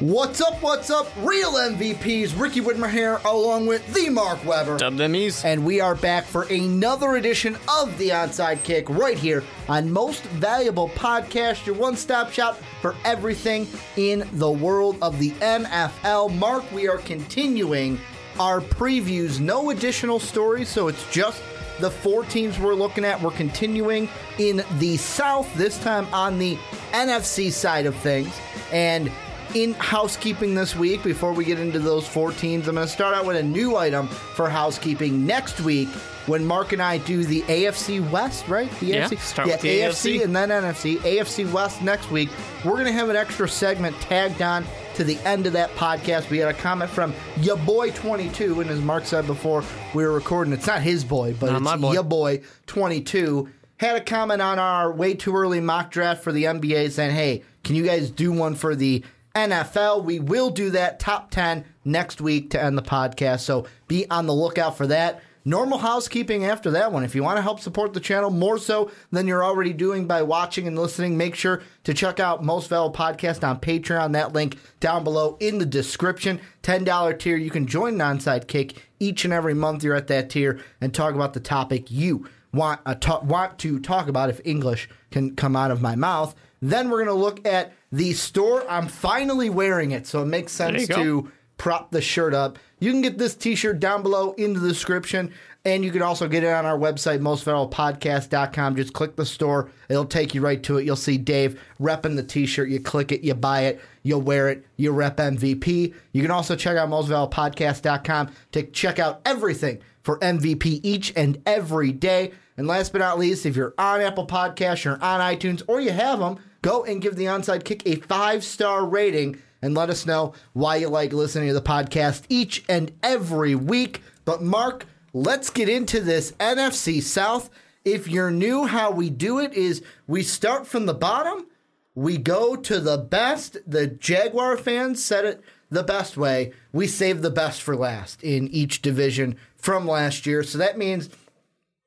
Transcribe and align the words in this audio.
What's 0.00 0.40
up, 0.40 0.62
what's 0.62 0.90
up, 0.90 1.08
real 1.24 1.54
MVPs? 1.54 2.40
Ricky 2.40 2.60
Widmer 2.60 2.88
here, 2.88 3.20
along 3.24 3.66
with 3.66 3.84
the 3.92 4.08
Mark 4.10 4.44
Weber. 4.44 4.78
Dub 4.78 4.96
them 4.96 5.16
ease. 5.16 5.44
And 5.44 5.64
we 5.64 5.80
are 5.80 5.96
back 5.96 6.24
for 6.24 6.44
another 6.44 7.16
edition 7.16 7.56
of 7.68 7.98
the 7.98 8.10
Onside 8.10 8.62
Kick 8.62 8.88
right 8.88 9.18
here 9.18 9.42
on 9.68 9.90
Most 9.90 10.22
Valuable 10.22 10.90
Podcast, 10.90 11.66
your 11.66 11.74
one 11.74 11.96
stop 11.96 12.30
shop 12.30 12.60
for 12.80 12.94
everything 13.04 13.66
in 13.96 14.22
the 14.34 14.48
world 14.48 14.98
of 15.02 15.18
the 15.18 15.32
NFL. 15.32 16.32
Mark, 16.38 16.70
we 16.70 16.88
are 16.88 16.98
continuing 16.98 17.98
our 18.38 18.60
previews. 18.60 19.40
No 19.40 19.70
additional 19.70 20.20
stories, 20.20 20.68
so 20.68 20.86
it's 20.86 21.10
just 21.10 21.42
the 21.80 21.90
four 21.90 22.22
teams 22.22 22.56
we're 22.60 22.74
looking 22.74 23.04
at. 23.04 23.20
We're 23.20 23.32
continuing 23.32 24.08
in 24.38 24.62
the 24.78 24.96
South, 24.96 25.52
this 25.56 25.76
time 25.80 26.06
on 26.14 26.38
the 26.38 26.56
NFC 26.92 27.50
side 27.50 27.86
of 27.86 27.96
things. 27.96 28.32
And 28.70 29.10
in 29.54 29.74
housekeeping 29.74 30.54
this 30.54 30.76
week, 30.76 31.02
before 31.02 31.32
we 31.32 31.44
get 31.44 31.58
into 31.58 31.78
those 31.78 32.06
four 32.06 32.32
teams, 32.32 32.68
I'm 32.68 32.74
going 32.74 32.86
to 32.86 32.92
start 32.92 33.14
out 33.14 33.24
with 33.26 33.36
a 33.36 33.42
new 33.42 33.76
item 33.76 34.06
for 34.08 34.48
housekeeping 34.48 35.24
next 35.26 35.60
week 35.60 35.88
when 36.26 36.44
Mark 36.44 36.72
and 36.72 36.82
I 36.82 36.98
do 36.98 37.24
the 37.24 37.40
AFC 37.42 38.08
West, 38.10 38.46
right? 38.48 38.70
The 38.80 38.86
Yeah, 38.86 39.08
AFC, 39.08 39.18
start 39.18 39.48
with 39.48 39.60
the 39.60 39.80
AFC. 39.80 40.22
and 40.22 40.36
then 40.36 40.50
NFC. 40.50 40.96
AFC 40.98 41.50
West 41.52 41.80
next 41.82 42.10
week. 42.10 42.28
We're 42.64 42.72
going 42.72 42.84
to 42.86 42.92
have 42.92 43.08
an 43.08 43.16
extra 43.16 43.48
segment 43.48 43.96
tagged 44.00 44.42
on 44.42 44.64
to 44.96 45.04
the 45.04 45.16
end 45.26 45.46
of 45.46 45.52
that 45.54 45.70
podcast. 45.76 46.28
We 46.28 46.38
had 46.38 46.48
a 46.48 46.58
comment 46.58 46.90
from 46.90 47.14
ya 47.40 47.56
boy 47.56 47.90
22, 47.92 48.60
and 48.60 48.68
as 48.70 48.80
Mark 48.80 49.06
said 49.06 49.26
before 49.26 49.64
we 49.94 50.04
were 50.04 50.12
recording, 50.12 50.52
it's 50.52 50.66
not 50.66 50.82
his 50.82 51.04
boy, 51.04 51.34
but 51.38 51.58
Not 51.60 51.74
it's 51.74 51.82
boy. 51.82 51.92
ya 51.94 52.02
boy 52.02 52.42
22. 52.66 53.48
Had 53.78 53.96
a 53.96 54.00
comment 54.04 54.42
on 54.42 54.58
our 54.58 54.92
way 54.92 55.14
too 55.14 55.34
early 55.36 55.60
mock 55.60 55.90
draft 55.92 56.22
for 56.24 56.32
the 56.32 56.44
NBA 56.44 56.90
saying, 56.90 57.14
hey, 57.14 57.44
can 57.62 57.76
you 57.76 57.84
guys 57.84 58.10
do 58.10 58.32
one 58.32 58.54
for 58.56 58.74
the 58.74 59.04
NFL? 59.34 60.04
We 60.04 60.18
will 60.20 60.50
do 60.50 60.70
that 60.70 61.00
top 61.00 61.30
10 61.30 61.64
next 61.84 62.20
week 62.20 62.50
to 62.50 62.62
end 62.62 62.76
the 62.76 62.82
podcast. 62.82 63.40
So 63.40 63.66
be 63.86 64.08
on 64.10 64.26
the 64.26 64.34
lookout 64.34 64.76
for 64.76 64.86
that. 64.88 65.22
Normal 65.44 65.78
housekeeping 65.78 66.44
after 66.44 66.72
that 66.72 66.92
one. 66.92 67.04
If 67.04 67.14
you 67.14 67.22
want 67.22 67.38
to 67.38 67.42
help 67.42 67.60
support 67.60 67.94
the 67.94 68.00
channel 68.00 68.28
more 68.28 68.58
so 68.58 68.90
than 69.10 69.26
you're 69.26 69.44
already 69.44 69.72
doing 69.72 70.06
by 70.06 70.20
watching 70.20 70.66
and 70.66 70.78
listening, 70.78 71.16
make 71.16 71.34
sure 71.34 71.62
to 71.84 71.94
check 71.94 72.20
out 72.20 72.44
Most 72.44 72.68
Valuable 72.68 72.94
Podcast 72.94 73.46
on 73.48 73.58
Patreon. 73.58 74.12
That 74.12 74.34
link 74.34 74.58
down 74.80 75.04
below 75.04 75.38
in 75.40 75.56
the 75.56 75.64
description. 75.64 76.40
$10 76.64 77.18
tier. 77.18 77.36
You 77.36 77.50
can 77.50 77.66
join 77.66 77.98
an 77.98 78.18
onside 78.18 78.46
kick 78.46 78.90
each 79.00 79.24
and 79.24 79.32
every 79.32 79.54
month 79.54 79.82
you're 79.82 79.94
at 79.94 80.08
that 80.08 80.28
tier 80.28 80.60
and 80.82 80.92
talk 80.92 81.14
about 81.14 81.32
the 81.32 81.40
topic 81.40 81.90
you 81.90 82.28
want 82.52 82.80
ta- 83.00 83.20
want 83.20 83.58
to 83.58 83.78
talk 83.78 84.08
about 84.08 84.30
if 84.30 84.40
English 84.44 84.88
can 85.10 85.34
come 85.34 85.56
out 85.56 85.70
of 85.70 85.80
my 85.80 85.94
mouth. 85.94 86.34
Then 86.60 86.90
we're 86.90 87.04
going 87.04 87.16
to 87.16 87.22
look 87.22 87.46
at 87.46 87.72
the 87.92 88.12
store. 88.12 88.64
I'm 88.68 88.88
finally 88.88 89.50
wearing 89.50 89.92
it, 89.92 90.06
so 90.06 90.22
it 90.22 90.26
makes 90.26 90.52
sense 90.52 90.82
you 90.82 90.86
go. 90.88 90.96
to 90.96 91.32
prop 91.56 91.90
the 91.90 92.00
shirt 92.00 92.32
up. 92.34 92.58
You 92.80 92.92
can 92.92 93.02
get 93.02 93.18
this 93.18 93.34
t-shirt 93.34 93.80
down 93.80 94.02
below 94.02 94.32
in 94.32 94.54
the 94.54 94.60
description, 94.60 95.32
and 95.64 95.84
you 95.84 95.90
can 95.90 96.02
also 96.02 96.28
get 96.28 96.44
it 96.44 96.52
on 96.52 96.64
our 96.64 96.78
website, 96.78 97.18
mostvaluablepodcast.com. 97.18 98.76
Just 98.76 98.92
click 98.92 99.16
the 99.16 99.26
store. 99.26 99.70
It'll 99.88 100.04
take 100.04 100.34
you 100.34 100.40
right 100.40 100.62
to 100.62 100.78
it. 100.78 100.84
You'll 100.84 100.96
see 100.96 101.18
Dave 101.18 101.60
repping 101.80 102.14
the 102.14 102.22
t-shirt. 102.22 102.68
You 102.68 102.80
click 102.80 103.10
it, 103.10 103.22
you 103.22 103.34
buy 103.34 103.62
it, 103.62 103.80
you'll 104.04 104.22
wear 104.22 104.48
it, 104.48 104.64
you 104.76 104.92
rep 104.92 105.16
MVP. 105.16 105.92
You 106.12 106.22
can 106.22 106.30
also 106.30 106.54
check 106.54 106.76
out 106.76 106.88
mostvaluablepodcast.com 106.88 108.30
to 108.52 108.62
check 108.62 109.00
out 109.00 109.20
everything 109.24 109.80
for 110.02 110.18
MVP 110.20 110.80
each 110.84 111.12
and 111.16 111.42
every 111.44 111.92
day. 111.92 112.32
And 112.56 112.66
last 112.66 112.92
but 112.92 112.98
not 112.98 113.18
least, 113.18 113.44
if 113.44 113.56
you're 113.56 113.74
on 113.78 114.00
Apple 114.00 114.26
Podcasts, 114.26 114.84
you're 114.84 115.02
on 115.02 115.20
iTunes, 115.20 115.62
or 115.66 115.80
you 115.80 115.90
have 115.90 116.18
them, 116.18 116.38
go 116.68 116.84
and 116.84 117.00
give 117.00 117.16
the 117.16 117.24
onside 117.24 117.64
kick 117.64 117.82
a 117.86 117.94
five 117.94 118.44
star 118.44 118.84
rating 118.84 119.40
and 119.62 119.74
let 119.74 119.88
us 119.88 120.04
know 120.04 120.34
why 120.52 120.76
you 120.76 120.86
like 120.86 121.14
listening 121.14 121.48
to 121.48 121.54
the 121.54 121.62
podcast 121.62 122.24
each 122.28 122.62
and 122.68 122.92
every 123.02 123.54
week. 123.54 124.02
But, 124.26 124.42
Mark, 124.42 124.84
let's 125.14 125.48
get 125.48 125.70
into 125.70 125.98
this 126.00 126.32
NFC 126.32 127.02
South. 127.02 127.48
If 127.86 128.06
you're 128.06 128.30
new, 128.30 128.66
how 128.66 128.90
we 128.90 129.08
do 129.08 129.38
it 129.38 129.54
is 129.54 129.82
we 130.06 130.22
start 130.22 130.66
from 130.66 130.84
the 130.84 130.92
bottom, 130.92 131.46
we 131.94 132.18
go 132.18 132.54
to 132.54 132.80
the 132.80 132.98
best. 132.98 133.56
The 133.66 133.86
Jaguar 133.86 134.58
fans 134.58 135.02
said 135.02 135.24
it 135.24 135.42
the 135.70 135.82
best 135.82 136.18
way. 136.18 136.52
We 136.70 136.86
save 136.86 137.22
the 137.22 137.30
best 137.30 137.62
for 137.62 137.76
last 137.76 138.22
in 138.22 138.46
each 138.48 138.82
division 138.82 139.36
from 139.56 139.86
last 139.86 140.26
year. 140.26 140.42
So 140.42 140.58
that 140.58 140.76
means 140.76 141.08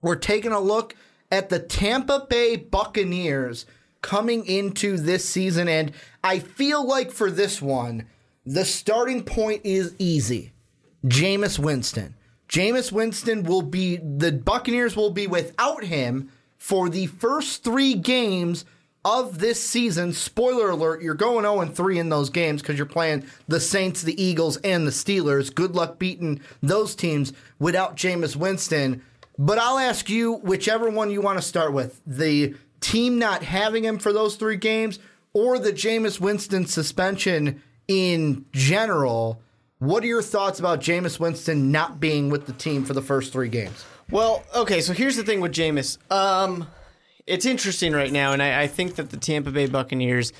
we're 0.01 0.15
taking 0.15 0.51
a 0.51 0.59
look 0.59 0.95
at 1.29 1.49
the 1.49 1.59
Tampa 1.59 2.25
Bay 2.27 2.55
Buccaneers 2.55 3.67
coming 4.01 4.45
into 4.45 4.97
this 4.97 5.27
season. 5.27 5.67
And 5.67 5.91
I 6.23 6.39
feel 6.39 6.85
like 6.85 7.11
for 7.11 7.31
this 7.31 7.61
one, 7.61 8.07
the 8.45 8.65
starting 8.65 9.23
point 9.23 9.61
is 9.63 9.95
easy 9.99 10.51
Jameis 11.05 11.59
Winston. 11.59 12.15
Jameis 12.49 12.91
Winston 12.91 13.43
will 13.43 13.61
be, 13.61 13.97
the 13.97 14.31
Buccaneers 14.31 14.95
will 14.95 15.11
be 15.11 15.25
without 15.25 15.85
him 15.85 16.29
for 16.57 16.89
the 16.89 17.05
first 17.07 17.63
three 17.63 17.93
games 17.93 18.65
of 19.05 19.39
this 19.39 19.61
season. 19.63 20.13
Spoiler 20.13 20.69
alert, 20.69 21.01
you're 21.01 21.13
going 21.13 21.43
0 21.43 21.65
3 21.65 21.99
in 21.99 22.09
those 22.09 22.29
games 22.29 22.61
because 22.61 22.77
you're 22.77 22.85
playing 22.85 23.25
the 23.47 23.59
Saints, 23.59 24.01
the 24.01 24.21
Eagles, 24.21 24.57
and 24.57 24.85
the 24.85 24.91
Steelers. 24.91 25.53
Good 25.53 25.75
luck 25.75 25.97
beating 25.97 26.41
those 26.61 26.93
teams 26.93 27.33
without 27.57 27.95
Jameis 27.95 28.35
Winston. 28.35 29.01
But 29.37 29.57
I'll 29.57 29.79
ask 29.79 30.09
you 30.09 30.33
whichever 30.33 30.89
one 30.89 31.09
you 31.09 31.21
want 31.21 31.39
to 31.39 31.41
start 31.41 31.73
with 31.73 32.01
the 32.05 32.55
team 32.81 33.17
not 33.17 33.43
having 33.43 33.85
him 33.85 33.97
for 33.99 34.11
those 34.11 34.35
three 34.35 34.57
games 34.57 34.99
or 35.33 35.57
the 35.57 35.71
Jameis 35.71 36.19
Winston 36.19 36.65
suspension 36.65 37.61
in 37.87 38.45
general. 38.51 39.41
What 39.79 40.03
are 40.03 40.07
your 40.07 40.21
thoughts 40.21 40.59
about 40.59 40.81
Jameis 40.81 41.19
Winston 41.19 41.71
not 41.71 41.99
being 41.99 42.29
with 42.29 42.45
the 42.45 42.53
team 42.53 42.83
for 42.83 42.93
the 42.93 43.01
first 43.01 43.31
three 43.31 43.49
games? 43.49 43.85
Well, 44.09 44.43
okay, 44.55 44.81
so 44.81 44.93
here's 44.93 45.15
the 45.15 45.23
thing 45.23 45.39
with 45.39 45.53
Jameis. 45.53 45.97
Um, 46.11 46.67
it's 47.25 47.45
interesting 47.45 47.93
right 47.93 48.11
now, 48.11 48.33
and 48.33 48.43
I, 48.43 48.63
I 48.63 48.67
think 48.67 48.95
that 48.95 49.09
the 49.09 49.17
Tampa 49.17 49.51
Bay 49.51 49.67
Buccaneers 49.67 50.33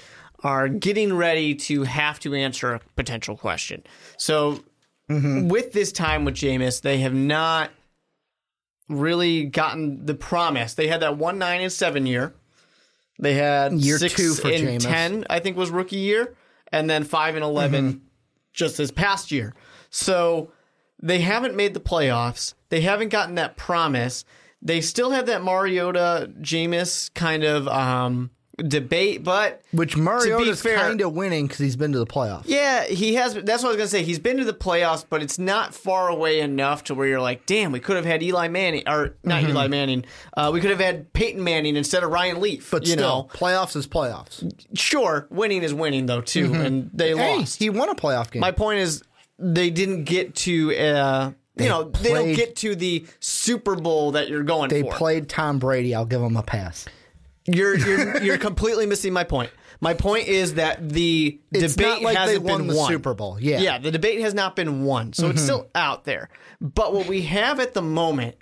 are 0.43 0.67
getting 0.67 1.13
ready 1.13 1.55
to 1.55 1.83
have 1.83 2.19
to 2.19 2.33
answer 2.33 2.73
a 2.73 2.81
potential 2.95 3.37
question. 3.37 3.83
So, 4.17 4.63
with 5.09 5.73
this 5.73 5.91
time 5.91 6.23
with 6.23 6.35
Jameis, 6.35 6.81
they 6.81 6.99
have 6.99 7.13
not 7.13 7.71
really 8.91 9.45
gotten 9.45 10.05
the 10.05 10.13
promise. 10.13 10.73
They 10.73 10.87
had 10.87 11.01
that 11.01 11.17
one 11.17 11.37
nine 11.37 11.61
and 11.61 11.71
seven 11.71 12.05
year. 12.05 12.33
They 13.19 13.35
had 13.35 13.73
Year 13.73 13.97
six 13.97 14.15
two 14.15 14.33
for 14.33 14.49
and 14.49 14.63
Jameis. 14.63 14.83
ten, 14.83 15.25
I 15.29 15.39
think, 15.39 15.55
was 15.55 15.69
rookie 15.69 15.97
year, 15.97 16.35
and 16.71 16.89
then 16.89 17.03
five 17.03 17.35
and 17.35 17.43
11 17.43 18.01
just 18.53 18.77
this 18.77 18.91
past 18.91 19.31
year. 19.31 19.53
So 19.89 20.51
they 21.01 21.19
haven't 21.19 21.55
made 21.55 21.73
the 21.73 21.79
playoffs. 21.79 22.53
They 22.69 22.81
haven't 22.81 23.09
gotten 23.09 23.35
that 23.35 23.57
promise. 23.57 24.25
They 24.61 24.81
still 24.81 25.11
have 25.11 25.25
that 25.27 25.43
Mariota 25.43 26.31
Jameis 26.39 27.13
kind 27.13 27.43
of 27.43 27.67
um, 27.67 28.31
debate, 28.57 29.23
but 29.23 29.61
Which 29.71 29.95
Mariota's 29.97 30.61
kind 30.61 31.01
of 31.01 31.13
winning 31.13 31.47
because 31.47 31.59
he's 31.59 31.75
been 31.75 31.91
to 31.93 31.99
the 31.99 32.05
playoffs. 32.05 32.43
yeah, 32.45 32.83
he 32.85 33.15
has. 33.15 33.33
That's 33.33 33.63
what 33.63 33.69
I 33.69 33.71
was 33.73 33.77
gonna 33.77 33.87
say. 33.87 34.03
He's 34.03 34.19
been 34.19 34.37
to 34.37 34.43
the 34.43 34.53
playoffs, 34.53 35.05
but 35.09 35.23
it's 35.23 35.39
not 35.39 35.73
far 35.73 36.09
away 36.09 36.41
enough 36.41 36.83
to 36.85 36.95
where 36.95 37.07
you're 37.07 37.21
like, 37.21 37.45
damn, 37.45 37.71
we 37.71 37.79
could 37.79 37.95
have 37.95 38.05
had 38.05 38.21
Eli 38.21 38.47
Manning 38.49 38.83
or 38.87 39.15
not 39.23 39.41
Mm-hmm. 39.41 39.49
Eli 39.51 39.67
Manning. 39.67 40.05
Uh, 40.35 40.51
we 40.53 40.59
could 40.61 40.69
have 40.69 40.79
had 40.79 41.11
Peyton 41.13 41.43
Manning 41.43 41.75
instead 41.75 42.03
of 42.03 42.11
Ryan 42.11 42.39
Leaf. 42.41 42.69
But 42.71 42.85
you 42.85 42.93
still, 42.93 43.23
know, 43.23 43.29
playoffs 43.33 43.75
is 43.75 43.87
playoffs. 43.87 44.51
sure, 44.75 45.27
winning 45.29 45.63
is 45.63 45.73
winning 45.73 46.05
though 46.05 46.21
too, 46.21 46.53
and 46.53 46.89
they 46.93 47.11
Mm-hmm. 47.11 47.19
Hey, 47.19 47.37
lost. 47.39 47.59
he 47.59 47.69
won 47.69 47.89
a 47.89 47.95
playoff 47.95 48.31
game. 48.31 48.41
My 48.41 48.51
point 48.51 48.79
is, 48.79 49.03
they 49.39 49.69
didn't 49.69 50.03
get 50.03 50.35
to. 50.35 50.75
Uh, 50.77 51.31
you 51.57 51.67
know, 51.67 51.83
they 51.83 52.13
don't 52.13 52.33
get 52.33 52.55
to 52.57 52.75
the 52.75 53.05
Super 53.19 53.75
Bowl 53.75 54.11
that 54.13 54.29
you're 54.29 54.41
going 54.43 54.69
they 54.69 54.81
for. 54.81 54.91
They 54.91 54.97
played 54.97 55.29
Tom 55.29 55.59
Brady. 55.59 55.93
I'll 55.93 56.05
give 56.05 56.21
him 56.21 56.35
a 56.37 56.41
pass. 56.43 56.85
You're 57.45 57.77
you're 57.77 58.21
you're 58.23 58.37
completely 58.37 58.85
missing 58.85 59.13
my 59.13 59.23
point. 59.23 59.49
My 59.79 59.93
point 59.95 60.27
is 60.27 60.53
that 60.55 60.89
the 60.89 61.39
It's 61.51 61.75
debate 61.75 62.03
like 62.03 62.15
hasn't 62.15 62.43
won 62.43 62.59
been 62.59 62.67
the 62.67 62.75
won. 62.75 62.87
Super 62.87 63.13
Bowl. 63.15 63.37
Yeah. 63.39 63.55
Mm-hmm. 63.55 63.63
yeah, 63.63 63.77
the 63.79 63.89
debate 63.91 64.21
has 64.21 64.33
not 64.35 64.55
been 64.55 64.83
won, 64.83 65.11
so 65.13 65.29
it's 65.29 65.41
still 65.41 65.69
out 65.73 66.03
there. 66.05 66.29
But 66.59 66.93
what 66.93 67.07
we 67.07 67.23
have 67.23 67.59
at 67.59 67.73
the 67.73 67.81
moment 67.81 68.35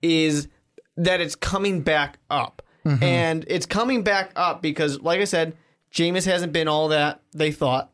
is 0.00 0.48
that 0.96 1.20
it's 1.20 1.34
coming 1.34 1.82
back 1.82 2.18
up, 2.30 2.62
Mm-hmm. 2.86 3.02
and 3.02 3.44
it's 3.48 3.66
coming 3.66 4.02
back 4.04 4.30
up 4.36 4.62
because, 4.62 5.00
like 5.02 5.20
I 5.20 5.24
said, 5.24 5.56
Jameis 5.92 6.24
hasn't 6.24 6.52
been 6.52 6.68
all 6.68 6.88
that 6.88 7.20
they 7.34 7.50
thought. 7.50 7.90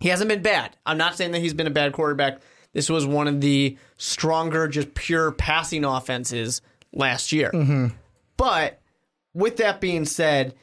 He 0.00 0.08
hasn't 0.08 0.28
been 0.28 0.42
bad. 0.42 0.76
I'm 0.84 0.98
not 0.98 1.16
saying 1.16 1.30
that 1.30 1.38
he's 1.38 1.54
been 1.54 1.68
a 1.68 1.70
bad 1.70 1.92
quarterback. 1.92 2.40
This 2.72 2.90
was 2.90 3.06
one 3.06 3.28
of 3.28 3.40
the 3.40 3.78
stronger, 3.98 4.66
just 4.66 4.94
pure 4.94 5.30
passing 5.30 5.84
offenses 5.84 6.60
last 6.92 7.30
year. 7.30 7.52
But 8.36 8.79
with 9.34 9.56
that 9.58 9.80
being 9.80 10.04
said, 10.04 10.54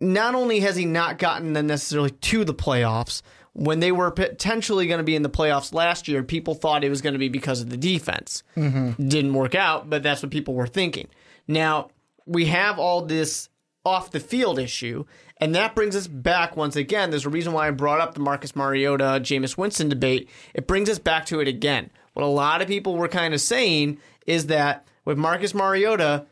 not 0.00 0.34
only 0.34 0.60
has 0.60 0.76
he 0.76 0.84
not 0.84 1.18
gotten 1.18 1.52
them 1.52 1.68
necessarily 1.68 2.10
to 2.10 2.44
the 2.44 2.54
playoffs, 2.54 3.22
when 3.54 3.80
they 3.80 3.92
were 3.92 4.10
potentially 4.10 4.86
going 4.86 4.98
to 4.98 5.04
be 5.04 5.14
in 5.14 5.22
the 5.22 5.30
playoffs 5.30 5.74
last 5.74 6.08
year, 6.08 6.22
people 6.22 6.54
thought 6.54 6.84
it 6.84 6.88
was 6.88 7.02
going 7.02 7.12
to 7.12 7.18
be 7.18 7.28
because 7.28 7.60
of 7.60 7.70
the 7.70 7.76
defense. 7.76 8.42
Mm-hmm. 8.56 9.08
Didn't 9.08 9.34
work 9.34 9.54
out, 9.54 9.90
but 9.90 10.02
that's 10.02 10.22
what 10.22 10.32
people 10.32 10.54
were 10.54 10.66
thinking. 10.66 11.08
Now, 11.46 11.90
we 12.24 12.46
have 12.46 12.78
all 12.78 13.02
this 13.02 13.48
off 13.84 14.10
the 14.10 14.20
field 14.20 14.58
issue, 14.58 15.04
and 15.38 15.54
that 15.54 15.74
brings 15.74 15.94
us 15.96 16.06
back 16.06 16.56
once 16.56 16.76
again. 16.76 17.10
There's 17.10 17.26
a 17.26 17.30
reason 17.30 17.52
why 17.52 17.68
I 17.68 17.72
brought 17.72 18.00
up 18.00 18.14
the 18.14 18.20
Marcus 18.20 18.56
Mariota, 18.56 19.20
Jameis 19.20 19.58
Winston 19.58 19.88
debate. 19.88 20.30
It 20.54 20.66
brings 20.66 20.88
us 20.88 20.98
back 20.98 21.26
to 21.26 21.40
it 21.40 21.48
again. 21.48 21.90
What 22.14 22.22
a 22.22 22.26
lot 22.26 22.62
of 22.62 22.68
people 22.68 22.96
were 22.96 23.08
kind 23.08 23.34
of 23.34 23.40
saying 23.40 23.98
is 24.26 24.46
that 24.46 24.86
with 25.04 25.18
Marcus 25.18 25.52
Mariota, 25.52 26.26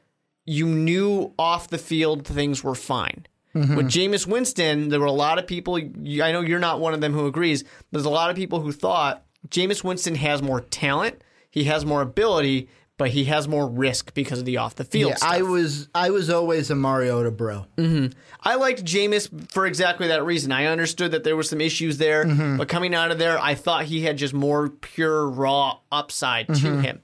you 0.51 0.67
knew 0.67 1.33
off 1.39 1.69
the 1.69 1.79
field 1.79 2.27
things 2.27 2.65
were 2.65 2.75
fine. 2.75 3.25
Mm-hmm. 3.55 3.77
With 3.77 3.87
Jameis 3.87 4.27
Winston, 4.27 4.89
there 4.89 4.99
were 4.99 5.07
a 5.07 5.13
lot 5.13 5.39
of 5.39 5.47
people. 5.47 5.77
I 5.77 6.33
know 6.33 6.41
you're 6.41 6.59
not 6.59 6.81
one 6.81 6.93
of 6.93 7.01
them 7.01 7.13
who 7.13 7.27
agrees. 7.27 7.63
There's 7.93 8.05
a 8.05 8.11
lot 8.11 8.31
of 8.31 8.37
people 8.37 8.61
who 8.61 8.73
thought 8.73 9.25
Jameis 9.49 9.85
Winston 9.85 10.17
has 10.17 10.43
more 10.43 10.61
talent, 10.61 11.23
he 11.53 11.65
has 11.65 11.87
more 11.87 12.03
ability, 12.03 12.69
but 12.97 13.11
he 13.11 13.27
has 13.27 13.47
more 13.47 13.69
risk 13.69 14.13
because 14.13 14.41
of 14.41 14.45
the 14.45 14.57
off 14.57 14.75
the 14.75 14.85
field. 14.85 15.11
Yeah, 15.11 15.17
stuff. 15.17 15.33
I 15.33 15.43
was 15.43 15.89
I 15.95 16.11
was 16.11 16.31
always 16.31 16.69
a 16.71 16.75
Mariota 16.75 17.31
bro. 17.31 17.67
Mm-hmm. 17.77 18.19
I 18.43 18.57
liked 18.57 18.85
Jameis 18.85 19.53
for 19.53 19.67
exactly 19.67 20.09
that 20.09 20.25
reason. 20.25 20.51
I 20.51 20.67
understood 20.67 21.13
that 21.13 21.23
there 21.23 21.37
were 21.37 21.45
some 21.45 21.61
issues 21.61 21.99
there, 21.99 22.25
mm-hmm. 22.25 22.57
but 22.57 22.67
coming 22.67 22.93
out 22.93 23.13
of 23.13 23.21
there, 23.21 23.39
I 23.39 23.55
thought 23.55 23.85
he 23.85 24.03
had 24.03 24.17
just 24.17 24.35
more 24.35 24.69
pure 24.69 25.29
raw 25.29 25.79
upside 25.93 26.49
to 26.49 26.53
mm-hmm. 26.55 26.81
him. 26.81 27.03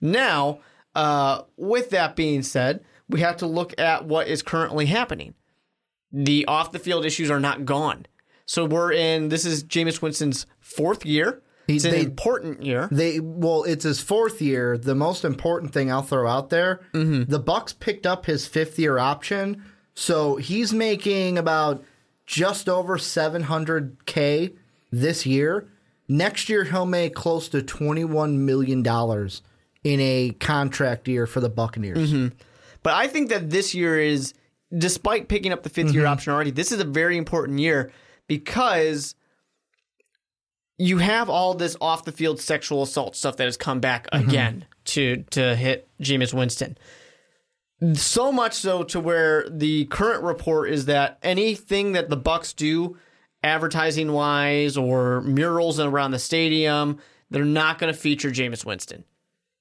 Now, 0.00 0.60
uh, 0.96 1.42
with 1.56 1.90
that 1.90 2.16
being 2.16 2.42
said, 2.42 2.84
we 3.08 3.20
have 3.20 3.36
to 3.38 3.46
look 3.46 3.78
at 3.78 4.04
what 4.04 4.26
is 4.26 4.42
currently 4.42 4.86
happening 4.86 5.34
the 6.12 6.46
off 6.46 6.72
the 6.72 6.78
field 6.78 7.04
issues 7.04 7.30
are 7.30 7.40
not 7.40 7.64
gone. 7.64 8.06
So 8.46 8.64
we're 8.64 8.92
in. 8.92 9.28
This 9.28 9.44
is 9.44 9.64
Jameis 9.64 10.00
Winston's 10.00 10.46
fourth 10.60 11.04
year. 11.04 11.42
It's 11.68 11.84
an 11.84 11.90
they, 11.90 12.00
important 12.02 12.62
year. 12.62 12.88
They 12.92 13.18
well, 13.20 13.64
it's 13.64 13.84
his 13.84 14.00
fourth 14.00 14.40
year. 14.40 14.78
The 14.78 14.94
most 14.94 15.24
important 15.24 15.72
thing 15.72 15.90
I'll 15.90 16.02
throw 16.02 16.28
out 16.28 16.50
there: 16.50 16.80
mm-hmm. 16.92 17.30
the 17.30 17.40
Bucks 17.40 17.72
picked 17.72 18.06
up 18.06 18.26
his 18.26 18.46
fifth 18.46 18.78
year 18.78 18.98
option, 18.98 19.64
so 19.94 20.36
he's 20.36 20.72
making 20.72 21.38
about 21.38 21.84
just 22.24 22.68
over 22.68 22.98
seven 22.98 23.42
hundred 23.42 24.06
k 24.06 24.54
this 24.92 25.26
year. 25.26 25.68
Next 26.08 26.48
year, 26.48 26.64
he'll 26.64 26.86
make 26.86 27.16
close 27.16 27.48
to 27.48 27.62
twenty 27.62 28.04
one 28.04 28.46
million 28.46 28.82
dollars 28.82 29.42
in 29.86 30.00
a 30.00 30.30
contract 30.40 31.06
year 31.06 31.28
for 31.28 31.38
the 31.38 31.48
Buccaneers. 31.48 32.12
Mm-hmm. 32.12 32.34
But 32.82 32.94
I 32.94 33.06
think 33.06 33.28
that 33.28 33.50
this 33.50 33.72
year 33.72 34.00
is 34.00 34.34
despite 34.76 35.28
picking 35.28 35.52
up 35.52 35.62
the 35.62 35.70
5th 35.70 35.92
year 35.92 36.02
mm-hmm. 36.02 36.12
option 36.12 36.32
already, 36.32 36.50
this 36.50 36.72
is 36.72 36.80
a 36.80 36.84
very 36.84 37.16
important 37.16 37.60
year 37.60 37.92
because 38.26 39.14
you 40.76 40.98
have 40.98 41.30
all 41.30 41.54
this 41.54 41.76
off 41.80 42.04
the 42.04 42.10
field 42.10 42.40
sexual 42.40 42.82
assault 42.82 43.14
stuff 43.14 43.36
that 43.36 43.44
has 43.44 43.56
come 43.56 43.78
back 43.78 44.10
mm-hmm. 44.10 44.28
again 44.28 44.64
to 44.86 45.22
to 45.30 45.54
hit 45.54 45.88
Jameis 46.00 46.34
Winston. 46.34 46.76
So 47.94 48.32
much 48.32 48.54
so 48.54 48.82
to 48.84 48.98
where 48.98 49.48
the 49.48 49.84
current 49.84 50.24
report 50.24 50.70
is 50.70 50.86
that 50.86 51.18
anything 51.22 51.92
that 51.92 52.10
the 52.10 52.16
Bucks 52.16 52.52
do 52.52 52.96
advertising 53.44 54.10
wise 54.10 54.76
or 54.76 55.20
murals 55.20 55.78
around 55.78 56.10
the 56.10 56.18
stadium, 56.18 56.98
they're 57.30 57.44
not 57.44 57.78
going 57.78 57.92
to 57.92 57.98
feature 57.98 58.30
Jameis 58.30 58.64
Winston. 58.64 59.04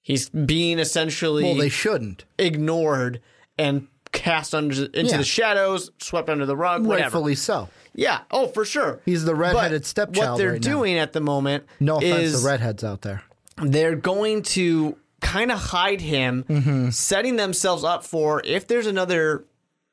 He's 0.05 0.29
being 0.29 0.77
essentially 0.77 1.43
well, 1.43 1.55
they 1.55 1.67
shouldn't 1.67 2.25
ignored 2.37 3.21
and 3.57 3.87
cast 4.11 4.53
under 4.53 4.85
into 4.85 5.05
yeah. 5.05 5.17
the 5.17 5.23
shadows, 5.23 5.89
swept 5.97 6.29
under 6.29 6.45
the 6.45 6.55
rug, 6.55 6.85
whatever. 6.85 7.05
Rightfully 7.05 7.33
so. 7.33 7.69
Yeah. 7.95 8.19
Oh, 8.29 8.45
for 8.45 8.65
sure. 8.65 9.01
He's 9.03 9.25
the 9.25 9.33
redheaded 9.33 9.81
but 9.81 9.87
stepchild. 9.87 10.33
What 10.33 10.37
they're 10.37 10.51
right 10.51 10.61
doing 10.61 10.99
at 10.99 11.13
the 11.13 11.21
moment. 11.21 11.63
No 11.79 11.97
offense 11.97 12.33
is 12.35 12.41
to 12.41 12.47
redheads 12.47 12.83
out 12.83 13.01
there. 13.01 13.23
They're 13.57 13.95
going 13.95 14.43
to 14.43 14.95
kind 15.21 15.51
of 15.51 15.57
hide 15.57 16.01
him, 16.01 16.45
mm-hmm. 16.47 16.89
setting 16.91 17.37
themselves 17.37 17.83
up 17.83 18.03
for 18.03 18.43
if 18.45 18.67
there's 18.67 18.85
another 18.85 19.43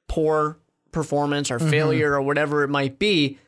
poor 0.09 0.59
performance 0.91 1.51
or 1.51 1.59
mm-hmm. 1.59 1.71
failure 1.71 2.13
or 2.13 2.21
whatever 2.21 2.65
it 2.65 2.69
might 2.69 2.99
be. 2.99 3.39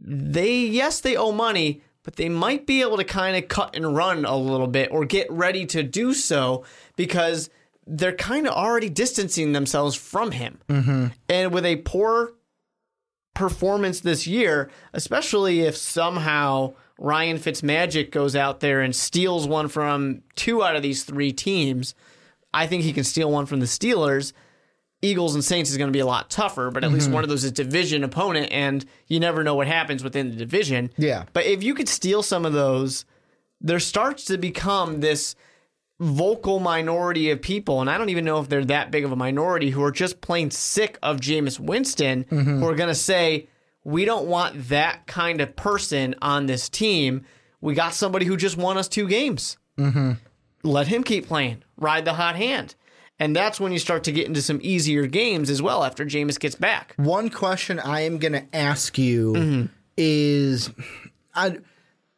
They 0.00 0.56
yes, 0.56 0.98
they 0.98 1.14
owe 1.14 1.30
money, 1.30 1.80
but 2.02 2.16
they 2.16 2.28
might 2.28 2.66
be 2.66 2.82
able 2.82 2.96
to 2.96 3.04
kind 3.04 3.36
of 3.36 3.48
cut 3.48 3.76
and 3.76 3.96
run 3.96 4.24
a 4.24 4.36
little 4.36 4.66
bit 4.66 4.90
or 4.90 5.04
get 5.04 5.30
ready 5.30 5.66
to 5.66 5.82
do 5.82 6.12
so 6.12 6.64
because 6.96 7.48
they're 7.86 8.14
kind 8.14 8.46
of 8.46 8.54
already 8.54 8.88
distancing 8.88 9.52
themselves 9.52 9.94
from 9.94 10.32
him. 10.32 10.58
Mm-hmm. 10.68 11.06
And 11.28 11.52
with 11.52 11.64
a 11.64 11.76
poor 11.76 12.32
performance 13.34 14.00
this 14.00 14.26
year, 14.26 14.70
especially 14.92 15.60
if 15.60 15.76
somehow 15.76 16.74
Ryan 16.98 17.38
Fitzmagic 17.38 18.10
goes 18.10 18.36
out 18.36 18.60
there 18.60 18.80
and 18.80 18.94
steals 18.94 19.48
one 19.48 19.68
from 19.68 20.22
two 20.36 20.62
out 20.62 20.76
of 20.76 20.82
these 20.82 21.04
three 21.04 21.32
teams, 21.32 21.94
I 22.54 22.66
think 22.66 22.82
he 22.82 22.92
can 22.92 23.04
steal 23.04 23.30
one 23.30 23.46
from 23.46 23.60
the 23.60 23.66
Steelers. 23.66 24.32
Eagles 25.02 25.34
and 25.34 25.44
Saints 25.44 25.68
is 25.70 25.76
going 25.76 25.88
to 25.88 25.92
be 25.92 25.98
a 25.98 26.06
lot 26.06 26.30
tougher, 26.30 26.70
but 26.70 26.84
at 26.84 26.86
mm-hmm. 26.86 26.94
least 26.94 27.10
one 27.10 27.24
of 27.24 27.28
those 27.28 27.42
is 27.42 27.50
division 27.52 28.04
opponent, 28.04 28.50
and 28.52 28.84
you 29.08 29.18
never 29.18 29.42
know 29.42 29.56
what 29.56 29.66
happens 29.66 30.04
within 30.04 30.30
the 30.30 30.36
division. 30.36 30.90
Yeah. 30.96 31.24
But 31.32 31.44
if 31.46 31.62
you 31.62 31.74
could 31.74 31.88
steal 31.88 32.22
some 32.22 32.46
of 32.46 32.52
those, 32.52 33.04
there 33.60 33.80
starts 33.80 34.24
to 34.26 34.38
become 34.38 35.00
this 35.00 35.34
vocal 35.98 36.60
minority 36.60 37.30
of 37.30 37.42
people, 37.42 37.80
and 37.80 37.90
I 37.90 37.98
don't 37.98 38.10
even 38.10 38.24
know 38.24 38.40
if 38.40 38.48
they're 38.48 38.64
that 38.66 38.90
big 38.90 39.04
of 39.04 39.12
a 39.12 39.16
minority, 39.16 39.70
who 39.70 39.82
are 39.82 39.92
just 39.92 40.20
plain 40.20 40.50
sick 40.50 40.98
of 41.02 41.18
Jameis 41.18 41.58
Winston, 41.58 42.24
mm-hmm. 42.24 42.60
who 42.60 42.68
are 42.68 42.74
going 42.74 42.88
to 42.88 42.94
say, 42.94 43.48
we 43.84 44.04
don't 44.04 44.26
want 44.26 44.68
that 44.68 45.06
kind 45.08 45.40
of 45.40 45.56
person 45.56 46.14
on 46.22 46.46
this 46.46 46.68
team. 46.68 47.24
We 47.60 47.74
got 47.74 47.94
somebody 47.94 48.26
who 48.26 48.36
just 48.36 48.56
won 48.56 48.78
us 48.78 48.88
two 48.88 49.08
games. 49.08 49.58
Mm-hmm. 49.78 50.12
Let 50.62 50.86
him 50.86 51.02
keep 51.02 51.26
playing, 51.26 51.64
ride 51.76 52.04
the 52.04 52.14
hot 52.14 52.36
hand. 52.36 52.76
And 53.22 53.36
that's 53.36 53.60
when 53.60 53.70
you 53.70 53.78
start 53.78 54.02
to 54.04 54.12
get 54.12 54.26
into 54.26 54.42
some 54.42 54.58
easier 54.64 55.06
games 55.06 55.48
as 55.48 55.62
well 55.62 55.84
after 55.84 56.04
Jameis 56.04 56.40
gets 56.40 56.56
back. 56.56 56.92
One 56.96 57.30
question 57.30 57.78
I 57.78 58.00
am 58.00 58.18
going 58.18 58.32
to 58.32 58.44
ask 58.52 58.98
you 58.98 59.32
mm-hmm. 59.34 59.66
is 59.96 60.72
I, 61.32 61.58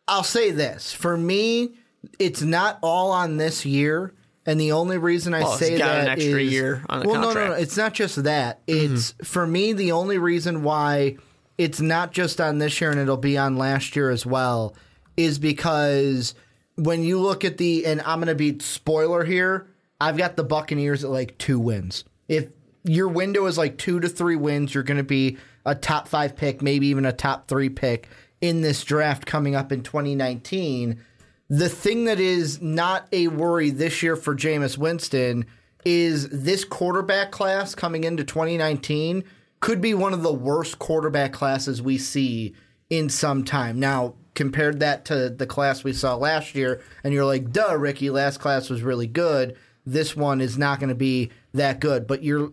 I'll 0.09 0.23
say 0.23 0.51
this. 0.51 0.95
For 0.95 1.15
me, 1.15 1.75
it's 2.19 2.41
not 2.41 2.79
all 2.81 3.11
on 3.11 3.37
this 3.37 3.67
year. 3.67 4.15
And 4.47 4.59
the 4.59 4.73
only 4.73 4.97
reason 4.97 5.35
I 5.35 5.41
well, 5.41 5.59
say 5.59 5.77
that 5.77 6.05
an 6.05 6.09
extra 6.09 6.41
is, 6.41 6.51
year 6.51 6.83
on 6.89 7.01
the 7.01 7.09
well, 7.09 7.23
contract. 7.23 7.35
no, 7.37 7.45
no, 7.49 7.51
no. 7.51 7.61
It's 7.61 7.77
not 7.77 7.93
just 7.93 8.23
that. 8.23 8.63
It's 8.67 9.13
mm-hmm. 9.13 9.25
for 9.25 9.47
me 9.47 9.75
the 9.75 9.93
only 9.93 10.17
reason 10.17 10.63
why 10.63 11.19
it's 11.59 11.83
not 11.83 12.13
just 12.13 12.41
on 12.41 12.61
this 12.61 12.81
year 12.81 12.91
and 12.91 12.99
it'll 12.99 13.19
be 13.19 13.37
on 13.37 13.59
last 13.59 13.95
year 13.95 14.09
as 14.09 14.25
well 14.25 14.75
is 15.19 15.39
because 15.39 16.35
when 16.77 17.03
you 17.03 17.21
look 17.21 17.45
at 17.45 17.59
the 17.59 17.85
and 17.85 18.01
I'm 18.01 18.21
going 18.21 18.29
to 18.29 18.35
be 18.35 18.59
spoiler 18.61 19.23
here. 19.23 19.69
I've 20.05 20.17
got 20.17 20.37
the 20.37 20.45
Buccaneers 20.45 21.05
at 21.05 21.11
like 21.11 21.39
two 21.39 21.59
wins. 21.59 22.05
If 22.29 22.49
your 22.85 23.09
window 23.09 23.47
is 23.47 23.59
like 23.59 23.79
two 23.79 24.01
to 24.01 24.09
three 24.09 24.37
wins, 24.37 24.75
you're 24.75 24.83
going 24.83 24.99
to 24.99 25.05
be 25.05 25.39
a 25.65 25.75
top 25.75 26.09
five 26.09 26.37
pick, 26.37 26.63
maybe 26.63 26.89
even 26.89 27.07
a 27.07 27.13
top 27.13 27.49
three 27.49 27.71
pick 27.71 28.09
in 28.41 28.61
this 28.61 28.85
draft 28.85 29.27
coming 29.27 29.55
up 29.55 29.73
in 29.73 29.83
2019 29.83 31.01
the 31.49 31.69
thing 31.69 32.05
that 32.05 32.21
is 32.21 32.61
not 32.61 33.07
a 33.13 33.29
worry 33.29 33.71
this 33.71 34.03
year 34.03 34.17
for 34.17 34.35
Jameis 34.35 34.79
Winston 34.79 35.47
is 35.85 36.29
this 36.31 36.65
quarterback 36.65 37.31
class 37.31 37.75
coming 37.75 38.05
into 38.05 38.25
2019 38.25 39.25
could 39.61 39.81
be 39.81 39.95
one 39.95 40.15
of 40.15 40.23
the 40.23 40.33
worst 40.33 40.79
quarterback 40.79 41.33
classes 41.33 41.83
we 41.83 41.99
see 41.99 42.55
in 42.89 43.09
some 43.09 43.45
time. 43.45 43.79
Now, 43.79 44.15
compared 44.35 44.81
that 44.81 45.05
to 45.07 45.31
the 45.31 45.47
class 45.47 45.85
we 45.85 45.93
saw 45.93 46.17
last 46.17 46.55
year, 46.55 46.83
and 47.03 47.15
you're 47.15 47.25
like, 47.25 47.53
duh, 47.53 47.77
Ricky, 47.77 48.11
last 48.11 48.41
class 48.41 48.69
was 48.69 48.83
really 48.83 49.07
good. 49.07 49.57
This 49.87 50.17
one 50.17 50.41
is 50.41 50.57
not 50.57 50.81
going 50.81 50.89
to 50.89 50.95
be 50.95 51.31
that 51.53 51.81
good. 51.81 52.07
But 52.07 52.23
you're 52.23 52.49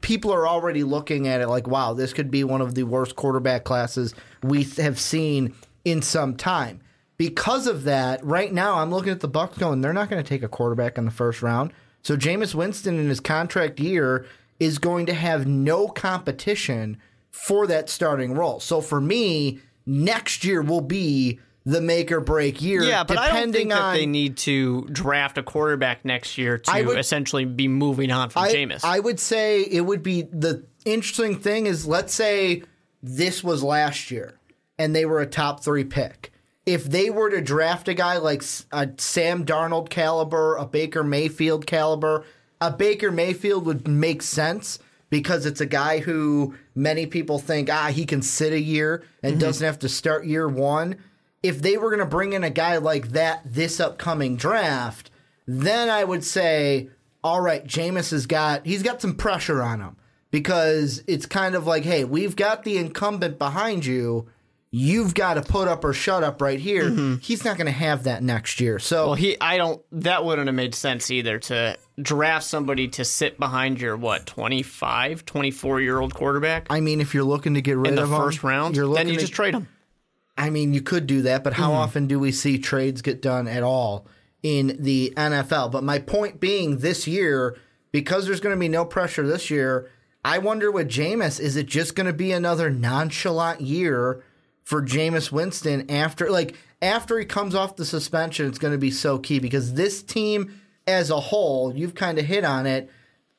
people 0.00 0.32
are 0.32 0.46
already 0.46 0.84
looking 0.84 1.26
at 1.28 1.40
it 1.40 1.48
like, 1.48 1.66
wow, 1.66 1.94
this 1.94 2.12
could 2.12 2.30
be 2.30 2.44
one 2.44 2.60
of 2.60 2.74
the 2.74 2.84
worst 2.84 3.16
quarterback 3.16 3.64
classes 3.64 4.14
we 4.42 4.64
have 4.78 4.98
seen 4.98 5.54
in 5.84 6.02
some 6.02 6.36
time 6.36 6.80
because 7.18 7.66
of 7.66 7.84
that, 7.84 8.24
right 8.24 8.52
now 8.52 8.78
I'm 8.78 8.90
looking 8.90 9.12
at 9.12 9.20
the 9.20 9.28
Bucks 9.28 9.58
going, 9.58 9.80
they're 9.80 9.92
not 9.92 10.10
going 10.10 10.22
to 10.22 10.28
take 10.28 10.42
a 10.42 10.48
quarterback 10.48 10.98
in 10.98 11.04
the 11.04 11.10
first 11.10 11.42
round. 11.42 11.72
So 12.02 12.16
Jameis 12.16 12.54
Winston 12.54 12.98
in 12.98 13.08
his 13.08 13.20
contract 13.20 13.80
year 13.80 14.26
is 14.60 14.78
going 14.78 15.06
to 15.06 15.14
have 15.14 15.46
no 15.46 15.88
competition 15.88 16.98
for 17.30 17.66
that 17.66 17.90
starting 17.90 18.34
role. 18.34 18.60
So 18.60 18.80
for 18.80 19.00
me, 19.00 19.60
next 19.86 20.44
year 20.44 20.62
will 20.62 20.80
be 20.80 21.40
the 21.66 21.80
make 21.80 22.10
or 22.12 22.20
break 22.20 22.62
year. 22.62 22.82
Yeah, 22.82 23.04
but 23.04 23.18
I 23.18 23.28
don't 23.28 23.52
think 23.52 23.72
on, 23.72 23.78
that 23.78 23.92
they 23.98 24.06
need 24.06 24.38
to 24.38 24.86
draft 24.90 25.36
a 25.36 25.42
quarterback 25.42 26.04
next 26.04 26.38
year 26.38 26.58
to 26.58 26.82
would, 26.84 26.98
essentially 26.98 27.44
be 27.44 27.68
moving 27.68 28.10
on 28.10 28.30
from 28.30 28.44
I, 28.44 28.52
Jameis. 28.52 28.84
I 28.84 29.00
would 29.00 29.20
say 29.20 29.62
it 29.62 29.82
would 29.82 30.02
be 30.02 30.22
the 30.22 30.64
interesting 30.84 31.38
thing 31.38 31.66
is 31.66 31.84
let's 31.84 32.14
say 32.14 32.62
this 33.02 33.42
was 33.44 33.62
last 33.62 34.10
year 34.10 34.38
and 34.78 34.94
they 34.94 35.04
were 35.04 35.20
a 35.20 35.26
top 35.26 35.62
three 35.62 35.84
pick 35.84 36.32
if 36.66 36.84
they 36.84 37.10
were 37.10 37.30
to 37.30 37.40
draft 37.40 37.88
a 37.88 37.94
guy 37.94 38.18
like 38.18 38.42
a 38.72 38.88
Sam 38.98 39.44
Darnold 39.44 39.88
caliber, 39.88 40.56
a 40.56 40.66
Baker 40.66 41.04
Mayfield 41.04 41.66
caliber, 41.66 42.24
a 42.60 42.72
Baker 42.72 43.12
Mayfield 43.12 43.66
would 43.66 43.86
make 43.86 44.22
sense 44.22 44.80
because 45.08 45.46
it's 45.46 45.60
a 45.60 45.66
guy 45.66 46.00
who 46.00 46.56
many 46.74 47.06
people 47.06 47.38
think, 47.38 47.70
ah, 47.70 47.90
he 47.92 48.04
can 48.04 48.20
sit 48.20 48.52
a 48.52 48.60
year 48.60 49.04
and 49.22 49.34
Mm-hmm. 49.34 49.40
doesn't 49.40 49.64
have 49.64 49.78
to 49.80 49.88
start 49.88 50.26
year 50.26 50.48
one. 50.48 50.96
If 51.46 51.62
they 51.62 51.76
were 51.76 51.90
going 51.90 52.00
to 52.00 52.06
bring 52.06 52.32
in 52.32 52.44
a 52.44 52.50
guy 52.50 52.76
like 52.78 53.08
that 53.08 53.42
this 53.44 53.78
upcoming 53.80 54.36
draft, 54.36 55.10
then 55.46 55.88
I 55.88 56.04
would 56.04 56.24
say, 56.24 56.90
all 57.22 57.40
right, 57.40 57.64
Jameis 57.66 58.10
has 58.10 58.26
got 58.26 58.66
he's 58.66 58.82
got 58.82 59.00
some 59.00 59.14
pressure 59.14 59.62
on 59.62 59.80
him 59.80 59.96
because 60.30 61.02
it's 61.06 61.26
kind 61.26 61.54
of 61.54 61.66
like, 61.66 61.84
hey, 61.84 62.04
we've 62.04 62.36
got 62.36 62.62
the 62.64 62.78
incumbent 62.78 63.38
behind 63.38 63.84
you. 63.86 64.28
You've 64.72 65.14
got 65.14 65.34
to 65.34 65.42
put 65.42 65.68
up 65.68 65.84
or 65.84 65.94
shut 65.94 66.22
up 66.22 66.42
right 66.42 66.58
here. 66.58 66.90
He's 67.22 67.44
not 67.44 67.56
going 67.56 67.66
to 67.66 67.72
have 67.72 68.02
that 68.04 68.22
next 68.22 68.60
year. 68.60 68.78
So 68.78 68.96
Mm-hmm. 68.96 69.06
Well, 69.06 69.14
he, 69.14 69.40
I 69.40 69.56
don't. 69.56 69.80
That 69.92 70.24
wouldn't 70.24 70.48
have 70.48 70.54
made 70.54 70.74
sense 70.74 71.10
either 71.10 71.38
to 71.38 71.78
draft 72.02 72.44
somebody 72.44 72.88
to 72.88 73.04
sit 73.04 73.38
behind 73.38 73.80
your 73.80 73.96
what 73.96 74.26
25, 74.26 75.24
24 75.24 75.80
year 75.80 75.98
old 76.00 76.12
quarterback 76.14 76.66
I 76.68 76.80
mean, 76.80 77.00
if 77.00 77.14
you're 77.14 77.24
looking 77.24 77.54
to 77.54 77.62
get 77.62 77.78
rid 77.78 77.90
in 77.90 77.94
the 77.94 78.02
of 78.02 78.10
him, 78.12 78.16
first 78.18 78.42
round. 78.42 78.76
you're 78.76 78.86
looking 78.86 79.06
Then 79.06 79.08
you 79.14 79.14
to- 79.14 79.20
just 79.20 79.32
trade 79.32 79.54
him. 79.54 79.68
I 80.36 80.50
mean, 80.50 80.74
you 80.74 80.82
could 80.82 81.06
do 81.06 81.22
that, 81.22 81.42
but 81.42 81.54
how 81.54 81.70
mm-hmm. 81.70 81.78
often 81.78 82.06
do 82.06 82.18
we 82.18 82.32
see 82.32 82.58
trades 82.58 83.02
get 83.02 83.22
done 83.22 83.48
at 83.48 83.62
all 83.62 84.06
in 84.42 84.76
the 84.78 85.12
NFL? 85.16 85.72
But 85.72 85.84
my 85.84 85.98
point 85.98 86.40
being, 86.40 86.78
this 86.78 87.06
year, 87.06 87.56
because 87.90 88.26
there's 88.26 88.40
going 88.40 88.54
to 88.54 88.60
be 88.60 88.68
no 88.68 88.84
pressure 88.84 89.26
this 89.26 89.50
year, 89.50 89.90
I 90.24 90.38
wonder 90.38 90.70
with 90.70 90.88
Jameis, 90.88 91.40
is 91.40 91.56
it 91.56 91.66
just 91.66 91.94
going 91.94 92.06
to 92.06 92.12
be 92.12 92.32
another 92.32 92.68
nonchalant 92.68 93.60
year 93.60 94.22
for 94.62 94.82
Jameis 94.82 95.30
Winston 95.30 95.90
after, 95.90 96.30
like, 96.30 96.56
after 96.82 97.18
he 97.18 97.24
comes 97.24 97.54
off 97.54 97.76
the 97.76 97.84
suspension? 97.84 98.46
It's 98.46 98.58
going 98.58 98.72
to 98.72 98.78
be 98.78 98.90
so 98.90 99.18
key 99.18 99.38
because 99.38 99.74
this 99.74 100.02
team 100.02 100.60
as 100.86 101.10
a 101.10 101.20
whole, 101.20 101.74
you've 101.74 101.94
kind 101.94 102.18
of 102.18 102.26
hit 102.26 102.44
on 102.44 102.66
it. 102.66 102.90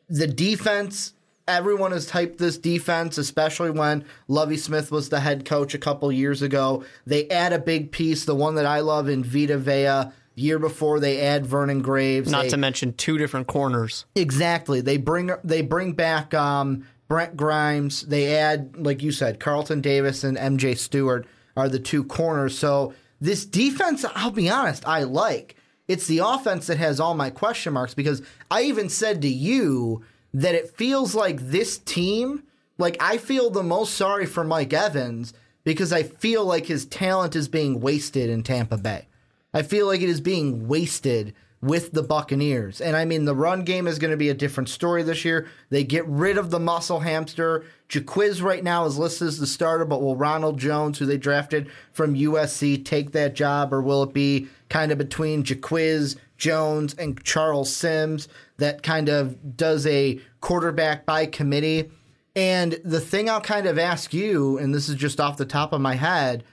The 0.10 0.28
defense 0.28 1.14
everyone 1.48 1.92
has 1.92 2.06
typed 2.06 2.38
this 2.38 2.58
defense, 2.58 3.18
especially 3.18 3.72
when 3.72 4.06
Lovie 4.28 4.58
Smith 4.58 4.92
was 4.92 5.10
the 5.10 5.20
head 5.22 5.46
coach 5.46 5.74
a 5.74 5.78
couple 5.80 6.12
years 6.12 6.42
ago. 6.42 6.84
They 7.06 7.30
add 7.30 7.54
a 7.54 7.60
big 7.60 7.92
piece, 7.92 8.26
the 8.26 8.36
one 8.36 8.56
that 8.56 8.66
I 8.66 8.82
love 8.82 9.08
in 9.10 9.24
Vita 9.24 9.58
Vea. 9.58 10.12
Year 10.40 10.60
before 10.60 11.00
they 11.00 11.20
add 11.22 11.48
Vernon 11.48 11.82
Graves. 11.82 12.30
Not 12.30 12.44
They- 12.44 12.50
to 12.50 12.58
mention 12.58 12.94
two 12.94 13.18
different 13.18 13.48
corners. 13.48 14.06
Exactly. 14.14 14.82
They 14.82 14.98
bring 14.98 15.32
they 15.44 15.64
bring 15.64 15.94
back 15.94 16.32
um, 16.36 16.86
Brent 17.08 17.36
Grimes. 17.36 18.04
They 18.04 18.36
add, 18.36 18.76
like 18.78 19.02
you 19.02 19.12
said, 19.12 19.40
Carlton 19.40 19.82
Davis 19.82 20.24
and 20.24 20.38
MJ 20.38 20.78
Stewart 20.78 21.26
are 21.56 21.68
the 21.68 21.80
two 21.80 22.04
corners. 22.04 22.56
So 22.56 22.94
this 23.20 23.46
defense, 23.46 24.06
I'll 24.14 24.30
be 24.30 24.48
honest, 24.48 24.88
I 24.88 25.02
like. 25.04 25.56
It's 25.88 26.06
the 26.06 26.20
offense 26.20 26.68
that 26.68 26.78
has 26.78 27.00
all 27.00 27.16
my 27.16 27.32
question 27.32 27.74
marks 27.74 27.96
because 27.96 28.22
I 28.52 28.62
even 28.62 28.90
said 28.90 29.24
to 29.24 29.28
you 29.28 30.04
that 30.34 30.56
it 30.56 30.76
feels 30.76 31.16
like 31.16 31.40
this 31.40 31.78
team, 31.78 32.44
like 32.78 32.98
I 33.00 33.18
feel 33.18 33.50
the 33.50 33.64
most 33.64 33.94
sorry 33.94 34.26
for 34.26 34.44
Mike 34.44 34.74
Evans 34.74 35.34
because 35.64 35.92
I 35.92 36.04
feel 36.04 36.46
like 36.46 36.68
his 36.68 36.86
talent 36.86 37.36
is 37.36 37.48
being 37.48 37.80
wasted 37.80 38.30
in 38.30 38.44
Tampa 38.44 38.78
Bay. 38.78 39.08
I 39.54 39.64
feel 39.64 39.88
like 39.88 40.02
it 40.02 40.10
is 40.10 40.22
being 40.22 40.68
wasted 40.68 41.34
with 41.62 41.92
the 41.92 42.04
Buccaneers. 42.04 42.80
And 42.80 42.96
I 42.96 43.06
mean, 43.06 43.26
the 43.26 43.36
run 43.36 43.64
game 43.64 43.88
is 43.88 43.98
going 43.98 44.12
to 44.12 44.18
be 44.18 44.30
a 44.30 44.36
different 44.36 44.70
story 44.70 45.02
this 45.02 45.26
year. 45.26 45.48
They 45.70 45.84
get 45.84 46.08
rid 46.08 46.38
of 46.38 46.52
the 46.52 46.60
muscle 46.60 47.00
hamster. 47.00 47.66
Jacquizz 47.90 48.44
right 48.44 48.64
now 48.64 48.86
is 48.86 48.98
listed 48.98 49.28
as 49.28 49.40
the 49.40 49.48
starter, 49.48 49.86
but 49.86 50.02
will 50.02 50.16
Ronald 50.16 50.60
Jones, 50.60 51.00
who 51.00 51.06
they 51.06 51.18
drafted 51.18 51.70
from 51.92 52.16
USC, 52.16 52.86
take 52.86 53.12
that 53.12 53.34
job, 53.34 53.74
or 53.74 53.82
will 53.82 54.04
it 54.04 54.14
be 54.14 54.48
kind 54.70 54.92
of 54.92 54.98
between 54.98 55.44
Jacquizz, 55.44 56.18
Jones, 56.38 56.94
and 56.94 57.24
Charles 57.24 57.76
Sims 57.76 58.28
that 58.58 58.84
kind 58.84 59.10
of 59.10 59.58
does 59.58 59.86
a 59.88 60.20
quarterback 60.42 61.06
by 61.06 61.26
committee? 61.26 61.90
And 62.36 62.80
the 62.86 63.02
thing 63.02 63.30
I'll 63.30 63.42
kind 63.42 63.66
of 63.66 63.80
ask 63.80 64.14
you, 64.14 64.58
and 64.58 64.74
this 64.74 64.90
is 64.90 64.96
just 64.96 65.20
off 65.20 65.38
the 65.38 65.46
top 65.46 65.74
of 65.74 65.82
my 65.82 65.96
head, 65.96 66.44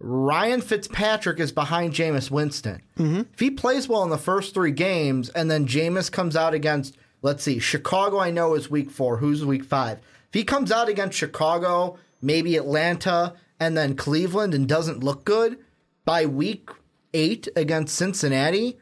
Ryan 0.00 0.60
Fitzpatrick 0.60 1.40
is 1.40 1.52
behind 1.52 1.92
Jameis 1.92 2.30
Winston. 2.30 2.82
Mm-hmm. 2.98 3.22
If 3.32 3.40
he 3.40 3.50
plays 3.50 3.88
well 3.88 4.04
in 4.04 4.10
the 4.10 4.18
first 4.18 4.54
three 4.54 4.70
games, 4.70 5.28
and 5.30 5.50
then 5.50 5.66
Jameis 5.66 6.10
comes 6.10 6.36
out 6.36 6.54
against, 6.54 6.96
let's 7.22 7.42
see, 7.42 7.58
Chicago, 7.58 8.18
I 8.18 8.30
know 8.30 8.54
is 8.54 8.70
week 8.70 8.90
four. 8.90 9.16
Who's 9.16 9.44
week 9.44 9.64
five? 9.64 9.98
If 9.98 10.34
he 10.34 10.44
comes 10.44 10.70
out 10.70 10.88
against 10.88 11.18
Chicago, 11.18 11.98
maybe 12.20 12.56
Atlanta, 12.56 13.34
and 13.58 13.76
then 13.76 13.96
Cleveland 13.96 14.54
and 14.54 14.68
doesn't 14.68 15.02
look 15.02 15.24
good 15.24 15.58
by 16.04 16.26
week 16.26 16.70
eight 17.14 17.48
against 17.56 17.96
Cincinnati, 17.96 18.78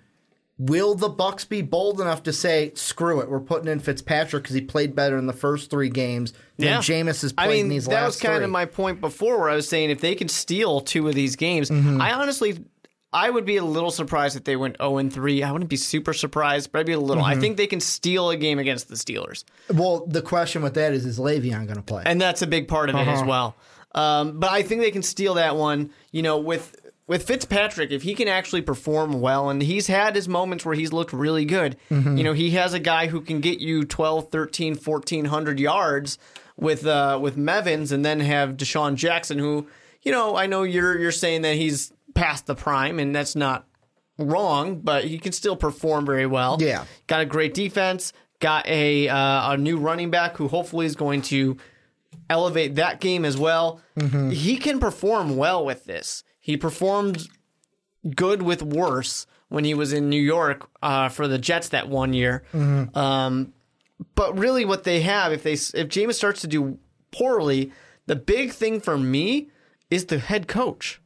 will 0.59 0.95
the 0.95 1.09
Bucks 1.09 1.45
be 1.45 1.61
bold 1.63 2.01
enough 2.01 2.23
to 2.25 2.33
say, 2.33 2.73
"Screw 2.75 3.21
it, 3.21 3.31
we're 3.31 3.41
putting 3.41 3.69
in 3.69 3.79
Fitzpatrick 3.81 4.43
because 4.45 4.55
he 4.55 4.63
played 4.63 4.95
better 4.95 5.19
in 5.19 5.27
the 5.27 5.33
first 5.33 5.71
three 5.71 5.89
games 5.91 6.33
than 6.59 6.69
Yeah. 6.69 6.79
Jameis 6.79 7.23
has 7.23 7.33
played 7.33 7.45
I 7.47 7.49
mean, 7.49 7.65
in 7.67 7.69
these 7.69 7.87
that 7.87 7.95
last 7.95 8.07
was 8.07 8.21
kind 8.21 8.37
three." 8.37 8.45
of 8.45 8.51
my 8.51 8.65
point 8.65 9.01
before, 9.01 9.39
where 9.39 9.51
I 9.51 9.55
was 9.55 9.69
saying 9.69 9.91
if 9.91 10.01
they 10.01 10.15
could 10.15 10.31
steal 10.31 10.81
two 10.81 11.09
of 11.09 11.15
these 11.15 11.37
games, 11.37 11.69
Mm-hmm. 11.71 12.01
I 12.01 12.13
honestly, 12.15 12.59
I 13.13 13.31
would 13.31 13.45
be 13.45 13.57
a 13.57 13.65
little 13.65 13.91
surprised 13.91 14.37
if 14.37 14.45
they 14.45 14.57
went 14.57 14.77
zero 14.79 14.99
and 14.99 15.13
three. 15.13 15.43
I 15.43 15.53
wouldn't 15.53 15.71
be 15.71 15.77
super 15.77 16.13
surprised, 16.13 16.73
but 16.73 16.81
I'd 16.81 16.87
be 16.87 16.93
a 16.93 17.01
little. 17.01 17.23
Mm-hmm. 17.23 17.39
I 17.39 17.41
think 17.41 17.57
they 17.59 17.67
can 17.67 17.81
steal 17.81 18.31
a 18.31 18.37
game 18.37 18.59
against 18.59 18.89
the 18.89 18.95
Steelers, 18.97 19.45
well, 19.73 20.07
the 20.07 20.23
question 20.23 20.63
with 20.63 20.75
that 20.75 20.93
is, 20.95 21.05
is 21.07 21.19
Le'Veon 21.19 21.65
going 21.67 21.77
to 21.77 21.83
play? 21.83 22.03
and 22.07 22.21
that's 22.21 22.43
a 22.43 22.47
big 22.47 22.67
part 22.69 22.89
of 22.89 22.97
it 22.97 23.01
Uh-huh. 23.07 23.11
as 23.21 23.25
well. 23.25 23.57
Um, 23.95 24.39
but 24.41 24.51
I 24.51 24.63
think 24.63 24.81
they 24.83 24.91
can 24.91 25.03
steal 25.03 25.35
that 25.35 25.57
one. 25.57 25.91
You 26.13 26.23
know, 26.23 26.39
with 26.39 26.77
with 27.07 27.27
Fitzpatrick, 27.27 27.91
if 27.91 28.03
he 28.03 28.15
can 28.15 28.29
actually 28.29 28.63
perform 28.63 29.21
well, 29.21 29.49
and 29.49 29.63
he's 29.63 29.87
had 29.87 30.17
his 30.17 30.29
moments 30.29 30.65
where 30.65 30.75
he's 30.75 30.93
looked 30.93 31.13
really 31.13 31.45
good. 31.45 31.77
Mm-hmm. 31.91 32.17
You 32.17 32.25
know, 32.25 32.33
he 32.33 32.51
has 32.51 32.75
a 32.75 32.81
guy 32.81 33.07
who 33.07 33.21
can 33.21 33.41
get 33.41 33.61
you 33.61 33.85
12, 33.85 34.31
13, 34.31 34.75
1400 34.77 35.61
yards 35.61 36.19
with 36.57 36.87
uh, 36.87 37.19
with 37.21 37.37
Mevins, 37.37 37.93
and 37.93 38.05
then 38.05 38.21
have 38.21 38.57
DeSean 38.57 38.97
Jackson, 38.97 39.39
who 39.39 39.67
you 40.03 40.13
know, 40.13 40.37
I 40.37 40.47
know 40.47 40.63
you're 40.63 40.99
you're 40.99 41.13
saying 41.13 41.43
that 41.43 41.57
he's 41.57 41.93
past 42.15 42.47
the 42.47 42.55
prime, 42.55 42.99
and 42.99 43.15
that's 43.15 43.37
not 43.37 43.67
wrong, 44.19 44.81
but 44.81 45.05
he 45.05 45.19
can 45.19 45.33
still 45.33 45.57
perform 45.57 46.07
very 46.07 46.27
well. 46.27 46.59
Yeah. 46.61 46.85
got 47.07 47.21
a 47.21 47.27
great 47.27 47.55
defense, 47.55 48.13
got 48.41 48.67
a 48.67 49.09
uh, 49.09 49.53
a 49.53 49.57
new 49.57 49.79
running 49.79 50.11
back 50.11 50.37
who 50.37 50.49
hopefully 50.49 50.87
is 50.87 50.97
going 50.97 51.23
to 51.23 51.57
elevate 52.31 52.77
that 52.77 53.01
game 53.01 53.25
as 53.25 53.37
well. 53.37 53.81
He 54.31 54.57
can 54.57 54.81
perform 54.81 55.37
well 55.37 55.65
with 55.65 55.85
this. 55.85 56.25
He 56.47 56.57
performed 56.57 57.27
good 58.15 58.41
with 58.41 58.63
worse 58.63 59.27
when 59.49 59.65
he 59.65 59.75
was 59.75 59.93
in 59.93 60.09
New 60.09 60.23
York 60.23 60.69
uh, 60.81 61.09
for 61.09 61.27
the 61.27 61.39
Jets 61.39 61.71
that 61.71 61.89
one 61.89 62.13
year. 62.13 62.45
Um, 62.55 63.53
but 64.15 64.39
really, 64.39 64.65
what 64.65 64.85
they 64.85 65.01
have, 65.01 65.33
if 65.33 65.43
they 65.43 65.55
if 65.55 65.89
Jameis 65.89 66.15
starts 66.15 66.43
to 66.43 66.47
do 66.47 66.79
poorly, 67.11 67.73
the 68.07 68.15
big 68.15 68.53
thing 68.53 68.79
for 68.81 68.97
me 68.97 69.49
is 69.91 70.07
the 70.07 70.21
head 70.21 70.47
coach. 70.47 71.01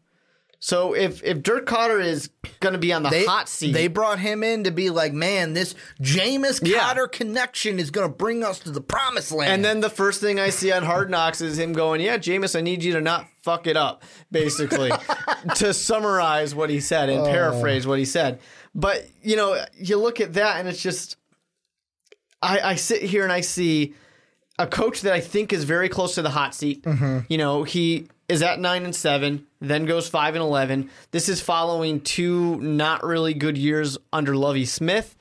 So 0.58 0.92
if 0.94 1.24
if 1.24 1.42
Dirk 1.42 1.64
Koetter 1.64 2.04
is 2.04 2.28
going 2.60 2.74
to 2.74 2.78
be 2.78 2.92
on 2.92 3.02
the 3.02 3.08
they, 3.08 3.24
hot 3.24 3.48
seat, 3.48 3.72
They 3.72 3.88
brought 3.88 4.18
him 4.18 4.44
in 4.44 4.64
to 4.64 4.70
be 4.70 4.90
like, 4.90 5.14
man, 5.14 5.54
this 5.54 5.74
Jameis 6.02 6.60
Yeah. 6.62 6.80
Koetter 6.80 7.10
connection 7.10 7.78
is 7.78 7.90
going 7.90 8.06
to 8.06 8.14
bring 8.14 8.44
us 8.44 8.58
to 8.58 8.70
the 8.70 8.82
promised 8.82 9.32
land. 9.32 9.50
And 9.54 9.64
then 9.64 9.80
the 9.80 9.88
first 9.88 10.20
thing 10.20 10.38
I 10.38 10.50
see 10.50 10.70
on 10.70 10.82
Hard 10.82 11.08
Knocks 11.08 11.40
is 11.40 11.58
him 11.58 11.72
going, 11.72 12.02
"Yeah, 12.02 12.18
Jameis, 12.18 12.54
I 12.54 12.60
need 12.60 12.84
you 12.84 12.92
to 12.92 13.00
not 13.00 13.26
fuck 13.42 13.66
it 13.66 13.76
up." 13.76 14.02
Basically, 14.30 14.90
to 15.56 15.74
summarize 15.74 16.54
what 16.54 16.70
he 16.70 16.80
said 16.80 17.08
and 17.08 17.20
oh. 17.20 17.26
paraphrase 17.26 17.86
what 17.86 17.98
he 17.98 18.04
said. 18.04 18.40
But 18.74 19.06
you 19.22 19.36
know, 19.36 19.62
you 19.76 19.96
look 19.96 20.20
at 20.20 20.34
that, 20.34 20.58
and 20.58 20.68
it's 20.68 20.82
just, 20.82 21.16
I, 22.42 22.60
I 22.60 22.74
sit 22.76 23.02
here 23.02 23.24
and 23.24 23.32
I 23.32 23.40
see 23.40 23.94
a 24.58 24.66
coach 24.66 25.02
that 25.02 25.12
I 25.12 25.20
think 25.20 25.52
is 25.52 25.64
very 25.64 25.88
close 25.88 26.14
to 26.16 26.22
the 26.22 26.30
hot 26.30 26.54
seat. 26.54 26.82
Mm-hmm. 26.82 27.20
You 27.28 27.38
know, 27.38 27.64
he 27.64 28.08
is 28.28 28.42
at 28.42 28.60
nine 28.60 28.84
and 28.84 28.94
seven, 28.94 29.46
then 29.60 29.86
goes 29.86 30.08
five 30.08 30.34
and 30.34 30.42
eleven. 30.42 30.90
This 31.10 31.28
is 31.28 31.40
following 31.40 32.00
two 32.00 32.56
not 32.60 33.02
really 33.04 33.34
good 33.34 33.58
years 33.58 33.98
under 34.12 34.36
Lovie 34.36 34.64
Smith 34.64 35.16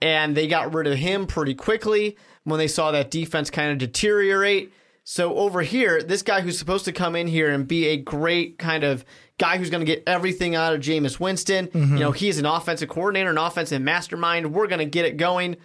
and 0.00 0.36
they 0.36 0.46
got 0.46 0.74
rid 0.74 0.86
of 0.86 0.96
him 0.98 1.26
pretty 1.26 1.54
quickly 1.54 2.16
when 2.44 2.58
they 2.58 2.68
saw 2.68 2.90
that 2.92 3.10
defense 3.10 3.50
kind 3.50 3.72
of 3.72 3.78
deteriorate. 3.78 4.72
So 5.10 5.36
over 5.36 5.62
here, 5.62 6.02
this 6.02 6.20
guy 6.20 6.42
who's 6.42 6.58
supposed 6.58 6.84
to 6.84 6.92
come 6.92 7.16
in 7.16 7.28
here 7.28 7.48
and 7.48 7.66
be 7.66 7.86
a 7.86 7.96
great 7.96 8.58
kind 8.58 8.84
of 8.84 9.06
guy 9.38 9.56
who's 9.56 9.70
going 9.70 9.80
to 9.80 9.86
get 9.86 10.02
everything 10.06 10.54
out 10.54 10.74
of 10.74 10.82
Jameis 10.82 11.18
Winston, 11.18 11.68
mm-hmm. 11.68 11.94
you 11.94 12.00
know, 12.00 12.12
he's 12.12 12.36
an 12.36 12.44
offensive 12.44 12.90
coordinator, 12.90 13.30
an 13.30 13.38
offensive 13.38 13.80
mastermind. 13.80 14.52
We're 14.52 14.66
going 14.66 14.80
to 14.80 14.84
get 14.84 15.06
it 15.06 15.16
going, 15.16 15.56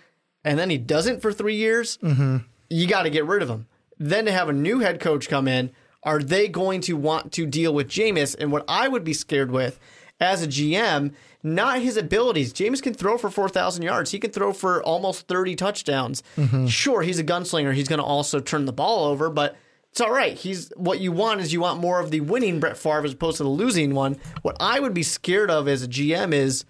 and 0.46 0.58
then 0.58 0.70
he 0.70 0.78
doesn't 0.78 1.22
for 1.22 1.34
three 1.34 1.58
years. 1.58 1.98
Mm-hmm. 1.98 2.38
You 2.70 2.88
got 2.88 3.04
to 3.04 3.10
get 3.10 3.26
rid 3.26 3.42
of 3.42 3.50
him. 3.50 3.68
Then 4.00 4.24
to 4.28 4.32
have 4.32 4.48
a 4.48 4.54
new 4.54 4.80
head 4.80 5.02
coach 5.02 5.28
come 5.28 5.50
in, 5.50 5.72
are 6.04 6.20
they 6.20 6.48
going 6.48 6.80
to 6.80 6.96
want 6.96 7.34
to 7.34 7.46
deal 7.46 7.74
with 7.74 7.90
Jameis? 7.90 8.38
And 8.40 8.50
what 8.50 8.64
I 8.70 8.88
would 8.88 9.04
be 9.04 9.14
scared 9.14 9.52
with 9.52 9.78
as 10.24 10.42
a 10.42 10.48
GM, 10.48 11.14
not 11.44 11.82
his 11.82 11.98
abilities. 11.98 12.54
James 12.54 12.82
can 12.82 12.94
throw 12.94 13.18
for 13.18 13.30
4,000 13.30 13.84
yards. 13.84 14.12
He 14.12 14.20
can 14.20 14.32
throw 14.32 14.54
for 14.54 14.82
almost 14.84 15.28
30 15.28 15.56
touchdowns. 15.56 16.24
Mm-hmm. 16.38 16.68
Sure, 16.68 17.02
he's 17.02 17.20
a 17.20 17.24
gunslinger. 17.24 17.74
He's 17.74 17.88
going 17.88 18.00
to 18.00 18.06
also 18.06 18.40
turn 18.40 18.66
the 18.66 18.74
ball 18.74 19.06
over, 19.06 19.30
but 19.30 19.56
it's 19.92 20.02
all 20.02 20.12
right. 20.12 20.36
He's 20.36 20.72
what 20.76 21.02
you 21.02 21.12
want 21.12 21.42
is 21.42 21.54
you 21.54 21.62
want 21.62 21.80
more 21.80 22.00
of 22.00 22.10
the 22.10 22.22
winning 22.22 22.60
Brett 22.60 22.78
Favre 22.78 23.06
as 23.06 23.14
opposed 23.14 23.38
to 23.38 23.44
the 23.44 23.50
losing 23.50 23.94
one. 23.94 24.18
What 24.42 24.58
I 24.60 24.80
would 24.80 24.94
be 24.94 25.04
scared 25.04 25.52
of 25.52 25.68
as 25.68 25.84
a 25.84 25.88
GM 25.88 26.34
is 26.34 26.66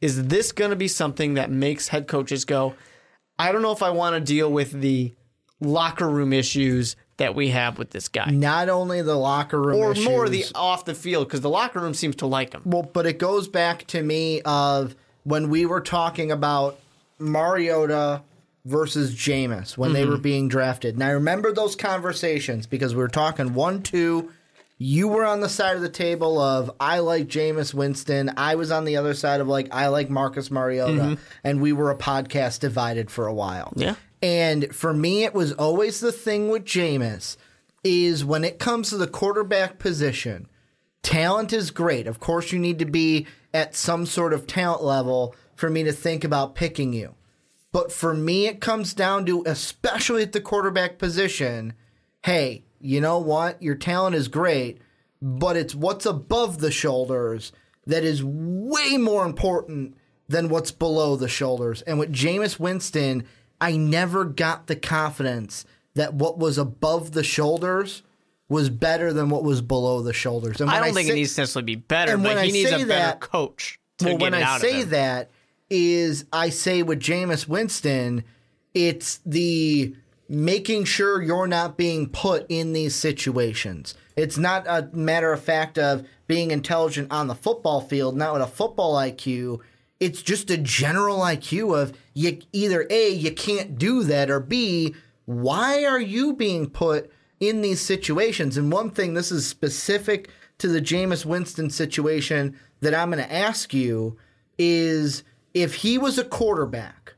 is 0.00 0.26
this 0.26 0.52
going 0.52 0.70
to 0.70 0.76
be 0.76 0.88
something 0.88 1.34
that 1.34 1.50
makes 1.50 1.88
head 1.88 2.06
coaches 2.06 2.44
go, 2.44 2.74
I 3.38 3.52
don't 3.52 3.62
know 3.62 3.72
if 3.72 3.82
I 3.82 3.90
want 3.90 4.14
to 4.14 4.20
deal 4.20 4.50
with 4.50 4.72
the 4.72 5.14
locker 5.60 6.08
room 6.08 6.32
issues 6.32 6.96
that 7.18 7.34
we 7.34 7.48
have 7.48 7.78
with 7.78 7.90
this 7.90 8.08
guy, 8.08 8.30
Not 8.30 8.68
only 8.68 9.00
the 9.02 9.16
locker 9.16 9.60
room 9.60 9.76
or 9.80 9.92
issues, 9.92 10.04
more 10.04 10.28
the 10.28 10.44
off 10.54 10.84
the 10.84 10.94
field 10.94 11.26
because 11.28 11.40
the 11.40 11.48
locker 11.48 11.80
room 11.80 11.94
seems 11.94 12.16
to 12.16 12.26
like 12.26 12.52
him. 12.52 12.62
Well, 12.64 12.82
but 12.82 13.06
it 13.06 13.18
goes 13.18 13.48
back 13.48 13.86
to 13.88 14.02
me 14.02 14.42
of 14.42 14.94
when 15.24 15.48
we 15.48 15.64
were 15.66 15.80
talking 15.80 16.30
about 16.30 16.78
Mariota 17.18 18.22
versus 18.64 19.14
Jameis 19.14 19.76
when 19.76 19.92
they 19.92 20.02
Mm-hmm. 20.02 20.10
were 20.10 20.18
being 20.18 20.48
drafted. 20.48 20.94
And 20.94 21.04
I 21.04 21.10
remember 21.10 21.52
those 21.52 21.76
conversations 21.76 22.66
because 22.66 22.94
we 22.94 23.00
were 23.00 23.08
talking 23.08 23.54
one, 23.54 23.82
two. 23.82 24.30
You 24.78 25.08
were 25.08 25.24
on 25.24 25.40
the 25.40 25.48
side 25.48 25.76
of 25.76 25.82
the 25.82 25.88
table 25.88 26.38
of 26.38 26.70
I 26.78 26.98
like 26.98 27.28
Jameis 27.28 27.72
Winston. 27.72 28.32
I 28.36 28.56
was 28.56 28.70
on 28.70 28.84
the 28.84 28.96
other 28.98 29.14
side 29.14 29.40
of 29.40 29.48
like 29.48 29.68
I 29.72 29.86
like 29.88 30.10
Marcus 30.10 30.50
Mariota, 30.50 31.16
and 31.42 31.62
we 31.62 31.72
were 31.72 31.90
a 31.90 31.96
podcast 31.96 32.60
divided 32.60 33.10
for 33.10 33.26
a 33.26 33.32
while. 33.32 33.68
Mm-hmm. 33.76 33.80
Yeah. 33.80 33.94
And 34.26 34.74
for 34.74 34.92
me, 34.92 35.22
it 35.22 35.34
was 35.34 35.52
always 35.52 36.00
the 36.00 36.10
thing 36.10 36.48
with 36.48 36.64
Jameis 36.64 37.36
is 37.84 38.24
when 38.24 38.42
it 38.42 38.58
comes 38.58 38.90
to 38.90 38.96
the 38.96 39.06
quarterback 39.06 39.78
position, 39.78 40.48
talent 41.00 41.52
is 41.52 41.70
great. 41.70 42.08
Of 42.08 42.18
course, 42.18 42.50
you 42.50 42.58
need 42.58 42.80
to 42.80 42.86
be 42.86 43.28
at 43.54 43.76
some 43.76 44.04
sort 44.04 44.32
of 44.32 44.48
talent 44.48 44.82
level 44.82 45.32
for 45.54 45.70
me 45.70 45.84
to 45.84 45.92
think 45.92 46.24
about 46.24 46.56
picking 46.56 46.92
you. 46.92 47.14
But 47.70 47.92
for 47.92 48.14
me, 48.14 48.48
it 48.48 48.60
comes 48.60 48.94
down 48.94 49.26
to, 49.26 49.44
especially 49.46 50.22
at 50.22 50.32
the 50.32 50.40
quarterback 50.40 50.98
position, 50.98 51.74
hey, 52.24 52.64
you 52.80 53.00
know 53.00 53.20
what? 53.20 53.62
Your 53.62 53.76
talent 53.76 54.16
is 54.16 54.26
great, 54.26 54.80
but 55.22 55.56
it's 55.56 55.72
what's 55.72 56.04
above 56.04 56.58
the 56.58 56.72
shoulders 56.72 57.52
that 57.86 58.02
is 58.02 58.24
way 58.24 58.96
more 58.96 59.24
important 59.24 59.96
than 60.28 60.48
what's 60.48 60.72
below 60.72 61.14
the 61.14 61.28
shoulders. 61.28 61.82
And 61.82 62.00
with 62.00 62.12
Jameis 62.12 62.58
Winston, 62.58 63.24
I 63.60 63.76
never 63.76 64.24
got 64.24 64.66
the 64.66 64.76
confidence 64.76 65.64
that 65.94 66.14
what 66.14 66.38
was 66.38 66.58
above 66.58 67.12
the 67.12 67.24
shoulders 67.24 68.02
was 68.48 68.70
better 68.70 69.12
than 69.12 69.28
what 69.28 69.42
was 69.42 69.60
below 69.60 70.02
the 70.02 70.12
shoulders. 70.12 70.60
And 70.60 70.70
I 70.70 70.78
don't 70.80 70.94
think 70.94 71.08
say- 71.08 71.12
it 71.14 71.16
needs 71.16 71.34
to 71.34 71.40
necessarily 71.42 71.64
be 71.66 71.76
better, 71.76 72.12
and 72.14 72.22
but 72.22 72.36
when 72.36 72.44
he 72.44 72.50
I 72.50 72.52
needs 72.52 72.70
a 72.70 72.78
say 72.78 72.84
better 72.84 72.88
that- 72.88 73.20
coach 73.20 73.80
to 73.98 74.04
well, 74.06 74.18
when 74.18 74.34
it 74.34 74.42
I 74.46 74.58
say 74.58 74.82
that 74.84 75.30
is 75.68 76.26
I 76.32 76.50
say 76.50 76.82
with 76.82 77.00
Jameis 77.00 77.48
Winston, 77.48 78.22
it's 78.74 79.20
the 79.26 79.94
making 80.28 80.84
sure 80.84 81.22
you're 81.22 81.46
not 81.46 81.76
being 81.76 82.08
put 82.08 82.46
in 82.48 82.72
these 82.72 82.94
situations. 82.94 83.94
It's 84.16 84.36
not 84.38 84.66
a 84.66 84.88
matter 84.92 85.32
of 85.32 85.40
fact 85.40 85.78
of 85.78 86.06
being 86.26 86.50
intelligent 86.50 87.10
on 87.10 87.26
the 87.28 87.34
football 87.34 87.80
field, 87.80 88.16
not 88.16 88.32
with 88.32 88.42
a 88.42 88.46
football 88.46 88.94
IQ. 88.96 89.60
It's 89.98 90.22
just 90.22 90.50
a 90.50 90.56
general 90.56 91.18
IQ 91.18 91.76
of 91.76 91.96
you 92.12 92.38
either 92.52 92.86
A, 92.90 93.10
you 93.10 93.32
can't 93.32 93.78
do 93.78 94.02
that, 94.04 94.30
or 94.30 94.40
B, 94.40 94.94
why 95.24 95.84
are 95.84 96.00
you 96.00 96.34
being 96.34 96.68
put 96.68 97.10
in 97.40 97.60
these 97.60 97.80
situations? 97.80 98.56
And 98.56 98.70
one 98.70 98.90
thing, 98.90 99.14
this 99.14 99.32
is 99.32 99.46
specific 99.46 100.30
to 100.58 100.68
the 100.68 100.80
Jameis 100.80 101.24
Winston 101.24 101.70
situation 101.70 102.58
that 102.80 102.94
I'm 102.94 103.10
going 103.10 103.22
to 103.22 103.32
ask 103.32 103.74
you 103.74 104.16
is 104.58 105.24
if 105.54 105.76
he 105.76 105.98
was 105.98 106.18
a 106.18 106.24
quarterback, 106.24 107.14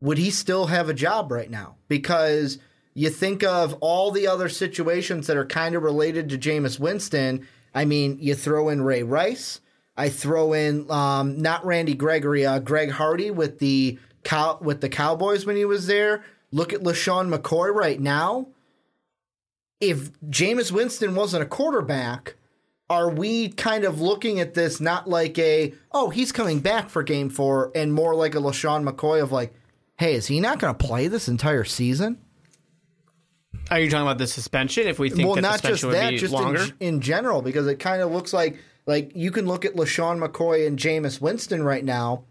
would 0.00 0.18
he 0.18 0.30
still 0.30 0.66
have 0.66 0.88
a 0.88 0.94
job 0.94 1.32
right 1.32 1.50
now? 1.50 1.76
Because 1.88 2.58
you 2.94 3.10
think 3.10 3.42
of 3.42 3.74
all 3.80 4.10
the 4.10 4.26
other 4.26 4.48
situations 4.48 5.26
that 5.26 5.36
are 5.36 5.46
kind 5.46 5.74
of 5.74 5.82
related 5.82 6.28
to 6.28 6.38
Jameis 6.38 6.78
Winston. 6.78 7.46
I 7.74 7.84
mean, 7.84 8.18
you 8.20 8.34
throw 8.34 8.68
in 8.68 8.82
Ray 8.82 9.02
Rice. 9.02 9.60
I 9.96 10.08
throw 10.10 10.52
in 10.52 10.90
um, 10.90 11.40
not 11.40 11.64
Randy 11.64 11.94
Gregory, 11.94 12.44
uh, 12.44 12.58
Greg 12.58 12.90
Hardy 12.90 13.30
with 13.30 13.58
the 13.58 13.98
cow 14.24 14.58
with 14.60 14.80
the 14.80 14.88
Cowboys 14.88 15.46
when 15.46 15.56
he 15.56 15.64
was 15.64 15.86
there. 15.86 16.24
Look 16.52 16.72
at 16.72 16.80
LeSean 16.82 17.34
McCoy 17.34 17.74
right 17.74 18.00
now. 18.00 18.48
If 19.80 20.12
Jameis 20.22 20.72
Winston 20.72 21.14
wasn't 21.14 21.42
a 21.42 21.46
quarterback, 21.46 22.36
are 22.88 23.10
we 23.10 23.48
kind 23.48 23.84
of 23.84 24.00
looking 24.00 24.40
at 24.40 24.54
this 24.54 24.80
not 24.80 25.08
like 25.08 25.38
a 25.38 25.74
oh 25.92 26.10
he's 26.10 26.32
coming 26.32 26.60
back 26.60 26.88
for 26.88 27.02
game 27.02 27.30
four 27.30 27.72
and 27.74 27.92
more 27.92 28.14
like 28.14 28.34
a 28.34 28.38
LeSean 28.38 28.88
McCoy 28.88 29.22
of 29.22 29.32
like 29.32 29.54
hey 29.98 30.14
is 30.14 30.26
he 30.26 30.40
not 30.40 30.58
going 30.58 30.74
to 30.74 30.86
play 30.86 31.08
this 31.08 31.28
entire 31.28 31.64
season? 31.64 32.18
Are 33.70 33.80
you 33.80 33.90
talking 33.90 34.06
about 34.06 34.18
the 34.18 34.28
suspension? 34.28 34.86
If 34.86 34.98
we 34.98 35.10
think 35.10 35.26
well, 35.26 35.34
that 35.34 35.42
not 35.42 35.62
the 35.62 35.68
just 35.68 35.82
that, 35.82 36.10
be 36.10 36.18
just 36.18 36.32
longer, 36.32 36.62
in, 36.62 36.74
in 36.80 37.00
general 37.00 37.42
because 37.42 37.66
it 37.66 37.80
kind 37.80 38.00
of 38.00 38.12
looks 38.12 38.32
like 38.32 38.58
like 38.86 39.12
you 39.14 39.30
can 39.30 39.46
look 39.46 39.64
at 39.64 39.74
LeSean 39.74 40.24
McCoy 40.24 40.66
and 40.66 40.78
Jameis 40.78 41.20
Winston 41.20 41.62
right 41.62 41.84
now. 41.84 42.24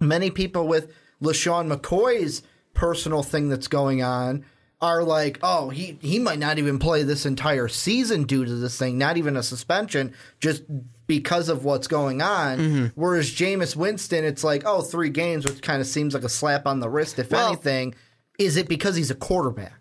Many 0.00 0.30
people 0.30 0.66
with 0.68 0.92
LeSean 1.22 1.72
McCoy's 1.72 2.42
personal 2.74 3.22
thing 3.22 3.48
that's 3.48 3.68
going 3.68 4.02
on 4.02 4.44
are 4.80 5.02
like, 5.02 5.38
oh, 5.42 5.70
he 5.70 5.98
he 6.00 6.18
might 6.20 6.38
not 6.38 6.58
even 6.58 6.78
play 6.78 7.02
this 7.02 7.26
entire 7.26 7.66
season 7.66 8.22
due 8.24 8.44
to 8.44 8.54
this 8.54 8.78
thing, 8.78 8.96
not 8.96 9.16
even 9.16 9.36
a 9.36 9.42
suspension, 9.42 10.14
just 10.40 10.62
because 11.08 11.48
of 11.48 11.64
what's 11.64 11.88
going 11.88 12.22
on. 12.22 12.58
Mm-hmm. 12.58 12.86
Whereas 12.94 13.30
Jameis 13.30 13.74
Winston, 13.74 14.24
it's 14.24 14.44
like, 14.44 14.62
oh, 14.66 14.82
three 14.82 15.08
games, 15.10 15.44
which 15.46 15.62
kind 15.62 15.80
of 15.80 15.86
seems 15.86 16.14
like 16.14 16.22
a 16.22 16.28
slap 16.28 16.66
on 16.66 16.78
the 16.80 16.88
wrist, 16.88 17.18
if 17.18 17.30
Well- 17.32 17.48
anything. 17.48 17.94
Is 18.38 18.56
it 18.56 18.68
because 18.68 18.94
he's 18.94 19.10
a 19.10 19.16
quarterback? 19.16 19.77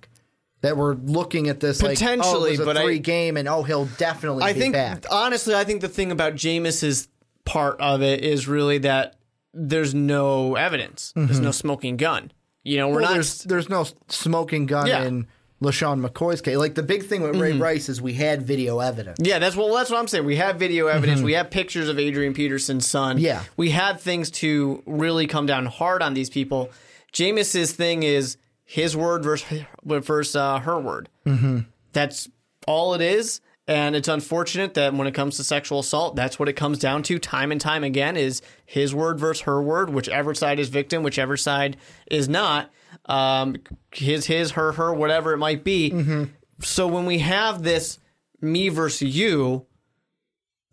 That 0.67 0.77
we're 0.77 0.95
looking 0.95 1.47
at 1.47 1.59
this 1.61 1.81
like, 1.81 1.91
oh, 1.91 1.93
Potentially, 1.93 2.51
was 2.51 2.59
a 2.59 2.65
but 2.65 2.77
I- 2.77 2.97
game, 2.97 3.37
and 3.37 3.47
oh, 3.47 3.63
he'll 3.63 3.85
definitely 3.85 4.43
I 4.43 4.51
think 4.53 4.73
back. 4.73 5.05
honestly, 5.09 5.55
I 5.55 5.63
think 5.63 5.79
the 5.81 5.87
thing 5.89 6.11
about 6.11 6.35
Jameis's 6.35 7.07
part 7.45 7.79
of 7.79 8.01
it 8.01 8.23
is 8.23 8.47
really 8.47 8.79
that 8.79 9.15
there's 9.53 9.95
no 9.95 10.55
evidence. 10.55 11.13
There's 11.15 11.39
no 11.39 11.51
smoking 11.51 11.95
gun. 11.97 12.31
You 12.63 12.77
know, 12.77 12.89
we're 12.89 12.95
Mm-hmm. 12.95 13.01
Well, 13.01 13.09
not. 13.09 13.13
there's 13.13 13.43
there's 13.43 13.69
no 13.69 13.87
smoking 14.09 14.65
gun 14.65 14.87
Yeah. 14.87 15.03
in 15.05 15.27
LeSean 15.63 16.05
McCoy's 16.05 16.41
case. 16.41 16.57
Like 16.57 16.75
the 16.75 16.83
big 16.83 17.05
thing 17.05 17.21
with 17.23 17.35
Ray 17.37 17.53
Rice 17.53 17.87
is 17.89 18.01
we 18.01 18.13
had 18.13 18.41
video 18.43 18.79
evidence. 18.79 19.17
Yeah, 19.21 19.39
that's 19.39 19.55
well. 19.55 19.73
That's 19.73 19.89
what 19.89 19.97
I'm 19.99 20.07
saying. 20.09 20.25
We 20.25 20.35
have 20.35 20.57
video 20.57 20.87
evidence. 20.87 21.21
We 21.21 21.33
have 21.33 21.49
pictures 21.49 21.87
of 21.89 21.97
Adrian 21.97 22.33
Peterson's 22.33 22.85
son. 22.87 23.15
Mm-hmm. 23.15 23.25
Yeah. 23.25 23.43
we 23.55 23.69
had 23.71 23.99
things 24.01 24.29
to 24.31 24.83
really 24.85 25.25
come 25.27 25.45
down 25.45 25.65
hard 25.65 26.01
on 26.03 26.13
these 26.13 26.29
people. 26.29 26.69
Jameis's 27.13 27.71
thing 27.71 28.03
is 28.03 28.37
his 28.67 28.97
word 28.97 29.23
versus 29.23 29.63
versus 29.83 30.35
uh, 30.35 30.59
her 30.59 30.77
word. 30.77 31.09
Mm-hmm. 31.25 31.59
That's 31.93 32.29
all 32.67 32.93
it 32.93 33.01
is, 33.01 33.39
and 33.65 33.95
it's 33.95 34.09
unfortunate 34.09 34.73
that 34.73 34.93
when 34.93 35.07
it 35.07 35.13
comes 35.13 35.37
to 35.37 35.43
sexual 35.43 35.79
assault, 35.79 36.17
that's 36.17 36.37
what 36.37 36.49
it 36.49 36.53
comes 36.53 36.77
down 36.77 37.01
to 37.03 37.17
time 37.17 37.51
and 37.51 37.61
time 37.61 37.85
again: 37.85 38.17
is 38.17 38.41
his 38.65 38.93
word 38.93 39.19
versus 39.19 39.43
her 39.43 39.61
word. 39.61 39.89
Whichever 39.89 40.35
side 40.35 40.59
is 40.59 40.67
victim, 40.67 41.01
whichever 41.01 41.37
side 41.37 41.77
is 42.11 42.27
not. 42.27 42.69
Um, 43.05 43.55
his, 43.93 44.25
his, 44.25 44.51
her, 44.51 44.73
her, 44.73 44.93
whatever 44.93 45.31
it 45.31 45.37
might 45.37 45.63
be. 45.63 45.91
Mm-hmm. 45.91 46.23
So 46.61 46.87
when 46.87 47.05
we 47.05 47.19
have 47.19 47.63
this 47.63 47.99
me 48.41 48.67
versus 48.67 49.15
you, 49.15 49.65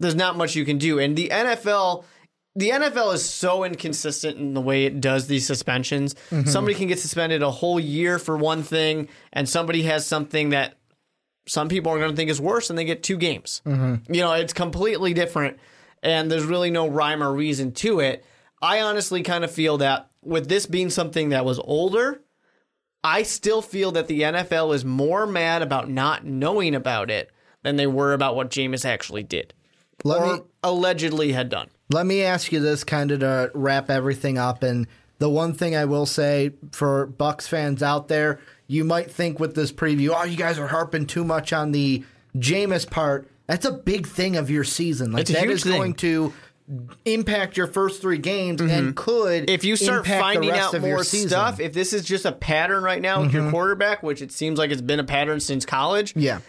there's 0.01 0.17
not 0.17 0.37
much 0.37 0.57
you 0.57 0.65
can 0.65 0.79
do. 0.79 0.99
And 0.99 1.17
the 1.17 1.29
NFL, 1.29 2.05
the 2.57 2.71
NFL 2.71 3.15
is 3.15 3.29
so 3.29 3.65
inconsistent 3.65 4.39
in 4.39 4.55
the 4.55 4.61
way 4.61 4.85
it 4.85 5.01
does 5.01 5.27
these 5.27 5.47
suspensions. 5.47 6.15
Mm-hmm. 6.31 6.49
Somebody 6.49 6.75
can 6.77 6.87
get 6.87 7.01
suspended 7.01 7.43
a 7.43 7.51
whole 7.51 7.81
year 7.81 8.19
for 8.19 8.37
one 8.37 8.63
thing, 8.63 9.09
and 9.33 9.49
somebody 9.49 9.83
has 9.83 10.07
something 10.07 10.51
that 10.51 10.77
some 11.47 11.69
people 11.69 11.93
are 11.93 11.99
going 11.99 12.11
to 12.11 12.17
think 12.17 12.31
is 12.31 12.41
worse, 12.41 12.71
and 12.71 12.79
they 12.79 12.85
get 12.85 13.03
two 13.03 13.17
games. 13.17 13.61
Mm-hmm. 13.67 14.13
You 14.13 14.21
know, 14.21 14.33
it's 14.33 14.53
completely 14.53 15.15
different, 15.15 15.59
and 16.03 16.31
there's 16.31 16.45
really 16.45 16.71
no 16.71 16.89
rhyme 16.89 17.23
or 17.23 17.33
reason 17.33 17.73
to 17.73 18.01
it. 18.01 18.25
I 18.63 18.81
honestly 18.81 19.23
kind 19.23 19.45
of 19.45 19.51
feel 19.51 19.79
that 19.79 20.11
with 20.23 20.49
this 20.49 20.67
being 20.67 20.91
something 20.91 21.31
that 21.31 21.45
was 21.45 21.59
older, 21.59 22.23
I 23.03 23.23
still 23.25 23.61
feel 23.61 23.93
that 23.93 24.07
the 24.07 24.23
NFL 24.23 24.75
is 24.75 24.85
more 24.85 25.27
mad 25.27 25.61
about 25.61 25.91
not 25.91 26.25
knowing 26.25 26.75
about 26.75 27.11
it 27.11 27.31
than 27.63 27.77
they 27.77 27.87
were 27.87 28.15
about 28.15 28.37
what 28.37 28.51
Jameis 28.51 28.87
actually 28.87 29.23
did 29.23 29.53
Let 30.05 30.23
or 30.23 30.37
me 30.37 30.43
allegedly 30.63 31.33
had 31.33 31.51
done. 31.51 31.69
Let 31.91 32.07
me 32.07 32.23
ask 32.23 32.53
you 32.53 32.61
this 32.61 32.85
kind 32.85 33.11
of 33.11 33.21
to 33.21 33.51
wrap 33.55 33.91
everything 33.91 34.39
up. 34.39 34.63
And 34.63 34.87
the 35.19 35.29
one 35.29 35.53
thing 35.53 35.77
I 35.77 35.85
will 35.85 36.07
say 36.07 36.53
for 36.73 37.07
Bucks 37.07 37.47
fans 37.47 37.83
out 37.83 38.09
there, 38.09 38.41
you 38.67 38.85
might 38.85 39.11
think 39.11 39.39
with 39.39 39.55
this 39.55 39.73
preview, 39.73 40.15
oh, 40.17 40.25
you 40.25 40.37
guys 40.37 40.59
are 40.59 40.69
harping 40.69 41.07
too 41.07 41.25
much 41.25 41.53
on 41.53 41.73
the 41.73 42.05
Jameis 42.37 42.89
part. 42.89 43.29
That's 43.47 43.67
a 43.67 43.73
big 43.73 44.07
thing 44.07 44.37
of 44.37 44.51
your 44.51 44.65
season. 44.65 45.13
Like 45.13 45.27
that 45.27 45.49
is 45.49 45.63
thing. 45.63 45.73
going 45.73 45.95
to 45.95 46.33
impact 47.05 47.59
your 47.59 47.67
first 47.67 48.01
three 48.01 48.19
games 48.19 48.61
and 48.61 48.97
could 48.97 49.15
Mm-hmm. 49.45 49.51
If 49.51 49.65
you 49.65 49.77
start 49.77 50.07
finding 50.07 50.51
out 50.51 50.81
more 50.81 51.05
stuff, 51.05 51.61
if 51.61 51.73
this 51.75 51.93
is 51.93 52.05
just 52.05 52.25
a 52.25 52.33
pattern 52.33 52.83
right 52.83 53.01
now 53.01 53.21
with 53.21 53.33
your 53.33 53.51
quarterback, 53.51 54.03
which 54.03 54.23
it 54.23 54.33
seems 54.33 54.59
like 54.59 54.71
it's 54.71 54.81
been 54.81 55.01
a 55.01 55.05
pattern 55.05 55.41
since 55.41 55.67
college, 55.67 56.15
yeah. 56.17 56.41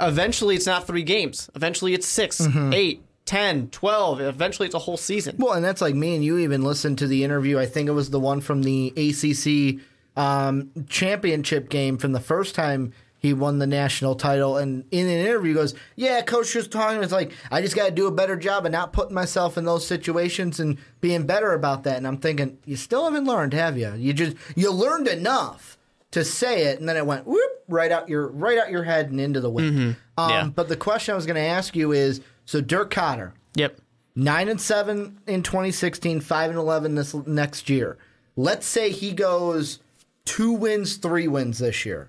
eventually 0.00 0.56
it's 0.56 0.66
not 0.66 0.86
three 0.86 1.04
games. 1.04 1.48
Eventually 1.54 1.94
it's 1.94 2.06
6 2.06 2.40
eight, 2.72 3.02
10, 3.32 3.70
12. 3.70 4.20
Eventually 4.20 4.66
it's 4.66 4.74
a 4.74 4.78
whole 4.78 4.98
season. 4.98 5.36
Well, 5.38 5.54
and 5.54 5.64
that's 5.64 5.80
like 5.80 5.94
me 5.94 6.14
and 6.14 6.22
you 6.22 6.36
even 6.36 6.60
listened 6.60 6.98
to 6.98 7.06
the 7.06 7.24
interview. 7.24 7.58
I 7.58 7.64
think 7.64 7.88
it 7.88 7.92
was 7.92 8.10
the 8.10 8.20
one 8.20 8.42
from 8.42 8.62
the 8.62 8.92
ACC 8.94 9.80
um, 10.20 10.70
championship 10.90 11.70
game 11.70 11.96
from 11.96 12.12
the 12.12 12.20
first 12.20 12.54
time 12.54 12.92
he 13.18 13.32
won 13.32 13.58
the 13.58 13.66
national 13.66 14.16
title. 14.16 14.58
And 14.58 14.84
in 14.90 15.06
an 15.06 15.26
interview, 15.26 15.52
he 15.52 15.54
goes, 15.54 15.74
"Yeah, 15.96 16.20
coach 16.20 16.54
was 16.54 16.68
talking. 16.68 17.02
It's 17.02 17.10
like 17.10 17.32
I 17.50 17.62
just 17.62 17.74
got 17.74 17.86
to 17.86 17.90
do 17.90 18.06
a 18.06 18.10
better 18.10 18.36
job 18.36 18.66
of 18.66 18.72
not 18.72 18.92
putting 18.92 19.14
myself 19.14 19.56
in 19.56 19.64
those 19.64 19.86
situations 19.86 20.60
and 20.60 20.76
being 21.00 21.24
better 21.24 21.54
about 21.54 21.84
that." 21.84 21.96
And 21.96 22.06
I'm 22.06 22.18
thinking, 22.18 22.58
you 22.66 22.76
still 22.76 23.04
haven't 23.04 23.24
learned, 23.24 23.54
have 23.54 23.78
you? 23.78 23.94
You 23.96 24.12
just 24.12 24.36
you 24.56 24.70
learned 24.70 25.08
enough. 25.08 25.78
to 26.10 26.22
say 26.22 26.64
it, 26.64 26.78
and 26.80 26.86
then 26.86 26.98
it 26.98 27.06
went 27.06 27.26
whoop 27.26 27.64
right 27.68 27.90
out 27.90 28.10
your 28.10 28.28
right 28.28 28.58
out 28.58 28.70
your 28.70 28.82
head 28.82 29.10
and 29.10 29.18
into 29.18 29.40
the 29.40 29.48
wind. 29.48 29.68
Um, 29.68 29.96
Mm-hmm. 30.18 30.30
Yeah. 30.30 30.50
But 30.54 30.68
the 30.68 30.76
question 30.76 31.12
I 31.12 31.16
was 31.16 31.24
going 31.24 31.36
to 31.36 31.40
ask 31.40 31.74
you 31.74 31.92
is: 31.92 32.20
so 32.44 32.60
Dirk 32.60 32.92
Koetter, 32.92 33.32
Yep. 33.56 33.80
nine 34.16 34.48
and 34.48 34.60
seven 34.60 35.18
in 35.26 35.42
2016, 35.42 36.20
five 36.20 36.50
and 36.50 36.58
eleven 36.58 36.94
this 36.94 37.14
next 37.26 37.68
year. 37.70 37.96
Let's 38.36 38.66
say 38.66 38.90
he 38.90 39.12
goes 39.12 39.78
two 40.24 40.52
wins, 40.52 40.96
three 40.96 41.28
wins 41.28 41.58
this 41.58 41.84
year, 41.84 42.08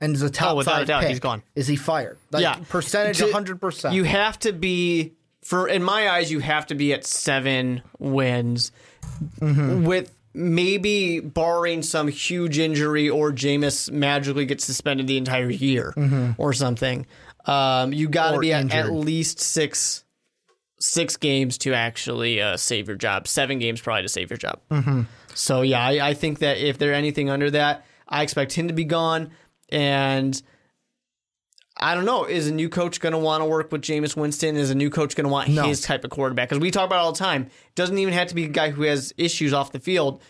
and 0.00 0.14
is 0.14 0.22
a 0.22 0.30
top 0.30 0.52
Oh, 0.52 0.56
without 0.56 0.82
a 0.82 0.84
doubt, 0.84 1.00
pick. 1.02 1.10
he's 1.10 1.20
gone. 1.20 1.42
Is 1.54 1.66
he 1.66 1.76
fired? 1.76 2.18
Like, 2.30 2.42
yeah. 2.42 2.56
percentage, 2.68 3.18
To- 3.18 3.32
hundred 3.32 3.60
percent. 3.60 3.94
You 3.94 4.04
have 4.04 4.38
to 4.40 4.52
be 4.52 5.12
for 5.42 5.66
in 5.68 5.82
my 5.82 6.08
eyes, 6.10 6.30
you 6.30 6.38
have 6.40 6.66
to 6.66 6.74
be 6.74 6.92
at 6.92 7.04
seven 7.04 7.82
wins 7.98 8.70
Mm-hmm. 9.40 9.84
with 9.84 10.12
maybe 10.34 11.20
barring 11.20 11.82
some 11.82 12.08
huge 12.08 12.58
injury 12.58 13.08
or 13.10 13.32
Jameis 13.32 13.90
magically 13.90 14.46
gets 14.46 14.64
suspended 14.64 15.06
the 15.06 15.16
entire 15.18 15.50
year 15.50 15.92
or 16.38 16.52
something. 16.52 17.06
Um, 17.46 17.92
you 17.92 18.08
got 18.08 18.32
to. 18.32 18.38
Be 18.38 18.52
at, 18.52 18.72
at 18.72 18.92
least 18.92 19.40
six 19.40 20.04
six 20.78 21.16
games 21.16 21.58
to 21.58 21.74
actually 21.74 22.40
uh, 22.40 22.56
save 22.56 22.88
your 22.88 22.96
job. 22.96 23.28
Seven 23.28 23.58
games 23.58 23.80
probably 23.80 24.02
to 24.02 24.08
save 24.08 24.30
your 24.30 24.36
job. 24.36 24.60
Mm-hmm. 24.70 25.02
So 25.34 25.62
yeah, 25.62 25.84
I, 25.84 26.08
I 26.08 26.14
think 26.14 26.40
that 26.40 26.58
if 26.58 26.76
they're 26.78 26.94
anything 26.94 27.30
under 27.30 27.50
that, 27.52 27.86
I 28.08 28.22
expect 28.22 28.52
him 28.52 28.68
to 28.68 28.74
be 28.74 28.84
gone. 28.84 29.30
And 29.70 30.40
I 31.78 31.94
don't 31.94 32.04
know, 32.04 32.24
is 32.26 32.48
a 32.48 32.52
new 32.52 32.68
coach 32.68 33.00
going 33.00 33.12
to 33.12 33.18
want 33.18 33.40
to 33.42 33.46
work 33.46 33.72
with 33.72 33.80
Jameis 33.82 34.16
Winston? 34.16 34.56
Is 34.56 34.70
a 34.70 34.74
new 34.74 34.90
coach 34.90 35.16
going 35.16 35.24
to 35.24 35.30
want 35.32 35.48
No. 35.48 35.64
his 35.64 35.80
type 35.80 36.04
of 36.04 36.10
quarterback? 36.10 36.48
Because 36.50 36.60
we 36.60 36.70
talk 36.70 36.86
about 36.86 36.96
it 36.96 37.04
all 37.04 37.12
the 37.12 37.18
time. 37.18 37.44
It 37.44 37.74
doesn't 37.74 37.96
even 37.96 38.12
have 38.12 38.28
to 38.28 38.34
be 38.34 38.44
a 38.44 38.48
guy 38.48 38.70
who 38.70 38.82
has 38.82 39.12
issues 39.16 39.52
off 39.52 39.72
the 39.72 39.80
field. 39.80 40.20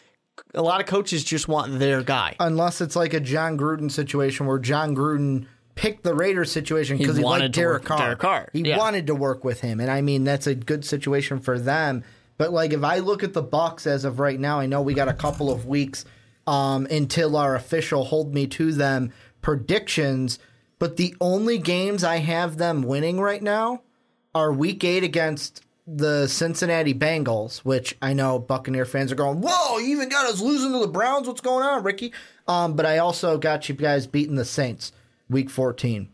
A 0.55 0.63
lot 0.63 0.81
of 0.81 0.87
coaches 0.87 1.25
just 1.25 1.49
want 1.49 1.79
their 1.79 2.03
guy. 2.03 2.37
unless 2.41 2.81
it's 2.81 2.95
like 2.97 3.13
a 3.15 3.21
Jon 3.21 3.59
Gruden 3.59 3.91
situation 3.91 4.47
where 4.47 4.59
Jon 4.59 4.95
Gruden 4.95 5.47
picked 5.75 6.05
the 6.05 6.15
Raiders 6.15 6.51
situation 6.53 6.99
because 6.99 7.17
he, 7.17 7.25
wanted 7.25 7.45
liked 7.45 7.55
Derek 7.55 7.85
Carr. 7.85 7.99
Derek 7.99 8.19
Carr, 8.19 8.49
He 8.53 8.61
yeah. 8.61 8.79
wanted 8.79 9.07
to 9.07 9.15
work 9.15 9.45
with 9.45 9.61
him, 9.61 9.81
and 9.81 9.91
I 9.91 10.01
mean 10.01 10.25
that's 10.25 10.47
a 10.47 10.55
good 10.55 10.85
situation 10.85 11.41
for 11.41 11.59
them. 11.59 12.05
But 12.39 12.53
like 12.53 12.73
if 12.73 12.83
I 12.85 12.99
look 12.99 13.23
at 13.23 13.33
the 13.33 13.43
Bucks 13.43 13.87
as 13.87 14.05
of 14.05 14.19
right 14.21 14.39
now, 14.39 14.59
I 14.61 14.67
know 14.67 14.83
we 14.83 14.95
got 14.95 15.09
a 15.09 15.15
couple 15.15 15.51
of 15.51 15.67
weeks 15.67 16.05
um, 16.47 16.87
until 16.91 17.37
our 17.37 17.55
official 17.55 18.05
hold 18.05 18.35
me 18.35 18.47
to 18.49 18.73
them 18.73 19.13
predictions. 19.43 20.39
But 20.79 20.97
the 20.97 21.15
only 21.21 21.59
games 21.59 22.03
I 22.03 22.17
have 22.17 22.57
them 22.57 22.83
winning 22.83 23.21
right 23.21 23.43
now 23.43 23.83
are 24.35 24.53
Week 24.53 24.83
Eight 24.83 25.05
against 25.05 25.63
the 25.87 26.27
Cincinnati 26.27 26.95
Bengals, 26.95 27.59
which 27.59 27.97
I 28.01 28.13
know 28.13 28.39
Buccaneer 28.39 28.85
fans 28.85 29.13
are 29.13 29.17
going, 29.17 29.41
"Whoa, 29.41 29.79
you 29.79 29.89
even 29.91 30.09
got 30.09 30.27
us 30.27 30.41
losing 30.41 30.73
to 30.73 30.79
the 30.79 30.89
Browns? 30.89 31.27
What's 31.29 31.41
going 31.41 31.65
on, 31.65 31.83
Ricky?" 31.83 32.13
Um, 32.49 32.75
but 32.75 32.87
I 32.87 32.99
also 32.99 33.39
got 33.39 33.69
you 33.69 33.75
guys 33.75 34.07
beating 34.07 34.35
the 34.37 34.45
Saints, 34.45 34.93
Week 35.33 35.51
14. 35.51 36.09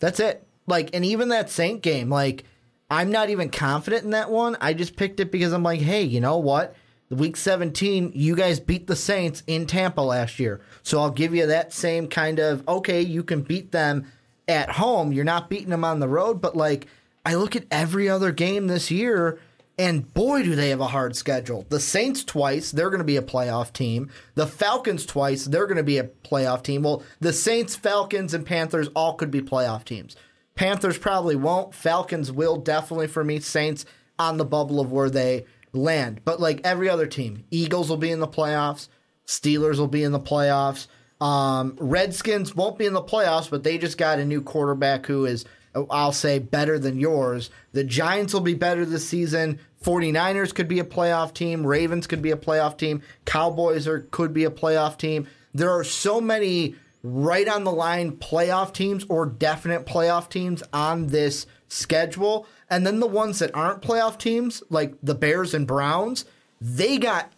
That's 0.00 0.18
it. 0.18 0.46
Like, 0.66 0.90
and 0.94 1.04
even 1.04 1.28
that 1.28 1.50
Saint 1.50 1.82
game, 1.82 2.10
like, 2.10 2.44
I'm 2.90 3.10
not 3.10 3.30
even 3.30 3.48
confident 3.48 4.04
in 4.04 4.10
that 4.10 4.30
one. 4.30 4.56
I 4.60 4.74
just 4.74 4.96
picked 4.96 5.20
it 5.20 5.30
because 5.30 5.52
I'm 5.52 5.62
like, 5.62 5.80
hey, 5.80 6.02
you 6.02 6.20
know 6.20 6.38
what? 6.38 6.74
The 7.08 7.16
week 7.16 7.36
17, 7.36 8.12
you 8.14 8.34
guys 8.34 8.58
beat 8.58 8.86
the 8.86 8.96
Saints 8.96 9.42
in 9.46 9.66
Tampa 9.66 10.00
last 10.00 10.38
year. 10.38 10.60
So 10.82 11.00
I'll 11.00 11.10
give 11.10 11.34
you 11.34 11.46
that 11.46 11.72
same 11.72 12.08
kind 12.08 12.38
of, 12.38 12.66
okay, 12.66 13.00
you 13.00 13.22
can 13.22 13.42
beat 13.42 13.72
them 13.72 14.10
at 14.48 14.70
home. 14.70 15.12
You're 15.12 15.24
not 15.24 15.50
beating 15.50 15.70
them 15.70 15.84
on 15.84 16.00
the 16.00 16.08
road. 16.08 16.40
But, 16.40 16.56
like, 16.56 16.86
I 17.24 17.34
look 17.34 17.54
at 17.54 17.66
every 17.70 18.08
other 18.08 18.32
game 18.32 18.66
this 18.66 18.90
year, 18.90 19.38
and 19.82 20.14
boy, 20.14 20.44
do 20.44 20.54
they 20.54 20.68
have 20.68 20.80
a 20.80 20.86
hard 20.86 21.16
schedule. 21.16 21.66
The 21.68 21.80
Saints 21.80 22.22
twice, 22.22 22.70
they're 22.70 22.88
going 22.88 22.98
to 22.98 23.04
be 23.04 23.16
a 23.16 23.22
playoff 23.22 23.72
team. 23.72 24.10
The 24.36 24.46
Falcons 24.46 25.04
twice, 25.04 25.44
they're 25.44 25.66
going 25.66 25.76
to 25.76 25.82
be 25.82 25.98
a 25.98 26.04
playoff 26.04 26.62
team. 26.62 26.82
Well, 26.82 27.02
the 27.18 27.32
Saints, 27.32 27.74
Falcons, 27.74 28.32
and 28.32 28.46
Panthers 28.46 28.88
all 28.94 29.14
could 29.14 29.32
be 29.32 29.40
playoff 29.40 29.84
teams. 29.84 30.14
Panthers 30.54 30.98
probably 30.98 31.34
won't. 31.34 31.74
Falcons 31.74 32.30
will 32.30 32.58
definitely 32.58 33.08
for 33.08 33.24
me. 33.24 33.40
Saints 33.40 33.84
on 34.20 34.36
the 34.36 34.44
bubble 34.44 34.78
of 34.78 34.92
where 34.92 35.10
they 35.10 35.46
land. 35.72 36.20
But 36.24 36.38
like 36.38 36.60
every 36.62 36.88
other 36.88 37.06
team, 37.06 37.42
Eagles 37.50 37.88
will 37.88 37.96
be 37.96 38.12
in 38.12 38.20
the 38.20 38.28
playoffs. 38.28 38.86
Steelers 39.26 39.78
will 39.78 39.88
be 39.88 40.04
in 40.04 40.12
the 40.12 40.20
playoffs. 40.20 40.86
Um, 41.20 41.76
Redskins 41.80 42.54
won't 42.54 42.78
be 42.78 42.86
in 42.86 42.92
the 42.92 43.02
playoffs, 43.02 43.50
but 43.50 43.64
they 43.64 43.78
just 43.78 43.98
got 43.98 44.20
a 44.20 44.24
new 44.24 44.42
quarterback 44.42 45.06
who 45.06 45.24
is, 45.24 45.44
I'll 45.90 46.12
say, 46.12 46.38
better 46.38 46.78
than 46.78 46.98
yours. 46.98 47.50
The 47.72 47.84
Giants 47.84 48.32
will 48.32 48.40
be 48.40 48.54
better 48.54 48.84
this 48.84 49.08
season. 49.08 49.58
49ers 49.82 50.54
could 50.54 50.68
be 50.68 50.78
a 50.78 50.84
playoff 50.84 51.34
team. 51.34 51.66
Ravens 51.66 52.06
could 52.06 52.22
be 52.22 52.30
a 52.30 52.36
playoff 52.36 52.76
team. 52.76 53.02
Cowboys 53.24 53.86
are 53.86 54.00
could 54.10 54.32
be 54.32 54.44
a 54.44 54.50
playoff 54.50 54.96
team. 54.96 55.26
There 55.54 55.70
are 55.70 55.84
so 55.84 56.20
many 56.20 56.76
right 57.02 57.48
on 57.48 57.64
the 57.64 57.72
line 57.72 58.12
playoff 58.12 58.72
teams 58.72 59.04
or 59.08 59.26
definite 59.26 59.86
playoff 59.86 60.28
teams 60.28 60.62
on 60.72 61.08
this 61.08 61.46
schedule. 61.68 62.46
And 62.70 62.86
then 62.86 63.00
the 63.00 63.06
ones 63.06 63.40
that 63.40 63.54
aren't 63.54 63.82
playoff 63.82 64.18
teams, 64.18 64.62
like 64.70 64.94
the 65.02 65.14
Bears 65.14 65.52
and 65.52 65.66
Browns, 65.66 66.24
they 66.60 66.96
got 66.96 67.32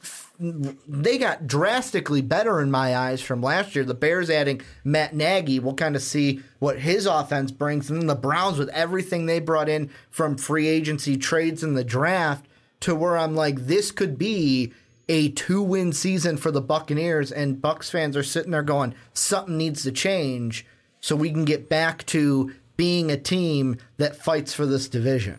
they 0.87 1.19
got 1.19 1.47
drastically 1.47 2.23
better 2.23 2.61
in 2.61 2.71
my 2.71 2.97
eyes 2.97 3.21
from 3.21 3.43
last 3.43 3.75
year. 3.75 3.85
The 3.85 3.95
Bears 3.95 4.31
adding 4.31 4.61
Matt 4.83 5.15
Nagy, 5.15 5.59
we'll 5.59 5.75
kind 5.75 5.97
of 5.97 6.03
see 6.03 6.41
what 6.59 6.81
his 6.81 7.07
offense 7.07 7.51
brings, 7.51 7.91
and 7.91 8.01
then 8.01 8.07
the 8.07 8.15
Browns 8.15 8.59
with 8.59 8.69
everything 8.71 9.27
they 9.27 9.41
brought 9.41 9.69
in 9.69 9.91
from 10.11 10.37
free 10.37 10.67
agency 10.67 11.17
trades 11.17 11.63
in 11.63 11.75
the 11.75 11.85
draft 11.85 12.47
to 12.81 12.95
where 12.95 13.17
I'm 13.17 13.35
like, 13.35 13.67
this 13.67 13.91
could 13.93 14.19
be 14.19 14.73
a 15.09 15.31
two 15.31 15.63
win 15.63 15.93
season 15.93 16.37
for 16.37 16.51
the 16.51 16.61
Buccaneers, 16.61 17.31
and 17.33 17.61
Bucks 17.61 17.91
fans 17.91 18.17
are 18.17 18.23
sitting 18.23 18.51
there 18.51 18.63
going, 18.63 18.95
something 19.13 19.57
needs 19.57 19.83
to 19.83 19.93
change 19.93 20.67
so 21.01 21.15
we 21.15 21.31
can 21.31 21.45
get 21.45 21.69
back 21.69 22.05
to 22.07 22.53
being 22.77 23.11
a 23.11 23.17
team 23.17 23.77
that 23.99 24.17
fights 24.17 24.53
for 24.53 24.67
this 24.67 24.89
division. 24.89 25.39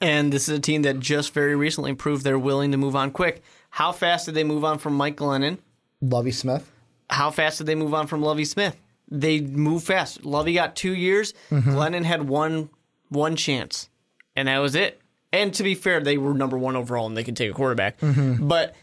And 0.00 0.32
this 0.32 0.48
is 0.48 0.56
a 0.56 0.60
team 0.60 0.82
that 0.82 1.00
just 1.00 1.34
very 1.34 1.56
recently 1.56 1.94
proved 1.94 2.22
they're 2.22 2.38
willing 2.38 2.70
to 2.70 2.76
move 2.76 2.94
on 2.94 3.10
quick. 3.10 3.42
How 3.78 3.92
fast 3.92 4.26
did 4.26 4.34
they 4.34 4.42
move 4.42 4.64
on 4.64 4.78
from 4.78 4.94
Mike 4.94 5.16
Glennon? 5.16 5.58
Lovie 6.00 6.32
Smith. 6.32 6.68
How 7.08 7.30
fast 7.30 7.58
did 7.58 7.68
they 7.68 7.76
move 7.76 7.94
on 7.94 8.08
from 8.08 8.22
Lovie 8.22 8.44
Smith? 8.44 8.76
They 9.08 9.40
move 9.40 9.84
fast. 9.84 10.24
Lovie 10.24 10.54
got 10.54 10.74
two 10.74 10.92
years. 10.96 11.32
Mm-hmm. 11.52 11.70
Glennon 11.76 12.04
had 12.04 12.28
one 12.28 12.70
one 13.08 13.36
chance, 13.36 13.88
and 14.34 14.48
that 14.48 14.58
was 14.58 14.74
it. 14.74 15.00
And 15.32 15.54
to 15.54 15.62
be 15.62 15.76
fair, 15.76 16.00
they 16.00 16.18
were 16.18 16.34
number 16.34 16.58
one 16.58 16.74
overall, 16.74 17.06
and 17.06 17.16
they 17.16 17.22
could 17.22 17.36
take 17.36 17.52
a 17.52 17.54
quarterback. 17.54 18.00
Mm-hmm. 18.00 18.48
But 18.48 18.74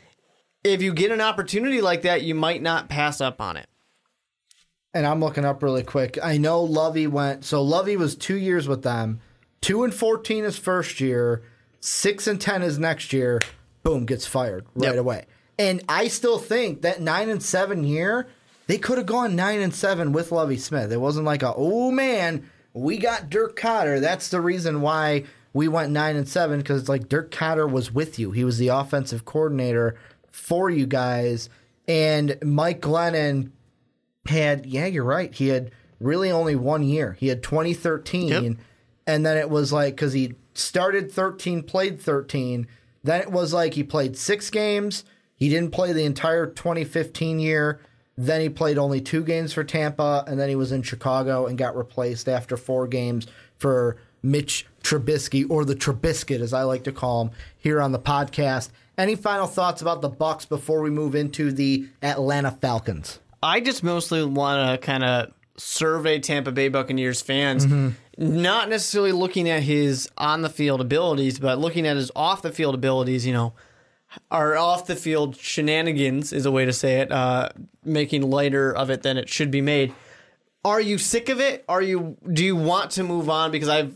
if 0.64 0.82
you 0.82 0.94
get 0.94 1.12
an 1.12 1.20
opportunity 1.20 1.82
like 1.82 2.04
that, 2.04 2.22
you 2.22 2.34
might 2.34 2.62
not 2.62 2.88
pass 2.88 3.20
up 3.20 3.42
on 3.42 3.58
it. 3.58 3.68
and 4.94 5.06
I'm 5.06 5.20
looking 5.20 5.44
up 5.44 5.62
really 5.62 5.84
quick. 5.84 6.18
I 6.24 6.38
know 6.38 6.64
Lovie 6.64 7.08
went 7.08 7.44
so 7.44 7.62
Lovie 7.62 7.98
was 7.98 8.16
two 8.16 8.38
years 8.38 8.66
with 8.66 8.84
them, 8.84 9.20
two 9.60 9.84
and 9.84 9.94
fourteen 9.94 10.46
his 10.46 10.58
first 10.58 11.02
year, 11.02 11.44
six 11.82 12.28
and 12.28 12.40
ten 12.40 12.62
his 12.62 12.80
next 12.80 13.12
year. 13.12 13.42
Boom, 13.86 14.06
gets 14.06 14.26
fired 14.26 14.66
right 14.76 14.90
Yep. 14.90 14.98
away. 14.98 15.26
And 15.60 15.82
I 15.88 16.08
still 16.10 16.40
think 16.40 16.82
that 16.82 17.02
nine 17.02 17.30
and 17.30 17.42
seven 17.42 17.84
year, 17.86 18.28
they 18.68 18.78
could 18.80 18.98
have 18.98 19.06
gone 19.08 19.36
nine 19.36 19.62
and 19.62 19.74
seven 19.74 20.12
with 20.12 20.32
Lovie 20.32 20.58
Smith. 20.58 20.92
It 20.92 21.00
wasn't 21.00 21.26
like 21.26 21.44
a 21.44 21.54
oh 21.56 21.92
man, 21.92 22.50
we 22.74 22.98
got 22.98 23.30
Dirk 23.30 23.58
Koetter. 23.58 24.02
That's 24.02 24.28
the 24.30 24.42
reason 24.42 24.82
why 24.82 25.24
we 25.54 25.68
went 25.70 25.92
nine 25.94 26.16
and 26.18 26.28
seven 26.28 26.60
because 26.60 26.82
it's 26.82 26.90
like 26.90 27.08
Dirk 27.08 27.32
Koetter 27.32 27.72
was 27.72 27.94
with 27.94 28.18
you. 28.20 28.32
He 28.32 28.44
was 28.44 28.58
the 28.58 28.68
offensive 28.70 29.24
coordinator 29.24 29.96
for 30.32 30.70
you 30.70 30.88
guys, 30.88 31.48
and 31.88 32.38
Mike 32.44 32.82
Glennon 32.82 33.52
had 34.28 34.66
yeah 34.66 34.88
you're 34.88 35.04
right 35.04 35.32
he 35.36 35.50
had 35.50 35.70
really 36.00 36.32
only 36.32 36.56
one 36.56 36.82
year 36.82 37.16
he 37.20 37.28
had 37.28 37.44
2013 37.44 38.28
Yep. 38.28 38.58
and 39.06 39.24
then 39.24 39.38
it 39.38 39.52
was 39.52 39.72
like 39.72 39.94
because 39.96 40.14
he 40.14 40.34
started 40.56 41.12
13 41.12 41.62
played 41.62 42.02
13 42.02 42.66
then 43.06 43.22
it 43.22 43.32
was 43.32 43.54
like 43.54 43.76
he 43.76 43.84
played 43.84 44.18
six 44.18 44.50
games. 44.50 45.06
He 45.36 45.48
didn't 45.48 45.72
play 45.72 45.94
the 45.94 46.04
entire 46.04 46.48
2015 46.48 47.40
year. 47.40 47.80
Then 48.18 48.42
he 48.42 48.50
played 48.50 48.80
only 48.80 49.00
two 49.00 49.24
games 49.24 49.54
for 49.54 49.64
tampa 49.64 50.24
and 50.26 50.40
then 50.40 50.48
he 50.50 50.56
was 50.56 50.72
in 50.72 50.82
chicago 50.82 51.46
and 51.48 51.58
got 51.58 51.76
replaced 51.76 52.30
after 52.30 52.56
four 52.56 52.88
games 52.88 53.28
for 53.58 53.98
mitch 54.24 54.66
trubisky 54.82 55.46
or 55.50 55.66
the 55.66 55.76
trubiscuit 55.76 56.40
as 56.40 56.54
i 56.54 56.64
like 56.64 56.86
to 56.86 56.94
call 56.94 57.24
him 57.24 57.32
here 57.58 57.82
on 57.82 57.92
the 57.92 58.00
podcast. 58.00 58.70
Any 58.98 59.16
final 59.16 59.48
thoughts 59.48 59.82
about 59.82 60.02
the 60.02 60.10
bucks 60.10 60.46
before 60.46 60.82
we 60.82 60.90
move 60.90 61.14
into 61.14 61.52
the 61.52 61.88
atlanta 62.02 62.52
falcons? 62.52 63.20
I 63.44 63.60
just 63.60 63.84
mostly 63.84 64.24
want 64.24 64.82
to 64.82 64.86
kind 64.86 65.04
of 65.04 65.32
survey 65.58 66.20
Tampa 66.20 66.52
Bay 66.52 66.70
Buccaneers 66.70 67.22
fans, 67.22 67.66
mm-hmm. 67.66 67.90
Not 68.18 68.70
necessarily 68.70 69.12
looking 69.12 69.50
at 69.50 69.64
his 69.64 70.10
on 70.18 70.42
the 70.42 70.50
field 70.50 70.82
abilities, 70.82 71.40
but 71.40 71.60
looking 71.60 71.86
at 71.86 71.96
his 71.96 72.12
off 72.16 72.42
the 72.42 72.52
field 72.52 72.76
abilities. 72.76 73.26
You 73.26 73.34
know, 73.34 73.54
our 74.32 74.58
off 74.58 74.86
the 74.88 74.96
field 74.96 75.36
shenanigans 75.36 76.32
is 76.32 76.46
a 76.46 76.52
way 76.52 76.66
to 76.66 76.74
say 76.74 77.02
it, 77.02 77.12
uh, 77.12 77.50
making 77.84 78.30
lighter 78.30 78.72
of 78.72 78.90
it 78.90 79.04
than 79.04 79.18
it 79.18 79.30
should 79.30 79.52
be 79.52 79.62
made. 79.62 79.94
Are 80.64 80.82
you 80.82 80.98
sick 80.98 81.30
of 81.30 81.40
it? 81.40 81.64
Are 81.70 81.82
you? 81.82 82.18
Do 82.32 82.44
you 82.44 82.56
want 82.56 82.92
to 82.92 83.04
move 83.04 83.30
on? 83.30 83.52
Because 83.52 83.70
I've 83.70 83.94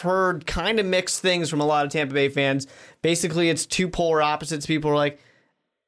heard 0.00 0.46
kind 0.46 0.78
of 0.78 0.86
mixed 0.86 1.20
things 1.20 1.50
from 1.50 1.60
a 1.60 1.66
lot 1.66 1.84
of 1.84 1.92
Tampa 1.92 2.14
Bay 2.14 2.28
fans. 2.28 2.66
Basically, 3.02 3.50
it's 3.50 3.66
two 3.66 3.88
polar 3.88 4.22
opposites. 4.22 4.64
People 4.64 4.90
are 4.90 4.96
like, 4.96 5.18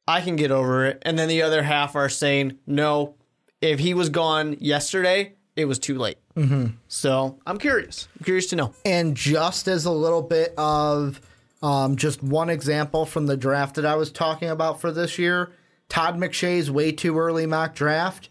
I 0.06 0.20
can 0.20 0.36
get 0.36 0.50
over 0.50 0.86
it. 0.86 1.02
And 1.02 1.18
then 1.18 1.28
the 1.28 1.42
other 1.42 1.62
half 1.62 1.96
are 1.96 2.08
saying, 2.08 2.58
no, 2.66 3.14
If 3.60 3.78
he 3.78 3.94
was 3.94 4.10
gone 4.10 4.56
yesterday, 4.60 5.34
it 5.56 5.66
was 5.66 5.78
too 5.78 5.98
late. 5.98 6.18
Mm-hmm. 6.36 6.66
So 6.88 7.38
I'm 7.46 7.58
curious. 7.58 8.08
I'm 8.18 8.24
curious 8.24 8.46
to 8.46 8.56
know. 8.56 8.74
And 8.84 9.16
just 9.16 9.68
as 9.68 9.84
a 9.84 9.92
little 9.92 10.22
bit 10.22 10.54
of 10.58 11.20
um, 11.62 11.96
just 11.96 12.22
one 12.22 12.50
example 12.50 13.06
from 13.06 13.26
the 13.26 13.36
draft 13.36 13.76
that 13.76 13.86
I 13.86 13.94
was 13.94 14.10
talking 14.10 14.50
about 14.50 14.80
for 14.80 14.90
this 14.90 15.18
year, 15.18 15.52
Todd 15.88 16.16
McShay's 16.16 16.70
way 16.70 16.92
too 16.92 17.18
early 17.18 17.46
mock 17.46 17.74
draft, 17.74 18.28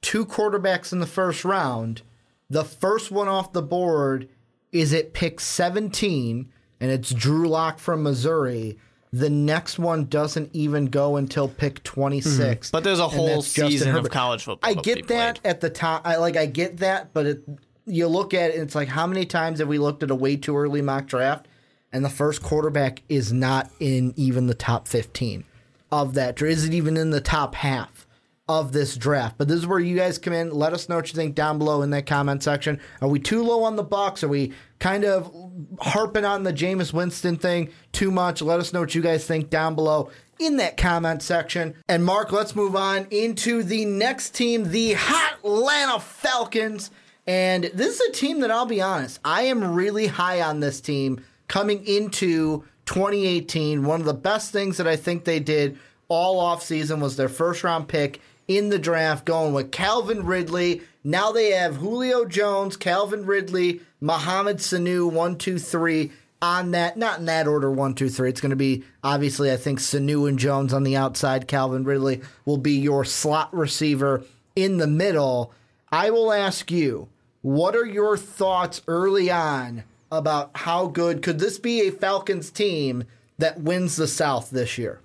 two 0.00 0.26
quarterbacks 0.26 0.92
in 0.92 1.00
the 1.00 1.06
first 1.06 1.44
round. 1.44 2.02
The 2.50 2.64
first 2.64 3.10
one 3.10 3.28
off 3.28 3.52
the 3.52 3.62
board 3.62 4.28
is 4.72 4.92
at 4.92 5.12
pick 5.12 5.40
17, 5.40 6.52
and 6.80 6.90
it's 6.90 7.10
Drew 7.14 7.48
Lock 7.48 7.78
from 7.78 8.02
Missouri. 8.02 8.76
The 9.14 9.30
next 9.30 9.78
one 9.78 10.06
doesn't 10.06 10.50
even 10.54 10.86
go 10.86 11.14
until 11.14 11.46
pick 11.46 11.84
26. 11.84 12.36
Mm-hmm. 12.36 12.70
But 12.72 12.82
there's 12.82 12.98
a 12.98 13.06
whole 13.06 13.42
season 13.42 13.90
of 13.90 13.94
Herbert. 13.94 14.10
college 14.10 14.42
football. 14.42 14.68
I 14.68 14.74
get 14.74 15.06
that 15.06 15.40
played. 15.40 15.48
at 15.48 15.60
the 15.60 15.70
time. 15.70 16.00
I 16.04 16.16
like 16.16 16.36
I 16.36 16.46
get 16.46 16.78
that, 16.78 17.14
but 17.14 17.26
it, 17.26 17.44
you 17.86 18.08
look 18.08 18.34
at 18.34 18.50
it, 18.50 18.54
and 18.54 18.64
it's 18.64 18.74
like 18.74 18.88
how 18.88 19.06
many 19.06 19.24
times 19.24 19.60
have 19.60 19.68
we 19.68 19.78
looked 19.78 20.02
at 20.02 20.10
a 20.10 20.16
way 20.16 20.34
too 20.34 20.56
early 20.56 20.82
mock 20.82 21.06
draft, 21.06 21.46
and 21.92 22.04
the 22.04 22.10
first 22.10 22.42
quarterback 22.42 23.02
is 23.08 23.32
not 23.32 23.70
in 23.78 24.14
even 24.16 24.48
the 24.48 24.54
top 24.54 24.88
fifteen 24.88 25.44
of 25.92 26.14
that, 26.14 26.42
or 26.42 26.46
is 26.46 26.64
it 26.64 26.74
even 26.74 26.96
in 26.96 27.10
the 27.10 27.20
top 27.20 27.54
half 27.54 28.03
of 28.48 28.72
this 28.72 28.96
draft? 28.96 29.36
But 29.38 29.48
this 29.48 29.58
is 29.58 29.66
where 29.66 29.78
you 29.78 29.96
guys 29.96 30.18
come 30.18 30.32
in. 30.32 30.50
Let 30.50 30.72
us 30.72 30.88
know 30.88 30.96
what 30.96 31.08
you 31.08 31.14
think 31.14 31.34
down 31.34 31.58
below 31.58 31.82
in 31.82 31.90
that 31.90 32.06
comment 32.06 32.42
section. 32.42 32.80
Are 33.00 33.08
we 33.08 33.18
too 33.18 33.42
low 33.42 33.64
on 33.64 33.76
the 33.76 33.82
Bucks? 33.82 34.22
Are 34.22 34.28
we 34.28 34.52
kind 34.78 35.04
of 35.04 35.34
harping 35.80 36.24
on 36.24 36.42
the 36.42 36.52
Jameis 36.52 36.92
Winston 36.92 37.36
thing 37.36 37.70
too 37.92 38.10
much? 38.10 38.42
Let 38.42 38.60
us 38.60 38.72
know 38.72 38.80
what 38.80 38.94
you 38.94 39.02
guys 39.02 39.26
think 39.26 39.50
down 39.50 39.74
below 39.74 40.10
in 40.38 40.56
that 40.58 40.76
comment 40.76 41.22
section. 41.22 41.74
And 41.88 42.04
Mark, 42.04 42.32
let's 42.32 42.56
move 42.56 42.76
on 42.76 43.06
into 43.10 43.62
the 43.62 43.84
next 43.84 44.34
team, 44.34 44.70
the 44.70 44.94
Hot 44.94 45.38
Atlanta 45.44 46.00
Falcons. 46.00 46.90
And 47.26 47.64
this 47.72 48.00
is 48.00 48.08
a 48.08 48.12
team 48.12 48.40
that 48.40 48.50
I'll 48.50 48.66
be 48.66 48.82
honest, 48.82 49.20
I 49.24 49.42
am 49.42 49.74
really 49.74 50.06
high 50.06 50.42
on 50.42 50.60
this 50.60 50.80
team 50.80 51.24
coming 51.48 51.86
into 51.86 52.64
2018. 52.86 53.84
One 53.84 54.00
of 54.00 54.06
the 54.06 54.14
best 54.14 54.52
things 54.52 54.76
that 54.76 54.86
I 54.86 54.96
think 54.96 55.24
they 55.24 55.40
did 55.40 55.78
all 56.08 56.42
offseason 56.42 57.00
was 57.00 57.16
their 57.16 57.28
first 57.28 57.64
round 57.64 57.88
pick 57.88 58.20
in 58.48 58.68
the 58.68 58.78
draft, 58.78 59.24
going 59.24 59.52
with 59.52 59.70
Calvin 59.70 60.24
Ridley. 60.24 60.82
Now 61.02 61.32
they 61.32 61.50
have 61.50 61.76
Julio 61.76 62.24
Jones, 62.24 62.76
Calvin 62.76 63.26
Ridley, 63.26 63.80
Mohamed 64.00 64.58
Sanu, 64.58 65.10
one, 65.10 65.36
two, 65.36 65.58
three 65.58 66.12
on 66.40 66.72
that. 66.72 66.96
Not 66.96 67.18
in 67.20 67.26
that 67.26 67.46
order, 67.46 67.70
one, 67.70 67.94
two, 67.94 68.08
three. 68.08 68.28
It's 68.28 68.40
going 68.40 68.50
to 68.50 68.56
be 68.56 68.84
obviously, 69.02 69.52
I 69.52 69.56
think 69.56 69.78
Sanu 69.78 70.28
and 70.28 70.38
Jones 70.38 70.72
on 70.72 70.82
the 70.82 70.96
outside. 70.96 71.48
Calvin 71.48 71.84
Ridley 71.84 72.22
will 72.44 72.58
be 72.58 72.78
your 72.78 73.04
slot 73.04 73.54
receiver 73.54 74.24
in 74.56 74.78
the 74.78 74.86
middle. 74.86 75.52
I 75.90 76.10
will 76.10 76.32
ask 76.32 76.70
you, 76.70 77.08
what 77.42 77.76
are 77.76 77.86
your 77.86 78.16
thoughts 78.16 78.82
early 78.88 79.30
on 79.30 79.84
about 80.10 80.50
how 80.54 80.86
good 80.86 81.22
could 81.22 81.38
this 81.38 81.58
be 81.58 81.86
a 81.86 81.92
Falcons 81.92 82.50
team 82.50 83.04
that 83.38 83.60
wins 83.60 83.96
the 83.96 84.06
South 84.06 84.50
this 84.50 84.78
year? 84.78 85.00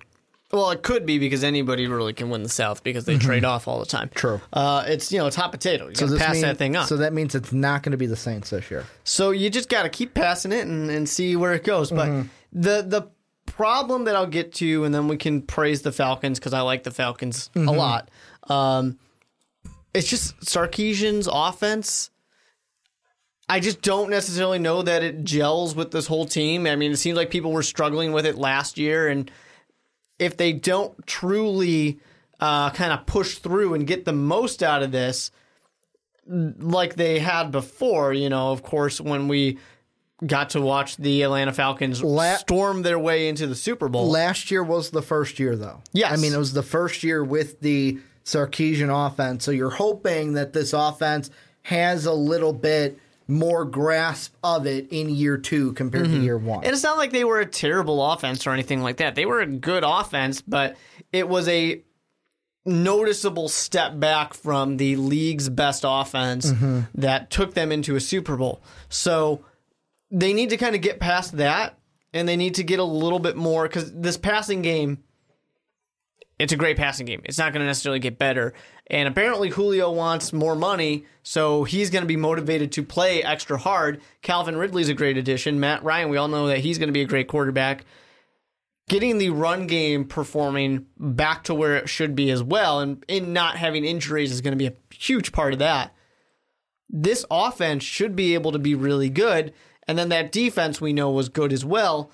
Well, 0.52 0.70
it 0.72 0.82
could 0.82 1.06
be 1.06 1.18
because 1.20 1.44
anybody 1.44 1.86
really 1.86 2.12
can 2.12 2.28
win 2.28 2.42
the 2.42 2.48
South 2.48 2.82
because 2.82 3.04
they 3.04 3.16
trade 3.18 3.44
off 3.44 3.68
all 3.68 3.78
the 3.78 3.86
time. 3.86 4.08
Mm-hmm. 4.08 4.16
True. 4.18 4.40
Uh, 4.52 4.84
it's 4.88 5.12
you 5.12 5.18
know 5.18 5.26
it's 5.28 5.36
hot 5.36 5.52
potato. 5.52 5.88
You 5.88 5.94
So 5.94 6.06
gotta 6.08 6.18
pass 6.18 6.32
mean- 6.34 6.42
that 6.42 6.56
thing 6.58 6.76
on. 6.76 6.86
So 6.88 6.96
that 6.98 7.12
means 7.12 7.34
it's 7.36 7.52
not 7.52 7.82
going 7.84 7.92
to 7.92 7.96
be 7.98 8.06
the 8.06 8.16
Saints 8.16 8.50
this 8.50 8.68
year. 8.70 8.84
So 9.04 9.30
you 9.30 9.48
just 9.48 9.68
got 9.68 9.84
to 9.84 9.88
keep 9.88 10.12
passing 10.14 10.50
it 10.52 10.66
and, 10.66 10.90
and 10.90 11.08
see 11.08 11.36
where 11.36 11.52
it 11.54 11.62
goes. 11.64 11.90
But 11.90 12.08
Mm-hmm. 12.08 12.28
the 12.60 12.82
the 12.86 13.08
problem 13.46 14.04
that 14.04 14.16
I'll 14.16 14.26
get 14.26 14.52
to, 14.54 14.84
and 14.84 14.92
then 14.94 15.06
we 15.08 15.16
can 15.16 15.42
praise 15.42 15.82
the 15.82 15.92
Falcons 15.92 16.38
because 16.38 16.52
I 16.52 16.62
like 16.62 16.82
the 16.82 16.90
Falcons 16.90 17.50
Mm-hmm. 17.54 17.68
a 17.68 17.72
lot. 17.72 18.10
Um, 18.48 18.98
it's 19.94 20.08
just 20.08 20.36
Sarkisian's 20.40 21.28
offense. 21.30 22.10
I 23.48 23.58
just 23.60 23.82
don't 23.82 24.10
necessarily 24.10 24.58
know 24.60 24.82
that 24.82 25.02
it 25.02 25.24
gels 25.24 25.74
with 25.74 25.90
this 25.90 26.06
whole 26.06 26.26
team. 26.26 26.66
I 26.66 26.76
mean, 26.76 26.92
it 26.92 26.96
seems 26.98 27.16
like 27.16 27.30
people 27.30 27.50
were 27.52 27.64
struggling 27.64 28.12
with 28.12 28.24
it 28.26 28.36
last 28.36 28.78
year, 28.78 29.08
and 29.08 29.28
if 30.20 30.36
they 30.36 30.52
don't 30.52 31.06
truly 31.06 31.98
uh, 32.38 32.70
kind 32.70 32.92
of 32.92 33.06
push 33.06 33.38
through 33.38 33.74
and 33.74 33.86
get 33.86 34.04
the 34.04 34.12
most 34.12 34.62
out 34.62 34.82
of 34.82 34.92
this, 34.92 35.32
like 36.26 36.94
they 36.94 37.18
had 37.18 37.50
before, 37.50 38.12
you 38.12 38.28
know, 38.28 38.52
of 38.52 38.62
course, 38.62 39.00
when 39.00 39.26
we 39.26 39.58
got 40.24 40.50
to 40.50 40.60
watch 40.60 40.96
the 40.98 41.22
Atlanta 41.22 41.52
Falcons 41.52 42.04
La- 42.04 42.36
storm 42.36 42.82
their 42.82 42.98
way 42.98 43.28
into 43.28 43.46
the 43.46 43.54
Super 43.54 43.88
Bowl. 43.88 44.08
Last 44.08 44.50
year 44.50 44.62
was 44.62 44.90
the 44.90 45.02
first 45.02 45.38
year, 45.38 45.56
though. 45.56 45.82
Yes. 45.92 46.12
I 46.12 46.16
mean, 46.16 46.34
it 46.34 46.38
was 46.38 46.52
the 46.52 46.62
first 46.62 47.02
year 47.02 47.24
with 47.24 47.60
the 47.60 47.98
Sarkisian 48.24 48.90
offense. 48.90 49.44
So 49.44 49.50
you're 49.50 49.70
hoping 49.70 50.34
that 50.34 50.52
this 50.52 50.74
offense 50.74 51.30
has 51.62 52.04
a 52.04 52.12
little 52.12 52.52
bit 52.52 52.98
more 53.30 53.64
grasp 53.64 54.34
of 54.42 54.66
it 54.66 54.88
in 54.90 55.08
year 55.08 55.38
two 55.38 55.72
compared 55.72 56.04
to 56.04 56.10
mm-hmm. 56.10 56.24
year 56.24 56.38
one. 56.38 56.64
And 56.64 56.72
it's 56.72 56.82
not 56.82 56.98
like 56.98 57.12
they 57.12 57.24
were 57.24 57.40
a 57.40 57.46
terrible 57.46 58.12
offense 58.12 58.46
or 58.46 58.50
anything 58.50 58.82
like 58.82 58.98
that. 58.98 59.14
They 59.14 59.26
were 59.26 59.40
a 59.40 59.46
good 59.46 59.84
offense, 59.86 60.42
but 60.42 60.76
it 61.12 61.28
was 61.28 61.48
a 61.48 61.82
noticeable 62.66 63.48
step 63.48 63.98
back 63.98 64.34
from 64.34 64.76
the 64.76 64.96
league's 64.96 65.48
best 65.48 65.84
offense 65.86 66.52
mm-hmm. 66.52 66.80
that 66.94 67.30
took 67.30 67.54
them 67.54 67.72
into 67.72 67.96
a 67.96 68.00
Super 68.00 68.36
Bowl. 68.36 68.60
So 68.88 69.44
they 70.10 70.32
need 70.32 70.50
to 70.50 70.56
kind 70.56 70.74
of 70.74 70.82
get 70.82 71.00
past 71.00 71.36
that 71.38 71.78
and 72.12 72.28
they 72.28 72.36
need 72.36 72.56
to 72.56 72.64
get 72.64 72.78
a 72.78 72.84
little 72.84 73.18
bit 73.18 73.36
more 73.36 73.64
because 73.64 73.92
this 73.92 74.16
passing 74.16 74.62
game 74.62 74.98
it's 76.40 76.54
a 76.54 76.56
great 76.56 76.78
passing 76.78 77.04
game. 77.04 77.20
It's 77.26 77.36
not 77.36 77.52
going 77.52 77.60
to 77.60 77.66
necessarily 77.66 77.98
get 77.98 78.18
better. 78.18 78.54
And 78.86 79.06
apparently 79.06 79.50
Julio 79.50 79.92
wants 79.92 80.32
more 80.32 80.56
money, 80.56 81.04
so 81.22 81.64
he's 81.64 81.90
going 81.90 82.02
to 82.02 82.08
be 82.08 82.16
motivated 82.16 82.72
to 82.72 82.82
play 82.82 83.22
extra 83.22 83.58
hard. 83.58 84.00
Calvin 84.22 84.56
Ridley's 84.56 84.88
a 84.88 84.94
great 84.94 85.18
addition. 85.18 85.60
Matt 85.60 85.84
Ryan, 85.84 86.08
we 86.08 86.16
all 86.16 86.28
know 86.28 86.46
that 86.46 86.60
he's 86.60 86.78
going 86.78 86.88
to 86.88 86.94
be 86.94 87.02
a 87.02 87.06
great 87.06 87.28
quarterback. 87.28 87.84
Getting 88.88 89.18
the 89.18 89.28
run 89.28 89.66
game 89.66 90.06
performing 90.06 90.86
back 90.98 91.44
to 91.44 91.54
where 91.54 91.76
it 91.76 91.90
should 91.90 92.16
be 92.16 92.30
as 92.30 92.42
well, 92.42 92.80
and 92.80 93.04
in 93.06 93.34
not 93.34 93.58
having 93.58 93.84
injuries 93.84 94.32
is 94.32 94.40
going 94.40 94.52
to 94.52 94.56
be 94.56 94.66
a 94.66 94.94
huge 94.94 95.32
part 95.32 95.52
of 95.52 95.58
that. 95.58 95.94
This 96.88 97.26
offense 97.30 97.84
should 97.84 98.16
be 98.16 98.32
able 98.32 98.52
to 98.52 98.58
be 98.58 98.74
really 98.74 99.10
good, 99.10 99.52
and 99.86 99.98
then 99.98 100.08
that 100.08 100.32
defense 100.32 100.80
we 100.80 100.94
know 100.94 101.10
was 101.10 101.28
good 101.28 101.52
as 101.52 101.66
well 101.66 102.10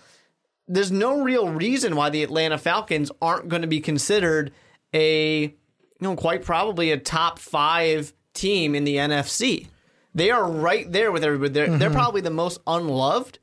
there's 0.69 0.91
no 0.91 1.23
real 1.23 1.49
reason 1.49 1.97
why 1.97 2.11
the 2.11 2.23
Atlanta 2.23 2.59
Falcons 2.59 3.11
aren't 3.23 3.49
going 3.49 3.63
to 3.63 3.69
be 3.69 3.81
considered 3.81 4.53
a, 4.93 5.43
you 5.43 5.53
know, 6.01 6.17
quite 6.17 6.45
probably 6.45 6.91
a 6.91 6.99
top 6.99 7.39
five 7.39 8.13
team 8.35 8.75
in 8.75 8.85
the 8.85 8.97
NFC. 8.97 9.69
They 10.15 10.31
are 10.31 10.51
right 10.51 10.91
there 10.91 11.13
with 11.13 11.25
everybody. 11.25 11.53
They're, 11.53 11.79
they're 11.79 11.89
mm-hmm. 11.89 11.97
probably 11.97 12.21
the 12.21 12.31
most 12.31 12.61
unloved 12.67 13.39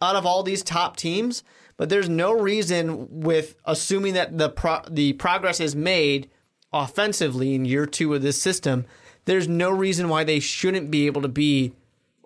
out 0.00 0.16
of 0.16 0.24
all 0.24 0.42
these 0.42 0.62
top 0.62 0.96
teams, 0.96 1.42
but 1.76 1.88
there's 1.88 2.08
no 2.08 2.32
reason 2.32 3.20
with 3.20 3.56
assuming 3.64 4.14
that 4.14 4.36
the 4.38 4.48
pro- 4.48 4.82
the 4.88 5.12
progress 5.14 5.60
is 5.60 5.76
made 5.76 6.28
offensively 6.72 7.54
in 7.54 7.64
year 7.64 7.86
two 7.86 8.14
of 8.14 8.22
this 8.22 8.40
system. 8.40 8.84
There's 9.24 9.48
no 9.48 9.70
reason 9.70 10.08
why 10.08 10.24
they 10.24 10.40
shouldn't 10.40 10.90
be 10.90 11.06
able 11.06 11.22
to 11.22 11.28
be 11.28 11.72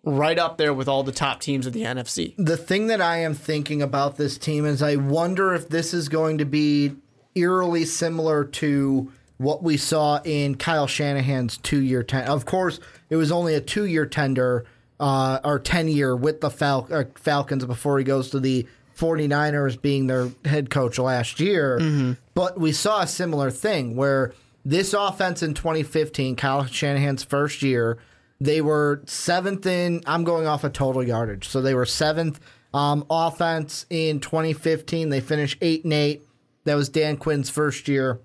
right 0.06 0.38
up 0.38 0.56
there 0.56 0.72
with 0.72 0.88
all 0.88 1.02
the 1.02 1.12
top 1.12 1.40
teams 1.40 1.66
of 1.66 1.72
the 1.74 1.82
NFC. 1.82 2.32
the 2.38 2.56
thing 2.56 2.86
that 2.86 3.02
I 3.02 3.18
am 3.18 3.34
thinking 3.34 3.82
about 3.82 4.16
this 4.16 4.38
team 4.38 4.64
is 4.64 4.80
I 4.82 4.96
wonder 4.96 5.52
if 5.52 5.68
this 5.68 5.92
is 5.92 6.08
going 6.08 6.38
to 6.38 6.44
be 6.46 6.94
eerily 7.34 7.84
similar 7.84 8.44
to 8.44 9.12
what 9.36 9.62
we 9.62 9.76
saw 9.76 10.20
in 10.24 10.54
Kyle 10.54 10.86
Shanahan's 10.86 11.58
two 11.58 11.82
year 11.82 12.02
tender. 12.02 12.30
Of 12.30 12.46
course, 12.46 12.80
it 13.10 13.16
was 13.16 13.30
only 13.30 13.54
a 13.54 13.60
two 13.60 13.84
year 13.84 14.06
tender 14.06 14.64
uh, 14.98 15.40
or 15.44 15.58
10 15.58 15.88
year 15.88 16.16
with 16.16 16.40
the 16.40 16.48
Fal- 16.50 16.88
uh, 16.90 17.04
Falcons 17.16 17.64
before 17.66 17.98
he 17.98 18.04
goes 18.04 18.30
to 18.30 18.40
the 18.40 18.66
49ers 18.96 19.80
being 19.82 20.06
their 20.06 20.30
head 20.46 20.70
coach 20.70 20.98
last 20.98 21.38
year. 21.40 22.14
But 22.34 22.58
we 22.58 22.72
saw 22.72 23.02
a 23.02 23.06
similar 23.06 23.50
thing 23.50 23.94
where 23.96 24.32
this 24.64 24.94
offense 24.94 25.42
in 25.42 25.52
2015, 25.52 26.36
Kyle 26.36 26.64
Shanahan's 26.64 27.22
first 27.22 27.60
year, 27.60 27.98
they 28.40 28.60
were 28.60 29.02
seventh 29.06 29.66
in. 29.66 30.02
I'm 30.06 30.24
going 30.24 30.46
off 30.46 30.64
of 30.64 30.72
total 30.72 31.02
yardage, 31.02 31.48
so 31.48 31.60
they 31.60 31.74
were 31.74 31.86
seventh 31.86 32.40
um, 32.74 33.06
offense 33.08 33.86
in 33.88 34.20
2015. 34.20 35.08
They 35.08 35.20
finished 35.20 35.58
eight 35.60 35.84
and 35.84 35.92
eight. 35.92 36.26
That 36.64 36.74
was 36.74 36.88
Dan 36.88 37.16
Quinn's 37.16 37.48
first 37.48 37.88
year. 37.88 38.20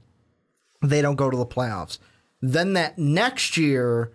They 0.84 1.02
don't 1.02 1.16
go 1.16 1.30
to 1.30 1.38
the 1.38 1.46
playoffs. 1.46 2.00
Then 2.42 2.74
that 2.74 2.98
next 2.98 3.56
year, 3.56 4.12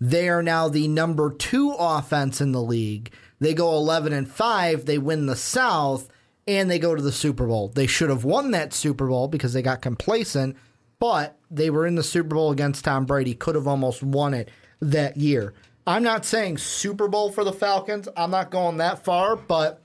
they 0.00 0.28
are 0.28 0.42
now 0.42 0.68
the 0.68 0.86
number 0.86 1.32
two 1.32 1.74
offense 1.78 2.40
in 2.40 2.52
the 2.52 2.62
league. 2.62 3.12
They 3.40 3.54
go 3.54 3.72
11 3.72 4.12
and 4.12 4.30
five. 4.30 4.84
They 4.84 4.98
win 4.98 5.26
the 5.26 5.36
South, 5.36 6.08
and 6.46 6.70
they 6.70 6.78
go 6.78 6.94
to 6.94 7.02
the 7.02 7.10
Super 7.10 7.46
Bowl. 7.46 7.68
They 7.68 7.86
should 7.86 8.10
have 8.10 8.24
won 8.24 8.50
that 8.50 8.74
Super 8.74 9.08
Bowl 9.08 9.28
because 9.28 9.54
they 9.54 9.62
got 9.62 9.80
complacent, 9.82 10.56
but 10.98 11.38
they 11.50 11.70
were 11.70 11.86
in 11.86 11.94
the 11.94 12.02
Super 12.02 12.34
Bowl 12.34 12.52
against 12.52 12.84
Tom 12.84 13.06
Brady. 13.06 13.34
Could 13.34 13.54
have 13.54 13.66
almost 13.66 14.02
won 14.02 14.34
it 14.34 14.50
that 14.80 15.16
year. 15.16 15.54
I'm 15.86 16.02
not 16.02 16.24
saying 16.24 16.58
Super 16.58 17.08
Bowl 17.08 17.32
for 17.32 17.44
the 17.44 17.52
Falcons. 17.52 18.08
I'm 18.16 18.30
not 18.30 18.50
going 18.50 18.76
that 18.76 19.04
far, 19.04 19.36
but 19.36 19.82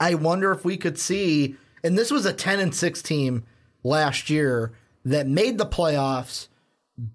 I 0.00 0.14
wonder 0.14 0.52
if 0.52 0.64
we 0.64 0.76
could 0.76 0.98
see. 0.98 1.56
And 1.82 1.96
this 1.96 2.10
was 2.10 2.26
a 2.26 2.32
10 2.32 2.60
and 2.60 2.74
6 2.74 3.02
team 3.02 3.44
last 3.82 4.28
year 4.28 4.72
that 5.04 5.26
made 5.26 5.58
the 5.58 5.66
playoffs, 5.66 6.48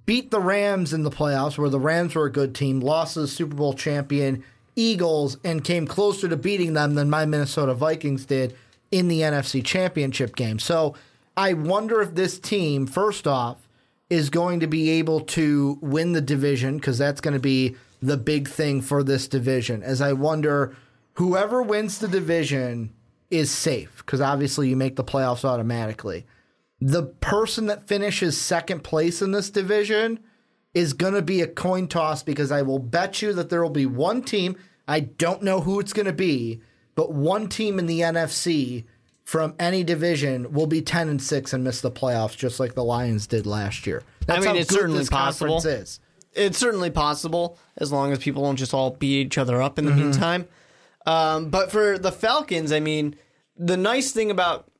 beat 0.05 0.31
the 0.31 0.39
Rams 0.39 0.93
in 0.93 1.03
the 1.03 1.11
playoffs, 1.11 1.57
where 1.57 1.69
the 1.69 1.79
Rams 1.79 2.15
were 2.15 2.25
a 2.25 2.31
good 2.31 2.55
team, 2.55 2.79
lost 2.79 3.15
to 3.15 3.21
the 3.21 3.27
Super 3.27 3.55
Bowl 3.55 3.73
champion 3.73 4.43
Eagles, 4.75 5.37
and 5.43 5.63
came 5.63 5.85
closer 5.85 6.27
to 6.27 6.37
beating 6.37 6.73
them 6.73 6.95
than 6.95 7.09
my 7.09 7.25
Minnesota 7.25 7.73
Vikings 7.73 8.25
did 8.25 8.55
in 8.89 9.07
the 9.07 9.21
NFC 9.21 9.63
Championship 9.63 10.35
game. 10.35 10.57
So 10.59 10.95
I 11.35 11.53
wonder 11.53 12.01
if 12.01 12.15
this 12.15 12.39
team, 12.39 12.87
first 12.87 13.27
off, 13.27 13.62
is 14.09 14.29
going 14.29 14.59
to 14.59 14.67
be 14.67 14.89
able 14.91 15.21
to 15.21 15.77
win 15.81 16.11
the 16.11 16.21
division 16.21 16.77
because 16.77 16.97
that's 16.97 17.21
going 17.21 17.33
to 17.33 17.39
be 17.39 17.75
the 18.01 18.17
big 18.17 18.47
thing 18.47 18.81
for 18.81 19.03
this 19.03 19.27
division. 19.27 19.81
As 19.81 20.01
I 20.01 20.13
wonder, 20.13 20.75
whoever 21.13 21.61
wins 21.61 21.99
the 21.99 22.07
division 22.07 22.93
is 23.31 23.49
safe 23.49 24.03
because 24.05 24.21
obviously 24.21 24.69
you 24.69 24.75
make 24.75 24.95
the 24.95 25.03
playoffs 25.03 25.45
automatically. 25.45 26.25
The 26.79 27.03
person 27.03 27.67
that 27.67 27.87
finishes 27.87 28.39
second 28.39 28.83
place 28.83 29.21
in 29.21 29.31
this 29.31 29.49
division 29.49 30.19
is 30.73 30.93
going 30.93 31.13
to 31.13 31.21
be 31.21 31.41
a 31.41 31.47
coin 31.47 31.87
toss 31.87 32.23
because 32.23 32.51
I 32.51 32.61
will 32.61 32.79
bet 32.79 33.21
you 33.21 33.31
that 33.33 33.49
there 33.49 33.63
will 33.63 33.69
be 33.69 33.85
one 33.85 34.21
team. 34.21 34.57
I 34.87 34.99
don't 34.99 35.43
know 35.43 35.61
who 35.61 35.79
it's 35.79 35.93
going 35.93 36.07
to 36.07 36.13
be, 36.13 36.61
but 36.95 37.13
one 37.13 37.47
team 37.47 37.79
in 37.79 37.85
the 37.85 38.01
NFC 38.01 38.85
from 39.23 39.55
any 39.57 39.83
division 39.83 40.51
will 40.51 40.67
be 40.67 40.81
10 40.81 41.09
and 41.09 41.21
6 41.21 41.53
and 41.53 41.63
miss 41.63 41.81
the 41.81 41.91
playoffs 41.91 42.35
just 42.35 42.59
like 42.59 42.75
the 42.75 42.83
Lions 42.83 43.25
did 43.27 43.45
last 43.45 43.87
year. 43.87 44.03
That's 44.27 44.45
I 44.45 44.51
mean, 44.51 44.61
it's 44.61 44.73
certainly 44.73 45.05
possible. 45.05 45.57
is. 45.65 45.99
It's 46.33 46.57
certainly 46.57 46.89
possible 46.89 47.57
as 47.77 47.91
long 47.91 48.11
as 48.11 48.19
people 48.19 48.43
don't 48.43 48.55
just 48.55 48.73
all 48.73 48.91
beat 48.91 49.27
each 49.27 49.37
other 49.37 49.61
up 49.61 49.77
in 49.79 49.85
the 49.85 49.91
meantime. 49.91 50.47
Um, 51.05 51.49
but 51.49 51.71
for 51.71 51.97
the 51.97 52.11
Falcons, 52.11 52.71
I 52.71 52.79
mean, 52.79 53.15
the 53.55 53.77
nice 53.77 54.11
thing 54.11 54.31
about 54.31 54.71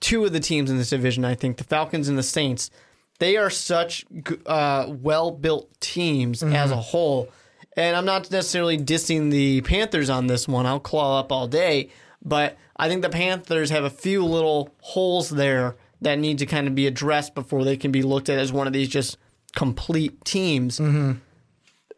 two 0.00 0.24
of 0.24 0.32
the 0.32 0.40
teams 0.40 0.70
in 0.70 0.76
this 0.78 0.90
division, 0.90 1.24
I 1.24 1.34
think, 1.34 1.56
the 1.56 1.64
Falcons 1.64 2.08
and 2.08 2.18
the 2.18 2.22
Saints, 2.22 2.70
they 3.18 3.36
are 3.36 3.50
such 3.50 4.04
uh, 4.46 4.86
well 4.88 5.30
built 5.30 5.80
teams 5.80 6.42
as 6.42 6.70
a 6.70 6.76
whole. 6.76 7.28
And 7.76 7.96
I'm 7.96 8.04
not 8.04 8.30
necessarily 8.30 8.76
dissing 8.76 9.30
the 9.30 9.60
Panthers 9.62 10.10
on 10.10 10.26
this 10.26 10.48
one. 10.48 10.66
I'll 10.66 10.80
claw 10.80 11.20
up 11.20 11.30
all 11.30 11.46
day. 11.46 11.90
But 12.20 12.56
I 12.78 12.88
think 12.88 13.02
the 13.02 13.08
Panthers 13.10 13.70
have 13.70 13.84
a 13.84 13.90
few 13.90 14.24
little 14.24 14.74
holes 14.80 15.30
there 15.30 15.76
that 16.00 16.18
need 16.18 16.38
to 16.38 16.46
kind 16.46 16.68
of 16.68 16.74
be 16.74 16.86
addressed 16.86 17.34
before 17.34 17.64
they 17.64 17.76
can 17.76 17.90
be 17.90 18.02
looked 18.02 18.28
at 18.28 18.38
as 18.38 18.52
one 18.52 18.66
of 18.66 18.72
these 18.72 18.88
just 18.88 19.18
complete 19.56 20.24
teams. 20.24 20.78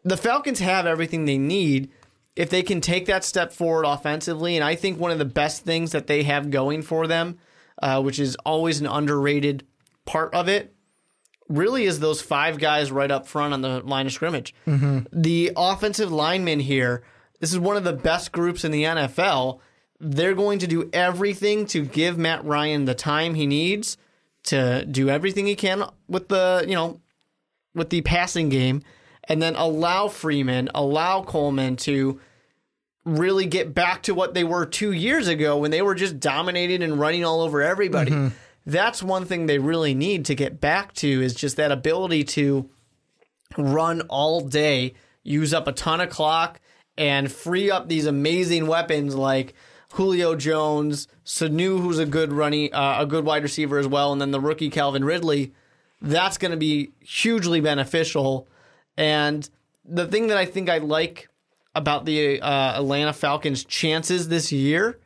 The 0.03 0.17
Falcons 0.17 0.59
have 0.59 0.87
everything 0.87 1.25
they 1.25 1.37
need 1.37 1.91
if 2.35 2.49
they 2.49 2.63
can 2.63 2.81
take 2.81 3.05
that 3.05 3.23
step 3.23 3.53
forward 3.53 3.85
offensively. 3.85 4.55
And 4.55 4.63
I 4.63 4.73
think 4.75 4.99
one 4.99 5.11
of 5.11 5.19
the 5.19 5.25
best 5.25 5.63
things 5.63 5.91
that 5.91 6.07
they 6.07 6.23
have 6.23 6.49
going 6.49 6.81
for 6.81 7.05
them, 7.05 7.37
uh, 7.81 8.01
which 8.01 8.19
is 8.19 8.35
always 8.45 8.79
an 8.79 8.87
underrated 8.87 9.65
part 10.05 10.33
of 10.33 10.47
it, 10.47 10.73
really 11.47 11.83
is 11.83 11.99
those 11.99 12.21
five 12.21 12.57
guys 12.57 12.91
right 12.91 13.11
up 13.11 13.27
front 13.27 13.53
on 13.53 13.61
the 13.61 13.81
line 13.81 14.07
of 14.07 14.13
scrimmage. 14.13 14.55
The 15.11 15.51
offensive 15.55 16.11
linemen 16.11 16.61
here, 16.61 17.03
this 17.39 17.51
is 17.51 17.59
one 17.59 17.77
of 17.77 17.83
the 17.83 17.93
best 17.93 18.31
groups 18.31 18.63
in 18.63 18.71
the 18.71 18.83
NFL. 18.83 19.59
They're 20.03 20.33
going 20.33 20.59
to 20.59 20.67
do 20.67 20.89
everything 20.91 21.67
to 21.67 21.85
give 21.85 22.17
Matt 22.17 22.43
Ryan 22.43 22.85
the 22.85 22.95
time 22.95 23.35
he 23.35 23.45
needs 23.45 23.97
to 24.45 24.83
do 24.85 25.09
everything 25.09 25.45
he 25.45 25.55
can 25.55 25.83
with 26.07 26.27
the, 26.27 26.65
you 26.67 26.73
know, 26.73 26.99
with 27.75 27.91
the 27.91 28.01
passing 28.01 28.49
game 28.49 28.81
and 29.25 29.41
then 29.41 29.55
allow 29.55 30.07
Freeman, 30.07 30.69
allow 30.73 31.21
Coleman 31.21 31.75
to 31.77 32.19
really 33.05 33.45
get 33.45 33.73
back 33.73 34.03
to 34.03 34.13
what 34.13 34.33
they 34.33 34.43
were 34.43 34.65
two 34.65 34.91
years 34.91 35.27
ago 35.27 35.57
when 35.57 35.71
they 35.71 35.81
were 35.81 35.95
just 35.95 36.19
dominated 36.19 36.81
and 36.81 36.99
running 36.99 37.23
all 37.23 37.41
over 37.41 37.61
everybody. 37.61 38.11
Mm-hmm. 38.11 38.35
That's 38.65 39.01
one 39.01 39.25
thing 39.25 39.45
they 39.45 39.59
really 39.59 39.93
need 39.93 40.25
to 40.25 40.35
get 40.35 40.59
back 40.59 40.93
to 40.95 41.07
is 41.07 41.33
just 41.33 41.57
that 41.57 41.71
ability 41.71 42.23
to 42.25 42.69
run 43.57 44.01
all 44.01 44.41
day, 44.41 44.93
use 45.23 45.53
up 45.53 45.67
a 45.67 45.71
ton 45.71 46.01
of 46.01 46.09
clock, 46.09 46.59
and 46.97 47.31
free 47.31 47.71
up 47.71 47.87
these 47.87 48.05
amazing 48.05 48.67
weapons 48.67 49.15
like 49.15 49.53
Julio 49.91 50.35
Jones, 50.35 51.07
Sanu, 51.25 51.81
who's 51.81 51.99
a 51.99 52.05
good 52.05 52.31
running, 52.31 52.73
uh, 52.73 52.97
a 52.99 53.05
good 53.05 53.25
wide 53.25 53.43
receiver 53.43 53.77
as 53.77 53.87
well, 53.87 54.11
and 54.11 54.21
then 54.21 54.31
the 54.31 54.39
rookie 54.39 54.69
Calvin 54.69 55.03
Ridley. 55.03 55.53
That's 56.01 56.37
going 56.37 56.51
to 56.51 56.57
be 56.57 56.91
hugely 56.99 57.59
beneficial. 57.59 58.47
And 58.97 59.47
the 59.85 60.07
thing 60.07 60.27
that 60.27 60.37
I 60.37 60.45
think 60.45 60.69
I 60.69 60.79
like 60.79 61.29
about 61.75 62.05
the 62.05 62.41
uh, 62.41 62.79
Atlanta 62.79 63.13
Falcons' 63.13 63.63
chances 63.63 64.27
this 64.27 64.51
year 64.51 64.99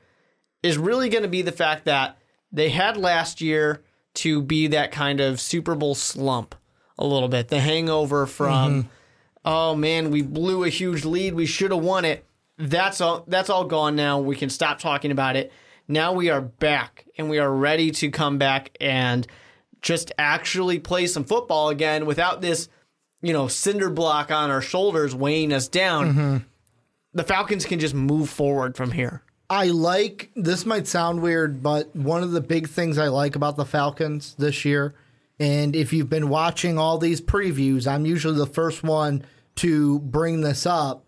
is 0.63 0.77
really 0.77 1.09
going 1.09 1.23
to 1.23 1.29
be 1.29 1.41
the 1.41 1.51
fact 1.51 1.85
that 1.85 2.17
they 2.51 2.69
had 2.69 2.97
last 2.97 3.41
year 3.41 3.83
to 4.15 4.41
be 4.41 4.67
that 4.67 4.91
kind 4.91 5.19
of 5.19 5.39
Super 5.41 5.75
Bowl 5.75 5.93
slump 5.95 6.55
a 6.97 7.05
little 7.05 7.27
bit, 7.27 7.49
the 7.49 7.59
hangover 7.59 8.25
from, 8.25 8.89
oh 9.43 9.75
man, 9.75 10.09
we 10.11 10.21
blew 10.21 10.63
a 10.63 10.69
huge 10.69 11.03
lead, 11.03 11.33
we 11.33 11.45
should 11.45 11.71
have 11.71 11.83
won 11.83 12.05
it. 12.05 12.25
That's 12.57 13.01
all. 13.01 13.25
That's 13.27 13.49
all 13.49 13.65
gone 13.65 13.95
now. 13.95 14.19
We 14.19 14.35
can 14.35 14.49
stop 14.49 14.79
talking 14.79 15.11
about 15.11 15.35
it. 15.35 15.51
Now 15.87 16.13
we 16.13 16.29
are 16.29 16.41
back 16.41 17.05
and 17.17 17.29
we 17.29 17.37
are 17.39 17.51
ready 17.51 17.91
to 17.91 18.09
come 18.09 18.37
back 18.37 18.75
and 18.81 19.27
just 19.81 20.11
actually 20.17 20.79
play 20.79 21.05
some 21.05 21.23
football 21.23 21.69
again 21.69 22.05
without 22.05 22.41
this, 22.41 22.69
you 23.21 23.33
know, 23.33 23.47
cinder 23.47 23.89
block 23.89 24.31
on 24.31 24.49
our 24.49 24.61
shoulders 24.61 25.13
weighing 25.13 25.53
us 25.53 25.67
down. 25.67 26.09
Mm-hmm. 26.09 26.37
The 27.13 27.23
Falcons 27.23 27.65
can 27.65 27.79
just 27.79 27.93
move 27.93 28.29
forward 28.29 28.75
from 28.75 28.91
here. 28.91 29.21
I 29.49 29.67
like 29.67 30.31
this 30.35 30.65
might 30.65 30.87
sound 30.87 31.21
weird, 31.21 31.61
but 31.61 31.95
one 31.95 32.23
of 32.23 32.31
the 32.31 32.41
big 32.41 32.67
things 32.67 32.97
I 32.97 33.09
like 33.09 33.35
about 33.35 33.57
the 33.57 33.65
Falcons 33.65 34.33
this 34.39 34.65
year, 34.65 34.95
and 35.39 35.75
if 35.75 35.93
you've 35.93 36.09
been 36.09 36.29
watching 36.29 36.79
all 36.79 36.97
these 36.97 37.21
previews, 37.21 37.85
I'm 37.85 38.05
usually 38.07 38.37
the 38.37 38.47
first 38.47 38.81
one 38.81 39.23
to 39.57 39.99
bring 39.99 40.41
this 40.41 40.65
up. 40.65 41.04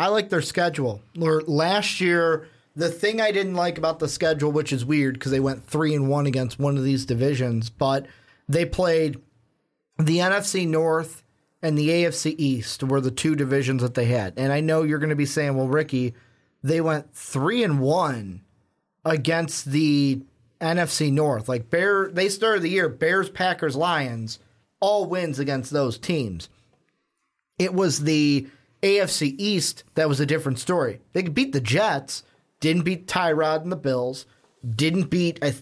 I 0.00 0.06
like 0.06 0.30
their 0.30 0.40
schedule. 0.40 1.02
Last 1.14 2.00
year, 2.00 2.48
the 2.74 2.88
thing 2.88 3.20
I 3.20 3.32
didn't 3.32 3.52
like 3.52 3.76
about 3.76 3.98
the 3.98 4.08
schedule, 4.08 4.50
which 4.50 4.72
is 4.72 4.82
weird 4.82 5.12
because 5.14 5.30
they 5.30 5.40
went 5.40 5.66
three 5.66 5.94
and 5.94 6.08
one 6.08 6.24
against 6.26 6.58
one 6.58 6.78
of 6.78 6.84
these 6.84 7.04
divisions, 7.04 7.68
but 7.68 8.06
they 8.48 8.64
played 8.64 9.20
the 9.98 10.16
NFC 10.16 10.66
North 10.66 11.22
and 11.60 11.76
the 11.76 11.90
AFC 11.90 12.34
East 12.38 12.82
were 12.82 13.02
the 13.02 13.10
two 13.10 13.36
divisions 13.36 13.82
that 13.82 13.92
they 13.92 14.06
had. 14.06 14.32
And 14.38 14.54
I 14.54 14.60
know 14.60 14.84
you're 14.84 14.98
going 14.98 15.10
to 15.10 15.16
be 15.16 15.26
saying, 15.26 15.54
well, 15.54 15.68
Ricky, 15.68 16.14
they 16.62 16.80
went 16.80 17.14
three 17.14 17.62
and 17.62 17.78
one 17.78 18.40
against 19.04 19.66
the 19.66 20.22
NFC 20.62 21.12
North. 21.12 21.46
Like 21.46 21.68
Bear, 21.68 22.10
they 22.10 22.30
started 22.30 22.62
the 22.62 22.70
year 22.70 22.88
Bears, 22.88 23.28
Packers, 23.28 23.76
Lions, 23.76 24.38
all 24.80 25.04
wins 25.04 25.38
against 25.38 25.70
those 25.70 25.98
teams. 25.98 26.48
It 27.58 27.74
was 27.74 28.04
the 28.04 28.46
AFC 28.82 29.34
East 29.38 29.84
that 29.94 30.08
was 30.08 30.20
a 30.20 30.26
different 30.26 30.58
story. 30.58 31.00
They 31.12 31.22
could 31.22 31.34
beat 31.34 31.52
the 31.52 31.60
Jets, 31.60 32.22
didn't 32.60 32.82
beat 32.82 33.06
Tyrod 33.06 33.62
and 33.62 33.72
the 33.72 33.76
Bills, 33.76 34.26
didn't 34.68 35.10
beat. 35.10 35.38
I 35.42 35.54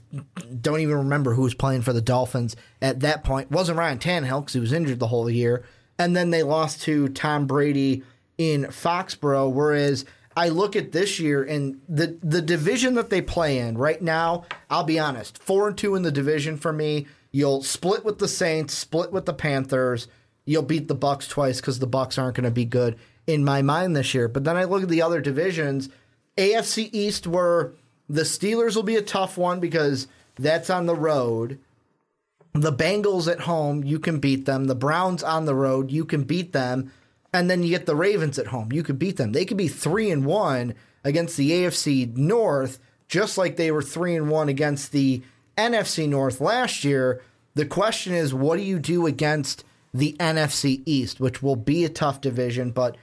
don't 0.61 0.81
even 0.81 0.99
remember 0.99 1.35
who 1.35 1.43
was 1.43 1.55
playing 1.55 1.83
for 1.83 1.93
the 1.93 2.01
Dolphins 2.01 2.57
at 2.83 3.01
that 3.01 3.25
point. 3.25 3.51
wasn't 3.51 3.79
Ryan 3.79 3.99
Tannehill 3.99 4.41
because 4.41 4.55
he 4.55 4.61
was 4.61 4.73
injured 4.73 4.99
the 4.99 5.07
whole 5.07 5.31
year, 5.31 5.65
and 5.99 6.17
then 6.17 6.31
they 6.31 6.43
lost 6.43 6.83
to 6.83 7.09
Tom 7.09 7.47
Brady 7.47 8.03
in 8.37 8.65
Foxborough. 8.65 9.53
Whereas 9.53 10.05
I 10.37 10.49
look 10.49 10.77
at 10.77 10.93
this 10.93 11.19
year 11.19 11.43
and 11.43 11.81
the 11.89 12.19
the 12.23 12.43
division 12.43 12.95
that 12.95 13.11
they 13.11 13.23
play 13.23 13.59
in 13.59 13.79
right 13.79 14.01
now. 14.01 14.45
I'll 14.71 14.85
be 14.85 14.99
honest, 14.99 15.39
four 15.43 15.69
and 15.69 15.79
two 15.79 15.95
in 15.95 16.03
the 16.03 16.13
division 16.13 16.57
for 16.57 16.73
me. 16.73 17.07
You'll 17.31 17.63
split 17.63 18.05
with 18.05 18.19
the 18.19 18.29
Saints, 18.29 18.75
split 18.75 19.13
with 19.13 19.27
the 19.27 19.35
Panthers. 19.35 20.09
You'll 20.45 20.63
beat 20.63 20.89
the 20.89 20.95
Bucks 20.95 21.29
twice 21.29 21.61
because 21.61 21.79
the 21.79 21.87
Bucks 21.87 22.17
aren't 22.17 22.37
going 22.37 22.45
to 22.45 22.51
be 22.51 22.65
good 22.65 22.97
in 23.29 23.45
my 23.45 23.63
mind 23.63 23.95
this 23.95 24.15
year. 24.15 24.27
But 24.27 24.43
then 24.43 24.57
I 24.57 24.65
look 24.65 24.83
at 24.83 24.89
the 24.89 25.03
other 25.03 25.21
divisions. 25.21 25.91
AFC 26.37 26.89
East, 26.93 27.27
where 27.27 27.73
the 28.09 28.23
Steelers 28.23 28.75
will 28.75 28.83
be 28.83 28.97
a 28.97 29.03
tough 29.03 29.37
one 29.37 29.61
because 29.61 30.09
that's 30.37 30.71
on 30.71 30.87
the 30.87 30.97
road. 30.97 31.61
The 32.55 32.73
Bengals 32.73 33.31
at 33.31 33.41
home, 33.41 33.85
you 33.85 34.01
can 34.01 34.19
beat 34.19 34.47
them. 34.47 34.65
The 34.65 34.75
Browns 34.75 35.23
on 35.23 35.45
the 35.45 35.55
road, 35.55 35.93
you 35.93 36.07
can 36.07 36.25
beat 36.25 36.53
them. 36.53 36.91
And 37.33 37.51
then 37.51 37.63
you 37.63 37.69
get 37.69 37.85
the 37.85 37.95
Ravens 37.95 38.39
at 38.39 38.47
home, 38.47 38.73
you 38.73 38.83
could 38.83 38.99
beat 38.99 39.19
them. 39.19 39.33
They 39.33 39.45
could 39.45 39.59
be 39.59 39.69
three 39.69 40.11
and 40.11 40.25
one 40.25 40.75
against 41.05 41.37
the 41.37 41.51
AFC 41.51 42.17
North, 42.17 42.79
just 43.07 43.37
like 43.37 43.57
they 43.57 43.71
were 43.71 43.83
three 43.83 44.17
and 44.17 44.31
one 44.31 44.49
against 44.49 44.93
the 44.93 45.23
NFC 45.59 46.09
North 46.09 46.41
last 46.41 46.85
year. 46.85 47.21
The 47.55 47.67
question 47.67 48.15
is, 48.15 48.33
what 48.33 48.57
do 48.57 48.63
you 48.63 48.79
do 48.79 49.07
against 49.07 49.63
the 49.93 50.17
NFC 50.19 50.83
East, 50.87 51.21
which 51.21 51.43
will 51.43 51.57
be 51.57 51.85
a 51.85 51.91
tough 51.91 52.23
division, 52.23 52.71
but 52.71 52.97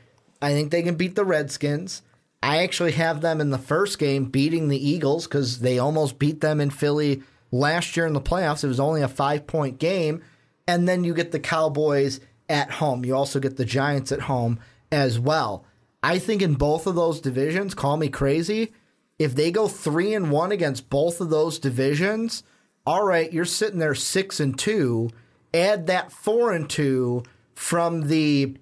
I 0.45 0.53
think 0.53 0.69
they 0.69 0.83
can 0.83 0.93
beat 0.93 1.15
the 1.15 1.25
Redskins. 1.25 2.03
I 2.43 2.61
actually 2.61 2.91
have 2.91 3.21
them 3.21 3.41
in 3.41 3.49
the 3.49 3.57
first 3.57 3.97
game 3.97 4.25
beating 4.25 4.67
the 4.67 4.89
Eagles 4.89 5.25
because 5.25 5.61
they 5.61 5.79
almost 5.79 6.19
beat 6.19 6.39
them 6.39 6.61
in 6.61 6.69
Philly 6.69 7.23
last 7.51 7.97
year 7.97 8.05
in 8.05 8.13
the 8.13 8.21
playoffs. 8.21 8.63
It 8.63 8.67
was 8.67 8.79
only 8.79 9.01
a 9.01 9.07
five 9.07 9.47
point 9.47 9.79
game. 9.79 10.21
And 10.67 10.87
then 10.87 11.03
you 11.03 11.15
get 11.15 11.31
the 11.31 11.39
Cowboys 11.39 12.19
at 12.47 12.69
home. 12.69 13.03
You 13.03 13.15
also 13.15 13.39
get 13.39 13.57
the 13.57 13.65
Giants 13.65 14.11
at 14.11 14.21
home 14.21 14.59
as 14.91 15.19
well. 15.19 15.65
I 16.03 16.19
think 16.19 16.43
in 16.43 16.53
both 16.53 16.85
of 16.85 16.93
those 16.93 17.19
divisions, 17.19 17.73
call 17.73 17.97
me 17.97 18.09
crazy, 18.09 18.71
if 19.17 19.33
they 19.33 19.49
go 19.49 19.67
three 19.67 20.13
and 20.13 20.29
one 20.29 20.51
against 20.51 20.91
both 20.91 21.21
of 21.21 21.31
those 21.31 21.57
divisions, 21.57 22.43
all 22.85 23.03
right, 23.03 23.33
you're 23.33 23.45
sitting 23.45 23.79
there 23.79 23.95
six 23.95 24.39
and 24.39 24.59
two, 24.59 25.09
add 25.55 25.87
that 25.87 26.11
four 26.11 26.51
and 26.51 26.69
two 26.69 27.23
from 27.55 28.09
the 28.09 28.57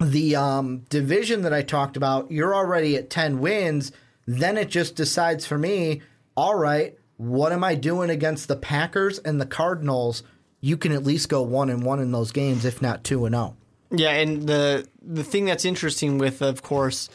the 0.00 0.36
um, 0.36 0.80
division 0.88 1.42
that 1.42 1.52
I 1.52 1.62
talked 1.62 1.96
about, 1.96 2.30
you're 2.30 2.54
already 2.54 2.96
at 2.96 3.10
10 3.10 3.40
wins. 3.40 3.92
Then 4.26 4.56
it 4.56 4.70
just 4.70 4.96
decides 4.96 5.46
for 5.46 5.58
me, 5.58 6.02
all 6.36 6.54
right, 6.54 6.98
what 7.16 7.52
am 7.52 7.62
I 7.62 7.74
doing 7.74 8.10
against 8.10 8.48
the 8.48 8.56
Packers 8.56 9.18
and 9.18 9.40
the 9.40 9.46
Cardinals? 9.46 10.22
You 10.60 10.76
can 10.76 10.92
at 10.92 11.04
least 11.04 11.28
go 11.28 11.42
one 11.42 11.70
and 11.70 11.84
one 11.84 12.00
in 12.00 12.10
those 12.12 12.32
games, 12.32 12.64
if 12.64 12.82
not 12.82 13.04
two 13.04 13.26
and 13.26 13.34
oh. 13.34 13.38
zero. 13.38 13.56
Yeah, 13.90 14.10
and 14.10 14.48
the 14.48 14.88
the 15.02 15.22
thing 15.22 15.44
that's 15.44 15.64
interesting 15.64 16.18
with, 16.18 16.42
of 16.42 16.62
course, 16.62 17.08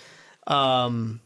um, 0.47 1.19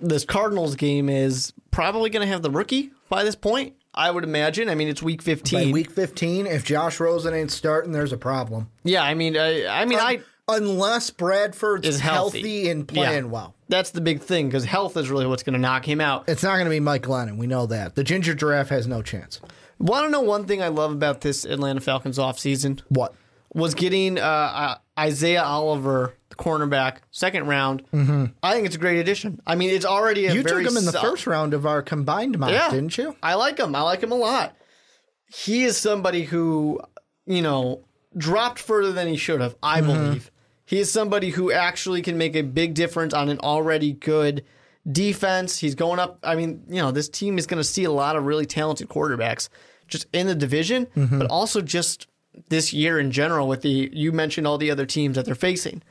this 0.00 0.24
Cardinals 0.24 0.76
game 0.76 1.08
is 1.08 1.52
probably 1.70 2.10
going 2.10 2.24
to 2.24 2.32
have 2.32 2.42
the 2.42 2.50
rookie 2.50 2.90
by 3.08 3.24
this 3.24 3.34
point. 3.34 3.74
I 3.92 4.10
would 4.10 4.22
imagine. 4.22 4.68
I 4.68 4.76
mean, 4.76 4.88
it's 4.88 5.02
week 5.02 5.20
By 5.20 5.24
fifteen. 5.24 5.72
week 5.72 5.90
15, 5.90 6.46
if 6.46 6.64
Josh 6.64 7.00
Rosen 7.00 7.34
ain't 7.34 7.50
starting, 7.50 7.90
there's 7.92 8.12
a 8.12 8.16
problem. 8.16 8.70
yeah, 8.84 9.02
I 9.02 9.14
mean, 9.14 9.36
I, 9.36 9.66
I 9.66 9.84
mean, 9.84 9.98
I 9.98 10.20
Unless 10.54 11.10
Bradford's 11.10 11.86
Is 11.86 12.00
healthy. 12.00 12.38
healthy. 12.40 12.70
and 12.70 12.86
playing 12.88 13.24
Yeah. 13.24 13.30
well. 13.30 13.54
that's 13.68 13.90
the 13.90 14.00
big 14.00 14.20
thing 14.20 14.48
because 14.48 14.64
health 14.64 14.96
is 14.96 15.08
really 15.10 15.26
what's 15.26 15.42
going 15.42 15.54
to 15.54 15.60
knock 15.60 15.84
him 15.88 16.00
out. 16.00 16.28
It's 16.28 16.42
not 16.42 16.54
going 16.54 16.64
to 16.64 16.70
be 16.70 16.80
Mike 16.80 17.02
Glennon. 17.02 17.36
We 17.38 17.46
know 17.46 17.66
that. 17.66 17.94
The 17.94 18.02
Ginger 18.04 18.34
Giraffe 18.34 18.68
has 18.70 18.86
no 18.86 19.00
chance. 19.02 19.40
Want 19.78 20.04
to 20.06 20.10
know 20.10 20.20
one 20.20 20.44
thing 20.46 20.60
I 20.62 20.68
love 20.68 20.92
about 20.92 21.20
this 21.22 21.44
Atlanta 21.44 21.80
Falcons 21.80 22.18
offseason? 22.18 22.80
What? 22.88 23.14
was 23.52 23.74
getting 23.74 24.16
uh, 24.16 24.22
uh, 24.22 24.74
Isaiah 24.96 25.42
Oliver, 25.42 26.14
the 26.28 26.36
cornerback, 26.36 26.98
second 27.10 27.48
round. 27.48 27.82
Mm-hmm. 27.92 28.26
I 28.44 28.52
think 28.52 28.66
it's 28.66 28.76
a 28.76 28.78
great 28.78 29.00
addition. 29.00 29.40
I 29.44 29.56
mean, 29.56 29.70
it's 29.70 29.84
already 29.84 30.26
a 30.26 30.32
You 30.34 30.44
took 30.44 30.60
him 30.60 30.76
in 30.76 30.84
the 30.84 30.92
sol- 30.92 31.02
first 31.02 31.26
round 31.26 31.52
of 31.52 31.66
our 31.66 31.82
combined 31.82 32.38
mock, 32.38 32.52
yeah, 32.52 32.70
didn't 32.70 32.96
you? 32.96 33.16
I 33.24 33.34
like 33.34 33.58
him. 33.58 33.74
I 33.74 33.80
like 33.82 34.02
him 34.04 34.12
a 34.12 34.16
lot. 34.16 34.54
He 35.34 35.64
is 35.64 35.76
somebody 35.76 36.22
who, 36.22 36.80
you 37.26 37.42
know, 37.42 37.80
dropped 38.16 38.60
further 38.60 38.92
than 38.92 39.08
he 39.08 39.16
should 39.16 39.40
have. 39.40 39.56
I 39.64 39.80
believe 39.80 40.30
he 40.70 40.78
is 40.78 40.90
somebody 40.90 41.30
who 41.30 41.50
actually 41.52 42.00
can 42.00 42.16
make 42.16 42.36
a 42.36 42.42
big 42.42 42.74
difference 42.74 43.12
on 43.12 43.28
an 43.28 43.38
already 43.40 43.92
good 43.92 44.44
defense. 44.90 45.58
He's 45.58 45.74
going 45.74 45.98
up. 45.98 46.18
I 46.22 46.36
mean, 46.36 46.62
you 46.68 46.80
know, 46.80 46.90
this 46.90 47.08
team 47.08 47.36
is 47.38 47.46
going 47.46 47.58
to 47.58 47.64
see 47.64 47.84
a 47.84 47.92
lot 47.92 48.16
of 48.16 48.24
really 48.24 48.46
talented 48.46 48.88
quarterbacks 48.88 49.48
just 49.88 50.06
in 50.12 50.26
the 50.26 50.34
division, 50.34 50.86
but 50.94 51.26
also 51.26 51.60
just 51.60 52.06
this 52.48 52.72
year 52.72 52.98
in 52.98 53.10
general. 53.10 53.48
With 53.48 53.62
the 53.62 53.90
you 53.92 54.12
mentioned 54.12 54.46
all 54.46 54.56
the 54.56 54.70
other 54.70 54.86
teams 54.86 55.16
that 55.16 55.26
they're 55.26 55.34
facing 55.34 55.82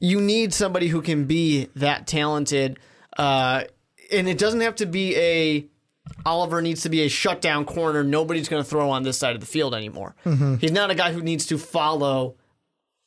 you 0.00 0.20
need 0.20 0.52
somebody 0.52 0.88
who 0.88 1.00
can 1.00 1.24
be 1.24 1.68
that 1.76 2.06
talented. 2.06 2.78
Uh, 3.16 3.64
and 4.12 4.28
it 4.28 4.38
doesn't 4.38 4.60
have 4.60 4.76
to 4.76 4.86
be 4.86 5.16
a 5.16 5.66
Oliver 6.26 6.60
needs 6.60 6.82
to 6.82 6.90
be 6.90 7.02
a 7.02 7.08
shutdown 7.08 7.64
corner. 7.64 8.04
Nobody's 8.04 8.48
going 8.48 8.62
to 8.62 8.68
throw 8.68 8.90
on 8.90 9.02
this 9.02 9.16
side 9.16 9.34
of 9.34 9.40
the 9.40 9.46
field 9.46 9.74
anymore. 9.74 10.14
He's 10.60 10.72
not 10.72 10.90
a 10.90 10.94
guy 10.94 11.12
who 11.12 11.22
needs 11.22 11.46
to 11.46 11.58
follow 11.58 12.36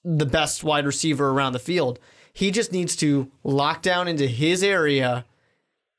the 0.03 0.25
best 0.25 0.63
wide 0.63 0.85
receiver 0.85 1.29
around 1.29 1.53
the 1.53 1.59
field. 1.59 1.99
He 2.33 2.51
just 2.51 2.71
needs 2.71 2.95
to 2.97 3.31
lock 3.43 3.81
down 3.81 4.07
into 4.07 4.27
his 4.27 4.63
area. 4.63 5.25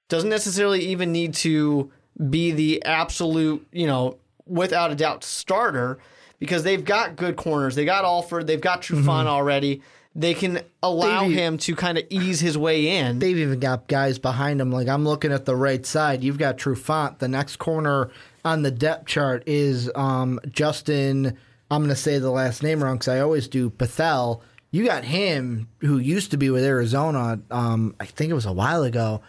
Doesn't 0.08 0.30
necessarily 0.30 0.80
even 0.86 1.12
need 1.12 1.34
to 1.34 1.90
be 2.30 2.50
the 2.52 2.82
absolute, 2.84 3.66
you 3.72 3.86
know, 3.86 4.16
without 4.46 4.90
a 4.90 4.94
doubt 4.94 5.24
starter 5.24 5.98
because 6.38 6.62
they've 6.62 6.84
got 6.84 7.16
good 7.16 7.36
corners. 7.36 7.74
They 7.74 7.84
got 7.84 8.04
Alford. 8.04 8.46
They've 8.46 8.60
got 8.60 8.82
Trufant 8.82 9.26
already. 9.26 9.82
They 10.14 10.32
can 10.34 10.62
allow 10.82 11.24
They've- 11.28 11.36
him 11.36 11.58
to 11.58 11.76
kind 11.76 11.98
of 11.98 12.04
ease 12.08 12.40
his 12.40 12.56
way 12.56 12.96
in. 12.98 13.18
They've 13.18 13.36
even 13.36 13.60
got 13.60 13.86
guys 13.88 14.18
behind 14.18 14.60
him. 14.60 14.72
Like 14.72 14.88
I'm 14.88 15.04
looking 15.04 15.32
at 15.32 15.44
the 15.44 15.54
right 15.54 15.84
side. 15.84 16.24
You've 16.24 16.38
got 16.38 16.56
Trufant. 16.56 17.18
The 17.18 17.28
next 17.28 17.56
corner 17.58 18.10
on 18.44 18.62
the 18.62 18.70
depth 18.70 19.06
chart 19.06 19.42
is 19.46 19.90
um, 19.94 20.40
Justin. 20.50 21.36
I'm 21.70 21.82
going 21.82 21.90
to 21.90 21.96
say 21.96 22.18
the 22.18 22.30
last 22.30 22.62
name 22.62 22.82
wrong 22.82 22.96
because 22.96 23.08
I 23.08 23.20
always 23.20 23.48
do. 23.48 23.70
Bethel. 23.70 24.42
You 24.70 24.84
got 24.84 25.04
him, 25.04 25.68
who 25.80 25.98
used 25.98 26.32
to 26.32 26.36
be 26.36 26.50
with 26.50 26.62
Arizona. 26.62 27.40
Um, 27.50 27.96
I 27.98 28.04
think 28.04 28.30
it 28.30 28.34
was 28.34 28.44
a 28.44 28.52
while 28.52 28.82
ago. 28.82 29.22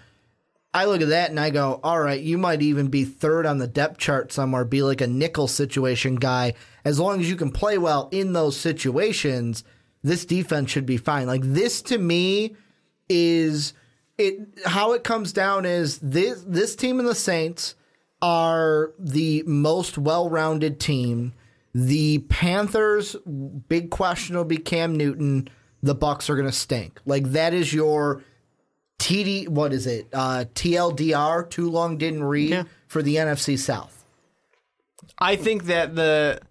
I 0.73 0.85
look 0.85 1.01
at 1.01 1.09
that 1.09 1.29
and 1.29 1.39
I 1.39 1.49
go, 1.49 1.79
all 1.81 1.99
right, 1.99 2.21
you 2.21 2.37
might 2.37 2.61
even 2.61 2.89
be 2.89 3.05
third 3.05 3.45
on 3.45 3.57
the 3.57 3.67
depth 3.67 3.97
chart 3.97 4.31
somewhere, 4.31 4.65
be 4.65 4.83
like 4.83 5.01
a 5.01 5.07
nickel 5.07 5.47
situation 5.47 6.15
guy. 6.15 6.53
As 6.85 6.99
long 6.99 7.19
as 7.19 7.29
you 7.29 7.35
can 7.35 7.51
play 7.51 7.77
well 7.77 8.09
in 8.11 8.33
those 8.33 8.55
situations, 8.55 9.63
this 10.03 10.25
defense 10.25 10.69
should 10.69 10.85
be 10.85 10.97
fine. 10.97 11.25
Like 11.25 11.41
this 11.43 11.81
to 11.83 11.97
me 11.97 12.55
is 13.07 13.73
it 14.17 14.59
how 14.65 14.93
it 14.93 15.03
comes 15.03 15.33
down 15.33 15.65
is 15.65 15.97
this 15.99 16.43
this 16.45 16.75
team 16.75 16.99
and 16.99 17.07
the 17.07 17.15
Saints 17.15 17.75
are 18.21 18.93
the 18.99 19.43
most 19.47 19.97
well-rounded 19.97 20.79
team. 20.79 21.33
The 21.73 22.19
Panthers 22.29 23.15
big 23.67 23.89
question 23.91 24.35
will 24.35 24.43
be 24.45 24.57
Cam 24.57 24.95
Newton. 24.95 25.49
The 25.83 25.95
Bucks 25.95 26.29
are 26.29 26.35
going 26.35 26.47
to 26.47 26.51
stink. 26.55 26.99
Like 27.05 27.31
that 27.31 27.53
is 27.53 27.73
your 27.73 28.23
TD 28.99 29.47
what 29.47 29.71
is 29.71 29.87
it? 29.87 30.07
Uh 30.11 30.45
TLDR 30.55 31.49
too 31.49 31.69
long 31.69 31.97
didn't 31.97 32.23
read 32.23 32.49
Yeah. 32.49 32.63
for 32.87 33.01
the 33.01 33.15
NFC 33.15 33.57
South. 33.57 34.03
I 35.17 35.35
think 35.35 35.65
that 35.65 35.95
the 35.95 36.41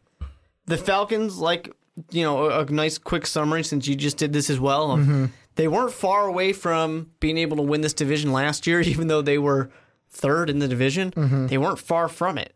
the 0.66 0.78
Falcons, 0.78 1.38
like 1.38 1.70
you 2.10 2.22
know, 2.22 2.44
a, 2.50 2.60
a 2.60 2.64
nice 2.66 2.96
quick 2.96 3.26
summary 3.26 3.64
since 3.64 3.86
you 3.88 3.96
just 3.96 4.16
did 4.18 4.32
this 4.32 4.48
as 4.50 4.60
well. 4.60 4.92
of- 4.92 5.30
They 5.56 5.66
weren't 5.66 5.92
far 5.92 6.26
away 6.28 6.52
from 6.52 7.10
being 7.18 7.36
able 7.38 7.56
to 7.56 7.62
win 7.64 7.80
this 7.80 7.92
division 7.92 8.32
last 8.32 8.66
year, 8.66 8.80
even 8.92 9.08
though 9.08 9.22
they 9.22 9.38
were 9.38 9.70
third 10.08 10.48
in 10.48 10.60
the 10.60 10.68
division. 10.68 11.10
Mm-hmm. 11.10 11.46
They 11.48 11.58
weren't 11.58 11.80
far 11.80 12.08
from 12.08 12.38
it. 12.38 12.52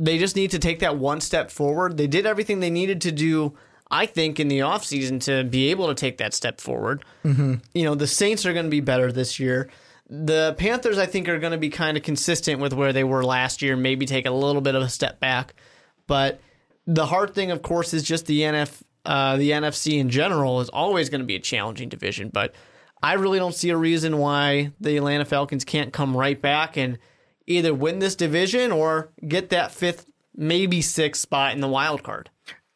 They 0.00 0.16
just 0.18 0.36
need 0.36 0.52
to 0.52 0.58
take 0.60 0.78
that 0.78 0.96
one 0.96 1.20
step 1.20 1.50
forward. 1.50 1.96
They 1.96 2.06
did 2.06 2.24
everything 2.24 2.60
they 2.60 2.70
needed 2.70 3.00
to 3.02 3.12
do, 3.12 3.54
I 3.90 4.06
think, 4.06 4.38
in 4.38 4.46
the 4.46 4.60
offseason 4.60 5.20
to 5.24 5.42
be 5.42 5.70
able 5.70 5.88
to 5.88 5.94
take 5.94 6.18
that 6.18 6.34
step 6.34 6.60
forward. 6.60 7.04
You 7.74 7.84
know, 7.84 7.94
the 7.96 8.06
Saints 8.06 8.46
are 8.46 8.52
going 8.52 8.66
to 8.66 8.70
be 8.70 8.80
better 8.80 9.10
this 9.10 9.40
year. 9.40 9.68
The 10.08 10.54
Panthers, 10.56 10.98
I 10.98 11.06
think, 11.06 11.28
are 11.28 11.38
going 11.38 11.50
to 11.52 11.58
be 11.58 11.68
kind 11.68 11.96
of 11.96 12.02
consistent 12.02 12.60
with 12.60 12.72
where 12.72 12.92
they 12.92 13.04
were 13.04 13.24
last 13.24 13.60
year, 13.60 13.76
maybe 13.76 14.06
take 14.06 14.24
a 14.26 14.30
little 14.30 14.62
bit 14.62 14.74
of 14.74 14.82
a 14.82 14.88
step 14.88 15.20
back. 15.20 15.54
But 16.06 16.40
the 16.86 17.06
hard 17.06 17.34
thing, 17.34 17.50
of 17.50 17.60
course, 17.62 17.92
is 17.92 18.02
just 18.04 18.26
the 18.26 18.40
NF, 18.40 18.80
uh, 19.04 19.36
the 19.36 19.50
NFC 19.50 19.98
in 19.98 20.08
general 20.10 20.60
is 20.60 20.68
always 20.70 21.10
going 21.10 21.20
to 21.20 21.26
be 21.26 21.36
a 21.36 21.40
challenging 21.40 21.88
division. 21.88 22.30
But 22.30 22.54
I 23.02 23.14
really 23.14 23.38
don't 23.38 23.54
see 23.54 23.70
a 23.70 23.76
reason 23.76 24.18
why 24.18 24.72
the 24.80 24.96
Atlanta 24.96 25.24
Falcons 25.24 25.64
can't 25.64 25.92
come 25.92 26.16
right 26.16 26.40
back 26.40 26.76
and 26.76 26.98
either 27.48 27.74
win 27.74 27.98
this 27.98 28.14
division 28.14 28.70
or 28.70 29.10
get 29.26 29.50
that 29.50 29.72
fifth, 29.72 30.06
maybe 30.36 30.80
sixth 30.80 31.22
spot 31.22 31.54
in 31.54 31.60
the 31.60 31.68
wild 31.68 32.02
card. 32.02 32.30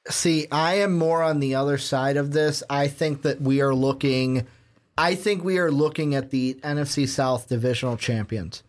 See, 0.08 0.48
I 0.50 0.74
am 0.76 0.98
more 0.98 1.22
on 1.22 1.38
the 1.38 1.54
other 1.54 1.78
side 1.78 2.16
of 2.16 2.32
this. 2.32 2.62
I 2.68 2.88
think 2.88 3.22
that 3.22 3.40
we 3.40 3.60
are 3.60 3.74
looking. 3.74 4.46
I 4.98 5.14
think 5.14 5.44
we 5.44 5.58
are 5.58 5.70
looking 5.70 6.14
at 6.14 6.30
the 6.30 6.54
NFC 6.54 7.08
South 7.08 7.48
divisional 7.48 7.96
champions. 7.96 8.64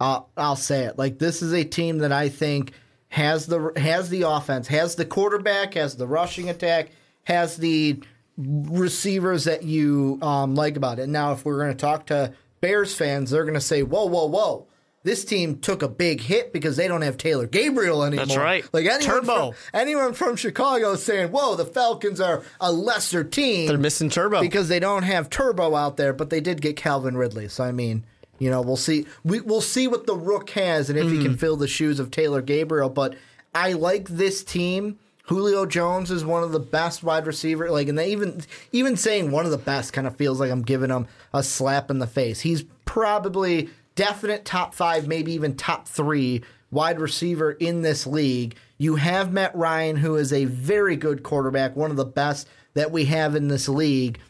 Uh, 0.00 0.20
I'll 0.36 0.56
say 0.56 0.84
it 0.84 0.96
like 0.96 1.18
this 1.18 1.42
is 1.42 1.52
a 1.52 1.64
team 1.64 1.98
that 1.98 2.12
I 2.12 2.28
think 2.28 2.72
has 3.08 3.46
the 3.46 3.72
has 3.76 4.08
the 4.08 4.22
offense, 4.22 4.68
has 4.68 4.94
the 4.94 5.04
quarterback, 5.04 5.74
has 5.74 5.96
the 5.96 6.06
rushing 6.06 6.48
attack, 6.48 6.90
has 7.24 7.56
the 7.56 8.00
receivers 8.38 9.44
that 9.44 9.64
you 9.64 10.18
um, 10.22 10.54
like 10.54 10.76
about 10.76 10.98
it. 10.98 11.08
Now, 11.08 11.32
if 11.32 11.44
we're 11.44 11.58
going 11.58 11.72
to 11.72 11.76
talk 11.76 12.06
to 12.06 12.32
Bears 12.60 12.94
fans, 12.94 13.30
they're 13.30 13.44
going 13.44 13.54
to 13.54 13.60
say, 13.60 13.82
"Whoa, 13.82 14.06
whoa, 14.06 14.26
whoa." 14.26 14.66
This 15.08 15.24
team 15.24 15.58
took 15.60 15.82
a 15.82 15.88
big 15.88 16.20
hit 16.20 16.52
because 16.52 16.76
they 16.76 16.86
don't 16.86 17.00
have 17.00 17.16
Taylor 17.16 17.46
Gabriel 17.46 18.04
anymore. 18.04 18.26
That's 18.26 18.36
right. 18.36 18.62
Like 18.74 18.84
anyone 18.84 19.00
Turbo. 19.00 19.52
From, 19.52 19.54
anyone 19.72 20.12
from 20.12 20.36
Chicago 20.36 20.92
is 20.92 21.02
saying, 21.02 21.30
"Whoa, 21.30 21.56
the 21.56 21.64
Falcons 21.64 22.20
are 22.20 22.42
a 22.60 22.70
lesser 22.70 23.24
team." 23.24 23.68
They're 23.68 23.78
missing 23.78 24.10
Turbo. 24.10 24.42
because 24.42 24.68
they 24.68 24.78
don't 24.78 25.04
have 25.04 25.30
Turbo 25.30 25.74
out 25.74 25.96
there, 25.96 26.12
but 26.12 26.28
they 26.28 26.42
did 26.42 26.60
get 26.60 26.76
Calvin 26.76 27.16
Ridley. 27.16 27.48
So 27.48 27.64
I 27.64 27.72
mean, 27.72 28.04
you 28.38 28.50
know, 28.50 28.60
we'll 28.60 28.76
see. 28.76 29.06
We 29.24 29.40
we'll 29.40 29.62
see 29.62 29.88
what 29.88 30.06
the 30.06 30.14
Rook 30.14 30.50
has 30.50 30.90
and 30.90 30.98
if 30.98 31.10
he 31.10 31.22
can 31.22 31.32
hmm. 31.32 31.38
fill 31.38 31.56
the 31.56 31.68
shoes 31.68 31.98
of 32.00 32.10
Taylor 32.10 32.42
Gabriel. 32.42 32.90
But 32.90 33.14
I 33.54 33.72
like 33.72 34.08
this 34.08 34.44
team. 34.44 34.98
Julio 35.22 35.64
Jones 35.64 36.10
is 36.10 36.22
one 36.22 36.42
of 36.42 36.52
the 36.52 36.60
best 36.60 37.02
wide 37.02 37.26
receiver. 37.26 37.70
Like, 37.70 37.88
and 37.88 37.98
they 37.98 38.12
even 38.12 38.42
even 38.72 38.98
saying 38.98 39.30
one 39.30 39.46
of 39.46 39.52
the 39.52 39.56
best 39.56 39.94
kind 39.94 40.06
of 40.06 40.16
feels 40.16 40.38
like 40.38 40.50
I'm 40.50 40.60
giving 40.60 40.90
him 40.90 41.06
a 41.32 41.42
slap 41.42 41.90
in 41.90 41.98
the 41.98 42.06
face. 42.06 42.40
He's 42.40 42.64
probably 42.84 43.70
definite 43.98 44.44
top 44.44 44.74
five, 44.74 45.08
maybe 45.08 45.32
even 45.32 45.56
top 45.56 45.88
three 45.88 46.42
wide 46.70 47.00
receiver 47.00 47.50
in 47.52 47.82
this 47.82 48.06
league. 48.06 48.56
You 48.78 48.96
have 48.96 49.32
Matt 49.32 49.54
Ryan, 49.56 49.96
who 49.96 50.16
is 50.16 50.32
a 50.32 50.44
very 50.44 50.96
good 50.96 51.22
quarterback, 51.22 51.74
one 51.74 51.90
of 51.90 51.96
the 51.96 52.04
best 52.04 52.48
that 52.74 52.92
we 52.92 53.06
have 53.06 53.34
in 53.34 53.48
this 53.48 53.68
league 53.68 54.20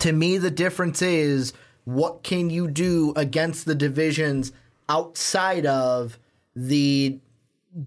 to 0.00 0.12
me 0.12 0.38
the 0.38 0.50
difference 0.50 1.02
is 1.02 1.52
what 1.84 2.22
can 2.22 2.50
you 2.50 2.68
do 2.68 3.12
against 3.16 3.64
the 3.64 3.74
divisions 3.74 4.52
outside 4.88 5.66
of 5.66 6.18
the 6.54 7.18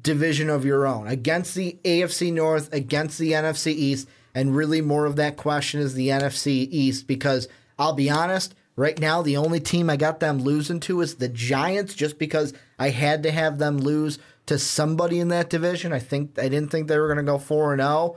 division 0.01 0.49
of 0.49 0.65
your 0.65 0.85
own 0.85 1.07
against 1.07 1.55
the 1.55 1.77
AFC 1.83 2.31
North 2.31 2.71
against 2.73 3.17
the 3.17 3.31
NFC 3.31 3.73
East 3.73 4.07
and 4.35 4.55
really 4.55 4.81
more 4.81 5.05
of 5.05 5.15
that 5.15 5.37
question 5.37 5.79
is 5.79 5.95
the 5.95 6.09
NFC 6.09 6.67
East 6.69 7.07
because 7.07 7.47
I'll 7.77 7.93
be 7.93 8.09
honest 8.09 8.53
right 8.79 8.97
now 8.97 9.21
the 9.21 9.35
only 9.35 9.59
team 9.59 9.89
I 9.89 9.97
got 9.97 10.21
them 10.21 10.39
losing 10.39 10.79
to 10.81 11.01
is 11.01 11.15
the 11.15 11.27
Giants 11.27 11.93
just 11.93 12.17
because 12.17 12.53
I 12.79 12.89
had 12.89 13.23
to 13.23 13.31
have 13.31 13.57
them 13.57 13.77
lose 13.77 14.19
to 14.45 14.57
somebody 14.57 15.19
in 15.19 15.27
that 15.27 15.49
division. 15.49 15.91
I 15.91 15.99
think 15.99 16.39
I 16.39 16.47
didn't 16.47 16.71
think 16.71 16.87
they 16.87 16.97
were 16.97 17.13
going 17.13 17.17
to 17.17 17.31
go 17.31 17.37
4 17.37 17.73
and 17.73 17.81
0. 17.81 18.15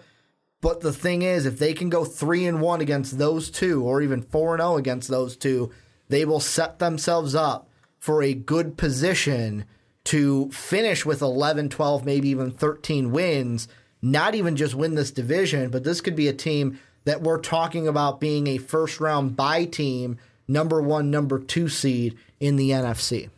But 0.60 0.80
the 0.80 0.92
thing 0.92 1.22
is, 1.22 1.46
if 1.46 1.58
they 1.58 1.74
can 1.74 1.90
go 1.90 2.04
3 2.04 2.46
and 2.46 2.60
1 2.60 2.80
against 2.80 3.18
those 3.18 3.50
two 3.50 3.82
or 3.82 4.00
even 4.00 4.22
4 4.22 4.54
and 4.54 4.62
0 4.62 4.76
against 4.76 5.08
those 5.08 5.36
two, 5.36 5.72
they 6.08 6.24
will 6.24 6.38
set 6.38 6.78
themselves 6.78 7.34
up 7.34 7.68
for 7.98 8.22
a 8.22 8.32
good 8.32 8.76
position 8.76 9.64
to 10.04 10.48
finish 10.52 11.04
with 11.04 11.22
11, 11.22 11.70
12, 11.70 12.04
maybe 12.04 12.28
even 12.28 12.52
13 12.52 13.10
wins, 13.10 13.66
not 14.00 14.36
even 14.36 14.54
just 14.54 14.76
win 14.76 14.94
this 14.94 15.10
division, 15.10 15.70
but 15.70 15.82
this 15.82 16.00
could 16.00 16.16
be 16.16 16.28
a 16.28 16.32
team 16.32 16.78
that 17.04 17.22
we're 17.22 17.40
talking 17.40 17.88
about 17.88 18.20
being 18.20 18.46
a 18.46 18.58
first 18.58 19.00
round 19.00 19.34
bye 19.34 19.64
team, 19.64 20.18
number 20.48 20.80
1, 20.82 21.10
number 21.10 21.38
2 21.38 21.68
seed 21.68 22.16
in 22.40 22.56
the 22.56 22.70
NFC. 22.70 23.30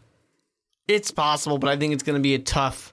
It's 0.87 1.11
possible, 1.11 1.59
but 1.59 1.71
I 1.71 1.77
think 1.77 1.95
it's 1.95 2.03
going 2.03 2.17
to 2.19 2.23
be 2.23 2.35
a 2.35 2.39
tough, 2.39 2.93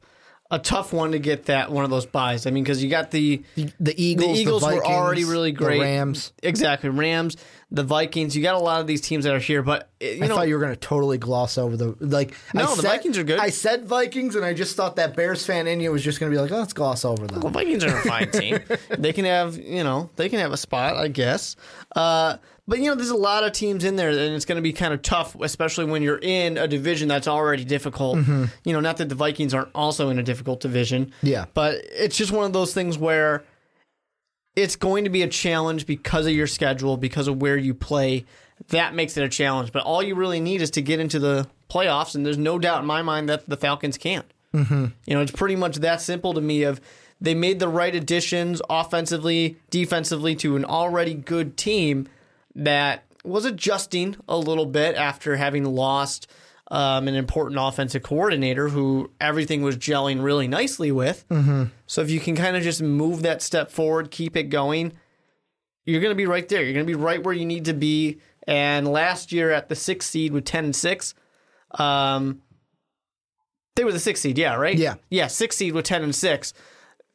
a 0.49 0.59
tough 0.59 0.93
one 0.93 1.11
to 1.11 1.19
get 1.19 1.45
that 1.45 1.71
one 1.71 1.83
of 1.83 1.89
those 1.89 2.05
byes. 2.05 2.45
I 2.47 2.51
mean, 2.51 2.63
because 2.63 2.81
you 2.81 2.89
got 2.89 3.11
the 3.11 3.43
The 3.79 3.93
Eagles, 4.01 4.35
the 4.37 4.41
Eagles 4.41 4.63
were 4.63 4.69
Vikings, 4.75 4.87
already 4.87 5.25
really 5.25 5.51
great. 5.51 5.75
The 5.77 5.83
Rams. 5.83 6.31
exactly. 6.41 6.89
Rams, 6.89 7.35
the 7.69 7.83
Vikings. 7.83 8.33
You 8.35 8.43
got 8.43 8.55
a 8.55 8.59
lot 8.59 8.79
of 8.79 8.87
these 8.87 9.01
teams 9.01 9.25
that 9.25 9.33
are 9.35 9.39
here, 9.39 9.61
but 9.61 9.89
you 9.99 10.19
I 10.23 10.27
know, 10.27 10.35
thought 10.35 10.47
you 10.47 10.53
were 10.55 10.61
going 10.61 10.73
to 10.73 10.79
totally 10.79 11.17
gloss 11.17 11.57
over 11.57 11.75
the 11.75 11.95
like. 11.99 12.33
No, 12.53 12.63
I 12.63 12.65
the 12.75 12.81
said- 12.81 12.87
Vikings 12.87 13.17
are 13.17 13.23
good. 13.25 13.39
I 13.39 13.49
said 13.49 13.85
Vikings, 13.85 14.35
and 14.37 14.45
I 14.45 14.53
just 14.53 14.77
thought 14.77 14.95
that 14.95 15.13
Bears 15.15 15.45
fan 15.45 15.67
in 15.67 15.81
you 15.81 15.91
was 15.91 16.01
just 16.03 16.21
going 16.21 16.31
to 16.31 16.35
be 16.35 16.41
like, 16.41 16.51
oh, 16.51 16.59
"Let's 16.59 16.71
gloss 16.73 17.03
over 17.03 17.27
them." 17.27 17.41
the 17.41 17.49
Vikings 17.49 17.83
are 17.83 17.97
a 17.97 18.01
fine 18.03 18.31
team. 18.31 18.59
They 18.97 19.11
can 19.11 19.25
have, 19.25 19.57
you 19.57 19.83
know, 19.83 20.09
they 20.15 20.29
can 20.29 20.39
have 20.39 20.53
a 20.53 20.57
spot, 20.57 20.95
I 20.95 21.09
guess. 21.09 21.55
Uh, 21.93 22.37
but 22.67 22.79
you 22.79 22.89
know, 22.89 22.95
there's 22.95 23.09
a 23.09 23.15
lot 23.15 23.43
of 23.43 23.51
teams 23.51 23.83
in 23.83 23.95
there, 23.95 24.09
and 24.09 24.35
it's 24.35 24.45
going 24.45 24.57
to 24.57 24.61
be 24.61 24.73
kind 24.73 24.93
of 24.93 25.01
tough, 25.01 25.35
especially 25.41 25.85
when 25.85 26.01
you're 26.01 26.19
in 26.21 26.57
a 26.57 26.67
division 26.67 27.07
that's 27.07 27.27
already 27.27 27.65
difficult. 27.65 28.19
You 28.27 28.73
know, 28.73 28.79
not 28.79 28.97
that 28.97 29.09
the 29.09 29.15
Vikings 29.15 29.53
aren't 29.53 29.69
also 29.73 30.09
in 30.09 30.19
a 30.19 30.23
difficult 30.23 30.59
division. 30.61 31.11
Yeah. 31.21 31.45
but 31.53 31.75
it's 31.91 32.17
just 32.17 32.31
one 32.31 32.45
of 32.45 32.53
those 32.53 32.73
things 32.73 32.97
where 32.97 33.43
it's 34.55 34.75
going 34.75 35.05
to 35.05 35.09
be 35.09 35.21
a 35.21 35.27
challenge 35.27 35.85
because 35.85 36.25
of 36.25 36.33
your 36.33 36.47
schedule, 36.47 36.97
because 36.97 37.27
of 37.27 37.41
where 37.41 37.57
you 37.57 37.73
play. 37.73 38.25
That 38.69 38.93
makes 38.93 39.17
it 39.17 39.23
a 39.23 39.29
challenge. 39.29 39.71
But 39.71 39.83
all 39.83 40.03
you 40.03 40.13
really 40.13 40.39
need 40.39 40.61
is 40.61 40.69
to 40.71 40.81
get 40.81 40.99
into 40.99 41.19
the 41.19 41.47
playoffs, 41.69 42.15
and 42.15 42.25
there's 42.25 42.37
no 42.37 42.59
doubt 42.59 42.81
in 42.81 42.85
my 42.85 43.01
mind 43.01 43.27
that 43.29 43.47
the 43.47 43.57
Falcons 43.57 43.97
can't. 43.97 44.31
Mm-hmm. 44.53 44.87
You 45.05 45.15
know, 45.15 45.21
it's 45.21 45.31
pretty 45.31 45.55
much 45.55 45.77
that 45.77 46.01
simple 46.01 46.33
to 46.33 46.41
me. 46.41 46.63
Of 46.63 46.79
they 47.19 47.33
made 47.33 47.59
the 47.59 47.67
right 47.67 47.95
additions 47.95 48.61
offensively, 48.69 49.57
defensively 49.69 50.35
to 50.37 50.55
an 50.55 50.65
already 50.65 51.13
good 51.13 51.57
team 51.57 52.07
that 52.55 53.05
was 53.23 53.45
adjusting 53.45 54.15
a 54.27 54.37
little 54.37 54.65
bit 54.65 54.95
after 54.95 55.35
having 55.35 55.63
lost 55.63 56.27
um, 56.71 57.07
an 57.07 57.15
important 57.15 57.59
offensive 57.61 58.01
coordinator 58.01 58.69
who 58.69 59.11
everything 59.19 59.61
was 59.61 59.77
gelling 59.77 60.23
really 60.23 60.47
nicely 60.47 60.91
with. 60.91 61.27
Mm-hmm. 61.29 61.65
So 61.85 62.01
if 62.01 62.09
you 62.09 62.19
can 62.19 62.35
kind 62.35 62.55
of 62.55 62.63
just 62.63 62.81
move 62.81 63.23
that 63.23 63.41
step 63.41 63.69
forward, 63.69 64.09
keep 64.09 64.37
it 64.37 64.43
going, 64.43 64.93
you're 65.85 66.01
going 66.01 66.11
to 66.11 66.15
be 66.15 66.27
right 66.27 66.47
there. 66.47 66.63
You're 66.63 66.73
going 66.73 66.85
to 66.85 66.91
be 66.91 66.95
right 66.95 67.21
where 67.21 67.33
you 67.33 67.45
need 67.45 67.65
to 67.65 67.73
be. 67.73 68.21
And 68.47 68.87
last 68.87 69.31
year 69.31 69.51
at 69.51 69.69
the 69.69 69.75
sixth 69.75 70.09
seed 70.09 70.31
with 70.31 70.45
ten 70.45 70.65
and 70.65 70.75
six, 70.75 71.13
um, 71.71 72.41
they 73.75 73.83
were 73.83 73.91
the 73.91 73.99
sixth 73.99 74.23
seed, 74.23 74.37
yeah, 74.37 74.55
right? 74.55 74.77
Yeah. 74.77 74.95
yeah, 75.09 75.27
sixth 75.27 75.59
seed 75.59 75.73
with 75.73 75.85
ten 75.85 76.03
and 76.03 76.15
six. 76.15 76.53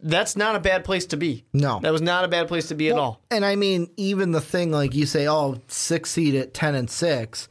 That's 0.01 0.36
not 0.36 0.57
a 0.57 0.61
bad 0.61 0.84
place 0.84 1.07
to 1.07 1.16
be. 1.16 1.44
No. 1.53 1.80
that 1.80 1.92
was 1.92 2.03
not 2.03 2.24
a 2.24 2.28
bad 2.28 2.49
place 2.49 2.68
to 2.68 2.74
be 2.74 2.90
at 2.90 2.99
all. 2.99 3.20
And 3.30 3.44
I 3.44 3.57
mean, 3.57 3.90
even 3.97 4.32
the 4.32 4.40
thing 4.40 4.70
like 4.70 4.94
you 4.94 5.07
say, 5.07 5.26
oh, 5.26 5.61
six 5.68 6.11
seed 6.11 6.34
at 6.34 6.55
ten 6.55 6.74
and 6.74 6.90
six. 6.90 7.49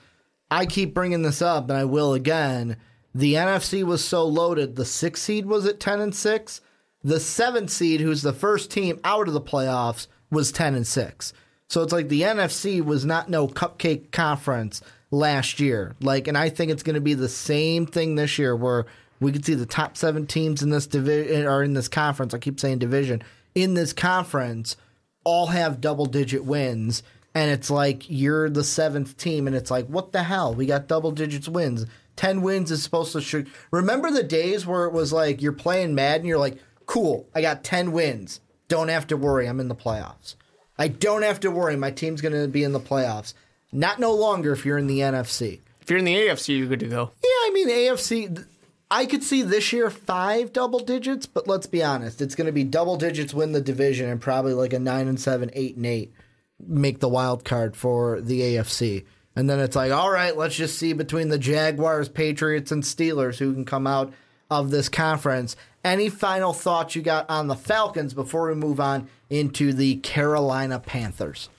I 0.51 0.67
keep 0.67 0.93
bringing 0.93 1.23
this 1.23 1.41
up, 1.41 1.69
and 1.69 1.77
I 1.77 1.85
will 1.85 2.13
again. 2.13 2.77
The 3.15 3.33
NFC 3.33 3.83
was 3.83 4.03
so 4.03 4.25
loaded. 4.25 4.75
The 4.75 4.85
six 4.85 5.21
seed 5.21 5.45
was 5.47 5.65
at 5.65 5.79
ten 5.79 6.01
and 6.01 6.13
six. 6.13 6.61
The 7.03 7.19
seventh 7.19 7.71
seed, 7.71 8.01
who's 8.01 8.21
the 8.21 8.33
first 8.33 8.69
team 8.69 8.99
out 9.03 9.27
of 9.27 9.33
the 9.33 9.41
playoffs, 9.41 10.07
was 10.29 10.51
ten 10.51 10.75
and 10.75 10.85
six. 10.85 11.33
So 11.67 11.81
it's 11.81 11.93
like 11.93 12.09
the 12.09 12.21
NFC 12.21 12.83
was 12.83 13.05
not 13.05 13.29
no 13.29 13.47
cupcake 13.47 14.11
conference 14.11 14.81
last 15.09 15.59
year. 15.59 15.95
Like, 15.99 16.27
and 16.27 16.37
I 16.37 16.49
think 16.49 16.71
it's 16.71 16.83
going 16.83 16.95
to 16.95 17.01
be 17.01 17.15
the 17.15 17.29
same 17.29 17.85
thing 17.87 18.15
this 18.15 18.37
year, 18.37 18.55
where 18.55 18.85
we 19.19 19.31
could 19.31 19.45
see 19.45 19.53
the 19.55 19.65
top 19.65 19.97
seven 19.97 20.27
teams 20.27 20.61
in 20.61 20.69
this 20.69 20.87
division 20.87 21.45
or 21.45 21.63
in 21.63 21.73
this 21.73 21.87
conference. 21.87 22.33
I 22.33 22.37
keep 22.39 22.59
saying 22.59 22.79
division 22.79 23.23
in 23.53 23.73
this 23.73 23.93
conference 23.93 24.75
all 25.23 25.47
have 25.47 25.81
double 25.81 26.05
digit 26.05 26.43
wins. 26.45 27.03
And 27.33 27.51
it's 27.51 27.69
like 27.69 28.09
you're 28.09 28.49
the 28.49 28.63
seventh 28.63 29.17
team, 29.17 29.45
and 29.45 29.55
it's 29.57 29.69
like, 29.69 29.87
what 29.87 30.13
the 30.13 30.23
hell? 30.23 30.53
We 30.55 30.65
got 30.67 30.87
double 30.87 31.11
digits 31.11 31.49
wins. 31.49 31.85
10 32.15 32.41
wins 32.41 32.71
is 32.71 32.81
supposed 32.81 33.11
to. 33.11 33.19
Sh- 33.19 33.49
Remember 33.71 34.09
the 34.09 34.23
days 34.23 34.65
where 34.65 34.85
it 34.85 34.93
was 34.93 35.11
like 35.11 35.41
you're 35.41 35.51
playing 35.51 35.95
Madden, 35.95 36.25
you're 36.27 36.37
like, 36.37 36.57
cool, 36.85 37.27
I 37.35 37.41
got 37.41 37.65
10 37.65 37.91
wins. 37.91 38.39
Don't 38.69 38.87
have 38.87 39.07
to 39.07 39.17
worry, 39.17 39.47
I'm 39.47 39.59
in 39.59 39.67
the 39.67 39.75
playoffs. 39.75 40.35
I 40.77 40.87
don't 40.87 41.23
have 41.23 41.41
to 41.41 41.51
worry, 41.51 41.75
my 41.75 41.91
team's 41.91 42.21
going 42.21 42.33
to 42.41 42.47
be 42.47 42.63
in 42.63 42.71
the 42.71 42.79
playoffs. 42.79 43.33
Not 43.73 43.99
no 43.99 44.13
longer 44.13 44.53
if 44.53 44.65
you're 44.65 44.77
in 44.77 44.87
the 44.87 44.99
NFC. 44.99 45.59
If 45.81 45.89
you're 45.89 45.99
in 45.99 46.05
the 46.05 46.15
AFC, 46.15 46.57
you're 46.57 46.67
good 46.67 46.79
to 46.79 46.87
go. 46.87 47.11
Yeah, 47.21 47.27
I 47.29 47.51
mean, 47.53 47.67
AFC, 47.67 48.45
I 48.89 49.05
could 49.05 49.23
see 49.23 49.41
this 49.41 49.73
year 49.73 49.89
five 49.89 50.53
double 50.53 50.79
digits, 50.79 51.25
but 51.25 51.47
let's 51.47 51.67
be 51.67 51.83
honest, 51.83 52.21
it's 52.21 52.35
going 52.35 52.45
to 52.45 52.53
be 52.53 52.63
double 52.63 52.97
digits 52.97 53.33
win 53.33 53.51
the 53.51 53.61
division 53.61 54.09
and 54.09 54.21
probably 54.21 54.53
like 54.53 54.73
a 54.73 54.79
nine 54.79 55.07
and 55.07 55.19
seven, 55.19 55.49
eight 55.53 55.75
and 55.75 55.85
eight 55.85 56.13
make 56.65 56.99
the 56.99 57.09
wild 57.09 57.43
card 57.43 57.75
for 57.75 58.21
the 58.21 58.41
AFC. 58.41 59.05
And 59.35 59.49
then 59.49 59.59
it's 59.59 59.75
like, 59.75 59.91
all 59.91 60.11
right, 60.11 60.37
let's 60.37 60.55
just 60.55 60.77
see 60.77 60.93
between 60.93 61.29
the 61.29 61.37
Jaguars, 61.37 62.07
Patriots, 62.07 62.71
and 62.71 62.83
Steelers 62.83 63.37
who 63.37 63.53
can 63.53 63.65
come 63.65 63.85
out 63.85 64.13
of 64.49 64.71
this 64.71 64.87
conference. 64.87 65.55
Any 65.83 66.07
final 66.09 66.53
thoughts 66.53 66.95
you 66.95 67.01
got 67.01 67.29
on 67.29 67.47
the 67.47 67.55
Falcons 67.55 68.13
before 68.13 68.47
we 68.47 68.55
move 68.55 68.79
on 68.79 69.09
into 69.29 69.73
the 69.73 69.97
Carolina 69.97 70.79
Panthers? 70.79 71.49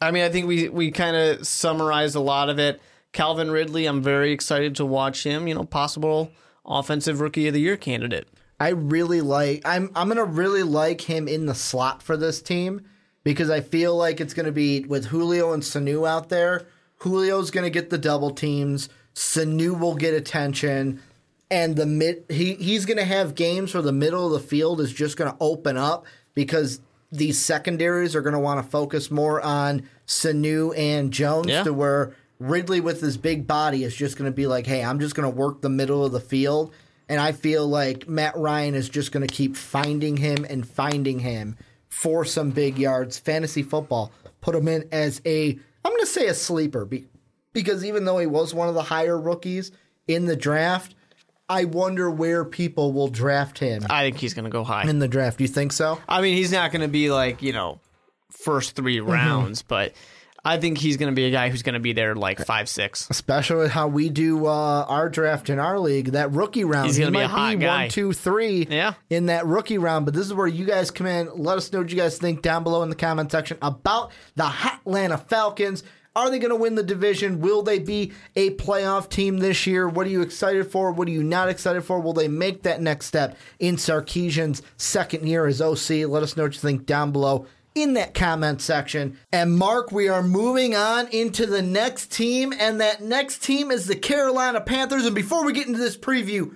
I 0.00 0.10
mean, 0.10 0.24
I 0.24 0.30
think 0.30 0.46
we 0.46 0.68
we 0.68 0.90
kind 0.90 1.16
of 1.16 1.46
summarized 1.46 2.16
a 2.16 2.20
lot 2.20 2.48
of 2.48 2.58
it. 2.58 2.80
Calvin 3.12 3.50
Ridley, 3.50 3.86
I'm 3.86 4.02
very 4.02 4.32
excited 4.32 4.74
to 4.76 4.86
watch 4.86 5.22
him. 5.24 5.46
You 5.46 5.54
know, 5.54 5.64
possible 5.64 6.32
offensive 6.66 7.20
rookie 7.20 7.46
of 7.48 7.54
the 7.54 7.60
year 7.60 7.76
candidate. 7.76 8.28
I 8.60 8.68
really 8.70 9.20
like 9.20 9.62
I'm 9.64 9.90
I'm 9.94 10.08
gonna 10.08 10.24
really 10.24 10.62
like 10.62 11.00
him 11.02 11.26
in 11.28 11.46
the 11.46 11.54
slot 11.54 12.02
for 12.02 12.16
this 12.16 12.40
team 12.40 12.82
because 13.24 13.50
I 13.50 13.60
feel 13.60 13.96
like 13.96 14.20
it's 14.20 14.34
gonna 14.34 14.52
be 14.52 14.84
with 14.84 15.06
Julio 15.06 15.52
and 15.52 15.62
Sanu 15.62 16.08
out 16.08 16.28
there. 16.28 16.66
Julio's 17.02 17.50
gonna 17.50 17.70
get 17.70 17.90
the 17.90 17.98
double 17.98 18.30
teams. 18.30 18.88
Sanu 19.14 19.78
will 19.78 19.94
get 19.96 20.14
attention, 20.14 21.00
and 21.50 21.74
the 21.76 21.86
mid 21.86 22.24
he 22.28 22.54
he's 22.54 22.86
gonna 22.86 23.04
have 23.04 23.34
games 23.34 23.74
where 23.74 23.82
the 23.82 23.92
middle 23.92 24.26
of 24.26 24.32
the 24.40 24.48
field 24.48 24.80
is 24.80 24.92
just 24.92 25.16
gonna 25.16 25.36
open 25.40 25.76
up 25.76 26.06
because 26.34 26.80
these 27.10 27.38
secondaries 27.38 28.14
are 28.16 28.22
gonna 28.22 28.40
want 28.40 28.64
to 28.64 28.70
focus 28.70 29.10
more 29.10 29.40
on 29.42 29.82
Sanu 30.06 30.72
and 30.78 31.12
Jones 31.12 31.48
Yeah. 31.48 31.64
to 31.64 31.72
where 31.74 32.14
Ridley 32.42 32.80
with 32.80 33.00
his 33.00 33.16
big 33.16 33.46
body 33.46 33.84
is 33.84 33.94
just 33.94 34.16
gonna 34.16 34.30
be 34.30 34.46
like, 34.46 34.66
hey, 34.66 34.82
I'm 34.84 35.00
just 35.00 35.14
gonna 35.14 35.30
work 35.30 35.60
the 35.62 35.68
middle 35.68 36.04
of 36.04 36.12
the 36.12 36.20
field. 36.20 36.72
And 37.08 37.20
I 37.20 37.32
feel 37.32 37.66
like 37.68 38.08
Matt 38.08 38.36
Ryan 38.36 38.74
is 38.74 38.88
just 38.88 39.12
going 39.12 39.26
to 39.26 39.34
keep 39.34 39.54
finding 39.54 40.16
him 40.16 40.46
and 40.48 40.66
finding 40.66 41.18
him 41.18 41.56
for 41.90 42.24
some 42.24 42.52
big 42.52 42.78
yards. 42.78 43.18
Fantasy 43.18 43.62
football 43.62 44.12
put 44.40 44.54
him 44.54 44.66
in 44.66 44.88
as 44.92 45.20
a, 45.26 45.50
I'm 45.50 45.90
going 45.90 46.00
to 46.00 46.06
say 46.06 46.28
a 46.28 46.32
sleeper 46.32 46.86
be, 46.86 47.06
because 47.52 47.84
even 47.84 48.06
though 48.06 48.16
he 48.18 48.26
was 48.26 48.54
one 48.54 48.68
of 48.68 48.74
the 48.74 48.82
higher 48.84 49.18
rookies 49.18 49.72
in 50.06 50.24
the 50.24 50.36
draft, 50.36 50.94
I 51.50 51.64
wonder 51.64 52.10
where 52.10 52.46
people 52.46 52.94
will 52.94 53.08
draft 53.08 53.58
him 53.58 53.82
I 53.90 54.04
think 54.04 54.16
he's 54.16 54.32
going 54.32 54.44
to 54.46 54.50
go 54.50 54.64
high. 54.64 54.88
in 54.88 54.98
the 55.00 55.08
draft. 55.08 55.36
Do 55.36 55.44
you 55.44 55.48
think 55.48 55.72
so? 55.72 55.98
I 56.08 56.22
mean, 56.22 56.36
he's 56.36 56.52
not 56.52 56.70
going 56.72 56.82
to 56.82 56.88
be 56.88 57.10
like 57.10 57.42
you 57.42 57.52
know 57.52 57.78
first 58.30 58.74
three 58.74 58.98
Mm-hmm. 58.98 59.10
rounds, 59.10 59.60
but 59.60 59.92
I 60.44 60.56
think 60.56 60.78
he's 60.78 60.96
going 60.96 61.12
to 61.12 61.14
be 61.14 61.24
a 61.26 61.30
guy 61.30 61.50
who's 61.50 61.62
going 61.62 61.74
to 61.74 61.80
be 61.80 61.92
there 61.92 62.16
like 62.16 62.44
five 62.44 62.68
six. 62.68 63.06
Especially 63.10 63.68
how 63.68 63.86
we 63.86 64.08
do 64.08 64.46
uh, 64.46 64.84
our 64.88 65.08
draft 65.08 65.48
in 65.50 65.58
our 65.60 65.78
league, 65.78 66.06
that 66.12 66.32
rookie 66.32 66.64
round. 66.64 66.86
He's 66.88 66.98
gonna 66.98 67.12
be 67.12 67.18
might 67.18 67.24
a 67.24 67.28
hot 67.28 67.50
be 67.52 67.56
guy. 67.64 67.82
one, 67.82 67.90
two, 67.90 68.12
three 68.12 68.66
Yeah. 68.68 68.94
in 69.08 69.26
that 69.26 69.46
rookie 69.46 69.78
round. 69.78 70.04
But 70.04 70.14
this 70.14 70.26
is 70.26 70.34
where 70.34 70.48
you 70.48 70.64
guys 70.64 70.90
come 70.90 71.06
in. 71.06 71.30
Let 71.36 71.58
us 71.58 71.72
know 71.72 71.78
what 71.80 71.90
you 71.90 71.96
guys 71.96 72.18
think 72.18 72.42
down 72.42 72.64
below 72.64 72.82
in 72.82 72.88
the 72.90 72.96
comment 72.96 73.30
section 73.30 73.56
about 73.62 74.10
the 74.34 74.44
Atlanta 74.46 75.16
Falcons. 75.16 75.84
Are 76.14 76.28
they 76.28 76.38
going 76.38 76.50
to 76.50 76.56
win 76.56 76.74
the 76.74 76.82
division? 76.82 77.40
Will 77.40 77.62
they 77.62 77.78
be 77.78 78.12
a 78.36 78.50
playoff 78.56 79.08
team 79.08 79.38
this 79.38 79.66
year? 79.66 79.88
What 79.88 80.06
are 80.06 80.10
you 80.10 80.20
excited 80.20 80.70
for? 80.70 80.92
What 80.92 81.08
are 81.08 81.12
you 81.12 81.22
not 81.22 81.48
excited 81.48 81.82
for? 81.84 82.00
Will 82.00 82.12
they 82.12 82.28
make 82.28 82.64
that 82.64 82.82
next 82.82 83.06
step 83.06 83.34
in 83.60 83.76
Sarkisian's 83.76 84.60
second 84.76 85.26
year 85.26 85.46
as 85.46 85.62
OC? 85.62 86.06
Let 86.06 86.22
us 86.22 86.36
know 86.36 86.42
what 86.42 86.52
you 86.52 86.60
think 86.60 86.84
down 86.84 87.12
below 87.12 87.46
in 87.74 87.94
that 87.94 88.14
comment 88.14 88.60
section. 88.60 89.18
And 89.32 89.56
Mark, 89.56 89.92
we 89.92 90.08
are 90.08 90.22
moving 90.22 90.74
on 90.74 91.08
into 91.08 91.46
the 91.46 91.62
next 91.62 92.12
team, 92.12 92.52
and 92.58 92.80
that 92.80 93.02
next 93.02 93.42
team 93.42 93.70
is 93.70 93.86
the 93.86 93.96
Carolina 93.96 94.60
Panthers. 94.60 95.06
And 95.06 95.14
before 95.14 95.44
we 95.44 95.52
get 95.52 95.66
into 95.66 95.78
this 95.80 95.96
preview, 95.96 96.54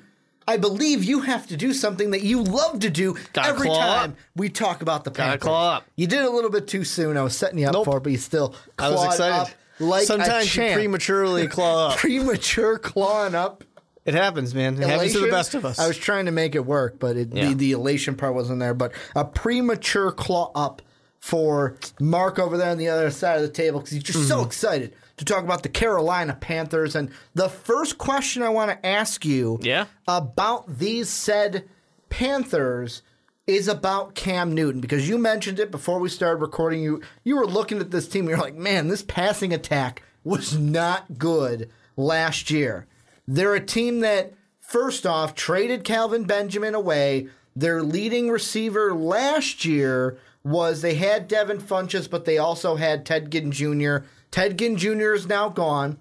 I 0.49 0.59
believe 0.59 1.03
you 1.03 1.21
have 1.23 1.47
to 1.49 1.57
do 1.57 1.73
something 1.73 2.13
that 2.13 2.23
you 2.23 2.43
love 2.43 2.81
to 2.81 2.91
do 2.91 3.17
Gotta 3.33 3.49
every 3.49 3.69
time 3.69 4.11
up. 4.13 4.17
we 4.37 4.49
talk 4.49 4.83
about 4.83 5.05
the 5.05 5.11
Gotta 5.11 5.31
Panthers. 5.31 5.43
claw 5.43 5.77
up. 5.77 5.85
You 5.97 6.07
did 6.07 6.23
a 6.23 6.31
little 6.31 6.51
bit 6.51 6.69
too 6.69 6.85
soon. 6.85 7.17
I 7.17 7.23
was 7.23 7.37
setting 7.37 7.59
you 7.59 7.67
up 7.67 7.73
Nope. 7.73 7.85
for 7.87 7.97
it, 7.97 8.03
but 8.05 8.13
you 8.13 8.19
still 8.19 8.55
I 8.79 8.91
was 8.91 9.05
excited. 9.07 9.53
like 9.81 10.05
Sometimes 10.07 10.55
you 10.55 10.73
prematurely 10.73 11.49
claw 11.49 11.89
up. 11.89 11.99
premature 11.99 12.79
clawing 12.79 13.35
up 13.35 13.65
It 14.05 14.15
happens, 14.15 14.55
man. 14.55 14.81
It 14.81 14.89
happens 14.89 15.15
to 15.15 15.19
the 15.19 15.31
best 15.31 15.55
of 15.57 15.65
us. 15.65 15.81
I 15.81 15.89
was 15.89 15.99
trying 15.99 16.27
to 16.27 16.31
make 16.33 16.55
it 16.55 16.65
work, 16.65 17.01
but 17.01 17.17
it, 17.17 17.31
Yeah. 17.35 17.49
the, 17.49 17.55
the 17.55 17.73
elation 17.73 18.15
part 18.15 18.35
wasn't 18.35 18.61
there. 18.61 18.73
But 18.75 18.93
a 19.17 19.25
premature 19.25 20.13
claw 20.13 20.53
up 20.55 20.81
for 21.21 21.77
Mark 22.01 22.39
over 22.39 22.57
there 22.57 22.71
on 22.71 22.79
the 22.79 22.89
other 22.89 23.11
side 23.11 23.37
of 23.37 23.43
the 23.43 23.49
table 23.49 23.81
because 23.81 23.93
he's 23.93 24.03
just 24.03 24.29
so 24.29 24.37
Mm-hmm. 24.39 24.47
excited 24.47 24.95
to 25.17 25.25
talk 25.25 25.43
about 25.45 25.63
the 25.63 25.69
Carolina 25.69 26.35
Panthers. 26.39 26.95
And 26.95 27.11
the 27.35 27.49
first 27.49 27.97
question 27.99 28.43
I 28.43 28.49
want 28.51 28.71
to 28.71 28.87
ask 28.87 29.25
you 29.25 29.59
Yeah. 29.63 29.87
about 30.07 30.79
these 30.79 31.09
said 31.09 31.65
Panthers 32.11 33.03
is 33.47 33.69
about 33.69 34.15
Cam 34.15 34.53
Newton 34.55 34.81
because 34.81 35.09
you 35.09 35.19
mentioned 35.19 35.59
it 35.61 35.71
before 35.71 35.99
we 36.01 36.09
started 36.09 36.41
recording. 36.41 36.83
You 36.83 37.01
you 37.25 37.37
were 37.37 37.47
looking 37.47 37.79
at 37.81 37.91
this 37.91 38.09
team. 38.09 38.29
You're 38.29 38.39
like, 38.39 38.57
man, 38.57 38.89
this 38.89 39.03
passing 39.03 39.53
attack 39.53 40.03
was 40.25 40.57
not 40.59 41.19
good 41.19 41.71
last 41.97 42.51
year. 42.51 42.87
They're 43.29 43.55
a 43.55 43.65
team 43.65 44.01
that 44.01 44.33
first 44.61 45.07
off 45.07 45.35
traded 45.35 45.85
Kelvin 45.85 46.25
Benjamin 46.25 46.75
away. 46.75 47.29
Their 47.55 47.83
leading 47.83 48.29
receiver 48.31 48.93
last 48.95 49.65
year 49.65 50.19
was 50.47 50.81
they 50.81 50.95
had 50.95 51.27
Devin 51.27 51.59
Funchess, 51.59 52.09
but 52.09 52.25
they 52.25 52.39
also 52.39 52.77
had 52.77 53.05
Ted 53.05 53.33
Ginn 53.33 53.51
Jr. 53.51 53.99
Ted 54.31 54.57
Ginn 54.57 54.77
Jr. 54.77 55.13
is 55.13 55.27
now 55.27 55.49
gone. 55.49 55.99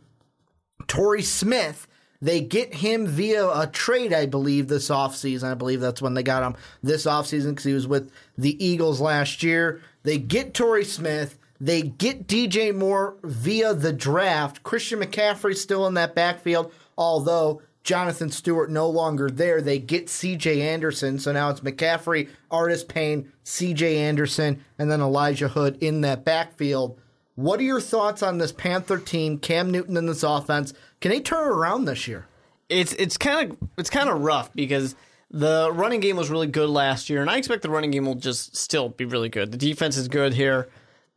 Torrey 0.85 1.23
Smith, 1.23 1.87
they 2.21 2.41
get 2.41 2.75
him 2.75 3.07
via 3.07 3.47
a 3.47 3.65
trade, 3.65 4.13
I 4.13 4.27
believe, 4.27 4.67
this 4.67 4.89
offseason. 4.89 5.45
I 5.45 5.55
believe 5.55 5.81
that's 5.81 6.01
when 6.01 6.13
they 6.13 6.21
got 6.21 6.43
him 6.43 6.55
this 6.83 7.07
offseason 7.07 7.51
because 7.51 7.63
he 7.63 7.73
was 7.73 7.87
with 7.87 8.11
the 8.37 8.63
Eagles 8.63 9.01
last 9.01 9.41
year. 9.41 9.81
They 10.03 10.19
get 10.19 10.53
Torrey 10.53 10.85
Smith. 10.85 11.39
They 11.59 11.81
get 11.81 12.27
DJ 12.27 12.75
Moore 12.75 13.15
via 13.23 13.73
the 13.73 13.93
draft. 13.93 14.61
Christian 14.61 14.99
McCaffrey 14.99 15.55
still 15.55 15.87
in 15.87 15.95
that 15.95 16.13
backfield, 16.13 16.71
although 16.95 17.63
Jonathan 17.85 18.29
Stewart 18.29 18.69
no 18.69 18.89
longer 18.89 19.29
there. 19.29 19.61
They 19.61 19.79
get 19.79 20.07
CJ 20.07 20.59
Anderson. 20.59 21.17
So 21.19 21.31
now 21.31 21.49
it's 21.49 21.61
McCaffrey, 21.61 22.27
Artis 22.51 22.83
Payne, 22.83 23.31
CJ 23.45 23.95
Anderson, 23.95 24.61
and 24.77 24.91
then 24.91 24.99
Elijah 24.99 25.47
Hood 25.47 25.77
in 25.81 26.01
that 26.01 26.25
backfield. 26.25 26.99
What 27.35 27.61
are 27.61 27.63
your 27.63 27.81
thoughts 27.81 28.21
on 28.21 28.37
this 28.37 28.51
Panther 28.51 28.97
team, 28.97 29.37
Cam 29.37 29.71
Newton 29.71 29.95
in 29.95 30.05
this 30.05 30.23
offense? 30.23 30.73
Can 30.99 31.11
they 31.11 31.21
turn 31.21 31.47
it 31.47 31.51
around 31.51 31.85
this 31.85 32.07
year? 32.07 32.27
it's 32.69 32.93
it's 32.93 33.17
kind 33.17 33.51
of 33.51 33.69
it's 33.77 33.89
kind 33.89 34.09
of 34.09 34.21
rough 34.21 34.53
because 34.53 34.95
the 35.31 35.69
running 35.73 35.99
game 35.99 36.15
was 36.15 36.29
really 36.29 36.47
good 36.47 36.69
last 36.69 37.09
year, 37.09 37.21
and 37.21 37.29
I 37.29 37.37
expect 37.37 37.61
the 37.61 37.69
running 37.69 37.91
game 37.91 38.05
will 38.05 38.15
just 38.15 38.55
still 38.55 38.89
be 38.89 39.05
really 39.05 39.29
good. 39.29 39.51
The 39.51 39.57
defense 39.57 39.97
is 39.97 40.07
good 40.07 40.33
here. 40.33 40.69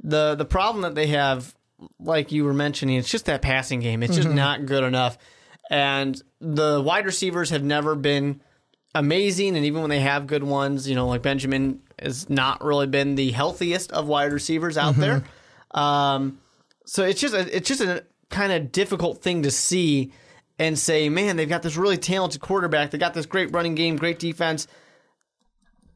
the 0.02 0.34
The 0.34 0.44
problem 0.44 0.82
that 0.82 0.94
they 0.94 1.08
have, 1.08 1.54
like 2.00 2.32
you 2.32 2.44
were 2.44 2.54
mentioning, 2.54 2.96
it's 2.96 3.10
just 3.10 3.26
that 3.26 3.42
passing 3.42 3.80
game. 3.80 4.02
It's 4.02 4.16
just 4.16 4.28
mm-hmm. 4.28 4.36
not 4.36 4.66
good 4.66 4.84
enough, 4.84 5.18
and 5.68 6.20
the 6.40 6.82
wide 6.82 7.04
receivers 7.04 7.50
have 7.50 7.62
never 7.62 7.94
been 7.94 8.40
amazing. 8.94 9.56
And 9.56 9.64
even 9.64 9.80
when 9.80 9.90
they 9.90 10.00
have 10.00 10.26
good 10.26 10.42
ones, 10.42 10.88
you 10.88 10.94
know, 10.94 11.06
like 11.06 11.22
Benjamin 11.22 11.80
has 11.98 12.28
not 12.30 12.64
really 12.64 12.86
been 12.86 13.14
the 13.14 13.30
healthiest 13.30 13.92
of 13.92 14.06
wide 14.06 14.32
receivers 14.32 14.76
out 14.78 14.96
there. 14.96 15.24
Um, 15.70 16.38
so 16.86 17.04
it's 17.04 17.20
just 17.20 17.34
a, 17.34 17.54
it's 17.54 17.68
just 17.68 17.82
a 17.82 18.04
kind 18.30 18.52
of 18.52 18.72
difficult 18.72 19.22
thing 19.22 19.42
to 19.42 19.50
see 19.50 20.12
and 20.58 20.78
say, 20.78 21.08
man, 21.08 21.36
they've 21.36 21.48
got 21.48 21.62
this 21.62 21.76
really 21.76 21.98
talented 21.98 22.40
quarterback. 22.40 22.90
They 22.90 22.98
got 22.98 23.14
this 23.14 23.26
great 23.26 23.52
running 23.52 23.74
game, 23.74 23.96
great 23.96 24.18
defense. 24.18 24.66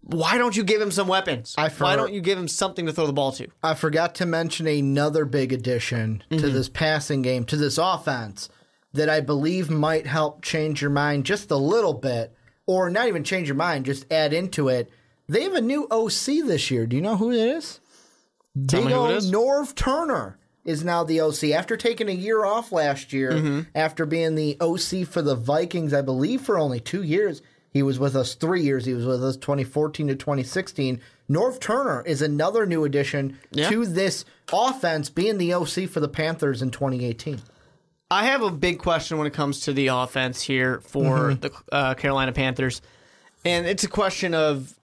Why 0.03 0.37
don't 0.37 0.57
you 0.57 0.65
give 0.65 0.81
him 0.81 0.91
some 0.91 1.09
weapons? 1.09 1.55
I 1.57 1.69
Why 1.69 1.97
don't 1.97 2.13
you 2.13 2.21
give 2.21 2.37
him 2.37 2.49
something 2.49 2.87
to 2.87 2.93
throw 2.93 3.07
the 3.07 3.13
ball 3.13 3.33
to? 3.33 3.49
I 3.63 3.75
forgot 3.75 4.17
to 4.17 4.27
mention 4.27 4.67
another 4.67 5.25
big 5.25 5.53
addition 5.53 6.25
to 6.31 6.51
this 6.51 6.69
passing 6.69 7.23
game, 7.23 7.45
to 7.45 7.57
this 7.57 7.79
offense, 7.79 8.49
that 8.93 9.09
I 9.09 9.21
believe 9.21 9.71
might 9.71 10.07
help 10.07 10.43
change 10.43 10.81
your 10.83 10.91
mind 10.91 11.25
just 11.25 11.51
a 11.51 11.57
little 11.57 11.95
bit, 11.95 12.35
or 12.67 12.91
not 12.91 13.09
even 13.09 13.25
change 13.25 13.49
your 13.49 13.55
mind, 13.57 13.87
just 13.87 14.11
add 14.13 14.33
into 14.33 14.69
it. 14.69 14.91
They 15.29 15.43
have 15.45 15.55
a 15.55 15.61
new 15.61 15.87
OC 15.91 16.45
this 16.47 16.71
year. 16.71 16.87
Do 16.87 16.97
you 16.97 17.03
know 17.03 17.17
who 17.17 17.31
it 17.31 17.39
is? 17.39 17.81
Tell 18.69 18.81
Big 18.81 18.89
me 18.89 18.93
who 18.93 19.07
it 19.07 19.15
old. 19.15 19.25
Norv 19.25 19.75
Turner 19.75 20.39
is 20.65 20.85
now 20.85 21.03
the 21.05 21.21
OC 21.21 21.45
after 21.53 21.77
taking 21.77 22.09
a 22.09 22.13
year 22.13 22.45
off 22.45 22.71
last 22.71 23.13
year. 23.13 23.33
Mm-hmm. 23.33 23.61
After 23.75 24.05
being 24.07 24.35
the 24.35 24.57
OC 24.61 25.07
for 25.09 25.23
the 25.23 25.35
Vikings, 25.35 25.95
I 25.95 26.03
believe 26.03 26.43
for 26.43 26.59
only 26.59 26.81
two 26.81 27.03
years. 27.03 27.41
He 27.71 27.83
was 27.83 27.99
with 27.99 28.15
us 28.15 28.35
three 28.35 28.61
years. 28.61 28.85
He 28.85 28.93
was 28.93 29.07
with 29.07 29.25
us 29.25 29.37
2014 29.39 30.09
to 30.09 30.15
2016. 30.15 31.01
Norv 31.31 31.59
Turner 31.59 32.03
is 32.05 32.21
another 32.21 32.67
new 32.67 32.85
addition 32.85 33.39
Yeah. 33.51 33.71
to 33.71 33.87
this 33.87 34.27
offense, 34.53 35.09
being 35.09 35.39
the 35.39 35.55
OC 35.55 35.87
for 35.89 36.01
the 36.01 36.09
Panthers 36.09 36.61
in 36.61 36.71
2018. 36.71 37.41
I 38.13 38.25
have 38.25 38.43
a 38.43 38.51
big 38.51 38.79
question 38.79 39.17
when 39.17 39.27
it 39.27 39.33
comes 39.33 39.61
to 39.61 39.73
the 39.73 39.87
offense 39.87 40.43
here 40.43 40.81
for 40.81 41.31
mm-hmm. 41.31 41.41
the 41.41 41.53
uh, 41.73 41.95
Carolina 41.95 42.33
Panthers, 42.33 42.83
and 43.45 43.67
it's 43.67 43.85
a 43.85 43.89
question 43.89 44.35
of. 44.35 44.75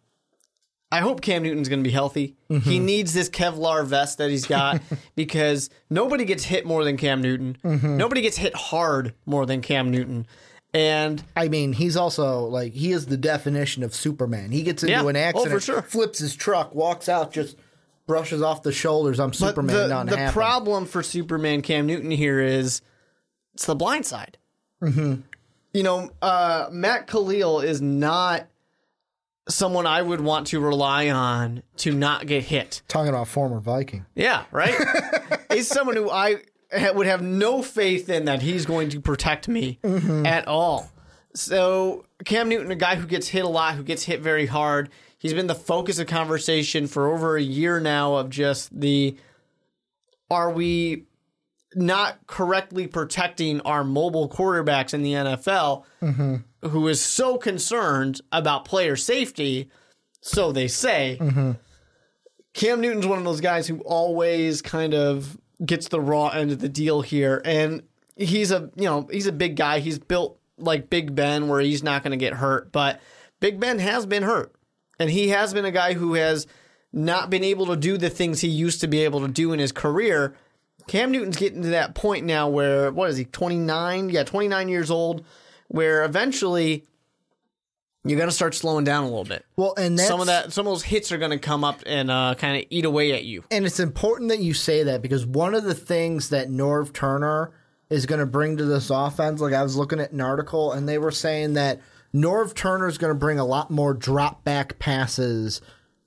I 0.92 1.02
hope 1.02 1.22
Cam 1.22 1.44
Newton's 1.44 1.70
going 1.70 1.84
to 1.84 1.88
be 1.88 1.94
healthy. 1.94 2.36
He 2.48 2.56
mm-hmm. 2.56 2.86
needs 2.86 3.14
this 3.14 3.30
Kevlar 3.30 3.86
vest 3.86 4.18
that 4.18 4.32
he's 4.32 4.48
got 4.48 4.82
because 5.16 5.70
nobody 5.92 6.26
gets 6.26 6.44
hit 6.44 6.66
more 6.66 6.84
than 6.84 6.98
Cam 6.98 7.22
Newton. 7.22 7.58
Mm-hmm. 7.64 7.98
Nobody 7.98 8.22
gets 8.22 8.38
hit 8.38 8.56
hard 8.56 9.14
more 9.28 9.46
than 9.46 9.62
Cam 9.62 9.92
Newton. 9.92 10.26
And 10.74 11.24
I 11.36 11.48
mean, 11.48 11.74
he's 11.74 11.96
also 11.96 12.46
like 12.46 12.74
he 12.74 12.92
is 12.92 13.06
the 13.06 13.18
definition 13.18 13.84
of 13.84 13.94
Superman. 13.94 14.50
He 14.50 14.64
gets 14.64 14.82
into 14.82 14.94
Yeah. 14.94 15.08
an 15.08 15.16
Oh, 15.16 15.20
accident, 15.20 15.52
for 15.52 15.60
sure. 15.60 15.82
flips 15.84 16.18
his 16.18 16.36
truck, 16.36 16.74
walks 16.74 17.08
out, 17.08 17.34
just 17.34 17.56
brushes 18.08 18.42
off 18.42 18.64
the 18.64 18.72
shoulders. 18.72 19.20
I'm 19.20 19.30
But 19.30 19.36
Superman. 19.36 20.08
the, 20.08 20.16
the 20.16 20.30
problem 20.32 20.88
for 20.88 21.04
Superman 21.04 21.62
Cam 21.62 21.86
Newton 21.86 22.10
here 22.10 22.40
is 22.40 22.82
it's 23.60 23.66
the 23.66 23.76
blind 23.76 24.06
side. 24.06 24.38
Mm-hmm. 24.82 25.16
You 25.74 25.84
know, 25.84 26.12
uh, 26.22 26.70
Matt 26.72 27.08
Kalil 27.08 27.60
is 27.60 27.82
not 27.82 28.48
someone 29.50 29.86
I 29.86 30.02
would 30.02 30.22
want 30.22 30.48
to 30.48 30.62
rely 30.62 31.10
on 31.10 31.64
to 31.80 31.92
not 31.92 32.26
get 32.26 32.46
hit. 32.46 32.82
Talking 32.88 33.10
about 33.10 33.28
former 33.28 33.60
Viking. 33.60 34.06
Yeah, 34.16 34.46
right. 34.52 34.74
he's 35.52 35.68
someone 35.68 35.98
who 35.98 36.10
I 36.10 36.38
would 36.94 37.06
have 37.06 37.22
no 37.22 37.62
faith 37.62 38.08
in 38.08 38.24
that 38.26 38.42
he's 38.42 38.66
going 38.66 38.92
to 38.92 39.02
protect 39.02 39.50
me 39.50 39.80
at 39.84 40.48
all. 40.48 40.90
So 41.36 42.06
Cam 42.24 42.48
Newton, 42.48 42.72
a 42.72 42.78
guy 42.78 42.96
who 42.96 43.08
gets 43.08 43.28
hit 43.28 43.44
a 43.44 43.50
lot, 43.50 43.76
who 43.76 43.84
gets 43.84 44.04
hit 44.04 44.22
very 44.22 44.46
hard. 44.46 44.88
He's 45.18 45.34
been 45.34 45.48
the 45.48 45.54
focus 45.54 46.00
of 46.00 46.08
conversation 46.08 46.88
for 46.88 47.12
over 47.12 47.36
a 47.36 47.42
year 47.42 47.82
now 47.82 48.16
of 48.16 48.30
just 48.30 48.80
the 48.80 49.18
are 50.32 50.50
we 50.50 51.08
not 51.76 52.26
correctly 52.28 52.88
protecting 52.88 53.62
our 53.62 53.84
mobile 53.84 54.30
quarterbacks 54.30 54.94
in 54.94 55.04
the 55.04 55.14
NFL 55.14 55.84
mm-hmm. 56.02 56.68
who 56.68 56.88
is 56.88 57.02
so 57.02 57.38
concerned 57.38 58.22
about 58.32 58.66
player 58.66 58.96
safety, 58.96 59.70
so 60.22 60.52
they 60.52 60.68
say. 60.68 61.18
Mm-hmm. 61.20 61.52
Cam 62.54 62.82
Newton's 62.82 63.06
one 63.06 63.20
of 63.20 63.24
those 63.24 63.42
guys 63.42 63.68
who 63.68 63.80
always 63.82 64.62
kind 64.62 64.94
of 64.94 65.38
gets 65.64 65.88
the 65.90 66.02
raw 66.02 66.30
end 66.30 66.52
of 66.52 66.60
the 66.60 66.70
deal 66.70 67.02
here, 67.02 67.42
and 67.46 67.84
he's 68.16 68.52
a 68.52 68.70
you 68.76 68.86
know 68.86 69.08
he's 69.12 69.28
a 69.28 69.32
big 69.32 69.56
guy. 69.56 69.80
He's 69.80 70.00
built 70.00 70.40
like 70.58 70.90
Big 70.90 71.16
Ben, 71.16 71.48
where 71.48 71.62
he's 71.62 71.84
not 71.84 72.04
going 72.04 72.12
to 72.12 72.18
get 72.18 72.34
hurt, 72.34 72.72
but 72.72 73.00
Big 73.40 73.60
Ben 73.60 73.80
has 73.80 74.06
been 74.06 74.24
hurt, 74.24 74.54
and 75.00 75.10
he 75.10 75.30
has 75.30 75.54
been 75.54 75.66
a 75.66 75.72
guy 75.72 75.94
who 75.94 76.16
has 76.16 76.48
not 76.92 77.30
been 77.30 77.44
able 77.44 77.68
to 77.68 77.76
do 77.76 77.98
the 77.98 78.10
things 78.10 78.42
he 78.42 78.48
used 78.48 78.82
to 78.82 78.88
be 78.88 79.04
able 79.04 79.22
to 79.22 79.28
do 79.28 79.54
in 79.54 79.60
his 79.60 79.72
career. 79.72 80.36
Cam 80.90 81.12
Newton's 81.12 81.38
getting 81.38 81.62
to 81.62 81.70
that 81.70 81.94
point 81.94 82.26
now 82.26 82.50
where 82.50 82.92
what 82.92 83.12
is 83.12 83.18
he 83.18 83.24
29? 83.24 84.10
Yeah, 84.10 84.24
29 84.24 84.70
years 84.70 84.90
old, 84.90 85.24
where 85.68 86.04
eventually 86.04 86.84
you're 88.04 88.18
going 88.18 88.30
to 88.30 88.36
start 88.36 88.56
slowing 88.56 88.86
down 88.86 89.04
a 89.04 89.08
little 89.08 89.24
bit 89.24 89.46
Well, 89.56 89.76
and 89.78 90.00
some 90.00 90.20
of 90.20 90.26
that 90.26 90.52
some 90.52 90.66
of 90.66 90.72
those 90.72 90.84
hits 90.84 91.12
are 91.12 91.20
going 91.20 91.30
to 91.30 91.38
come 91.38 91.64
up 91.64 91.84
and 91.86 92.10
uh, 92.10 92.34
kind 92.36 92.58
of 92.58 92.66
eat 92.72 92.86
away 92.86 93.14
at 93.14 93.24
you. 93.24 93.44
and 93.52 93.68
it's 93.68 93.80
important 93.80 94.30
that 94.30 94.40
you 94.40 94.56
say 94.56 94.82
that 94.82 95.04
because 95.04 95.28
one 95.28 95.54
of 95.54 95.64
the 95.64 95.76
things 95.76 96.30
that 96.30 96.50
Norv 96.50 96.92
Turner 96.92 97.52
is 97.92 98.08
going 98.08 98.20
to 98.20 98.26
bring 98.26 98.58
to 98.58 98.66
this 98.66 98.90
offense, 98.90 99.42
like 99.42 99.54
I 99.54 99.62
was 99.62 99.76
looking 99.76 100.00
at 100.00 100.12
an 100.12 100.22
article 100.22 100.72
and 100.72 100.90
they 100.90 100.98
were 100.98 101.12
saying 101.12 101.54
that 101.54 101.82
Norv 102.16 102.56
Turner 102.56 102.88
is 102.88 102.98
going 102.98 103.14
to 103.14 103.20
bring 103.20 103.38
a 103.38 103.46
lot 103.46 103.70
more 103.70 103.94
drop 103.94 104.44
back 104.44 104.80
passes 104.80 105.62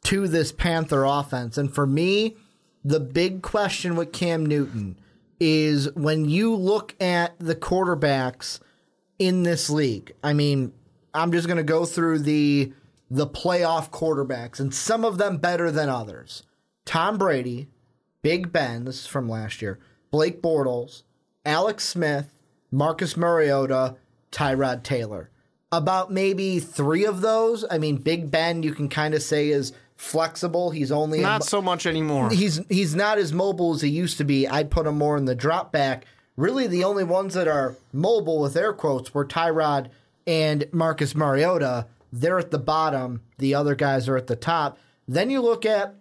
to 0.07 0.26
this 0.26 0.51
Panther 0.51 1.05
offense. 1.05 1.57
And 1.57 1.72
for 1.72 1.87
me, 1.87 2.37
the 2.85 3.01
big 3.01 3.43
question 3.43 3.97
with 3.97 4.12
Cam 4.12 4.45
Newton 4.45 4.99
is 5.39 5.93
when 5.95 6.28
you 6.28 6.55
look 6.55 6.95
at 7.01 7.39
the 7.39 7.55
quarterbacks 7.55 8.61
in 9.18 9.43
this 9.43 9.68
league. 9.68 10.12
I 10.22 10.33
mean, 10.33 10.72
I'm 11.14 11.33
just 11.33 11.47
going 11.47 11.57
to 11.59 11.62
go 11.62 11.85
through 11.85 12.20
the 12.20 12.72
the 13.11 13.26
playoff 13.26 13.91
quarterbacks 13.91 14.59
and 14.59 14.74
some 14.74 15.05
of 15.05 15.18
them 15.18 15.37
better 15.37 15.70
than 15.70 15.91
others. 15.91 16.45
Tom 16.87 17.18
Brady, 17.18 17.68
Big 18.22 18.51
Ben, 18.53 18.85
this 18.85 19.01
is 19.01 19.07
from 19.07 19.28
last 19.28 19.61
year. 19.61 19.78
Blake 20.11 20.41
Bortles, 20.41 21.03
Alex 21.45 21.85
Smith, 21.85 22.33
Marcus 22.70 23.14
Mariota, 23.16 23.97
Tyrod 24.30 24.83
Taylor. 24.83 25.28
About 25.70 26.11
maybe 26.11 26.59
3 26.59 27.05
of 27.05 27.20
those, 27.20 27.64
I 27.70 27.78
mean 27.78 27.97
Big 27.97 28.30
Ben 28.30 28.62
you 28.62 28.72
can 28.72 28.89
kind 28.89 29.12
of 29.12 29.22
say 29.22 29.51
is 29.51 29.72
flexible. 30.03 30.70
He's 30.70 30.90
only 30.92 31.20
a 31.20 31.22
Not 31.22 31.44
so 31.44 31.62
much 31.62 31.86
anymore. 31.86 32.30
he's 32.30 32.61
he's 32.68 32.94
not 32.94 33.18
as 33.18 33.32
mobile 33.32 33.74
as 33.74 33.82
he 33.82 33.88
used 33.88 34.18
to 34.18 34.24
be. 34.24 34.48
I'd 34.48 34.70
put 34.70 34.86
him 34.86 34.98
more 34.98 35.16
in 35.16 35.24
the 35.24 35.34
drop 35.34 35.72
back 35.72 36.07
really 36.36 36.66
the 36.66 36.84
only 36.84 37.05
ones 37.05 37.34
that 37.34 37.48
are 37.48 37.76
mobile 37.92 38.40
with 38.40 38.57
air 38.57 38.72
quotes 38.72 39.12
were 39.14 39.24
Tyrod 39.24 39.88
and 40.26 40.64
Marcus 40.72 41.14
Mariota. 41.14 41.86
They're 42.12 42.38
at 42.38 42.50
the 42.50 42.59
bottom. 42.59 43.22
The 43.38 43.55
other 43.55 43.74
guys 43.74 44.09
are 44.09 44.16
at 44.16 44.26
the 44.26 44.36
top. 44.36 44.78
Then 45.09 45.30
you 45.30 45.40
look 45.40 45.66
at 45.66 45.94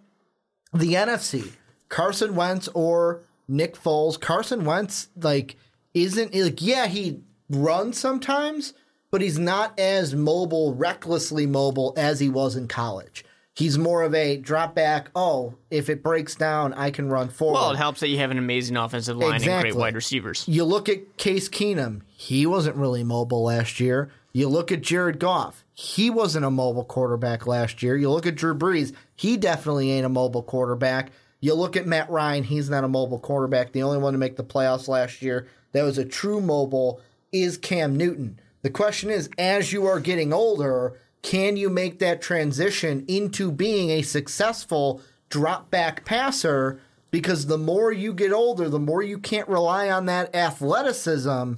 the 0.72 0.94
NFC, 0.94 1.52
Carson 1.88 2.34
Wentz 2.34 2.68
or 2.68 3.22
Nick 3.48 3.76
Foles. 3.76 4.20
Carson 4.20 4.64
Wentz, 4.64 5.08
like, 5.16 5.56
isn't 5.94 6.34
like, 6.34 6.62
yeah, 6.62 6.86
he 6.86 7.20
runs 7.50 7.98
sometimes, 7.98 8.72
but 9.10 9.20
he's 9.20 9.38
not 9.38 9.78
as 9.78 10.14
mobile, 10.14 10.74
recklessly 10.74 11.46
mobile 11.46 11.92
as 11.96 12.20
he 12.20 12.28
was 12.28 12.56
in 12.56 12.68
college. 12.68 13.24
He's 13.54 13.76
more 13.76 14.02
of 14.02 14.14
a 14.14 14.38
drop 14.38 14.74
back. 14.74 15.10
Oh, 15.14 15.54
if 15.70 15.90
it 15.90 16.02
breaks 16.02 16.34
down, 16.34 16.72
I 16.72 16.90
can 16.90 17.10
run 17.10 17.28
forward. 17.28 17.54
Well, 17.54 17.70
it 17.72 17.76
helps 17.76 18.00
that 18.00 18.08
you 18.08 18.18
have 18.18 18.30
an 18.30 18.38
amazing 18.38 18.78
offensive 18.78 19.16
line 19.18 19.42
and 19.42 19.62
great 19.62 19.74
wide 19.74 19.94
receivers. 19.94 20.44
You 20.48 20.64
look 20.64 20.88
at 20.88 21.18
Case 21.18 21.50
Keenum, 21.50 22.00
he 22.16 22.46
wasn't 22.46 22.76
really 22.76 23.04
mobile 23.04 23.44
last 23.44 23.78
year. 23.78 24.10
You 24.32 24.48
look 24.48 24.72
at 24.72 24.80
Jared 24.80 25.18
Goff, 25.18 25.64
he 25.74 26.08
wasn't 26.08 26.46
a 26.46 26.50
mobile 26.50 26.84
quarterback 26.84 27.46
last 27.46 27.82
year. 27.82 27.96
You 27.96 28.10
look 28.10 28.26
at 28.26 28.36
Drew 28.36 28.54
Brees, 28.54 28.94
he 29.14 29.36
definitely 29.36 29.90
ain't 29.90 30.06
a 30.06 30.08
mobile 30.08 30.42
quarterback. 30.42 31.12
You 31.40 31.52
look 31.52 31.76
at 31.76 31.86
Matt 31.86 32.08
Ryan, 32.08 32.44
he's 32.44 32.70
not 32.70 32.84
a 32.84 32.88
mobile 32.88 33.18
quarterback. 33.18 33.72
The 33.72 33.82
only 33.82 33.98
one 33.98 34.14
to 34.14 34.18
make 34.18 34.36
the 34.36 34.44
playoffs 34.44 34.88
last 34.88 35.20
year 35.20 35.48
that 35.72 35.82
was 35.82 35.98
a 35.98 36.04
true 36.06 36.40
mobile 36.40 37.00
is 37.32 37.58
Cam 37.58 37.96
Newton. 37.96 38.40
The 38.62 38.70
question 38.70 39.10
is, 39.10 39.28
as 39.36 39.72
you 39.72 39.86
are 39.86 40.00
getting 40.00 40.32
older, 40.32 40.98
can 41.22 41.56
you 41.56 41.70
make 41.70 41.98
that 42.00 42.20
transition 42.20 43.04
into 43.06 43.50
being 43.50 43.90
a 43.90 44.02
successful 44.02 45.00
drop 45.28 45.70
back 45.70 46.04
passer? 46.04 46.80
Because 47.10 47.46
the 47.46 47.58
more 47.58 47.92
you 47.92 48.12
get 48.12 48.32
older, 48.32 48.68
the 48.68 48.78
more 48.78 49.02
you 49.02 49.18
can't 49.18 49.48
rely 49.48 49.88
on 49.88 50.06
that 50.06 50.34
athleticism. 50.34 51.54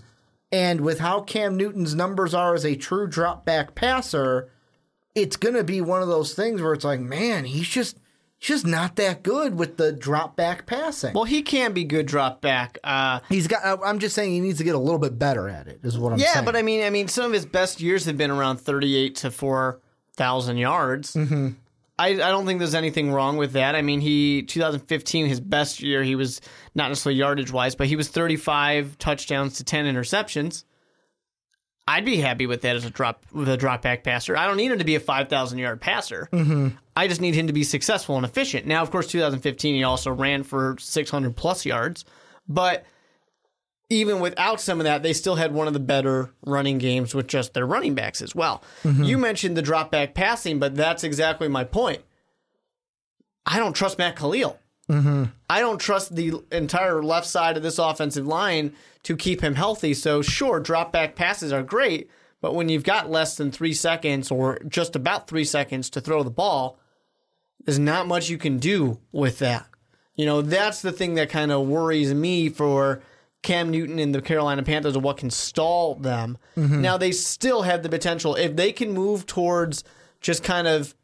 And 0.52 0.80
with 0.82 1.00
how 1.00 1.20
Cam 1.22 1.56
Newton's 1.56 1.94
numbers 1.94 2.34
are 2.34 2.54
as 2.54 2.64
a 2.64 2.76
true 2.76 3.08
drop 3.08 3.44
back 3.44 3.74
passer, 3.74 4.50
it's 5.14 5.36
going 5.36 5.54
to 5.54 5.64
be 5.64 5.80
one 5.80 6.02
of 6.02 6.08
those 6.08 6.34
things 6.34 6.60
where 6.60 6.72
it's 6.72 6.84
like, 6.84 7.00
man, 7.00 7.44
he's 7.44 7.68
just 7.68 7.98
just 8.44 8.66
not 8.66 8.96
that 8.96 9.22
good 9.22 9.58
with 9.58 9.78
the 9.78 9.90
drop 9.90 10.36
back 10.36 10.66
passing. 10.66 11.14
Well, 11.14 11.24
he 11.24 11.42
can 11.42 11.72
be 11.72 11.84
good 11.84 12.06
drop 12.06 12.40
back. 12.40 12.78
Uh, 12.84 13.20
he's 13.28 13.48
got. 13.48 13.80
I'm 13.82 13.98
just 13.98 14.14
saying 14.14 14.32
he 14.32 14.40
needs 14.40 14.58
to 14.58 14.64
get 14.64 14.74
a 14.74 14.78
little 14.78 14.98
bit 14.98 15.18
better 15.18 15.48
at 15.48 15.66
it. 15.66 15.80
Is 15.82 15.98
what 15.98 16.12
I'm 16.12 16.18
saying. 16.18 16.28
yeah, 16.28 16.34
saying. 16.34 16.44
but 16.44 16.56
I 16.56 16.62
mean, 16.62 16.84
I 16.84 16.90
mean, 16.90 17.08
some 17.08 17.26
of 17.26 17.32
his 17.32 17.46
best 17.46 17.80
years 17.80 18.04
have 18.04 18.18
been 18.18 18.30
around 18.30 18.58
thirty-eight 18.58 19.16
to 19.16 19.30
four 19.30 19.80
thousand 20.14 20.58
yards. 20.58 21.14
Mm-hmm. 21.14 21.50
I, 21.98 22.08
I 22.08 22.16
don't 22.16 22.44
think 22.44 22.58
there's 22.58 22.74
anything 22.74 23.12
wrong 23.12 23.36
with 23.36 23.52
that. 23.52 23.76
I 23.76 23.82
mean, 23.82 24.00
he 24.00 24.42
2015, 24.42 25.26
his 25.26 25.40
best 25.40 25.80
year, 25.80 26.02
he 26.02 26.16
was 26.16 26.40
not 26.74 26.88
necessarily 26.88 27.18
yardage 27.20 27.52
wise, 27.52 27.76
but 27.76 27.86
he 27.86 27.94
was 27.94 28.08
35 28.08 28.98
touchdowns 28.98 29.58
to 29.58 29.64
10 29.64 29.86
interceptions. 29.86 30.64
I'd 31.86 32.04
be 32.04 32.16
happy 32.16 32.46
with 32.46 32.62
that 32.62 32.76
as 32.76 32.84
a 32.84 32.90
drop 32.90 33.24
with 33.32 33.48
a 33.48 33.56
drop 33.56 33.82
back 33.82 34.04
passer. 34.04 34.36
I 34.36 34.46
don't 34.46 34.56
need 34.56 34.72
him 34.72 34.78
to 34.78 34.84
be 34.84 34.94
a 34.94 35.00
5,000 35.00 35.58
yard 35.58 35.80
passer. 35.80 36.28
Mm-hmm. 36.32 36.68
I 36.96 37.08
just 37.08 37.20
need 37.20 37.34
him 37.34 37.46
to 37.46 37.52
be 37.52 37.62
successful 37.62 38.16
and 38.16 38.24
efficient. 38.24 38.66
Now, 38.66 38.82
of 38.82 38.90
course, 38.90 39.06
2015 39.08 39.74
he 39.74 39.82
also 39.82 40.10
ran 40.10 40.44
for 40.44 40.76
600 40.78 41.36
plus 41.36 41.66
yards, 41.66 42.04
but 42.48 42.86
even 43.90 44.20
without 44.20 44.62
some 44.62 44.80
of 44.80 44.84
that, 44.84 45.02
they 45.02 45.12
still 45.12 45.34
had 45.34 45.52
one 45.52 45.66
of 45.66 45.74
the 45.74 45.80
better 45.80 46.30
running 46.46 46.78
games 46.78 47.14
with 47.14 47.26
just 47.26 47.52
their 47.52 47.66
running 47.66 47.94
backs 47.94 48.22
as 48.22 48.34
well. 48.34 48.62
You 48.82 49.18
mentioned 49.18 49.56
the 49.56 49.62
drop 49.62 49.90
back 49.90 50.14
passing, 50.14 50.58
but 50.58 50.74
that's 50.74 51.04
exactly 51.04 51.48
my 51.48 51.64
point. 51.64 52.00
I 53.44 53.58
don't 53.58 53.74
trust 53.74 53.98
Matt 53.98 54.16
Kalil. 54.16 54.58
Mm-hmm. 54.88 55.24
I 55.48 55.60
don't 55.60 55.80
trust 55.80 56.14
the 56.14 56.42
entire 56.52 57.02
left 57.02 57.26
side 57.26 57.56
of 57.56 57.62
this 57.62 57.78
offensive 57.78 58.26
line 58.26 58.74
to 59.04 59.16
keep 59.16 59.40
him 59.40 59.54
healthy. 59.54 59.94
So, 59.94 60.22
sure, 60.22 60.60
drop 60.60 60.92
back 60.92 61.14
passes 61.14 61.52
are 61.52 61.62
great, 61.62 62.10
but 62.40 62.54
when 62.54 62.68
you've 62.68 62.84
got 62.84 63.10
less 63.10 63.36
than 63.36 63.50
three 63.50 63.74
seconds 63.74 64.30
or 64.30 64.58
just 64.68 64.94
about 64.94 65.26
three 65.28 65.44
seconds 65.44 65.88
to 65.90 66.00
throw 66.00 66.22
the 66.22 66.30
ball, 66.30 66.78
there's 67.64 67.78
not 67.78 68.06
much 68.06 68.28
you 68.28 68.38
can 68.38 68.58
do 68.58 68.98
with 69.12 69.38
that. 69.38 69.66
You 70.14 70.26
know, 70.26 70.42
that's 70.42 70.82
the 70.82 70.92
thing 70.92 71.14
that 71.14 71.30
kind 71.30 71.50
of 71.50 71.66
worries 71.66 72.12
me 72.14 72.48
for 72.48 73.02
Cam 73.42 73.70
Newton 73.70 73.98
and 73.98 74.14
the 74.14 74.22
Carolina 74.22 74.62
Panthers 74.62 74.94
and 74.94 75.04
what 75.04 75.16
can 75.16 75.30
stall 75.30 75.94
them. 75.96 76.38
Mm-hmm. 76.56 76.82
Now, 76.82 76.96
they 76.96 77.12
still 77.12 77.62
have 77.62 77.82
the 77.82 77.88
potential. 77.88 78.34
If 78.34 78.56
they 78.56 78.72
can 78.72 78.92
move 78.92 79.26
towards 79.26 79.82
just 80.20 80.44
kind 80.44 80.66
of 80.66 80.94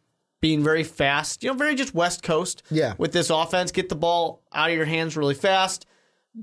being 0.40 0.62
very 0.62 0.84
fast, 0.84 1.42
you 1.42 1.50
know, 1.50 1.56
very 1.56 1.74
just 1.74 1.94
West 1.94 2.22
Coast 2.22 2.62
Yeah. 2.70 2.94
with 2.98 3.12
this 3.12 3.30
offense, 3.30 3.72
get 3.72 3.88
the 3.88 3.94
ball 3.94 4.42
out 4.52 4.70
of 4.70 4.76
your 4.76 4.86
hands 4.86 5.16
really 5.16 5.34
fast. 5.34 5.86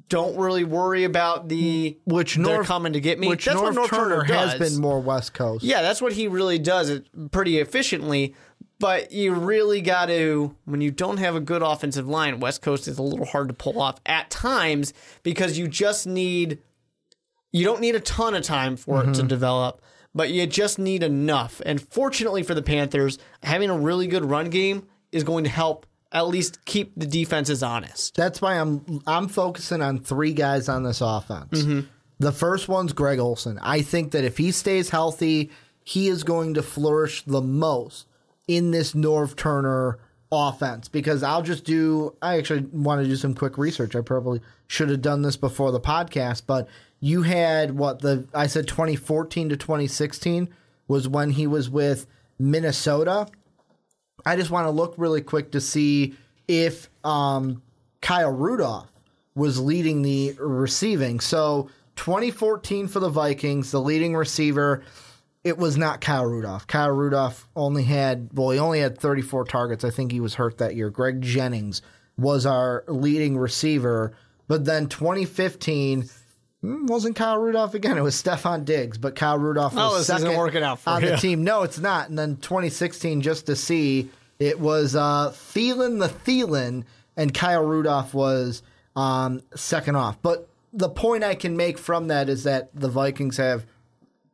Don't 0.10 0.38
really 0.38 0.66
worry 0.66 1.06
about 1.06 1.48
the 1.48 1.98
which 2.06 2.36
they're 2.36 2.44
North 2.44 2.68
coming 2.68 2.94
to 2.94 3.00
get 3.00 3.20
me. 3.20 3.30
Which 3.30 3.46
That's 3.46 3.56
North, 3.56 3.76
what 3.76 3.90
Norv 3.90 3.96
Turner, 3.96 4.26
Turner, 4.26 4.34
has 4.34 4.56
been 4.56 4.82
more 4.82 5.00
West 5.00 5.34
Coast. 5.34 5.64
Yeah, 5.64 5.82
that's 5.82 6.02
what 6.02 6.14
he 6.14 6.28
really 6.28 6.60
does 6.60 6.90
it 6.90 7.08
pretty 7.32 7.60
efficiently. 7.60 8.36
But 8.80 9.12
you 9.12 9.34
really 9.34 9.82
got 9.82 10.08
to, 10.08 10.56
when 10.66 10.82
you 10.82 10.92
don't 10.92 11.18
have 11.18 11.36
a 11.36 11.40
good 11.40 11.64
offensive 11.64 12.08
line, 12.08 12.40
West 12.40 12.62
Coast 12.62 12.88
is 12.88 13.00
a 13.00 13.02
little 13.02 13.26
hard 13.26 13.48
to 13.48 13.54
pull 13.54 13.82
off 13.82 14.00
at 14.06 14.30
times 14.30 14.94
because 15.24 15.58
you 15.58 15.68
just 15.68 16.06
need, 16.06 16.60
you 17.52 17.64
don't 17.66 17.82
need 17.82 17.96
a 17.96 18.00
ton 18.00 18.36
of 18.36 18.44
time 18.44 18.76
for 18.76 19.02
it 19.02 19.06
to 19.06 19.12
mm-hmm. 19.14 19.28
develop, 19.28 19.82
but 20.18 20.32
you 20.32 20.48
just 20.48 20.80
need 20.80 21.04
enough. 21.04 21.62
And 21.66 21.80
fortunately 21.80 22.42
for 22.42 22.56
the 22.56 22.64
Panthers, 22.64 23.20
having 23.44 23.70
a 23.70 23.78
really 23.78 24.08
good 24.08 24.26
run 24.26 24.50
game 24.50 24.88
is 25.12 25.24
going 25.24 25.44
to 25.44 25.50
help 25.50 25.86
at 26.12 26.28
least 26.28 26.66
keep 26.66 26.94
the 26.98 27.06
defenses 27.06 27.62
honest. 27.62 28.16
That's 28.16 28.42
why 28.42 28.56
I'm 28.56 29.02
I'm 29.06 29.28
focusing 29.28 29.82
on 29.82 30.00
three 30.00 30.34
guys 30.34 30.68
on 30.70 30.84
this 30.84 31.02
offense. 31.02 31.64
Mm-hmm. 31.64 31.82
The 32.20 32.32
first 32.32 32.68
one's 32.68 32.94
Greg 32.94 33.20
Olsen. 33.20 33.60
I 33.62 33.84
think 33.84 34.12
that 34.12 34.24
if 34.24 34.38
he 34.38 34.52
stays 34.52 34.90
healthy, 34.90 35.52
he 35.84 36.08
is 36.08 36.24
going 36.24 36.56
to 36.56 36.64
flourish 36.64 37.24
the 37.24 37.42
most 37.42 38.08
in 38.48 38.72
this 38.72 38.94
Norv 38.94 39.36
Turner 39.36 40.00
offense 40.32 40.88
because 40.88 41.24
I'll 41.24 41.42
just 41.42 41.64
do 41.64 42.16
I 42.22 42.38
actually 42.38 42.62
want 42.72 43.02
to 43.02 43.08
do 43.08 43.16
some 43.16 43.34
quick 43.34 43.58
research. 43.58 43.96
I 43.96 44.02
probably 44.02 44.42
should 44.68 44.90
have 44.90 45.02
done 45.02 45.22
this 45.22 45.38
before 45.38 45.72
the 45.72 45.80
podcast, 45.80 46.44
but 46.46 46.68
you 47.00 47.24
had 47.24 47.78
what 47.78 48.02
the 48.02 48.28
I 48.34 48.48
said 48.48 48.68
2014 48.68 49.50
to 49.50 49.58
2016 49.58 50.50
was 50.88 51.08
when 51.08 51.32
he 51.32 51.48
was 51.48 51.70
with 51.70 52.08
Minnesota. 52.40 53.28
I 54.26 54.36
just 54.36 54.52
want 54.52 54.66
to 54.66 54.72
look 54.72 54.96
really 54.98 55.22
quick 55.22 55.52
to 55.52 55.62
see 55.62 56.16
if 56.48 56.90
um, 57.04 57.62
Kyle 58.02 58.32
Rudolph 58.32 58.92
was 59.36 59.60
leading 59.60 60.02
the 60.02 60.34
receiving. 60.40 61.20
So 61.20 61.70
2014 61.98 62.88
for 62.88 63.00
the 63.00 63.10
Vikings, 63.10 63.72
the 63.72 63.82
leading 63.82 64.16
receiver, 64.16 64.84
it 65.44 65.58
was 65.58 65.78
not 65.78 66.02
Kyle 66.02 66.26
Rudolph. 66.26 66.68
Kyle 66.68 66.92
Rudolph 66.92 67.48
only 67.56 67.84
had, 67.84 68.30
well, 68.34 68.50
he 68.50 68.60
only 68.60 68.80
had 68.80 68.98
34 69.00 69.46
targets. 69.46 69.84
I 69.84 69.90
think 69.90 70.12
he 70.12 70.20
was 70.20 70.36
hurt 70.36 70.58
that 70.58 70.76
year. 70.76 70.90
Greg 70.90 71.22
Jennings 71.22 71.82
was 72.18 72.46
our 72.46 72.84
leading 72.88 73.38
receiver. 73.38 74.14
But 74.48 74.66
then 74.66 74.88
2015 74.88 76.04
mm, 76.64 76.88
wasn't 76.90 77.16
Kyle 77.16 77.38
Rudolph 77.38 77.74
again. 77.74 77.98
It 77.98 78.02
was 78.02 78.22
Stefon 78.22 78.66
Diggs, 78.66 78.98
but 78.98 79.16
Kyle 79.16 79.38
Rudolph 79.38 79.74
was 79.74 79.94
Oh, 79.94 79.98
this 79.98 80.10
isn't 80.10 80.22
second 80.22 80.38
working 80.38 80.64
out 80.64 80.80
for 80.80 80.90
on 80.92 81.04
you. 81.04 81.10
the 81.12 81.18
team. 81.18 81.44
No, 81.44 81.64
it's 81.64 81.80
not. 81.80 82.10
And 82.10 82.18
then 82.18 82.38
2016, 82.38 83.22
just 83.22 83.46
to 83.46 83.56
see, 83.56 84.10
it 84.40 84.60
was 84.60 84.96
uh, 84.96 85.32
Thielen 85.32 86.00
the 86.00 86.08
Thielen, 86.10 86.84
and 87.16 87.34
Kyle 87.34 87.64
Rudolph 87.64 88.14
was 88.14 88.64
um, 88.96 89.42
second 89.56 89.96
off. 89.96 90.22
But 90.22 90.48
the 90.74 90.90
point 90.90 91.24
I 91.24 91.36
can 91.36 91.58
make 91.58 91.78
from 91.78 92.08
that 92.08 92.30
is 92.30 92.44
that 92.44 92.70
the 92.74 92.90
Vikings 92.90 93.38
have 93.38 93.66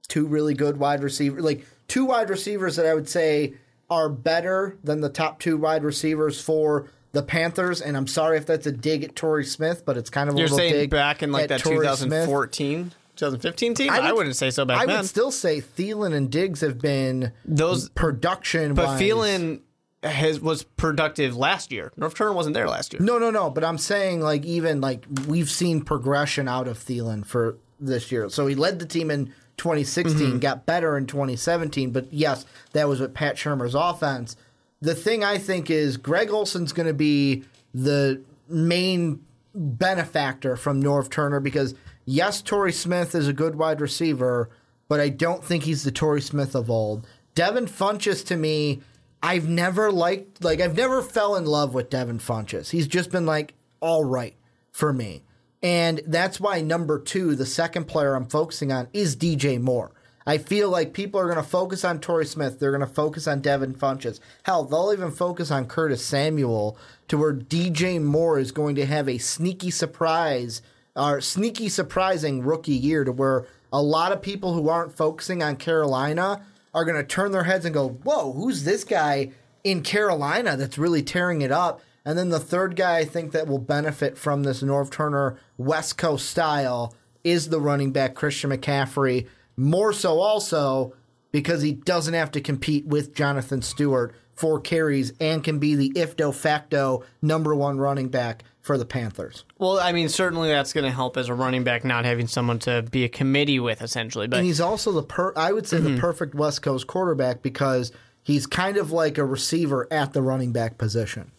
two 0.08 0.26
really 0.26 0.54
good 0.54 0.78
wide 0.78 1.04
receivers, 1.04 1.44
like 1.44 1.66
two 1.88 2.06
wide 2.06 2.30
receivers 2.30 2.76
that 2.76 2.86
I 2.86 2.94
would 2.94 3.10
say 3.10 3.54
are 3.90 4.10
better 4.10 4.78
than 4.84 5.02
the 5.02 5.10
top 5.10 5.40
two 5.40 5.58
wide 5.58 5.84
receivers 5.84 6.42
for 6.42 6.90
the 7.12 7.22
Panthers. 7.24 7.82
And 7.82 7.96
I'm 7.96 8.08
sorry 8.08 8.38
if 8.38 8.46
that's 8.46 8.66
a 8.66 8.72
dig 8.72 9.04
at 9.04 9.16
Torrey 9.16 9.46
Smith, 9.46 9.84
but 9.86 9.98
it's 9.98 10.10
kind 10.10 10.30
of 10.30 10.36
a 10.36 10.38
You're 10.40 10.46
little 10.48 10.58
saying 10.58 10.74
dig 10.74 10.90
back 10.90 11.22
in 11.24 11.32
like 11.32 11.50
that 11.50 11.62
Torrey 11.62 11.86
Smith. 11.96 12.26
2014, 12.26 12.92
2015 13.16 13.74
team? 13.76 13.90
I, 13.92 14.12
would- 14.12 14.18
would, 14.18 14.28
not 14.28 14.36
say 14.36 14.50
so 14.50 14.66
back 14.66 14.82
I 14.82 14.86
then. 14.86 14.98
would 14.98 15.06
still 15.08 15.32
say 15.32 15.62
Thielen 15.62 16.14
and 16.14 16.32
Diggs 16.32 16.62
have 16.62 16.80
been 16.80 17.32
Those- 17.46 17.90
production, 17.90 18.74
but 18.74 19.00
Thielen 19.00 19.62
has 20.02 20.40
was 20.42 20.64
productive 20.64 21.38
last 21.38 21.72
year. 21.72 21.94
Norv 21.98 22.14
Turner 22.14 22.34
wasn't 22.34 22.54
there 22.56 22.68
last 22.68 22.92
year. 22.92 23.02
No, 23.02 23.18
no, 23.20 23.30
no. 23.32 23.50
But 23.50 23.64
I'm 23.64 23.78
saying 23.78 24.20
like 24.20 24.44
even 24.44 24.82
like 24.82 25.06
we've 25.28 25.50
seen 25.50 25.82
progression 25.82 26.48
out 26.50 26.68
of 26.68 26.78
Thielen 26.78 27.26
for 27.26 27.58
this 27.80 28.12
year. 28.12 28.28
So 28.30 28.46
he 28.48 28.56
led 28.56 28.80
the 28.80 28.86
team 28.86 29.10
in 29.10 29.34
2016, 29.58 30.18
Mm-hmm. 30.28 30.38
got 30.40 30.66
better 30.66 30.98
in 30.98 31.06
2017. 31.06 31.92
But 31.92 32.12
yes, 32.12 32.46
that 32.74 32.88
was 32.88 33.00
with 33.00 33.14
Pat 33.14 33.36
Shurmur's 33.36 33.76
offense. 33.76 34.36
The 34.82 34.96
thing 34.96 35.24
I 35.24 35.38
think 35.38 35.70
is 35.70 35.98
Greg 35.98 36.30
Olsen's 36.30 36.74
going 36.74 36.88
to 36.88 36.94
be 36.94 37.44
the 37.74 38.22
main 38.50 39.24
benefactor 39.56 40.56
from 40.56 40.82
Norv 40.84 41.10
Turner 41.10 41.40
because 41.40 41.76
yes, 42.06 42.42
Torrey 42.42 42.72
Smith 42.74 43.16
is 43.16 43.28
a 43.28 43.34
good 43.34 43.56
wide 43.56 43.82
receiver, 43.82 44.50
but 44.88 45.00
I 45.00 45.10
don't 45.10 45.44
think 45.44 45.64
he's 45.64 45.84
the 45.84 45.92
Torrey 45.92 46.22
Smith 46.22 46.56
of 46.56 46.70
old. 46.70 47.08
Devin 47.36 47.66
Funchess 47.68 48.26
to 48.28 48.36
me, 48.38 48.82
I've 49.22 49.48
never 49.48 49.92
liked 49.92 50.44
like 50.44 50.60
I've 50.60 50.76
never 50.76 51.02
fell 51.02 51.36
in 51.36 51.46
love 51.46 51.74
with 51.74 51.90
Devin 51.90 52.20
Funchess. 52.20 52.72
He's 52.72 52.88
just 52.88 53.10
been 53.12 53.26
like 53.26 53.54
all 53.80 54.04
right 54.04 54.36
for 54.72 54.92
me. 54.92 55.24
And 55.64 56.02
that's 56.06 56.42
why 56.42 56.62
number 56.62 57.00
two, 57.00 57.36
the 57.36 57.46
second 57.46 57.86
player 57.86 58.16
I'm 58.16 58.28
focusing 58.28 58.72
on, 58.72 58.90
is 58.92 59.16
DJ 59.16 59.60
Moore. 59.60 59.92
I 60.26 60.38
feel 60.38 60.70
like 60.70 60.94
people 60.94 61.20
are 61.20 61.26
going 61.26 61.38
to 61.38 61.44
focus 61.44 61.84
on 61.84 62.00
Torrey 62.00 62.26
Smith. 62.26 62.60
They're 62.60 62.72
going 62.72 62.82
to 62.82 62.88
focus 62.88 63.28
on 63.28 63.42
Devin 63.42 63.74
Funchess. 63.74 64.20
Hell, 64.44 64.66
they'll 64.66 64.94
even 64.94 65.12
focus 65.12 65.52
on 65.52 65.66
Curtis 65.66 66.06
Samuel 66.06 66.78
to 67.08 67.18
where 67.18 67.34
DJ 67.34 68.02
Moore 68.02 68.40
is 68.40 68.52
going 68.52 68.76
to 68.76 68.86
have 68.86 69.10
a 69.10 69.18
sneaky 69.18 69.72
surprise 69.72 70.62
or 70.96 71.22
sneaky 71.22 71.70
surprising 71.70 72.44
rookie 72.44 72.74
year 72.74 73.04
to 73.04 73.12
where 73.12 73.46
a 73.72 73.82
lot 73.82 74.12
of 74.12 74.22
people 74.22 74.54
who 74.54 74.70
aren't 74.70 74.96
focusing 74.96 75.42
on 75.42 75.56
Carolina 75.56 76.46
are 76.74 76.86
going 76.86 76.98
to 76.98 77.04
turn 77.04 77.32
their 77.32 77.44
heads 77.44 77.66
and 77.66 77.74
go, 77.74 77.90
whoa, 77.90 78.32
who's 78.34 78.64
this 78.64 78.84
guy 78.84 79.32
in 79.64 79.82
Carolina 79.82 80.56
that's 80.56 80.78
really 80.78 81.04
tearing 81.04 81.42
it 81.42 81.52
up? 81.52 81.82
And 82.06 82.18
then 82.18 82.30
the 82.30 82.40
third 82.40 82.76
guy 82.76 82.98
I 82.98 83.06
think 83.06 83.32
that 83.32 83.48
will 83.48 83.60
benefit 83.60 84.18
from 84.18 84.44
this 84.44 84.62
Norv 84.62 84.92
Turner 84.92 85.40
West 85.58 85.98
Coast 85.98 86.30
style 86.30 86.94
is 87.24 87.50
the 87.50 87.62
running 87.62 87.92
back 87.92 88.16
Christian 88.16 88.52
McCaffrey. 88.52 89.28
More 89.56 89.94
so 89.94 90.20
also 90.20 90.94
because 91.32 91.62
he 91.62 91.72
doesn't 91.72 92.14
have 92.14 92.32
to 92.32 92.42
compete 92.42 92.86
with 92.86 93.16
Jonathan 93.16 93.62
Stewart 93.62 94.14
for 94.36 94.60
carries 94.60 95.14
and 95.20 95.44
can 95.44 95.60
be 95.60 95.76
the 95.76 95.92
if 95.96 96.16
de 96.16 96.32
facto 96.32 97.04
number 97.22 97.56
one 97.56 97.78
running 97.78 98.10
back 98.10 98.44
for 98.62 98.78
the 98.78 98.86
Panthers. 98.86 99.44
Well, 99.60 99.80
I 99.80 99.92
mean, 99.92 100.10
certainly 100.10 100.50
that's 100.50 100.74
going 100.74 100.86
to 100.86 100.92
help 100.92 101.18
as 101.18 101.30
a 101.30 101.34
running 101.34 101.64
back, 101.64 101.84
not 101.84 102.06
having 102.06 102.28
someone 102.28 102.60
to 102.60 102.84
be 102.84 103.04
a 103.04 103.10
committee 103.10 103.60
with, 103.60 103.82
essentially. 103.82 104.28
But 104.28 104.38
And 104.38 104.46
he's 104.46 104.62
also 104.62 104.92
the 104.92 105.04
per 105.04 105.34
I 105.36 105.52
would 105.52 105.68
say 105.68 105.80
the 105.80 105.90
mm-hmm. 105.90 106.00
perfect 106.00 106.34
West 106.34 106.62
Coast 106.62 106.88
quarterback 106.88 107.42
because 107.42 107.92
he's 108.24 108.48
kind 108.48 108.78
of 108.78 108.92
like 108.92 109.18
a 109.18 109.26
receiver 109.26 109.88
at 109.92 110.14
the 110.14 110.22
running 110.22 110.52
back 110.52 110.78
position. 110.78 111.32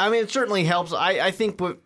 I 0.00 0.08
mean, 0.08 0.22
it 0.22 0.30
certainly 0.30 0.64
helps. 0.64 0.92
I, 0.92 1.20
I 1.20 1.30
think 1.30 1.60
what 1.60 1.78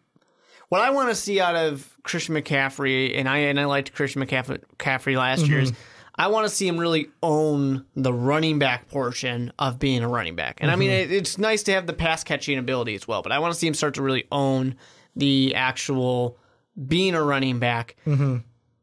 what 0.68 0.80
I 0.80 0.90
want 0.90 1.08
to 1.08 1.14
see 1.14 1.40
out 1.40 1.56
of 1.56 1.88
Christian 2.04 2.34
McCaffrey, 2.34 3.18
and 3.18 3.28
I 3.28 3.38
and 3.38 3.58
I 3.58 3.64
liked 3.64 3.92
Christian 3.92 4.22
McCaffrey, 4.24 4.62
McCaffrey 4.78 5.16
last 5.16 5.46
year, 5.46 5.58
is 5.58 5.72
mm-hmm. 5.72 5.80
I 6.16 6.28
want 6.28 6.48
to 6.48 6.54
see 6.54 6.68
him 6.68 6.78
really 6.78 7.08
own 7.22 7.84
the 7.96 8.12
running 8.12 8.58
back 8.60 8.88
portion 8.88 9.52
of 9.58 9.78
being 9.78 10.02
a 10.02 10.08
running 10.08 10.36
back. 10.36 10.58
And 10.60 10.70
I 10.70 10.76
mean, 10.76 10.90
mm-hmm. 10.90 11.12
it, 11.12 11.16
it's 11.16 11.38
nice 11.38 11.64
to 11.64 11.72
have 11.72 11.86
the 11.86 11.92
pass 11.92 12.22
catching 12.22 12.56
ability 12.56 12.94
as 12.94 13.08
well, 13.08 13.20
but 13.20 13.32
I 13.32 13.40
want 13.40 13.52
to 13.52 13.58
see 13.58 13.66
him 13.66 13.74
start 13.74 13.94
to 13.94 14.02
really 14.02 14.26
own 14.30 14.76
the 15.16 15.54
actual 15.56 16.38
being 16.86 17.14
a 17.14 17.22
running 17.22 17.58
back 17.58 17.96
mm-hmm. 18.06 18.38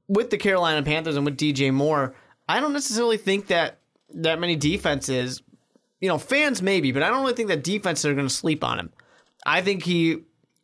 with 0.07 0.29
the 0.29 0.37
Carolina 0.37 0.83
Panthers 0.83 1.15
and 1.15 1.25
with 1.25 1.37
DJ 1.37 1.73
Moore. 1.73 2.13
I 2.49 2.59
don't 2.59 2.73
necessarily 2.73 3.17
think 3.17 3.47
that 3.47 3.79
that 4.13 4.39
many 4.39 4.57
defenses, 4.57 5.41
you 6.01 6.09
know, 6.09 6.17
fans 6.17 6.61
maybe, 6.61 6.91
but 6.91 7.01
I 7.01 7.09
don't 7.09 7.21
really 7.21 7.33
think 7.33 7.47
that 7.47 7.63
defenses 7.63 8.05
are 8.05 8.13
going 8.13 8.27
to 8.27 8.33
sleep 8.33 8.61
on 8.61 8.77
him. 8.77 8.91
I 9.45 9.61
think 9.61 9.83
he 9.83 10.19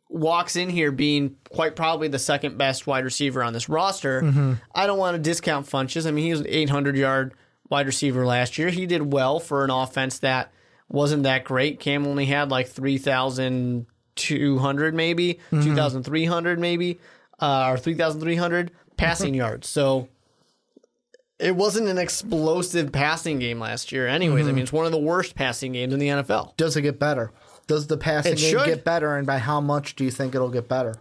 walks 0.08 0.56
in 0.56 0.70
here 0.70 0.90
being 0.90 1.36
quite 1.50 1.76
probably 1.76 2.08
the 2.08 2.18
second 2.18 2.56
best 2.56 2.86
wide 2.86 3.04
receiver 3.04 3.42
on 3.42 3.52
this 3.52 3.68
roster. 3.68 4.56
I 4.74 4.86
don't 4.86 4.96
want 4.98 5.16
to 5.16 5.22
discount 5.22 5.66
Funchess. 5.66 6.06
I 6.06 6.12
mean, 6.12 6.24
he 6.24 6.30
was 6.30 6.40
an 6.40 6.46
800 6.48 6.96
yard 6.96 7.34
wide 7.68 7.84
receiver 7.86 8.24
last 8.24 8.56
year. 8.56 8.70
He 8.70 8.86
did 8.86 9.12
well 9.12 9.38
for 9.40 9.64
an 9.64 9.70
offense 9.70 10.20
that 10.20 10.50
wasn't 10.88 11.24
that 11.24 11.44
great. 11.44 11.78
Cam 11.80 12.06
only 12.06 12.24
had 12.24 12.50
like 12.50 12.68
3,200 12.68 14.94
maybe, 14.94 15.38
2,300 15.50 16.58
maybe, 16.58 16.98
uh, 17.40 17.68
or 17.70 17.76
3,300 17.76 18.70
passing 18.96 19.34
yards. 19.42 19.68
So 19.68 20.08
it 21.38 21.54
wasn't 21.54 21.88
an 21.88 21.98
explosive 21.98 22.90
passing 22.92 23.38
game 23.38 23.60
last 23.60 23.92
year, 23.92 24.08
anyways. 24.08 24.48
I 24.48 24.52
mean, 24.52 24.62
it's 24.62 24.72
one 24.72 24.86
of 24.86 24.92
the 24.92 24.98
worst 24.98 25.34
passing 25.34 25.72
games 25.72 25.92
in 25.92 26.00
the 26.00 26.08
NFL. 26.08 26.56
Does 26.56 26.74
it 26.76 26.82
get 26.82 26.98
better? 26.98 27.30
Does 27.68 27.86
the 27.86 27.96
passing 27.96 28.32
It 28.32 28.38
game 28.38 28.50
should. 28.58 28.64
get 28.66 28.84
better, 28.84 29.16
and 29.16 29.26
by 29.26 29.38
how 29.38 29.60
much 29.60 29.94
do 29.94 30.02
you 30.04 30.10
think 30.10 30.34
it'll 30.34 30.48
get 30.50 30.68
better? 30.68 30.96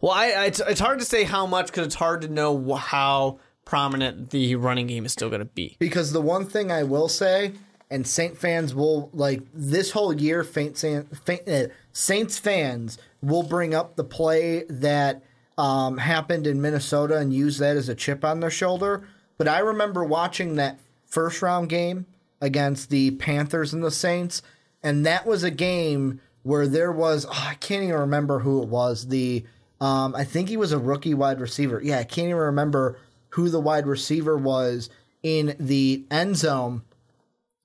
Well, 0.00 0.12
I, 0.12 0.30
I 0.30 0.44
it's, 0.46 0.60
it's 0.60 0.80
hard 0.80 0.98
to 1.00 1.04
say 1.04 1.24
how 1.24 1.46
much 1.46 1.66
because 1.66 1.84
it's 1.86 1.94
hard 1.96 2.22
to 2.22 2.28
know 2.28 2.56
wh- 2.58 2.80
how 2.80 3.38
prominent 3.66 4.30
the 4.30 4.56
running 4.56 4.86
game 4.86 5.04
is 5.04 5.12
still 5.12 5.28
going 5.28 5.40
to 5.40 5.44
be. 5.44 5.76
Because 5.78 6.12
the 6.12 6.20
one 6.20 6.46
thing 6.46 6.72
I 6.72 6.82
will 6.84 7.08
say, 7.08 7.52
and 7.90 8.06
Saint 8.06 8.36
fans 8.38 8.74
will 8.74 9.10
like 9.12 9.42
this 9.52 9.90
whole 9.90 10.12
year, 10.12 10.42
Saint, 10.42 10.76
Saint, 10.78 11.06
uh, 11.48 11.66
Saints 11.92 12.38
fans 12.38 12.98
will 13.20 13.42
bring 13.42 13.74
up 13.74 13.96
the 13.96 14.04
play 14.04 14.64
that 14.68 15.22
um, 15.58 15.98
happened 15.98 16.46
in 16.46 16.60
Minnesota 16.62 17.18
and 17.18 17.32
use 17.32 17.58
that 17.58 17.76
as 17.76 17.88
a 17.88 17.94
chip 17.94 18.24
on 18.24 18.40
their 18.40 18.50
shoulder. 18.50 19.06
But 19.38 19.46
I 19.48 19.58
remember 19.60 20.02
watching 20.04 20.56
that 20.56 20.78
first 21.06 21.42
round 21.42 21.68
game 21.68 22.06
against 22.40 22.90
the 22.90 23.12
Panthers 23.12 23.72
and 23.72 23.84
the 23.84 23.90
Saints, 23.90 24.42
and 24.82 25.06
that 25.06 25.26
was 25.26 25.42
a 25.42 25.50
game 25.50 26.20
where 26.42 26.66
there 26.66 26.92
was 26.92 27.24
oh, 27.26 27.46
I 27.48 27.54
can't 27.54 27.84
even 27.84 27.96
remember 27.96 28.40
who 28.40 28.62
it 28.62 28.68
was. 28.68 29.08
The 29.08 29.44
um, 29.80 30.14
I 30.14 30.24
think 30.24 30.48
he 30.48 30.56
was 30.56 30.72
a 30.72 30.78
rookie 30.78 31.14
wide 31.14 31.40
receiver. 31.40 31.80
Yeah, 31.82 31.98
I 31.98 32.04
can't 32.04 32.28
even 32.28 32.36
remember 32.36 32.98
who 33.30 33.48
the 33.48 33.60
wide 33.60 33.86
receiver 33.86 34.36
was 34.36 34.90
in 35.22 35.56
the 35.58 36.04
end 36.10 36.36
zone. 36.36 36.82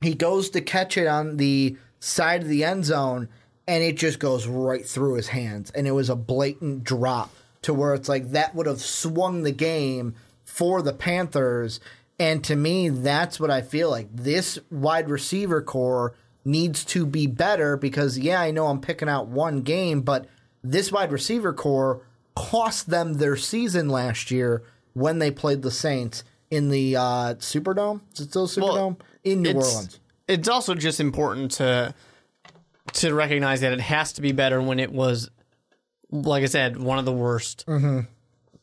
He 0.02 0.14
goes 0.14 0.50
to 0.52 0.62
catch 0.62 0.98
it 0.98 1.08
on 1.08 1.38
the 1.38 1.78
side 2.00 2.44
of 2.44 2.48
the 2.48 2.64
end 2.64 2.86
zone, 2.86 3.30
and 3.68 3.84
it 3.84 3.98
just 3.98 4.20
goes 4.20 4.48
right 4.48 4.86
through 4.86 5.16
his 5.16 5.28
hands. 5.28 5.72
And 5.72 5.88
it 5.88 5.92
was 5.92 6.10
a 6.10 6.16
blatant 6.16 6.84
drop 6.84 7.36
to 7.64 7.74
where 7.74 7.94
it's 7.94 8.10
like 8.10 8.32
that 8.32 8.56
would 8.56 8.68
have 8.68 8.82
swung 8.82 9.44
the 9.44 9.52
game 9.52 10.16
for 10.44 10.82
the 10.82 10.94
Panthers. 10.94 11.80
And 12.20 12.44
to 12.46 12.56
me, 12.56 12.90
that's 12.90 13.40
what 13.40 13.52
I 13.52 13.62
feel 13.62 13.90
like. 13.90 14.08
This 14.12 14.58
wide 14.72 15.10
receiver 15.10 15.62
corps 15.62 16.16
needs 16.48 16.86
to 16.86 17.06
be 17.06 17.28
better 17.28 17.76
because, 17.78 18.18
yeah, 18.18 18.40
I 18.42 18.52
know 18.52 18.68
I'm 18.68 18.80
picking 18.82 19.10
out 19.10 19.28
one 19.28 19.62
game, 19.62 20.02
but 20.02 20.28
this 20.64 20.92
wide 20.92 21.12
receiver 21.12 21.54
corps 21.54 22.02
cost 22.36 22.90
them 22.90 23.16
their 23.16 23.36
season 23.36 23.90
last 23.90 24.32
year 24.32 24.64
when 24.94 25.20
they 25.20 25.30
played 25.30 25.62
the 25.62 25.72
Saints 25.72 26.24
in 26.50 26.70
the 26.70 26.96
uh, 26.96 27.34
Superdome. 27.36 28.02
Is 28.14 28.22
it 28.22 28.30
still 28.30 28.48
Superdome? 28.48 28.98
in 29.24 29.42
New 29.42 29.54
Orleans. 29.54 30.00
It's 30.28 30.48
also 30.48 30.74
just 30.74 31.00
important 31.00 31.52
to 31.52 31.94
to 32.94 33.14
recognize 33.14 33.62
that 33.62 33.74
it 33.74 33.82
has 33.82 34.14
to 34.14 34.22
be 34.22 34.32
better 34.32 34.62
when 34.62 34.80
it 34.80 34.92
was, 34.94 35.30
like 36.10 36.44
I 36.44 36.46
said, 36.46 36.78
one 36.78 36.98
of 36.98 37.04
the 37.06 37.12
worst 37.12 37.66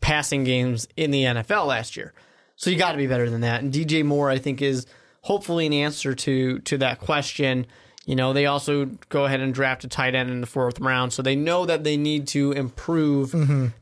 passing 0.01 0.45
games 0.45 0.89
in 0.97 1.11
the 1.11 1.25
NFL 1.25 1.67
last 1.67 1.95
year. 1.97 2.15
So 2.57 2.71
you 2.71 2.79
got 2.79 2.93
to 2.93 2.99
be 2.99 3.07
better 3.07 3.29
than 3.29 3.43
that. 3.43 3.63
And 3.63 3.73
DJ 3.73 4.03
Moore, 4.05 4.31
I 4.31 4.39
think, 4.39 4.63
is 4.63 4.87
hopefully 5.25 5.67
an 5.67 5.73
answer 5.73 6.15
to 6.15 6.59
to 6.61 6.79
that 6.79 7.01
question. 7.01 7.67
You 8.07 8.17
know, 8.17 8.35
they 8.35 8.45
also 8.45 8.85
go 9.09 9.25
ahead 9.25 9.41
and 9.41 9.55
draft 9.55 9.83
a 9.85 9.89
tight 9.89 10.15
end 10.15 10.31
in 10.31 10.43
the 10.43 10.47
fourth 10.47 10.79
round, 10.79 11.13
so 11.15 11.23
they 11.23 11.37
know 11.37 11.65
that 11.65 11.85
they 11.85 11.97
need 11.97 12.29
to 12.29 12.53
improve 12.53 13.35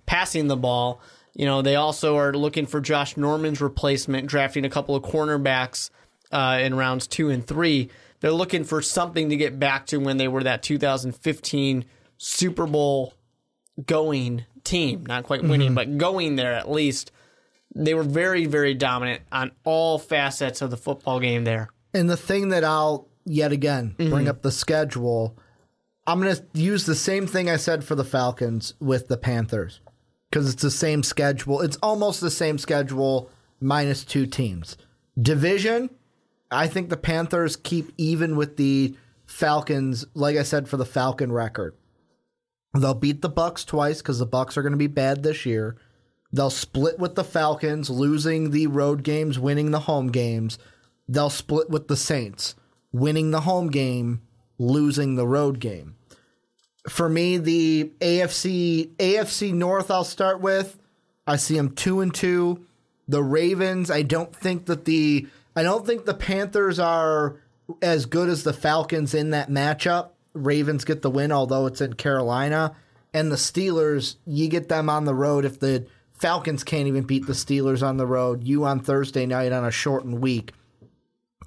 passing 0.07 0.47
the 0.47 0.57
ball. 0.57 1.01
You 1.34 1.47
know, 1.47 1.61
they 1.62 1.74
also 1.76 2.16
are 2.18 2.32
looking 2.32 2.66
for 2.66 2.80
Josh 2.80 3.16
Norman's 3.16 3.61
replacement, 3.61 4.28
drafting 4.28 4.64
a 4.64 4.70
couple 4.70 4.95
of 4.95 5.03
cornerbacks 5.03 5.90
uh, 6.30 6.59
in 6.62 6.74
rounds 6.76 7.07
two 7.09 7.30
and 7.30 7.45
three. 7.45 7.90
They're 8.20 8.30
looking 8.30 8.62
for 8.62 8.80
something 8.80 9.30
to 9.30 9.36
get 9.36 9.59
back 9.59 9.86
to 9.86 9.97
when 9.99 10.18
they 10.18 10.28
were 10.28 10.45
that 10.45 10.62
2015 10.62 11.84
Super 12.18 12.66
Bowl 12.66 13.14
going 13.84 14.45
team. 14.62 15.05
Not 15.07 15.24
quite 15.24 15.43
winning, 15.43 15.74
but 15.74 15.99
going 15.99 16.36
there 16.36 16.55
at 16.55 16.70
least. 16.70 17.11
They 17.74 17.94
were 17.94 18.02
very, 18.02 18.46
very 18.46 18.74
dominant 18.74 19.22
on 19.32 19.52
all 19.64 19.98
facets 19.98 20.60
of 20.60 20.70
the 20.70 20.76
football 20.76 21.20
game 21.20 21.44
there. 21.44 21.70
And 21.94 22.08
the 22.08 22.16
thing 22.16 22.48
that 22.50 22.64
I'll 22.64 23.08
yet 23.24 23.52
again 23.52 23.94
mm-hmm. 23.98 24.10
bring 24.10 24.28
up 24.28 24.42
the 24.42 24.50
schedule, 24.50 25.38
I'm 26.06 26.20
going 26.20 26.34
to 26.34 26.44
use 26.54 26.84
the 26.84 26.94
same 26.94 27.26
thing 27.26 27.48
I 27.48 27.56
said 27.56 27.84
for 27.84 27.94
the 27.94 28.04
Falcons 28.04 28.74
with 28.80 29.08
the 29.08 29.16
Panthers 29.16 29.80
because 30.30 30.52
it's 30.52 30.62
the 30.62 30.70
same 30.70 31.02
schedule. 31.02 31.60
It's 31.60 31.78
almost 31.82 32.20
the 32.20 32.30
same 32.30 32.58
schedule 32.58 33.30
minus 33.60 34.04
two 34.04 34.26
teams. 34.26 34.76
Division, 35.20 35.90
I 36.50 36.66
think 36.66 36.88
the 36.88 36.96
Panthers 36.96 37.56
keep 37.56 37.92
even 37.96 38.36
with 38.36 38.56
the 38.56 38.96
Falcons, 39.26 40.04
like 40.14 40.36
I 40.36 40.42
said 40.42 40.68
for 40.68 40.76
the 40.76 40.84
Falcon 40.84 41.32
record. 41.32 41.74
They'll 42.74 42.94
beat 42.94 43.20
the 43.20 43.28
Bucks 43.28 43.64
twice 43.64 43.98
because 43.98 44.18
the 44.18 44.26
Bucks 44.26 44.56
are 44.56 44.62
going 44.62 44.72
to 44.72 44.78
be 44.78 44.86
bad 44.86 45.22
this 45.22 45.44
year. 45.44 45.76
They'll 46.32 46.50
split 46.50 46.98
with 46.98 47.14
the 47.14 47.24
Falcons, 47.24 47.90
losing 47.90 48.50
the 48.50 48.66
road 48.66 49.02
games, 49.02 49.38
winning 49.38 49.70
the 49.70 49.80
home 49.80 50.08
games. 50.08 50.58
They'll 51.06 51.30
split 51.30 51.68
with 51.68 51.88
the 51.88 51.96
Saints, 51.96 52.54
winning 52.90 53.30
the 53.30 53.42
home 53.42 53.70
game, 53.70 54.22
losing 54.58 55.16
the 55.16 55.26
road 55.26 55.60
game. 55.60 55.96
For 56.88 57.08
me, 57.08 57.36
the 57.36 57.92
AFC 58.00 58.88
AFC 58.96 59.52
North 59.52 59.90
I'll 59.90 60.04
start 60.04 60.40
with. 60.40 60.78
I 61.26 61.36
see 61.36 61.56
them 61.56 61.74
2 61.74 62.00
and 62.00 62.14
2. 62.14 62.64
The 63.08 63.22
Ravens, 63.22 63.90
I 63.90 64.02
don't 64.02 64.34
think 64.34 64.66
that 64.66 64.84
the 64.86 65.26
I 65.54 65.62
don't 65.62 65.86
think 65.86 66.06
the 66.06 66.14
Panthers 66.14 66.78
are 66.78 67.36
as 67.82 68.06
good 68.06 68.28
as 68.28 68.42
the 68.42 68.52
Falcons 68.52 69.14
in 69.14 69.30
that 69.30 69.50
matchup. 69.50 70.10
Ravens 70.32 70.84
get 70.84 71.02
the 71.02 71.10
win 71.10 71.30
although 71.30 71.66
it's 71.66 71.80
in 71.80 71.92
Carolina. 71.92 72.74
And 73.14 73.30
the 73.30 73.36
Steelers, 73.36 74.16
you 74.26 74.48
get 74.48 74.70
them 74.70 74.88
on 74.88 75.04
the 75.04 75.14
road 75.14 75.44
if 75.44 75.60
the 75.60 75.86
Falcons 76.22 76.62
can't 76.62 76.86
even 76.86 77.02
beat 77.02 77.26
the 77.26 77.32
Steelers 77.32 77.84
on 77.84 77.96
the 77.96 78.06
road. 78.06 78.44
You 78.44 78.64
on 78.64 78.78
Thursday 78.78 79.26
night 79.26 79.50
on 79.50 79.64
a 79.64 79.72
shortened 79.72 80.20
week 80.20 80.52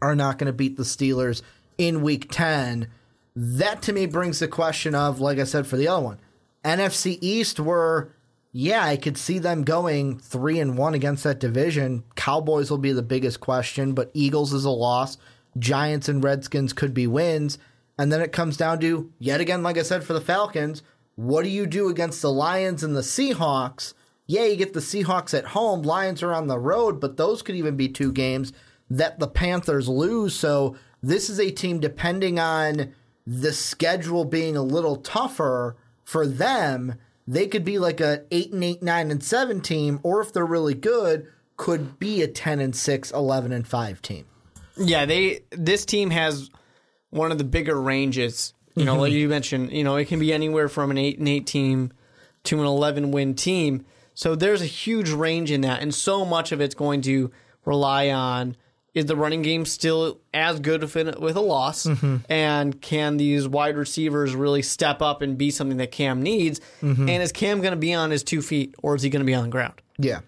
are 0.02 0.16
not 0.16 0.38
going 0.38 0.48
to 0.48 0.54
beat 0.54 0.76
the 0.76 0.84
Steelers 0.84 1.42
in 1.78 2.02
week 2.02 2.28
10. 2.30 2.90
That 3.38 3.82
to 3.84 3.94
me 3.94 4.06
brings 4.06 4.40
the 4.40 4.50
question 4.50 4.94
of, 4.94 5.22
like 5.22 5.40
I 5.40 5.46
said 5.46 5.66
for 5.66 5.78
the 5.78 5.88
other 5.88 6.04
one, 6.04 6.20
NFC 6.66 7.18
East, 7.22 7.58
were, 7.58 8.12
yeah, 8.52 8.84
I 8.84 8.98
could 8.98 9.18
see 9.18 9.40
them 9.40 9.64
going 9.64 10.20
three 10.20 10.60
and 10.60 10.78
one 10.78 10.94
against 10.94 11.24
that 11.24 11.40
division. 11.40 12.04
Cowboys 12.18 12.70
will 12.70 12.78
be 12.78 12.92
the 12.92 13.02
biggest 13.02 13.40
question, 13.40 13.94
but 13.94 14.12
Eagles 14.14 14.52
is 14.52 14.66
a 14.66 14.70
loss. 14.72 15.18
Giants 15.58 16.10
and 16.10 16.22
Redskins 16.22 16.74
could 16.74 16.94
be 16.94 17.08
wins. 17.08 17.58
And 17.98 18.12
then 18.12 18.20
it 18.20 18.34
comes 18.34 18.58
down 18.58 18.82
to, 18.82 19.10
yet 19.20 19.40
again, 19.40 19.64
like 19.64 19.78
I 19.78 19.84
said, 19.84 20.04
for 20.04 20.12
the 20.12 20.20
Falcons, 20.20 20.84
what 21.16 21.46
do 21.46 21.50
you 21.50 21.66
do 21.66 21.88
against 21.88 22.22
the 22.22 22.30
Lions 22.30 22.84
and 22.84 22.94
the 22.94 23.00
Seahawks? 23.00 23.94
Yeah, 24.28 24.46
you 24.46 24.56
get 24.56 24.74
the 24.74 24.80
Seahawks 24.80 25.38
at 25.38 25.46
home. 25.46 25.84
Lions 25.84 26.24
are 26.24 26.34
on 26.34 26.48
the 26.48 26.60
road, 26.60 27.00
but 27.00 27.18
those 27.18 27.42
could 27.42 27.56
even 27.56 27.76
be 27.76 27.88
two 27.88 28.12
games 28.12 28.54
that 28.90 29.20
the 29.20 29.28
Panthers 29.28 29.88
lose. 29.88 30.36
So 30.36 30.76
this 31.02 31.30
is 31.30 31.40
a 31.40 31.52
team, 31.52 31.80
depending 31.80 32.40
on 32.40 32.94
the 33.28 33.54
schedule 33.54 34.26
being 34.26 34.56
a 34.56 34.64
little 34.64 34.98
tougher 34.98 35.76
for 36.04 36.26
them, 36.28 36.96
they 37.28 37.48
could 37.48 37.66
be 37.66 37.80
like 37.80 38.00
a 38.00 38.24
8 38.32 38.54
and 38.54 38.64
8, 38.64 38.84
9 38.84 39.12
and 39.12 39.24
7 39.24 39.62
team, 39.62 40.00
or 40.04 40.22
if 40.22 40.32
they're 40.32 40.46
really 40.46 40.76
good, 40.76 41.28
could 41.58 42.00
be 42.00 42.22
a 42.22 42.28
10 42.28 42.60
and 42.60 42.76
6, 42.76 43.12
11 43.12 43.52
and 43.52 43.68
5 43.68 44.02
team. 44.02 44.26
Yeah, 44.78 45.06
they 45.06 45.42
this 45.52 45.86
team 45.86 46.10
has 46.10 46.50
one 47.10 47.32
of 47.32 47.38
the 47.38 47.44
bigger 47.44 47.80
ranges. 47.80 48.54
You 48.76 48.84
know, 48.84 48.94
mm-hmm. 48.94 49.02
like 49.02 49.14
you 49.14 49.30
mentioned, 49.30 49.72
you 49.72 49.86
know, 49.86 49.96
it 49.96 50.06
can 50.10 50.20
be 50.20 50.34
anywhere 50.34 50.68
from 50.68 50.92
an 50.92 50.98
eight 50.98 51.18
and 51.18 51.30
eight 51.30 51.48
team 51.48 51.94
to 52.44 52.60
an 52.60 52.66
eleven 52.66 53.12
win 53.12 53.36
team. 53.36 53.86
So 54.16 54.34
there's 54.36 54.62
a 54.62 54.66
huge 54.66 55.12
range 55.12 55.52
in 55.52 55.62
that, 55.62 55.82
and 55.82 55.94
so 55.94 56.26
much 56.26 56.52
of 56.52 56.62
it's 56.62 56.74
going 56.76 57.02
to 57.04 57.32
rely 57.66 58.10
on 58.10 58.56
is 58.94 59.06
the 59.08 59.16
running 59.16 59.42
game 59.42 59.66
still 59.66 60.22
as 60.34 60.60
good 60.62 60.82
with 60.82 61.36
a, 61.36 61.42
loss, 61.42 61.86
and 62.30 62.82
can 62.82 63.18
these 63.18 63.46
wide 63.46 63.76
receivers 63.76 64.34
really 64.34 64.62
step 64.62 65.02
up 65.02 65.22
and 65.22 65.38
be 65.38 65.52
something 65.52 65.76
that 65.78 65.92
Cam 65.92 66.22
needs? 66.24 66.62
And 66.82 67.10
is 67.10 67.34
Cam 67.34 67.60
going 67.60 67.72
to 67.74 67.78
be 67.78 67.94
on 67.94 68.10
his 68.10 68.24
two 68.24 68.42
feet, 68.42 68.74
or 68.82 68.96
is 68.96 69.02
he 69.02 69.10
going 69.10 69.20
to 69.20 69.26
be 69.26 69.34
on 69.34 69.44
the 69.44 69.50
ground? 69.50 69.74
Yeah. 69.98 70.22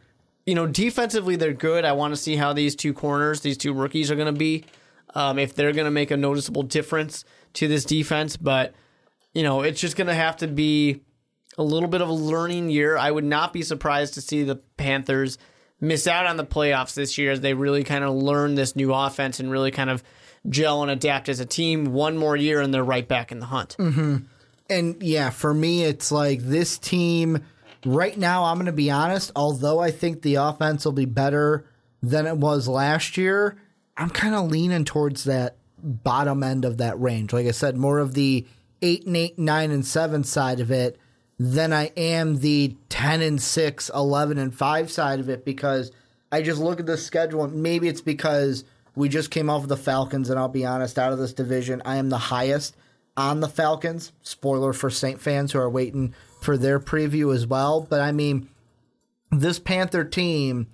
you 0.45 0.53
know, 0.55 0.67
defensively 0.67 1.37
they're 1.37 1.53
good. 1.53 1.85
I 1.85 1.93
want 1.93 2.13
to 2.13 2.17
see 2.17 2.35
how 2.35 2.51
these 2.53 2.75
two 2.75 2.93
corners, 2.93 3.39
these 3.41 3.57
two 3.57 3.73
rookies, 3.73 4.11
are 4.11 4.15
going 4.15 4.33
to 4.33 4.37
be. 4.37 4.65
Um, 5.15 5.39
if 5.39 5.55
they're 5.55 5.71
going 5.71 5.85
to 5.85 5.91
make 5.91 6.11
a 6.11 6.17
noticeable 6.17 6.63
difference 6.63 7.23
to 7.53 7.67
this 7.69 7.85
defense, 7.85 8.35
but 8.35 8.73
you 9.33 9.43
know, 9.43 9.61
it's 9.61 9.79
just 9.79 9.95
going 9.95 10.07
to 10.07 10.13
have 10.13 10.35
to 10.37 10.47
be 10.47 11.01
a 11.57 11.63
little 11.63 11.89
bit 11.89 12.01
of 12.01 12.09
a 12.09 12.13
learning 12.13 12.69
year. 12.69 12.97
I 12.97 13.09
would 13.09 13.23
not 13.23 13.53
be 13.53 13.61
surprised 13.61 14.13
to 14.15 14.21
see 14.21 14.43
the 14.43 14.55
Panthers 14.55 15.37
miss 15.79 16.07
out 16.07 16.25
on 16.25 16.37
the 16.37 16.45
playoffs 16.45 16.93
this 16.93 17.17
year 17.17 17.31
as 17.31 17.41
they 17.41 17.53
really 17.53 17.83
kind 17.83 18.03
of 18.03 18.15
learn 18.15 18.55
this 18.55 18.75
new 18.75 18.93
offense 18.93 19.39
and 19.39 19.51
really 19.51 19.71
kind 19.71 19.89
of 19.89 20.03
gel 20.49 20.81
and 20.81 20.91
adapt 20.91 21.29
as 21.29 21.39
a 21.39 21.45
team. 21.45 21.85
One 21.93 22.17
more 22.17 22.35
year 22.35 22.61
and 22.61 22.73
they're 22.73 22.83
right 22.83 23.07
back 23.07 23.31
in 23.31 23.39
the 23.39 23.45
hunt. 23.45 23.75
Mm-hmm. 23.77 24.17
And 24.69 25.01
yeah, 25.01 25.29
for 25.29 25.53
me, 25.53 25.83
it's 25.83 26.11
like 26.11 26.41
this 26.41 26.77
team 26.77 27.43
right 27.85 28.17
now. 28.17 28.45
I'm 28.45 28.57
going 28.57 28.65
to 28.65 28.71
be 28.71 28.91
honest. 28.91 29.31
Although 29.35 29.79
I 29.79 29.91
think 29.91 30.21
the 30.21 30.35
offense 30.35 30.85
will 30.85 30.91
be 30.91 31.05
better 31.05 31.65
than 32.01 32.27
it 32.27 32.37
was 32.37 32.67
last 32.67 33.17
year, 33.17 33.57
I'm 33.95 34.09
kind 34.09 34.35
of 34.35 34.51
leaning 34.51 34.85
towards 34.85 35.23
that 35.23 35.57
bottom 35.81 36.43
end 36.43 36.65
of 36.65 36.77
that 36.77 36.99
range. 36.99 37.33
Like 37.33 37.47
I 37.47 37.51
said, 37.51 37.77
more 37.77 37.99
of 37.99 38.13
the 38.13 38.45
eight 38.81 39.05
and 39.05 39.15
eight, 39.15 39.39
nine 39.39 39.71
and 39.71 39.85
seven 39.85 40.23
side 40.23 40.59
of 40.59 40.71
it 40.71 40.99
than 41.39 41.71
I 41.71 41.91
am 41.95 42.39
the 42.39 42.75
10 42.89 43.21
and 43.21 43.41
6, 43.41 43.91
11 43.93 44.37
and 44.37 44.53
5 44.53 44.91
side 44.91 45.19
of 45.19 45.29
it 45.29 45.45
because 45.45 45.91
I 46.31 46.41
just 46.41 46.59
look 46.59 46.79
at 46.79 46.85
the 46.85 46.97
schedule 46.97 47.43
and 47.43 47.61
maybe 47.61 47.87
it's 47.87 48.01
because 48.01 48.63
we 48.95 49.09
just 49.09 49.29
came 49.29 49.49
off 49.49 49.63
of 49.63 49.69
the 49.69 49.77
Falcons 49.77 50.29
and 50.29 50.39
I'll 50.39 50.47
be 50.47 50.65
honest, 50.65 50.97
out 50.97 51.13
of 51.13 51.19
this 51.19 51.33
division, 51.33 51.81
I 51.85 51.97
am 51.97 52.09
the 52.09 52.17
highest 52.17 52.75
on 53.15 53.39
the 53.39 53.47
Falcons. 53.47 54.11
Spoiler 54.23 54.73
for 54.73 54.89
Saint 54.89 55.21
fans 55.21 55.51
who 55.51 55.59
are 55.59 55.69
waiting 55.69 56.15
for 56.41 56.57
their 56.57 56.79
preview 56.79 57.33
as 57.33 57.45
well. 57.45 57.81
But 57.81 58.01
I 58.01 58.11
mean, 58.11 58.49
this 59.31 59.59
Panther 59.59 60.03
team 60.03 60.67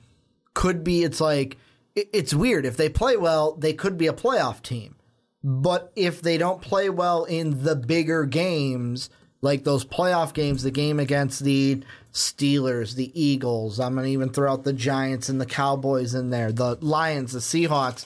could 0.54 0.84
be, 0.84 1.04
it's 1.04 1.20
like, 1.20 1.58
it's 1.96 2.34
weird. 2.34 2.66
If 2.66 2.78
they 2.78 2.90
play 2.90 3.18
well, 3.18 3.54
they 3.56 3.74
could 3.74 3.98
be 3.98 4.08
a 4.08 4.14
playoff 4.14 4.62
team. 4.62 4.96
But 5.44 5.92
if 5.96 6.22
they 6.22 6.38
don't 6.38 6.62
play 6.62 6.90
well 6.90 7.26
in 7.26 7.64
the 7.64 7.76
bigger 7.76 8.26
games, 8.26 9.10
like 9.44 9.66
those 9.66 9.84
playoff 9.84 10.34
games, 10.34 10.64
the 10.64 10.72
game 10.72 11.02
against 11.02 11.44
the 11.44 11.84
Steelers, 12.14 12.96
the 12.96 13.12
Eagles, 13.20 13.78
I'm 13.78 13.94
going 13.94 14.06
to 14.06 14.12
even 14.12 14.30
throw 14.30 14.54
out 14.54 14.64
the 14.64 14.72
Giants 14.72 15.28
and 15.28 15.40
the 15.40 15.46
Cowboys 15.46 16.16
in 16.16 16.30
there, 16.30 16.54
the 16.54 16.78
Lions, 16.80 17.34
the 17.34 17.40
Seahawks. 17.40 18.06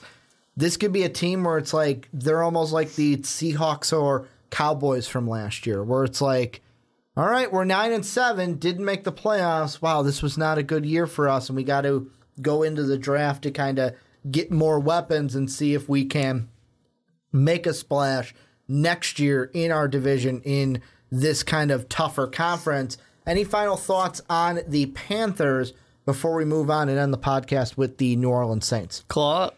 This 0.55 0.77
could 0.77 0.91
be 0.91 1.03
a 1.03 1.09
team 1.09 1.43
where 1.43 1.59
it's 1.59 1.75
like 1.75 2.09
they're 2.11 2.41
almost 2.41 2.73
like 2.73 2.95
the 2.95 3.17
Seahawks 3.17 3.95
or 3.95 4.27
Cowboys 4.49 5.07
from 5.07 5.29
last 5.29 5.67
year, 5.67 5.83
where 5.83 6.03
it's 6.03 6.21
like, 6.21 6.61
all 7.15 7.29
right, 7.29 7.53
we're 7.53 7.65
nine 7.65 7.91
and 7.91 8.05
seven, 8.05 8.55
didn't 8.55 8.85
make 8.85 9.03
the 9.03 9.11
playoffs. 9.11 9.79
Wow, 9.79 10.01
this 10.01 10.23
was 10.23 10.39
not 10.39 10.57
a 10.57 10.63
good 10.63 10.87
year 10.87 11.05
for 11.05 11.29
us, 11.29 11.49
and 11.49 11.55
we 11.55 11.63
got 11.63 11.81
to 11.81 12.09
go 12.41 12.63
into 12.63 12.81
the 12.81 12.97
draft 12.97 13.43
to 13.43 13.51
kind 13.51 13.77
of 13.77 13.93
get 14.31 14.49
more 14.49 14.79
weapons 14.79 15.35
and 15.35 15.51
see 15.51 15.75
if 15.75 15.87
we 15.87 16.03
can 16.03 16.49
make 17.31 17.67
a 17.67 17.75
splash 17.75 18.33
next 18.67 19.19
year 19.19 19.51
in 19.53 19.71
our 19.71 19.87
division 19.87 20.41
in 20.41 20.81
this 21.11 21.43
kind 21.43 21.71
of 21.71 21.89
tougher 21.89 22.27
conference. 22.27 22.97
Any 23.25 23.43
final 23.43 23.77
thoughts 23.77 24.21
on 24.29 24.61
the 24.67 24.87
Panthers 24.87 25.73
before 26.05 26.35
we 26.35 26.45
move 26.45 26.69
on 26.69 26.87
and 26.89 26.97
end 26.97 27.13
the 27.13 27.17
podcast 27.17 27.75
with 27.77 27.97
the 27.97 28.15
New 28.15 28.29
Orleans 28.29 28.65
Saints? 28.65 29.03
Claw 29.09 29.43
up. 29.43 29.57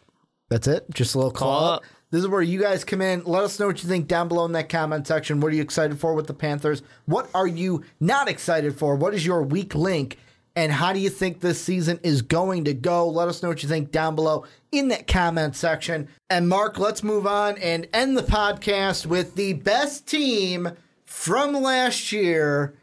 That's 0.49 0.67
it. 0.67 0.85
Just 0.91 1.13
a 1.13 1.17
little 1.19 1.31
call 1.31 1.59
Call 1.59 1.67
up. 1.69 1.77
up. 1.81 1.83
This 2.11 2.21
is 2.21 2.27
where 2.27 2.41
you 2.41 2.59
guys 2.59 2.83
come 2.83 3.01
in. 3.01 3.23
Let 3.23 3.43
us 3.43 3.59
know 3.59 3.67
what 3.67 3.83
you 3.83 3.89
think 3.89 4.07
down 4.07 4.27
below 4.27 4.45
in 4.45 4.53
that 4.53 4.67
comment 4.67 5.05
section. 5.05 5.39
What 5.39 5.51
are 5.51 5.55
you 5.55 5.61
excited 5.61 5.99
for 5.99 6.15
with 6.15 6.25
the 6.25 6.33
Panthers? 6.33 6.81
What 7.05 7.29
are 7.35 7.45
you 7.45 7.83
not 7.99 8.27
excited 8.27 8.75
for? 8.79 8.95
What 8.95 9.13
is 9.13 9.23
your 9.23 9.43
weak 9.43 9.75
link? 9.75 10.17
And 10.55 10.71
how 10.71 10.91
do 10.91 10.99
you 10.99 11.11
think 11.11 11.39
this 11.39 11.61
season 11.61 11.99
is 12.01 12.23
going 12.23 12.65
to 12.65 12.73
go? 12.73 13.07
Let 13.07 13.27
us 13.27 13.43
know 13.43 13.49
what 13.49 13.61
you 13.61 13.69
think 13.69 13.91
down 13.91 14.15
below 14.15 14.45
in 14.71 14.87
that 14.87 15.05
comment 15.05 15.55
section. 15.55 16.07
And 16.31 16.49
Mark, 16.49 16.79
let's 16.79 17.03
move 17.03 17.27
on 17.27 17.59
and 17.59 17.87
end 17.93 18.17
the 18.17 18.23
podcast 18.23 19.05
with 19.05 19.35
the 19.35 19.53
best 19.53 20.07
team 20.07 20.71
from 21.09 21.53
last 21.53 22.11
year. 22.11 22.75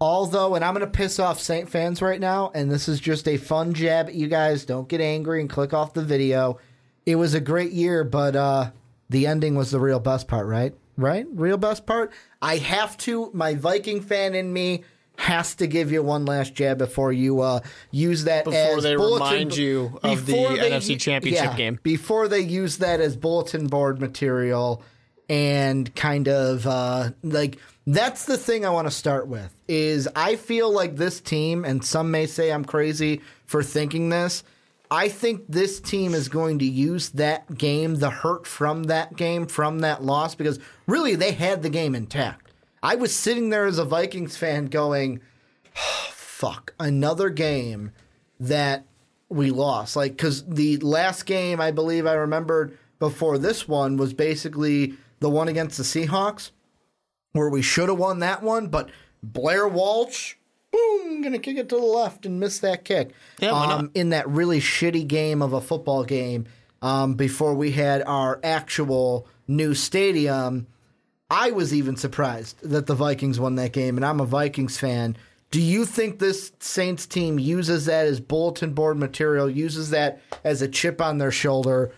Although, 0.00 0.54
and 0.54 0.64
I'm 0.64 0.74
going 0.74 0.86
to 0.86 0.90
piss 0.90 1.18
off 1.18 1.40
Saint 1.40 1.68
fans 1.68 2.02
right 2.02 2.20
now, 2.20 2.50
and 2.54 2.70
this 2.70 2.88
is 2.88 3.00
just 3.00 3.26
a 3.26 3.36
fun 3.36 3.74
jab 3.74 4.06
at 4.08 4.14
you 4.14 4.28
guys. 4.28 4.64
Don't 4.64 4.88
get 4.88 5.00
angry 5.00 5.40
and 5.40 5.48
click 5.48 5.72
off 5.72 5.94
the 5.94 6.04
video. 6.04 6.58
It 7.06 7.16
was 7.16 7.34
a 7.34 7.40
great 7.40 7.72
year, 7.72 8.04
but 8.04 8.36
uh, 8.36 8.70
the 9.08 9.26
ending 9.26 9.54
was 9.54 9.70
the 9.70 9.80
real 9.80 10.00
best 10.00 10.28
part, 10.28 10.46
right? 10.46 10.74
Right? 10.96 11.26
Real 11.32 11.56
best 11.56 11.86
part. 11.86 12.12
I 12.42 12.56
have 12.56 12.96
to. 12.98 13.30
My 13.34 13.54
Viking 13.54 14.00
fan 14.00 14.34
in 14.34 14.52
me 14.52 14.84
has 15.16 15.54
to 15.56 15.66
give 15.66 15.90
you 15.90 16.02
one 16.02 16.24
last 16.26 16.54
jab 16.54 16.78
before 16.78 17.12
you 17.12 17.40
uh, 17.40 17.60
use 17.90 18.24
that 18.24 18.44
Before 18.44 18.76
as 18.78 18.82
they 18.82 18.96
bulletin- 18.96 19.26
remind 19.28 19.56
you 19.56 19.98
of 20.02 20.26
the 20.26 20.32
they 20.32 20.70
NFC 20.70 20.98
Championship 21.00 21.44
yeah, 21.44 21.56
game. 21.56 21.78
Before 21.82 22.28
they 22.28 22.40
use 22.40 22.78
that 22.78 23.00
as 23.00 23.16
bulletin 23.16 23.68
board 23.68 24.00
material 24.00 24.82
and 25.28 25.94
kind 25.94 26.28
of 26.28 26.66
uh, 26.66 27.10
like 27.22 27.58
that's 27.86 28.24
the 28.24 28.36
thing 28.38 28.64
I 28.64 28.70
want 28.70 28.86
to 28.86 28.90
start 28.90 29.26
with 29.26 29.54
is 29.68 30.08
I 30.16 30.36
feel 30.36 30.72
like 30.72 30.96
this 30.96 31.20
team 31.20 31.64
and 31.64 31.84
some 31.84 32.10
may 32.10 32.26
say 32.26 32.50
I'm 32.50 32.64
crazy 32.64 33.20
for 33.46 33.62
thinking 33.62 34.08
this. 34.08 34.42
I 34.90 35.08
think 35.08 35.44
this 35.48 35.80
team 35.80 36.14
is 36.14 36.28
going 36.28 36.60
to 36.60 36.64
use 36.64 37.10
that 37.10 37.56
game, 37.56 37.96
the 37.96 38.10
hurt 38.10 38.46
from 38.46 38.84
that 38.84 39.16
game, 39.16 39.46
from 39.46 39.80
that 39.80 40.02
loss, 40.02 40.34
because 40.34 40.60
really 40.86 41.14
they 41.14 41.32
had 41.32 41.62
the 41.62 41.70
game 41.70 41.94
intact. 41.94 42.52
I 42.82 42.94
was 42.96 43.14
sitting 43.14 43.48
there 43.48 43.64
as 43.66 43.78
a 43.78 43.84
Vikings 43.84 44.36
fan 44.36 44.66
going, 44.66 45.20
fuck, 45.74 46.74
another 46.78 47.30
game 47.30 47.92
that 48.38 48.84
we 49.28 49.50
lost. 49.50 49.96
Like, 49.96 50.12
because 50.12 50.44
the 50.46 50.76
last 50.76 51.24
game 51.24 51.60
I 51.60 51.70
believe 51.70 52.06
I 52.06 52.12
remembered 52.12 52.78
before 52.98 53.38
this 53.38 53.66
one 53.66 53.96
was 53.96 54.12
basically 54.12 54.94
the 55.24 55.30
one 55.30 55.48
against 55.48 55.78
the 55.78 55.82
Seahawks, 55.84 56.50
where 57.32 57.48
we 57.48 57.62
should 57.62 57.88
have 57.88 57.96
won 57.96 58.18
that 58.18 58.42
one, 58.42 58.66
but 58.66 58.90
Blair 59.22 59.66
Walsh, 59.66 60.34
boom, 60.70 61.22
gonna 61.22 61.38
kick 61.38 61.56
it 61.56 61.70
to 61.70 61.76
the 61.76 61.82
left 61.82 62.26
and 62.26 62.38
miss 62.38 62.58
that 62.58 62.84
kick. 62.84 63.14
Yeah, 63.38 63.52
um, 63.52 63.90
in 63.94 64.10
that 64.10 64.28
really 64.28 64.60
shitty 64.60 65.08
game 65.08 65.40
of 65.40 65.54
a 65.54 65.62
football 65.62 66.04
game 66.04 66.44
um, 66.82 67.14
before 67.14 67.54
we 67.54 67.70
had 67.70 68.02
our 68.02 68.38
actual 68.44 69.26
new 69.48 69.72
stadium. 69.74 70.66
I 71.30 71.52
was 71.52 71.72
even 71.72 71.96
surprised 71.96 72.60
that 72.60 72.84
the 72.84 72.94
Vikings 72.94 73.40
won 73.40 73.54
that 73.54 73.72
game, 73.72 73.96
and 73.96 74.04
I'm 74.04 74.20
a 74.20 74.26
Vikings 74.26 74.76
fan. 74.76 75.16
Do 75.50 75.60
you 75.62 75.86
think 75.86 76.18
this 76.18 76.52
Saints 76.60 77.06
team 77.06 77.38
uses 77.38 77.86
that 77.86 78.06
as 78.06 78.20
bulletin 78.20 78.74
board 78.74 78.98
material, 78.98 79.48
uses 79.48 79.88
that 79.88 80.20
as 80.44 80.60
a 80.60 80.68
chip 80.68 81.00
on 81.00 81.16
their 81.16 81.30
shoulder 81.30 81.92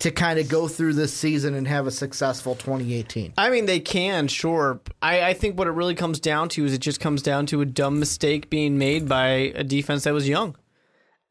to 0.00 0.10
kind 0.10 0.38
of 0.38 0.48
go 0.48 0.68
through 0.68 0.94
this 0.94 1.14
season 1.14 1.54
and 1.54 1.66
have 1.68 1.86
a 1.86 1.90
successful 1.90 2.54
2018? 2.54 3.34
I 3.38 3.50
mean, 3.50 3.66
they 3.66 3.80
can, 3.80 4.28
sure. 4.28 4.80
I, 5.00 5.28
I 5.28 5.34
think 5.34 5.58
what 5.58 5.66
it 5.66 5.72
really 5.72 5.94
comes 5.94 6.20
down 6.20 6.48
to 6.50 6.64
is 6.64 6.72
it 6.72 6.78
just 6.78 7.00
comes 7.00 7.22
down 7.22 7.46
to 7.46 7.60
a 7.60 7.66
dumb 7.66 7.98
mistake 7.98 8.50
being 8.50 8.78
made 8.78 9.08
by 9.08 9.28
a 9.54 9.64
defense 9.64 10.04
that 10.04 10.14
was 10.14 10.28
young. 10.28 10.56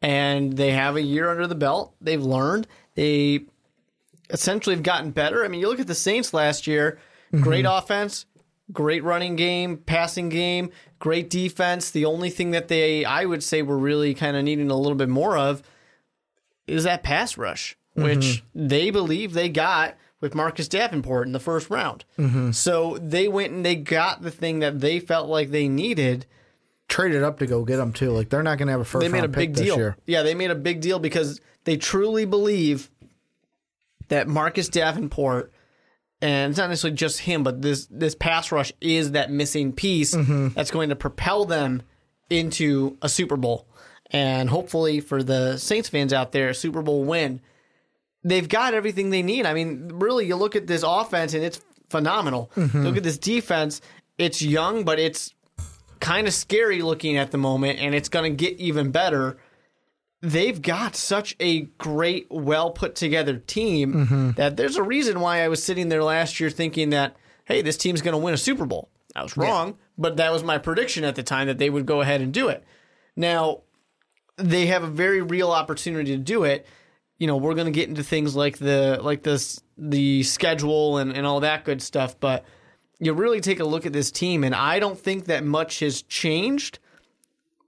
And 0.01 0.53
they 0.53 0.71
have 0.71 0.95
a 0.95 1.01
year 1.01 1.29
under 1.29 1.47
the 1.47 1.55
belt. 1.55 1.95
They've 2.01 2.21
learned. 2.21 2.67
They 2.95 3.45
essentially 4.29 4.75
have 4.75 4.83
gotten 4.83 5.11
better. 5.11 5.45
I 5.45 5.47
mean, 5.47 5.61
you 5.61 5.69
look 5.69 5.79
at 5.79 5.87
the 5.87 5.95
Saints 5.95 6.33
last 6.33 6.67
year, 6.67 6.99
great 7.31 7.65
mm-hmm. 7.65 7.77
offense, 7.77 8.25
great 8.71 9.03
running 9.03 9.35
game, 9.35 9.77
passing 9.77 10.29
game, 10.29 10.71
great 10.99 11.29
defense. 11.29 11.91
The 11.91 12.05
only 12.05 12.29
thing 12.29 12.51
that 12.51 12.67
they, 12.67 13.05
I 13.05 13.25
would 13.25 13.43
say, 13.43 13.61
were 13.61 13.77
really 13.77 14.13
kind 14.13 14.35
of 14.35 14.43
needing 14.43 14.71
a 14.71 14.77
little 14.77 14.97
bit 14.97 15.09
more 15.09 15.37
of 15.37 15.63
is 16.67 16.85
that 16.85 17.03
pass 17.03 17.37
rush, 17.37 17.77
which 17.95 18.43
they 18.55 18.89
believe 18.89 19.33
they 19.33 19.49
got 19.49 19.95
with 20.21 20.33
Marcus 20.35 20.67
Davenport 20.67 21.27
in 21.27 21.33
the 21.33 21.39
first 21.39 21.69
round. 21.69 22.05
So 22.53 22.97
they 23.01 23.27
went 23.27 23.51
and 23.53 23.65
they 23.65 23.75
got 23.75 24.21
the 24.21 24.31
thing 24.31 24.59
that 24.59 24.79
they 24.79 24.99
felt 24.99 25.27
like 25.29 25.51
they 25.51 25.67
needed. 25.67 26.25
Traded 26.89 27.23
up 27.23 27.39
to 27.39 27.47
go 27.47 27.63
get 27.65 27.77
them 27.77 27.91
too. 27.93 28.11
Like 28.11 28.29
they're 28.29 28.43
not 28.43 28.57
going 28.57 28.67
to 28.67 28.71
have 28.73 28.81
a 28.81 28.85
first 28.85 29.01
They 29.03 29.09
made 29.09 29.23
a 29.23 29.27
big 29.27 29.53
this 29.55 29.65
deal. 29.65 29.77
year. 29.77 29.97
Yeah, 30.05 30.21
they 30.21 30.35
made 30.35 30.51
a 30.51 30.55
big 30.55 30.79
deal 30.81 30.99
because 30.99 31.41
they 31.63 31.75
truly 31.77 32.25
believe 32.25 32.89
that 34.09 34.27
Marcus 34.27 34.69
Davenport 34.69 35.51
and 36.21 36.51
it's 36.51 36.57
not 36.57 36.69
necessarily 36.69 36.95
just 36.95 37.19
him, 37.19 37.43
but 37.43 37.61
this 37.61 37.85
this 37.89 38.15
pass 38.15 38.51
rush 38.51 38.71
is 38.79 39.11
that 39.11 39.29
missing 39.31 39.73
piece 39.73 40.13
Mm-hmm. 40.15 40.49
that's 40.49 40.71
going 40.71 40.89
to 40.89 40.95
propel 40.95 41.45
them 41.45 41.81
into 42.29 42.97
a 43.01 43.09
Super 43.09 43.35
Bowl. 43.37 43.67
And 44.11 44.49
hopefully 44.49 44.99
for 45.01 45.21
the 45.23 45.57
Saints 45.57 45.89
fans 45.89 46.13
out 46.13 46.31
there, 46.31 46.49
a 46.49 46.53
Super 46.55 46.81
Bowl 46.81 47.03
win. 47.03 47.41
They've 48.23 48.47
got 48.47 48.73
everything 48.73 49.09
they 49.09 49.21
need. 49.21 49.45
I 49.45 49.53
mean, 49.53 49.89
really, 49.95 50.25
you 50.25 50.35
look 50.35 50.55
at 50.55 50.67
this 50.67 50.83
offense 50.85 51.33
and 51.33 51.43
it's 51.43 51.61
phenomenal. 51.89 52.51
Mm-hmm. 52.55 52.83
Look 52.83 52.97
at 52.97 53.03
this 53.03 53.17
defense. 53.17 53.81
It's 54.17 54.41
young, 54.41 54.85
but 54.85 54.99
it's 54.99 55.33
kind 55.99 56.27
of 56.27 56.33
scary 56.33 56.81
looking 56.81 57.17
at 57.17 57.31
the 57.31 57.37
moment, 57.37 57.79
and 57.79 57.93
it's 57.95 58.09
going 58.09 58.31
to 58.31 58.35
get 58.35 58.57
even 58.59 58.91
better. 58.91 59.37
They've 60.21 60.61
got 60.61 60.95
such 60.95 61.35
a 61.39 61.61
great, 61.77 62.27
well 62.29 62.71
put 62.71 62.95
together 62.95 63.37
team 63.37 63.93
Mm-hmm. 63.93 64.31
that 64.31 64.55
there's 64.55 64.77
a 64.77 64.83
reason 64.83 65.19
why 65.19 65.43
I 65.43 65.49
was 65.49 65.61
sitting 65.61 65.89
there 65.89 66.03
last 66.03 66.39
year 66.39 66.49
thinking 66.49 66.91
that, 66.91 67.15
hey, 67.45 67.61
this 67.61 67.75
team's 67.77 68.01
going 68.01 68.13
to 68.13 68.17
win 68.17 68.33
a 68.33 68.37
Super 68.37 68.65
Bowl. 68.65 68.89
I 69.15 69.21
was 69.23 69.35
wrong, 69.35 69.77
but 69.97 70.17
that 70.17 70.31
was 70.31 70.43
my 70.43 70.57
prediction 70.57 71.03
at 71.03 71.15
the 71.15 71.23
time 71.23 71.47
that 71.47 71.57
they 71.57 71.69
would 71.69 71.85
go 71.85 72.01
ahead 72.01 72.21
and 72.21 72.33
do 72.33 72.47
it. 72.47 72.63
Now, 73.15 73.61
they 74.37 74.67
have 74.67 74.83
a 74.83 74.87
very 74.87 75.21
real 75.21 75.51
opportunity 75.51 76.11
to 76.11 76.17
do 76.17 76.45
it. 76.45 76.65
You 77.23 77.27
know, 77.27 77.37
we're 77.37 77.55
going 77.55 77.71
to 77.73 77.79
get 77.79 77.87
into 77.87 78.03
things 78.03 78.35
like 78.35 78.57
the 78.57 78.99
like 79.01 79.23
this 79.23 79.61
the 79.77 80.23
schedule 80.23 80.97
and, 80.97 81.13
and 81.15 81.25
all 81.25 81.39
that 81.39 81.63
good 81.63 81.81
stuff, 81.81 82.19
but 82.19 82.43
you 82.99 83.13
really 83.13 83.39
take 83.39 83.61
a 83.61 83.63
look 83.63 83.85
at 83.85 83.93
this 83.93 84.11
team, 84.11 84.43
and 84.43 84.53
I 84.53 84.79
don't 84.79 84.99
think 84.99 85.25
that 85.25 85.45
much 85.45 85.79
has 85.79 86.01
changed. 86.01 86.79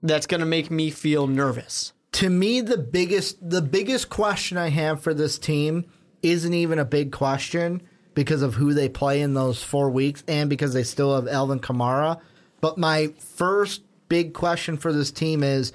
That's 0.02 0.26
going 0.26 0.40
to 0.40 0.46
make 0.46 0.70
me 0.70 0.90
feel 0.90 1.26
nervous. 1.26 1.94
to 2.12 2.28
me 2.28 2.60
the 2.60 2.76
biggest 2.78 3.36
the 3.48 3.62
biggest 3.62 4.10
question 4.10 4.58
I 4.58 4.68
have 4.68 5.02
for 5.02 5.14
this 5.14 5.38
team 5.38 5.86
isn't 6.22 6.54
even 6.54 6.78
a 6.78 6.84
big 6.84 7.10
question 7.12 7.80
because 8.14 8.42
of 8.42 8.54
who 8.54 8.74
they 8.74 8.88
play 8.90 9.20
in 9.22 9.34
those 9.34 9.62
four 9.62 9.88
weeks 9.90 10.22
and 10.28 10.50
because 10.50 10.74
they 10.74 10.82
still 10.82 11.14
have 11.14 11.28
Alvin 11.28 11.60
Kamara. 11.60 12.20
But 12.60 12.76
my 12.78 13.08
first 13.18 13.82
big 14.08 14.34
question 14.34 14.76
for 14.76 14.92
this 14.92 15.10
team 15.10 15.42
is 15.42 15.72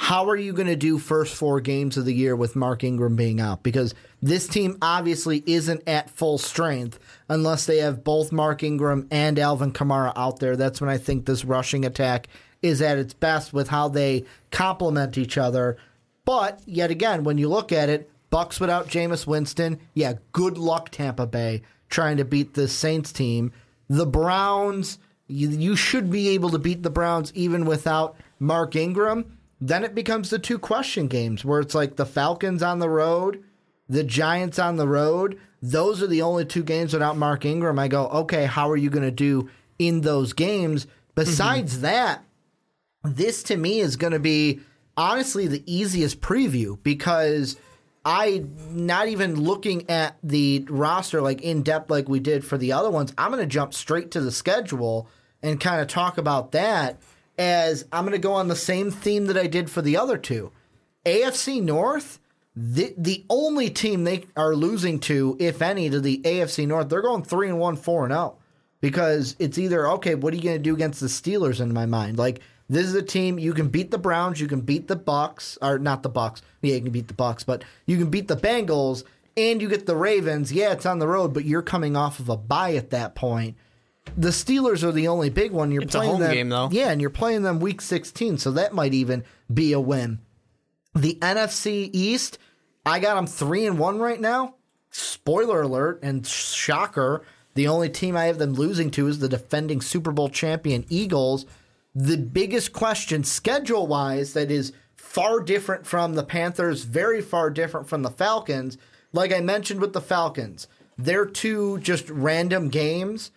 how 0.00 0.28
are 0.28 0.36
you 0.36 0.52
going 0.52 0.68
to 0.68 0.76
do 0.76 0.96
first 0.96 1.34
four 1.34 1.60
games 1.60 1.96
of 1.96 2.04
the 2.04 2.14
year 2.14 2.36
with 2.36 2.54
Mark 2.54 2.84
Ingram 2.84 3.16
being 3.16 3.40
out? 3.40 3.64
Because 3.64 3.96
this 4.22 4.46
team 4.46 4.78
obviously 4.80 5.42
isn't 5.44 5.82
at 5.88 6.08
full 6.08 6.38
strength 6.38 7.00
unless 7.28 7.66
they 7.66 7.78
have 7.78 8.04
both 8.04 8.30
Mark 8.30 8.62
Ingram 8.62 9.08
and 9.10 9.40
Alvin 9.40 9.72
Kamara 9.72 10.12
out 10.14 10.38
there. 10.38 10.56
That's 10.56 10.80
when 10.80 10.88
I 10.88 10.98
think 10.98 11.26
this 11.26 11.44
rushing 11.44 11.84
attack 11.84 12.28
is 12.62 12.80
at 12.80 12.96
its 12.96 13.12
best 13.12 13.52
with 13.52 13.68
how 13.68 13.88
they 13.88 14.24
complement 14.52 15.18
each 15.18 15.36
other. 15.36 15.76
But 16.24 16.62
yet 16.64 16.92
again, 16.92 17.24
when 17.24 17.36
you 17.36 17.48
look 17.48 17.72
at 17.72 17.88
it, 17.88 18.08
Bucks 18.30 18.60
without 18.60 18.86
Jameis 18.86 19.26
Winston, 19.26 19.80
yeah, 19.94 20.14
good 20.30 20.58
luck 20.58 20.90
Tampa 20.90 21.26
Bay 21.26 21.62
trying 21.90 22.18
to 22.18 22.24
beat 22.24 22.54
the 22.54 22.68
Saints 22.68 23.12
team. 23.12 23.50
The 23.88 24.06
Browns, 24.06 25.00
you, 25.26 25.48
you 25.48 25.74
should 25.74 26.08
be 26.08 26.28
able 26.28 26.50
to 26.50 26.58
beat 26.60 26.84
the 26.84 26.88
Browns 26.88 27.32
even 27.34 27.64
without 27.64 28.16
Mark 28.38 28.76
Ingram. 28.76 29.37
Then 29.60 29.84
it 29.84 29.94
becomes 29.94 30.30
the 30.30 30.38
two 30.38 30.58
question 30.58 31.08
games 31.08 31.44
where 31.44 31.60
it's 31.60 31.74
like 31.74 31.96
the 31.96 32.06
Falcons 32.06 32.62
on 32.62 32.78
the 32.78 32.88
road, 32.88 33.42
the 33.88 34.04
Giants 34.04 34.58
on 34.58 34.76
the 34.76 34.88
road. 34.88 35.38
Those 35.60 36.02
are 36.02 36.06
the 36.06 36.22
only 36.22 36.44
two 36.44 36.62
games 36.62 36.92
without 36.92 37.16
Mark 37.16 37.44
Ingram. 37.44 37.78
I 37.78 37.88
go, 37.88 38.06
okay, 38.08 38.46
how 38.46 38.70
are 38.70 38.76
you 38.76 38.90
going 38.90 39.04
to 39.04 39.10
do 39.10 39.50
in 39.78 40.02
those 40.02 40.32
games? 40.32 40.86
Besides 41.16 41.74
mm-hmm. 41.74 41.82
that, 41.82 42.24
this 43.02 43.42
to 43.44 43.56
me 43.56 43.80
is 43.80 43.96
going 43.96 44.12
to 44.12 44.20
be 44.20 44.60
honestly 44.96 45.46
the 45.48 45.64
easiest 45.66 46.20
preview 46.20 46.80
because 46.82 47.56
I 48.04 48.44
not 48.70 49.08
even 49.08 49.40
looking 49.40 49.88
at 49.90 50.16
the 50.22 50.64
roster 50.68 51.20
like 51.20 51.40
in 51.42 51.62
depth 51.62 51.90
like 51.90 52.08
we 52.08 52.20
did 52.20 52.44
for 52.44 52.56
the 52.56 52.72
other 52.72 52.90
ones. 52.90 53.12
I'm 53.18 53.32
going 53.32 53.42
to 53.42 53.46
jump 53.46 53.74
straight 53.74 54.12
to 54.12 54.20
the 54.20 54.30
schedule 54.30 55.08
and 55.42 55.60
kind 55.60 55.80
of 55.80 55.88
talk 55.88 56.18
about 56.18 56.52
that 56.52 57.00
as 57.38 57.84
I'm 57.92 58.04
going 58.04 58.12
to 58.12 58.18
go 58.18 58.32
on 58.32 58.48
the 58.48 58.56
same 58.56 58.90
theme 58.90 59.26
that 59.26 59.38
I 59.38 59.46
did 59.46 59.70
for 59.70 59.80
the 59.80 59.96
other 59.96 60.18
two. 60.18 60.50
AFC 61.06 61.62
North, 61.62 62.18
the 62.54 62.92
the 62.98 63.24
only 63.30 63.70
team 63.70 64.04
they 64.04 64.24
are 64.36 64.54
losing 64.54 64.98
to, 65.00 65.36
if 65.38 65.62
any, 65.62 65.88
to 65.88 66.00
the 66.00 66.20
AFC 66.24 66.66
North, 66.66 66.88
they're 66.88 67.02
going 67.02 67.22
three 67.22 67.48
and 67.48 67.58
one, 67.58 67.76
four 67.76 68.04
and 68.04 68.12
zero, 68.12 68.36
because 68.80 69.36
it's 69.38 69.58
either 69.58 69.88
okay. 69.92 70.16
What 70.16 70.32
are 70.32 70.36
you 70.36 70.42
going 70.42 70.56
to 70.56 70.62
do 70.62 70.74
against 70.74 71.00
the 71.00 71.06
Steelers? 71.06 71.60
In 71.60 71.72
my 71.72 71.86
mind, 71.86 72.18
like 72.18 72.40
this 72.68 72.86
is 72.86 72.94
a 72.94 73.02
team 73.02 73.38
you 73.38 73.54
can 73.54 73.68
beat 73.68 73.90
the 73.90 73.98
Browns, 73.98 74.40
you 74.40 74.48
can 74.48 74.60
beat 74.60 74.88
the 74.88 74.96
Bucks, 74.96 75.56
or 75.62 75.78
not 75.78 76.02
the 76.02 76.08
Bucks. 76.08 76.42
Yeah, 76.60 76.74
you 76.74 76.82
can 76.82 76.92
beat 76.92 77.08
the 77.08 77.14
Bucks, 77.14 77.44
but 77.44 77.64
you 77.86 77.96
can 77.96 78.10
beat 78.10 78.28
the 78.28 78.36
Bengals, 78.36 79.04
and 79.36 79.62
you 79.62 79.68
get 79.68 79.86
the 79.86 79.96
Ravens. 79.96 80.52
Yeah, 80.52 80.72
it's 80.72 80.84
on 80.84 80.98
the 80.98 81.08
road, 81.08 81.32
but 81.32 81.44
you're 81.44 81.62
coming 81.62 81.96
off 81.96 82.18
of 82.18 82.28
a 82.28 82.36
bye 82.36 82.74
at 82.74 82.90
that 82.90 83.14
point. 83.14 83.56
The 84.16 84.28
Steelers 84.28 84.82
are 84.82 84.92
the 84.92 85.08
only 85.08 85.30
big 85.30 85.52
one. 85.52 85.70
You're 85.70 85.82
It's 85.82 85.94
a 85.94 85.98
playing 85.98 86.12
home 86.12 86.20
them, 86.20 86.32
game, 86.34 86.48
though. 86.48 86.68
Yeah, 86.70 86.90
and 86.90 87.00
you're 87.00 87.10
playing 87.10 87.42
them 87.42 87.60
week 87.60 87.80
16, 87.80 88.38
so 88.38 88.50
that 88.52 88.74
might 88.74 88.94
even 88.94 89.24
be 89.52 89.72
a 89.72 89.80
win. 89.80 90.20
The 90.94 91.14
NFC 91.16 91.90
East, 91.92 92.38
I 92.84 92.98
got 92.98 93.14
them 93.14 93.26
three 93.26 93.66
and 93.66 93.78
one 93.78 93.98
right 93.98 94.20
now. 94.20 94.54
Spoiler 94.90 95.62
alert 95.62 96.00
and 96.02 96.26
shocker: 96.26 97.22
the 97.54 97.68
only 97.68 97.88
team 97.88 98.16
I 98.16 98.24
have 98.24 98.38
them 98.38 98.54
losing 98.54 98.90
to 98.92 99.06
is 99.06 99.18
the 99.18 99.28
defending 99.28 99.80
Super 99.80 100.12
Bowl 100.12 100.28
champion 100.28 100.84
Eagles. 100.88 101.46
The 101.94 102.16
biggest 102.16 102.72
question, 102.72 103.24
schedule 103.24 103.86
wise, 103.86 104.32
that 104.32 104.50
is 104.50 104.72
far 104.94 105.40
different 105.40 105.86
from 105.86 106.14
the 106.14 106.22
Panthers, 106.22 106.84
very 106.84 107.20
far 107.20 107.50
different 107.50 107.88
from 107.88 108.02
the 108.02 108.10
Falcons. 108.10 108.78
Like 109.12 109.32
I 109.32 109.40
mentioned 109.40 109.80
with 109.80 109.92
the 109.92 110.00
Falcons, 110.00 110.68
their 110.96 111.24
two 111.24 111.78
just 111.78 112.08
random 112.10 112.68
games 112.68 113.30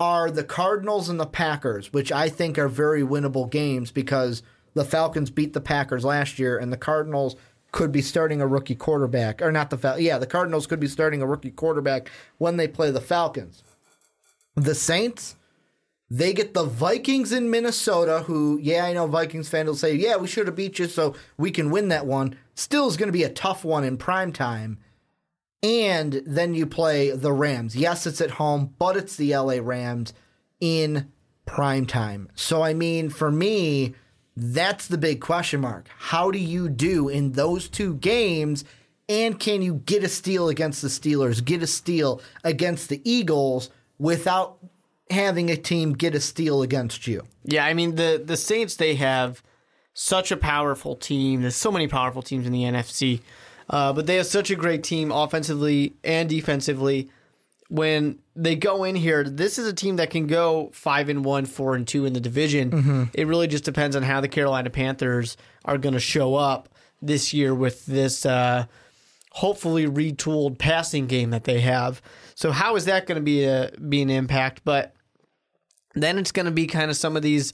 are 0.00 0.30
the 0.30 0.44
Cardinals 0.44 1.08
and 1.08 1.18
the 1.18 1.26
Packers, 1.26 1.92
which 1.92 2.12
I 2.12 2.28
think 2.28 2.58
are 2.58 2.68
very 2.68 3.02
winnable 3.02 3.50
games 3.50 3.90
because 3.90 4.42
the 4.74 4.84
Falcons 4.84 5.30
beat 5.30 5.52
the 5.54 5.60
Packers 5.60 6.04
last 6.04 6.38
year, 6.38 6.56
and 6.56 6.72
the 6.72 6.76
Cardinals 6.76 7.36
could 7.72 7.92
be 7.92 8.02
starting 8.02 8.40
a 8.40 8.46
rookie 8.46 8.74
quarterback, 8.74 9.42
or 9.42 9.52
not 9.52 9.70
the 9.70 9.78
Fal- 9.78 9.98
yeah, 9.98 10.18
the 10.18 10.26
Cardinals 10.26 10.66
could 10.66 10.80
be 10.80 10.88
starting 10.88 11.20
a 11.20 11.26
rookie 11.26 11.50
quarterback 11.50 12.10
when 12.38 12.56
they 12.56 12.68
play 12.68 12.90
the 12.90 13.00
Falcons. 13.00 13.62
The 14.54 14.74
Saints, 14.74 15.36
they 16.10 16.32
get 16.32 16.54
the 16.54 16.64
Vikings 16.64 17.32
in 17.32 17.50
Minnesota, 17.50 18.24
who, 18.26 18.58
yeah, 18.62 18.84
I 18.84 18.92
know 18.92 19.06
Vikings 19.06 19.48
fans 19.48 19.66
will 19.66 19.76
say, 19.76 19.94
yeah, 19.94 20.16
we 20.16 20.28
should 20.28 20.46
have 20.46 20.56
beat 20.56 20.78
you 20.78 20.86
so 20.86 21.14
we 21.36 21.50
can 21.50 21.70
win 21.70 21.88
that 21.88 22.06
one. 22.06 22.36
Still 22.54 22.88
is 22.88 22.96
going 22.96 23.08
to 23.08 23.12
be 23.12 23.24
a 23.24 23.28
tough 23.28 23.64
one 23.64 23.84
in 23.84 23.96
prime 23.96 24.32
time. 24.32 24.78
And 25.62 26.22
then 26.24 26.54
you 26.54 26.66
play 26.66 27.10
the 27.10 27.32
Rams. 27.32 27.74
Yes, 27.74 28.06
it's 28.06 28.20
at 28.20 28.32
home, 28.32 28.74
but 28.78 28.96
it's 28.96 29.16
the 29.16 29.34
LA 29.34 29.58
Rams 29.60 30.12
in 30.60 31.10
prime 31.46 31.86
time. 31.86 32.28
So, 32.34 32.62
I 32.62 32.74
mean, 32.74 33.10
for 33.10 33.30
me, 33.30 33.94
that's 34.36 34.86
the 34.86 34.98
big 34.98 35.20
question 35.20 35.60
mark. 35.60 35.88
How 35.98 36.30
do 36.30 36.38
you 36.38 36.68
do 36.68 37.08
in 37.08 37.32
those 37.32 37.68
two 37.68 37.94
games? 37.96 38.64
And 39.08 39.40
can 39.40 39.62
you 39.62 39.74
get 39.74 40.04
a 40.04 40.08
steal 40.08 40.48
against 40.48 40.82
the 40.82 40.88
Steelers, 40.88 41.44
get 41.44 41.62
a 41.62 41.66
steal 41.66 42.20
against 42.44 42.88
the 42.88 43.00
Eagles 43.10 43.70
without 43.98 44.58
having 45.10 45.50
a 45.50 45.56
team 45.56 45.94
get 45.94 46.14
a 46.14 46.20
steal 46.20 46.62
against 46.62 47.06
you? 47.06 47.24
Yeah, 47.44 47.64
I 47.64 47.74
mean 47.74 47.96
the 47.96 48.22
the 48.24 48.36
Saints 48.36 48.76
they 48.76 48.94
have 48.96 49.42
such 49.94 50.30
a 50.30 50.36
powerful 50.36 50.94
team. 50.94 51.40
There's 51.40 51.56
so 51.56 51.72
many 51.72 51.88
powerful 51.88 52.22
teams 52.22 52.46
in 52.46 52.52
the 52.52 52.62
NFC, 52.62 53.20
uh, 53.70 53.92
but 53.92 54.06
they 54.06 54.16
have 54.16 54.26
such 54.26 54.50
a 54.50 54.56
great 54.56 54.82
team 54.82 55.10
offensively 55.12 55.94
and 56.04 56.28
defensively. 56.28 57.10
When 57.70 58.18
they 58.34 58.56
go 58.56 58.84
in 58.84 58.96
here, 58.96 59.24
this 59.24 59.58
is 59.58 59.66
a 59.66 59.74
team 59.74 59.96
that 59.96 60.08
can 60.08 60.26
go 60.26 60.70
five 60.72 61.10
and 61.10 61.22
one, 61.22 61.44
four 61.44 61.74
and 61.74 61.86
two 61.86 62.06
in 62.06 62.14
the 62.14 62.20
division. 62.20 62.70
It 63.12 63.26
really 63.26 63.46
just 63.46 63.64
depends 63.64 63.94
on 63.94 64.02
how 64.02 64.22
the 64.22 64.28
Carolina 64.28 64.70
Panthers 64.70 65.36
are 65.66 65.76
going 65.76 65.92
to 65.92 66.00
show 66.00 66.34
up 66.34 66.70
this 67.02 67.34
year 67.34 67.54
with 67.54 67.84
this 67.84 68.24
uh, 68.24 68.64
hopefully 69.32 69.86
retooled 69.86 70.56
passing 70.58 71.06
game 71.06 71.28
that 71.30 71.44
they 71.44 71.60
have. 71.60 72.00
So 72.34 72.52
how 72.52 72.74
is 72.76 72.86
that 72.86 73.06
going 73.06 73.16
to 73.16 73.22
be 73.22 73.44
a 73.44 73.70
be 73.88 74.00
an 74.00 74.08
impact? 74.08 74.62
But 74.64 74.94
then 75.94 76.16
it's 76.18 76.32
going 76.32 76.46
to 76.46 76.52
be 76.52 76.66
kind 76.66 76.90
of 76.90 76.96
some 76.96 77.16
of 77.16 77.22
these, 77.22 77.52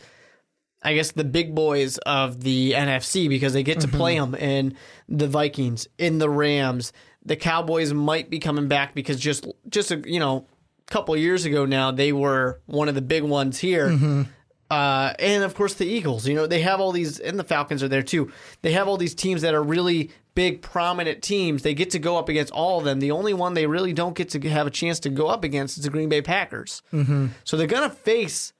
I 0.84 0.94
guess, 0.94 1.12
the 1.12 1.24
big 1.24 1.54
boys 1.54 1.98
of 1.98 2.42
the 2.42 2.72
NFC 2.72 3.28
because 3.28 3.52
they 3.52 3.62
get 3.62 3.80
to 3.80 3.88
play 3.88 4.18
them 4.18 4.34
in 4.34 4.76
the 5.08 5.26
Vikings, 5.26 5.88
in 5.98 6.18
the 6.18 6.28
Rams. 6.28 6.92
The 7.24 7.36
Cowboys 7.36 7.92
might 7.94 8.28
be 8.28 8.38
coming 8.38 8.68
back 8.68 8.94
because 8.94 9.18
just 9.18 9.46
just 9.68 9.90
a, 9.90 10.02
you 10.04 10.20
know, 10.20 10.46
couple 10.86 11.16
years 11.16 11.44
ago 11.44 11.64
now, 11.64 11.90
they 11.90 12.12
were 12.12 12.60
one 12.66 12.88
of 12.88 12.94
the 12.94 13.02
big 13.02 13.22
ones 13.22 13.58
here. 13.58 13.88
Mm-hmm. 13.88 14.22
Uh, 14.70 15.12
and 15.18 15.44
of 15.44 15.54
course, 15.54 15.74
the 15.74 15.86
Eagles. 15.86 16.26
You 16.26 16.34
know, 16.34 16.46
they 16.46 16.60
have 16.60 16.80
all 16.80 16.92
these, 16.92 17.20
and 17.20 17.38
the 17.38 17.44
Falcons 17.44 17.82
are 17.82 17.88
there 17.88 18.02
too. 18.02 18.32
They 18.62 18.72
have 18.72 18.88
all 18.88 18.96
these 18.96 19.14
teams 19.14 19.42
that 19.42 19.54
are 19.54 19.62
really 19.62 20.10
big, 20.34 20.62
prominent 20.62 21.22
teams. 21.22 21.62
They 21.62 21.74
get 21.74 21.90
to 21.90 21.98
go 21.98 22.16
up 22.16 22.28
against 22.28 22.52
all 22.52 22.78
of 22.78 22.84
them. 22.84 22.98
The 22.98 23.12
only 23.12 23.34
one 23.34 23.54
they 23.54 23.66
really 23.66 23.92
don't 23.92 24.16
get 24.16 24.30
to 24.30 24.48
have 24.48 24.66
a 24.66 24.70
chance 24.70 25.00
to 25.00 25.10
go 25.10 25.28
up 25.28 25.44
against 25.44 25.76
is 25.76 25.84
the 25.84 25.90
Green 25.90 26.08
Bay 26.08 26.22
Packers. 26.22 26.82
Mm-hmm. 26.92 27.28
So 27.44 27.56
they're 27.56 27.66
going 27.66 27.88
to 27.88 27.94
face 27.94 28.52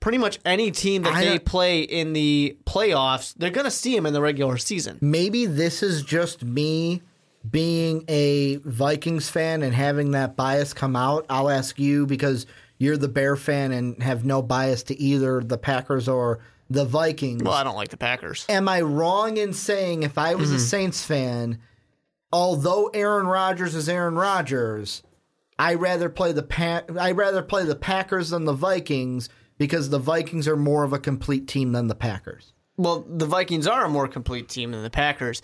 pretty 0.00 0.18
much 0.18 0.38
any 0.44 0.70
team 0.70 1.02
that 1.02 1.14
I 1.14 1.24
they 1.24 1.38
play 1.38 1.80
in 1.82 2.12
the 2.14 2.56
playoffs. 2.64 3.34
They're 3.36 3.50
going 3.50 3.64
to 3.66 3.70
see 3.70 3.94
him 3.94 4.06
in 4.06 4.12
the 4.12 4.20
regular 4.22 4.56
season. 4.58 4.98
maybe 5.00 5.46
this 5.46 5.82
is 5.82 6.02
just 6.02 6.42
me 6.44 7.02
being 7.50 8.04
a 8.08 8.56
Vikings 8.56 9.28
fan 9.30 9.62
and 9.62 9.74
having 9.74 10.10
that 10.12 10.36
bias 10.36 10.72
come 10.74 10.96
out. 10.96 11.24
I'll 11.30 11.48
ask 11.50 11.78
you 11.78 12.06
because 12.06 12.46
you're 12.78 12.96
the 12.98 13.08
Bear 13.08 13.36
fan 13.36 13.72
and 13.72 14.02
have 14.02 14.24
no 14.24 14.42
bias 14.42 14.82
to 14.84 14.98
either 15.00 15.40
the 15.42 15.56
Packers 15.58 16.08
or 16.08 16.40
the 16.68 16.84
Vikings. 16.84 17.42
Well, 17.42 17.54
I 17.54 17.64
don't 17.64 17.76
like 17.76 17.88
the 17.88 17.96
Packers. 17.96 18.44
Am 18.48 18.68
I 18.68 18.80
wrong 18.82 19.36
in 19.38 19.52
saying 19.52 20.02
if 20.02 20.16
I 20.18 20.34
was 20.34 20.48
Mm-hmm. 20.48 20.56
a 20.56 20.60
Saints 20.60 21.04
fan, 21.04 21.58
although 22.32 22.86
Aaron 22.94 23.26
Rodgers 23.26 23.74
is 23.74 23.88
Aaron 23.88 24.14
Rodgers, 24.14 25.02
I 25.58 25.74
rather 25.74 26.08
play 26.08 26.32
the 26.32 26.42
pa- 26.42 26.82
I 26.98 27.12
rather 27.12 27.42
play 27.42 27.64
the 27.64 27.74
Packers 27.76 28.30
than 28.30 28.44
the 28.44 28.52
Vikings 28.52 29.28
because 29.60 29.90
the 29.90 29.98
Vikings 29.98 30.48
are 30.48 30.56
more 30.56 30.84
of 30.84 30.94
a 30.94 30.98
complete 30.98 31.46
team 31.46 31.72
than 31.72 31.86
the 31.86 31.94
Packers. 31.94 32.54
Well, 32.78 33.04
the 33.06 33.26
Vikings 33.26 33.66
are 33.66 33.84
a 33.84 33.88
more 33.90 34.08
complete 34.08 34.48
team 34.48 34.70
than 34.72 34.82
the 34.82 34.88
Packers. 34.90 35.42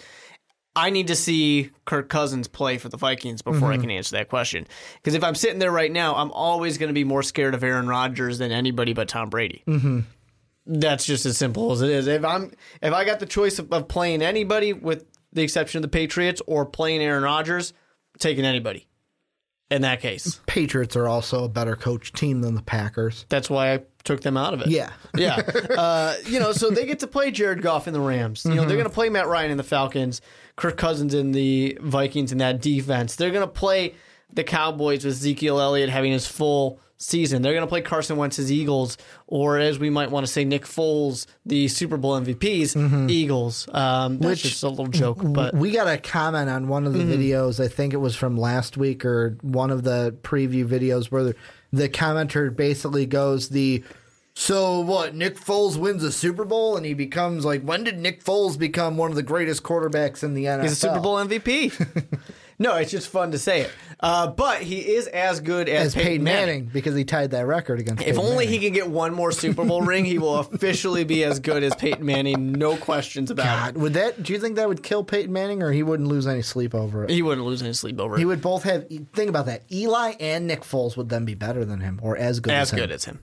I 0.75 0.89
need 0.89 1.09
to 1.09 1.15
see 1.15 1.71
Kirk 1.85 2.09
Cousins 2.09 2.49
play 2.49 2.79
for 2.79 2.89
the 2.89 2.97
Vikings 2.97 3.43
before 3.43 3.73
I 3.73 3.77
can 3.77 3.91
answer 3.91 4.17
that 4.17 4.31
question. 4.31 4.67
Because 4.97 5.15
if 5.15 5.23
I'm 5.23 5.35
sitting 5.35 5.59
there 5.59 5.71
right 5.71 5.93
now, 5.93 6.17
I'm 6.17 6.31
always 6.33 6.79
going 6.79 6.89
to 6.89 6.95
be 6.95 7.05
more 7.05 7.23
scared 7.23 7.55
of 7.55 7.63
Aaron 7.63 7.87
Rodgers 7.87 8.39
than 8.39 8.53
anybody 8.53 8.95
but 8.95 9.09
Tom 9.09 9.29
Brady. 9.29 9.63
Mm-hmm. 9.67 10.01
That's 10.67 11.05
just 11.05 11.27
as 11.27 11.37
simple 11.37 11.73
as 11.73 11.83
it 11.83 11.91
is. 11.91 12.07
If 12.07 12.25
I'm 12.25 12.53
if 12.83 12.93
I 12.93 13.05
got 13.05 13.21
the 13.21 13.27
choice 13.27 13.59
of, 13.59 13.73
of 13.73 13.87
playing 13.87 14.23
anybody, 14.23 14.73
with 14.73 15.05
the 15.33 15.43
exception 15.43 15.79
of 15.79 15.83
the 15.83 15.89
Patriots, 15.89 16.41
or 16.47 16.65
playing 16.65 17.03
Aaron 17.03 17.23
Rodgers, 17.23 17.75
taking 18.19 18.45
anybody. 18.45 18.89
In 19.71 19.83
that 19.83 20.01
case, 20.01 20.41
Patriots 20.47 20.95
are 20.97 21.09
also 21.09 21.45
a 21.45 21.49
better 21.49 21.77
coach 21.77 22.13
team 22.13 22.41
than 22.41 22.55
the 22.55 22.63
Packers. 22.63 23.27
that's 23.29 23.51
why 23.51 23.75
I 23.75 23.81
took 24.07 24.23
them 24.23 24.37
out 24.39 24.55
of 24.55 24.63
it. 24.63 24.69
Yeah. 24.69 24.91
Yeah. 25.17 25.37
Uh, 25.37 26.15
you 26.27 26.39
know, 26.41 26.53
so 26.53 26.71
they 26.71 26.85
get 26.87 26.99
to 27.01 27.07
play 27.07 27.31
Jared 27.31 27.63
Goff 27.63 27.87
in 27.89 27.95
the 27.95 28.01
Rams. 28.01 28.45
You 28.45 28.55
know, 28.55 28.65
they're 28.67 28.77
going 28.77 28.89
to 28.89 28.95
play 28.95 29.09
Matt 29.09 29.27
Ryan 29.29 29.51
in 29.51 29.57
the 29.57 29.63
Falcons, 29.65 30.21
Kirk 30.57 30.77
Cousins 30.77 31.15
in 31.15 31.33
the 31.33 31.79
Vikings 31.81 32.33
in 32.33 32.39
that 32.39 32.61
defense. 32.61 33.17
They're 33.17 33.31
going 33.31 33.47
to 33.47 33.53
play 33.53 33.95
the 34.33 34.45
Cowboys 34.45 35.05
with 35.07 35.15
Ezekiel 35.15 35.59
Elliott 35.61 35.89
having 35.89 36.13
his 36.13 36.27
full 36.27 36.81
season. 36.99 37.41
They're 37.41 37.53
going 37.55 37.65
to 37.65 37.69
play 37.69 37.81
Carson 37.81 38.17
Wentz's 38.19 38.53
Eagles, 38.53 38.99
or 39.27 39.59
as 39.59 39.79
we 39.79 39.89
might 39.89 40.11
want 40.11 40.27
to 40.27 40.33
say, 40.33 40.45
Nick 40.45 40.65
Foles, 40.65 41.27
the 41.47 41.69
Super 41.69 41.97
Bowl 41.97 42.19
MVPs, 42.21 43.11
Eagles. 43.11 43.69
Um, 43.73 44.19
that's 44.19 44.43
Which- 44.43 44.43
just 44.53 44.63
a 44.65 44.69
little 44.69 44.89
joke, 44.89 45.19
but 45.23 45.55
we 45.55 45.71
got 45.71 45.89
a 45.89 45.97
comment 45.99 46.51
on 46.51 46.69
one 46.69 46.87
of 46.87 46.93
the 46.93 47.05
videos. 47.05 47.63
I 47.63 47.69
think 47.69 47.95
it 47.95 47.99
was 47.99 48.15
from 48.17 48.37
last 48.37 48.77
week 48.77 49.05
or 49.05 49.39
one 49.43 49.71
of 49.71 49.83
the 49.83 50.15
preview 50.23 50.67
videos 50.67 51.07
where 51.07 51.35
the, 51.77 51.89
commenter 51.89 52.55
basically 52.55 53.07
goes 53.07 53.49
the 53.51 53.85
so 54.35 54.81
what 54.81 55.15
Nick 55.15 55.37
Foles 55.41 55.79
wins 55.79 56.05
a 56.05 56.13
Super 56.13 56.45
Bowl 56.45 56.77
and 56.77 56.85
he 56.85 56.93
becomes 56.93 57.45
like 57.45 57.63
when 57.63 57.85
did 57.85 57.99
Nick 57.99 58.23
Foles 58.23 58.59
become 58.59 58.97
one 58.97 59.11
of 59.11 59.17
the 59.17 59.23
greatest 59.23 59.63
quarterbacks 59.63 60.23
in 60.23 60.35
the 60.35 60.45
NFL? 60.45 60.63
he's 60.63 60.73
a 60.73 60.77
Super 60.77 61.01
Bowl 61.01 61.17
MVP. 61.17 62.19
no, 62.59 62.75
it's 62.77 62.91
just 62.91 63.09
fun 63.09 63.33
to 63.33 63.39
say 63.39 63.63
it. 63.63 63.71
Uh, 64.01 64.27
but 64.29 64.63
he 64.63 64.79
is 64.81 65.07
as 65.09 65.41
good 65.41 65.69
as, 65.69 65.95
as 65.97 66.03
Peyton 66.03 66.25
Manning. 66.25 66.67
because 66.67 66.95
he 66.95 67.05
tied 67.05 67.31
that 67.33 67.47
record 67.47 67.81
against. 67.81 68.03
If 68.03 68.17
Peyton 68.17 68.21
only 68.21 68.45
Manning. 68.47 68.61
he 68.61 68.67
can 68.67 68.75
get 68.75 68.89
one 68.89 69.15
more 69.15 69.33
Super 69.33 69.65
Bowl 69.65 69.83
ring, 69.83 70.05
he 70.05 70.19
will 70.19 70.39
officially 70.39 71.05
be 71.05 71.25
as 71.25 71.39
good 71.41 71.63
as 71.63 71.75
Peyton 71.75 72.05
Manning. 72.05 72.53
No 72.53 72.77
questions 72.77 73.31
about 73.31 73.45
God, 73.75 73.77
would 73.83 73.95
that? 73.95 74.23
Do 74.23 74.33
you 74.33 74.39
think 74.39 74.57
that 74.57 74.69
would 74.69 74.83
kill 74.83 75.05
Peyton 75.05 75.33
Manning, 75.33 75.63
or 75.63 75.73
he 75.73 75.83
wouldn't 75.83 76.09
lose 76.09 76.27
any 76.27 76.43
sleep 76.43 76.75
over 76.75 77.05
it. 77.05 77.11
it? 77.11 77.15
He 77.15 77.23
wouldn't 77.23 77.47
lose 77.47 77.63
any 77.63 77.73
sleep 77.73 77.99
over 78.01 78.17
it. 78.17 78.19
He 78.19 78.25
would 78.25 78.41
both 78.43 78.63
have. 78.65 78.87
Think 78.89 79.29
about 79.29 79.47
that. 79.47 79.63
Eli 79.73 80.15
and 80.21 80.47
Nick 80.47 80.63
Foles 80.63 80.97
would 80.97 81.09
then 81.09 81.25
be 81.25 81.35
better 81.35 81.65
than 81.65 81.81
him, 81.81 81.99
or 82.03 82.17
as 82.17 82.41
good 82.41 82.53
As 82.53 82.69
as 82.69 82.73
him. 82.73 82.79
good 82.79 82.91
as 82.91 83.05
him. 83.05 83.21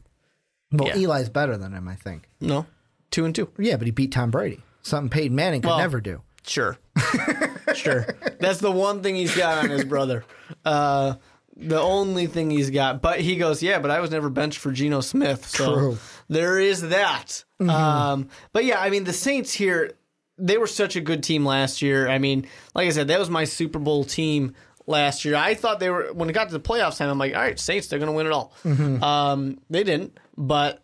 Well, 0.71 0.87
yeah. 0.97 1.07
Eli's 1.09 1.29
better 1.29 1.55
than 1.57 1.73
him, 1.73 1.87
I 1.87 1.95
think. 1.95 2.27
No, 2.41 2.65
two 3.11 3.25
and 3.25 3.35
two. 3.35 3.49
Yeah, 3.59 3.77
but 3.77 3.85
he 3.87 3.91
beat 3.91 4.11
Tom 4.11 4.31
Brady. 4.31 4.59
Something 4.81 5.09
Peyton 5.09 5.35
Manning 5.35 5.61
could 5.61 5.67
Well- 5.69 5.77
never 5.77 6.01
do. 6.01 6.21
Sure, 6.45 6.77
sure. 7.75 8.07
That's 8.39 8.59
the 8.59 8.71
one 8.71 9.03
thing 9.03 9.15
he's 9.15 9.35
got 9.35 9.63
on 9.63 9.69
his 9.69 9.85
brother. 9.85 10.25
Uh, 10.65 11.15
the 11.55 11.79
only 11.79 12.27
thing 12.27 12.49
he's 12.49 12.69
got. 12.69 13.01
But 13.01 13.19
he 13.19 13.35
goes, 13.35 13.61
yeah, 13.61 13.79
but 13.79 13.91
I 13.91 13.99
was 13.99 14.11
never 14.11 14.29
benched 14.29 14.59
for 14.59 14.71
Geno 14.71 15.01
Smith. 15.01 15.47
So 15.47 15.73
True. 15.73 15.97
there 16.27 16.59
is 16.59 16.81
that. 16.89 17.43
Um, 17.59 18.29
but 18.51 18.65
yeah, 18.65 18.79
I 18.79 18.89
mean, 18.89 19.03
the 19.03 19.13
Saints 19.13 19.53
here, 19.53 19.91
they 20.37 20.57
were 20.57 20.67
such 20.67 20.95
a 20.95 21.01
good 21.01 21.23
team 21.23 21.45
last 21.45 21.81
year. 21.81 22.09
I 22.09 22.17
mean, 22.17 22.47
like 22.73 22.87
I 22.87 22.89
said, 22.89 23.07
that 23.09 23.19
was 23.19 23.29
my 23.29 23.45
Super 23.45 23.79
Bowl 23.79 24.03
team 24.03 24.55
last 24.87 25.23
year. 25.25 25.35
I 25.35 25.53
thought 25.53 25.79
they 25.79 25.89
were, 25.89 26.11
when 26.13 26.29
it 26.29 26.33
got 26.33 26.49
to 26.49 26.53
the 26.53 26.59
playoffs 26.59 26.97
time, 26.97 27.09
I'm 27.09 27.19
like, 27.19 27.35
all 27.35 27.41
right, 27.41 27.59
Saints, 27.59 27.87
they're 27.87 27.99
going 27.99 28.11
to 28.11 28.13
win 28.13 28.25
it 28.25 28.33
all. 28.33 28.53
Um, 28.65 29.59
they 29.69 29.83
didn't, 29.83 30.19
but 30.35 30.83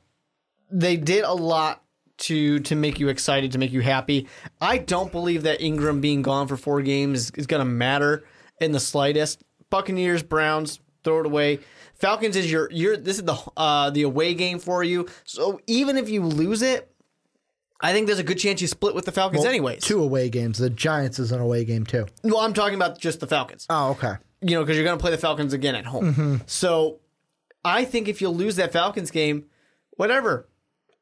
they 0.72 0.98
did 0.98 1.24
a 1.24 1.34
lot 1.34 1.84
to 2.20 2.60
to 2.60 2.76
make 2.76 3.00
you 3.00 3.10
excited, 3.10 3.52
to 3.54 3.58
make 3.58 3.72
you 3.72 3.82
happy. 3.82 4.28
I 4.62 4.78
don't 4.78 5.12
believe 5.12 5.44
that 5.44 5.62
Ingram 5.62 6.02
being 6.02 6.22
gone 6.22 6.48
for 6.48 6.58
four 6.58 6.82
games 6.82 7.20
is, 7.20 7.32
is 7.32 7.48
going 7.48 7.60
to 7.62 7.66
matter 7.66 8.24
in 8.60 8.72
the 8.72 8.80
slightest. 8.80 9.44
Buccaneers, 9.70 10.24
Browns, 10.24 10.80
throw 11.04 11.20
it 11.22 11.26
away. 11.26 11.60
Falcons 11.96 12.36
is 12.36 12.52
your 12.52 12.72
your 12.72 12.98
this 12.98 13.18
is 13.18 13.24
the 13.24 13.38
uh, 13.58 13.90
the 13.90 14.04
away 14.04 14.34
game 14.34 14.60
for 14.60 14.84
you. 14.84 15.08
So 15.26 15.60
even 15.68 15.98
if 15.98 16.10
you 16.10 16.24
lose 16.24 16.62
it, 16.62 16.92
I 17.82 17.94
think 17.94 18.08
there's 18.08 18.20
a 18.20 18.24
good 18.24 18.40
chance 18.40 18.62
you 18.62 18.68
split 18.68 18.96
with 18.96 19.06
the 19.06 19.12
Falcons 19.12 19.46
anyways. 19.46 19.84
Two 19.84 20.02
away 20.04 20.30
games. 20.30 20.58
The 20.58 20.70
Giants 20.70 21.20
is 21.20 21.32
an 21.32 21.40
away 21.40 21.64
game 21.66 21.86
too. 21.86 22.08
Well, 22.24 22.40
I'm 22.40 22.54
talking 22.54 22.76
about 22.76 23.00
just 23.00 23.20
the 23.20 23.28
Falcons. 23.28 23.66
Oh, 23.70 23.92
okay. 23.92 24.16
you 24.42 24.56
know, 24.56 24.62
because 24.64 24.76
you're 24.76 24.86
going 24.86 24.98
to 24.98 25.02
play 25.02 25.12
the 25.12 25.18
Falcons 25.18 25.54
again 25.54 25.76
at 25.76 25.86
home. 25.86 26.42
So 26.48 27.00
I 27.64 27.86
think 27.86 28.08
if 28.08 28.22
you 28.22 28.30
lose 28.30 28.58
that 28.58 28.74
Falcons 28.74 29.12
game, 29.12 29.46
whatever, 29.92 30.49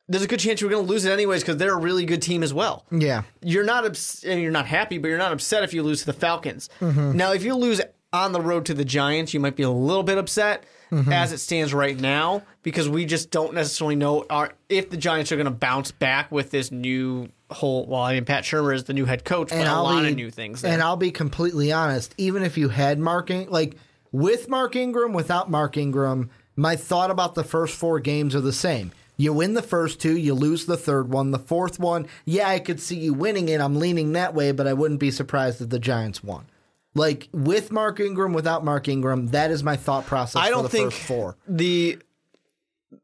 there's 0.10 0.24
a 0.24 0.28
good 0.28 0.40
chance 0.40 0.62
you're 0.62 0.70
going 0.70 0.86
to 0.86 0.90
lose 0.90 1.06
it 1.06 1.12
anyways 1.12 1.42
because 1.42 1.58
they're 1.58 1.74
a 1.74 1.80
really 1.80 2.06
good 2.06 2.22
team 2.22 2.44
as 2.44 2.54
well. 2.54 2.86
Yeah. 2.92 3.24
You're 3.42 3.66
not 3.66 3.86
ups- 3.86 4.24
and 4.24 4.42
you're 4.42 4.52
not 4.52 4.66
happy, 4.66 4.98
but 4.98 5.10
you're 5.10 5.18
not 5.18 5.34
upset 5.34 5.64
if 5.64 5.74
you 5.74 5.84
lose 5.84 6.02
to 6.02 6.06
the 6.06 6.14
Falcons. 6.14 6.70
Mm-hmm. 6.80 7.18
Now, 7.18 7.34
if 7.34 7.44
you 7.44 7.56
lose 7.56 7.82
on 8.14 8.32
the 8.32 8.42
road 8.42 8.66
to 8.68 8.74
the 8.74 8.86
Giants, 8.86 9.34
you 9.34 9.40
might 9.40 9.56
be 9.56 9.64
a 9.64 9.70
little 9.70 10.04
bit 10.04 10.18
upset 10.18 10.64
mm-hmm. 10.92 11.12
as 11.12 11.32
it 11.32 11.40
stands 11.40 11.74
right 11.74 12.00
now 12.00 12.44
because 12.64 12.88
we 12.88 13.06
just 13.06 13.32
don't 13.32 13.54
necessarily 13.54 13.96
know 13.96 14.26
are, 14.30 14.54
if 14.70 14.90
the 14.90 14.98
Giants 14.98 15.32
are 15.32 15.36
going 15.36 15.46
to 15.46 15.52
bounce 15.52 15.92
back 15.92 16.32
with 16.32 16.52
this 16.52 16.72
new 16.72 17.30
whole. 17.52 17.86
Well, 17.86 18.02
I 18.02 18.14
mean, 18.14 18.26
Pat 18.26 18.44
Shurmur 18.44 18.74
is 18.74 18.86
the 18.86 18.94
new 18.94 19.06
head 19.06 19.26
coach, 19.26 19.50
but 19.50 19.60
a 19.60 19.66
I'll 19.66 19.84
lot 19.84 20.04
be, 20.04 20.10
of 20.10 20.16
new 20.16 20.32
things. 20.32 20.62
There. 20.62 20.72
And 20.72 20.82
I'll 20.82 20.98
be 20.98 21.12
completely 21.12 21.72
honest. 21.72 22.16
Even 22.18 22.44
if 22.44 22.58
you 22.58 22.70
had 22.70 23.00
Mark, 23.00 23.30
In- 23.30 23.50
like 23.50 23.76
with 24.12 24.48
Mark 24.48 24.76
Ingram, 24.76 25.14
without 25.14 25.50
Mark 25.52 25.76
Ingram, 25.76 26.30
my 26.56 26.76
thought 26.76 27.12
about 27.12 27.36
the 27.36 27.44
first 27.44 27.76
four 27.76 28.00
games 28.00 28.36
are 28.36 28.42
the 28.42 28.54
same. 28.54 28.92
You 29.18 29.34
win 29.34 29.56
the 29.56 29.64
first 29.64 30.00
two, 30.00 30.16
you 30.16 30.34
lose 30.36 30.66
the 30.66 30.78
third 30.78 31.12
one. 31.12 31.32
The 31.32 31.40
fourth 31.40 31.80
one, 31.80 32.08
yeah, 32.26 32.48
I 32.48 32.60
could 32.60 32.80
see 32.80 32.98
you 32.98 33.14
winning 33.14 33.50
it. 33.50 33.60
I'm 33.60 33.76
leaning 33.76 34.14
that 34.14 34.36
way, 34.36 34.52
but 34.52 34.68
I 34.68 34.74
wouldn't 34.74 35.00
be 35.00 35.12
surprised 35.12 35.60
if 35.60 35.70
the 35.70 35.80
Giants 35.80 36.24
won. 36.24 36.46
Like 36.94 37.28
with 37.32 37.72
Mark 37.72 38.00
Ingram, 38.00 38.34
without 38.34 38.64
Mark 38.64 38.88
Ingram, 38.88 39.28
that 39.28 39.52
is 39.52 39.64
my 39.64 39.76
thought 39.76 40.06
process. 40.06 40.42
I 40.42 40.50
don't 40.50 40.64
the 40.64 40.70
think 40.70 40.92
first 40.92 41.04
four. 41.04 41.38
the 41.48 42.00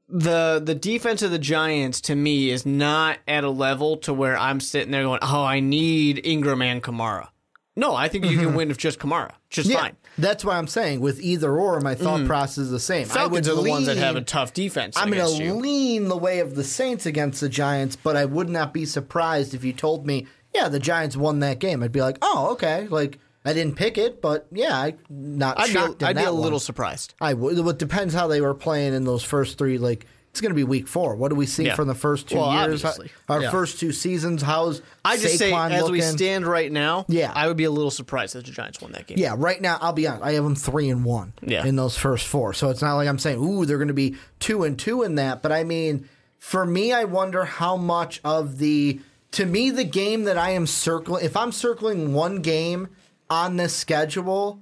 the 0.10 0.62
the 0.64 0.76
defense 0.76 1.22
of 1.22 1.32
the 1.32 1.40
Giants 1.40 2.02
to 2.02 2.16
me 2.16 2.50
is 2.50 2.66
not 2.66 3.20
at 3.28 3.44
a 3.44 3.50
level 3.50 3.98
to 3.98 4.14
where 4.14 4.38
I'm 4.38 4.60
sitting 4.60 4.92
there 4.92 5.04
going, 5.04 5.20
"Oh, 5.22 5.44
I 5.44 5.60
need 5.60 6.26
Ingram 6.26 6.62
and 6.62 6.82
Kamara." 6.82 7.30
No, 7.76 7.96
I 7.96 8.08
think 8.08 8.26
you 8.26 8.38
can 8.38 8.48
mm-hmm. 8.48 8.56
win 8.56 8.68
with 8.68 8.78
just 8.78 9.00
Kamara, 9.00 9.32
just 9.50 9.70
Yeah, 9.70 9.82
fine. 9.82 9.98
That's 10.18 10.46
why 10.46 10.58
I'm 10.58 10.68
saying 10.68 11.00
with 11.00 11.20
either 11.22 11.58
or, 11.58 11.80
my 11.82 11.96
thought 11.96 12.26
process 12.26 12.60
is 12.60 12.72
the 12.72 12.80
same. 12.80 13.08
I 13.12 13.26
would 13.28 13.44
Mm. 13.44 13.46
Falcons 13.46 13.50
are 13.50 13.56
the 13.64 13.70
ones 13.70 13.86
that 13.88 13.98
have 13.98 14.16
a 14.16 14.20
lean- 14.20 14.26
tough 14.26 14.54
defense. 14.54 14.96
I'm 14.98 15.10
going 15.10 15.38
to 15.38 15.54
lean 15.54 16.08
the 16.08 16.18
way 16.18 16.40
of 16.40 16.56
the 16.56 16.64
Saints 16.64 17.06
against 17.06 17.42
the 17.42 17.50
Giants, 17.50 17.96
but 17.96 18.16
I 18.16 18.26
would 18.26 18.50
not 18.50 18.74
be 18.74 18.86
surprised 18.86 19.54
if 19.54 19.64
you 19.64 19.74
told 19.74 20.06
me, 20.06 20.28
yeah, 20.54 20.70
the 20.70 20.80
Giants 20.80 21.18
won 21.18 21.40
that 21.40 21.60
game. 21.60 21.82
I'd 21.82 21.92
be 21.92 22.02
like, 22.02 22.18
oh, 22.22 22.50
okay. 22.52 22.88
Like, 22.90 23.18
I 23.46 23.54
didn't 23.54 23.76
pick 23.76 23.98
it, 23.98 24.22
but 24.22 24.48
yeah, 24.52 24.76
I 24.76 24.94
not 25.10 25.60
I'd 25.60 25.70
shocked 25.70 26.00
be, 26.00 26.06
I'd 26.06 26.16
be 26.16 26.24
a 26.24 26.32
little 26.32 26.60
surprised. 26.60 27.14
I 27.20 27.34
would. 27.34 27.58
It 27.58 27.78
depends 27.78 28.14
how 28.14 28.28
they 28.28 28.40
were 28.40 28.54
playing 28.54 28.94
in 28.94 29.04
those 29.04 29.24
first 29.24 29.58
three. 29.58 29.78
Like, 29.78 30.06
it's 30.34 30.42
going 30.42 30.50
to 30.50 30.56
be 30.56 30.64
week 30.64 30.88
four. 30.88 31.16
What 31.16 31.30
do 31.30 31.36
we 31.36 31.46
see 31.46 31.66
Yeah. 31.68 31.76
from 31.76 31.88
the 31.88 31.94
first 31.94 32.28
two 32.28 32.38
Well, 32.38 32.52
years? 32.54 32.84
obviously. 32.84 33.12
Our 33.30 33.44
Yeah. 33.44 33.52
first 33.52 33.80
two 33.80 33.92
seasons. 33.92 34.42
How's 34.42 34.82
I 35.06 35.16
just 35.16 35.38
say, 35.38 35.52
Saquon 35.52 35.70
as 35.70 35.92
we 35.92 36.02
stand 36.02 36.48
right 36.48 36.72
now, 36.72 37.06
Yeah. 37.08 37.32
I 37.36 37.48
would 37.48 37.56
be 37.56 37.66
a 37.66 37.70
little 37.72 37.92
surprised 37.92 38.36
if 38.36 38.44
the 38.44 38.52
Giants 38.52 38.82
won 38.82 38.94
that 38.94 39.06
game. 39.06 39.20
Yeah, 39.20 39.36
right 39.38 39.62
now 39.62 39.78
I'll 39.80 39.94
be 39.94 40.08
honest. 40.08 40.24
I 40.24 40.32
have 40.32 40.44
them 40.44 40.56
three 40.56 40.90
and 40.90 41.06
one 41.06 41.34
Yeah. 41.44 41.64
in 41.64 41.76
those 41.76 41.96
first 41.96 42.26
four. 42.26 42.52
So 42.56 42.70
it's 42.72 42.82
not 42.82 42.96
like 42.96 43.08
I'm 43.08 43.20
saying, 43.20 43.38
ooh, 43.38 43.66
they're 43.68 43.78
going 43.78 43.90
to 43.90 43.94
be 43.94 44.16
two 44.40 44.64
and 44.64 44.76
two 44.80 45.04
in 45.04 45.14
that. 45.16 45.44
But 45.44 45.52
I 45.52 45.64
mean, 45.64 46.10
for 46.40 46.66
me, 46.66 46.92
I 46.92 47.04
wonder 47.04 47.46
how 47.46 47.78
much 47.78 48.20
of 48.26 48.58
the 48.58 49.00
to 49.34 49.46
me 49.46 49.70
the 49.70 49.84
game 49.84 50.24
that 50.24 50.38
I 50.40 50.50
am 50.52 50.66
circling. 50.66 51.24
If 51.24 51.38
I'm 51.38 51.52
circling 51.52 52.14
one 52.16 52.38
game 52.42 52.88
on 53.30 53.58
this 53.58 53.76
schedule, 53.76 54.62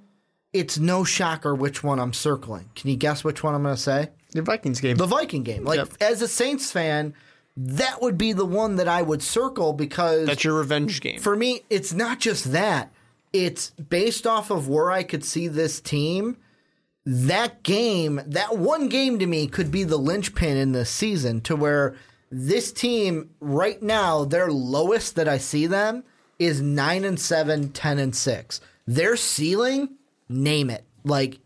it's 0.52 0.77
no 0.77 1.06
shocker 1.06 1.56
which 1.56 1.81
one 1.81 1.98
I'm 1.98 2.11
circling. 2.11 2.72
Can 2.76 2.89
you 2.89 2.98
guess 2.98 3.23
which 3.23 3.41
one 3.41 3.56
I'm 3.56 3.64
going 3.64 3.76
to 3.76 3.81
say? 3.81 4.10
The 4.31 4.41
Vikings 4.41 4.79
game. 4.79 4.97
The 4.97 5.05
Viking 5.05 5.43
game. 5.43 5.63
Like 5.65 5.77
Yep. 5.77 5.89
as 6.01 6.21
a 6.21 6.27
Saints 6.27 6.71
fan, 6.71 7.13
that 7.57 8.01
would 8.01 8.17
be 8.17 8.31
the 8.33 8.45
one 8.45 8.77
that 8.77 8.87
I 8.87 9.01
would 9.01 9.21
circle 9.21 9.73
because 9.73 10.25
That's 10.27 10.43
your 10.43 10.53
revenge 10.57 11.01
game. 11.01 11.19
for 11.19 11.35
me, 11.35 11.61
it's 11.69 11.91
not 11.93 12.19
just 12.19 12.51
that. 12.53 12.91
It's 13.33 13.69
based 13.71 14.25
off 14.27 14.49
of 14.49 14.67
where 14.67 14.91
I 14.91 15.03
could 15.03 15.23
see 15.25 15.47
this 15.47 15.79
team. 15.81 16.37
That 17.05 17.63
game, 17.63 18.21
that 18.27 18.57
one 18.57 18.87
game 18.87 19.17
to 19.19 19.25
me 19.25 19.47
could 19.47 19.71
be 19.71 19.83
the 19.83 19.97
linchpin 19.97 20.55
in 20.55 20.71
this 20.71 20.89
season 20.89 21.41
to 21.41 21.55
where 21.55 21.95
this 22.29 22.71
team 22.71 23.31
right 23.39 23.81
now, 23.81 24.23
their 24.23 24.51
lowest 24.51 25.15
that 25.15 25.27
I 25.27 25.37
see 25.37 25.65
them 25.67 26.03
is 26.39 26.61
9 26.61 27.03
and 27.03 27.19
7, 27.19 27.69
10 27.71 27.99
and 27.99 28.15
6. 28.15 28.61
Their 28.87 29.15
ceiling, 29.17 29.95
name 30.29 30.69
it. 30.69 30.85
Like 31.03 31.39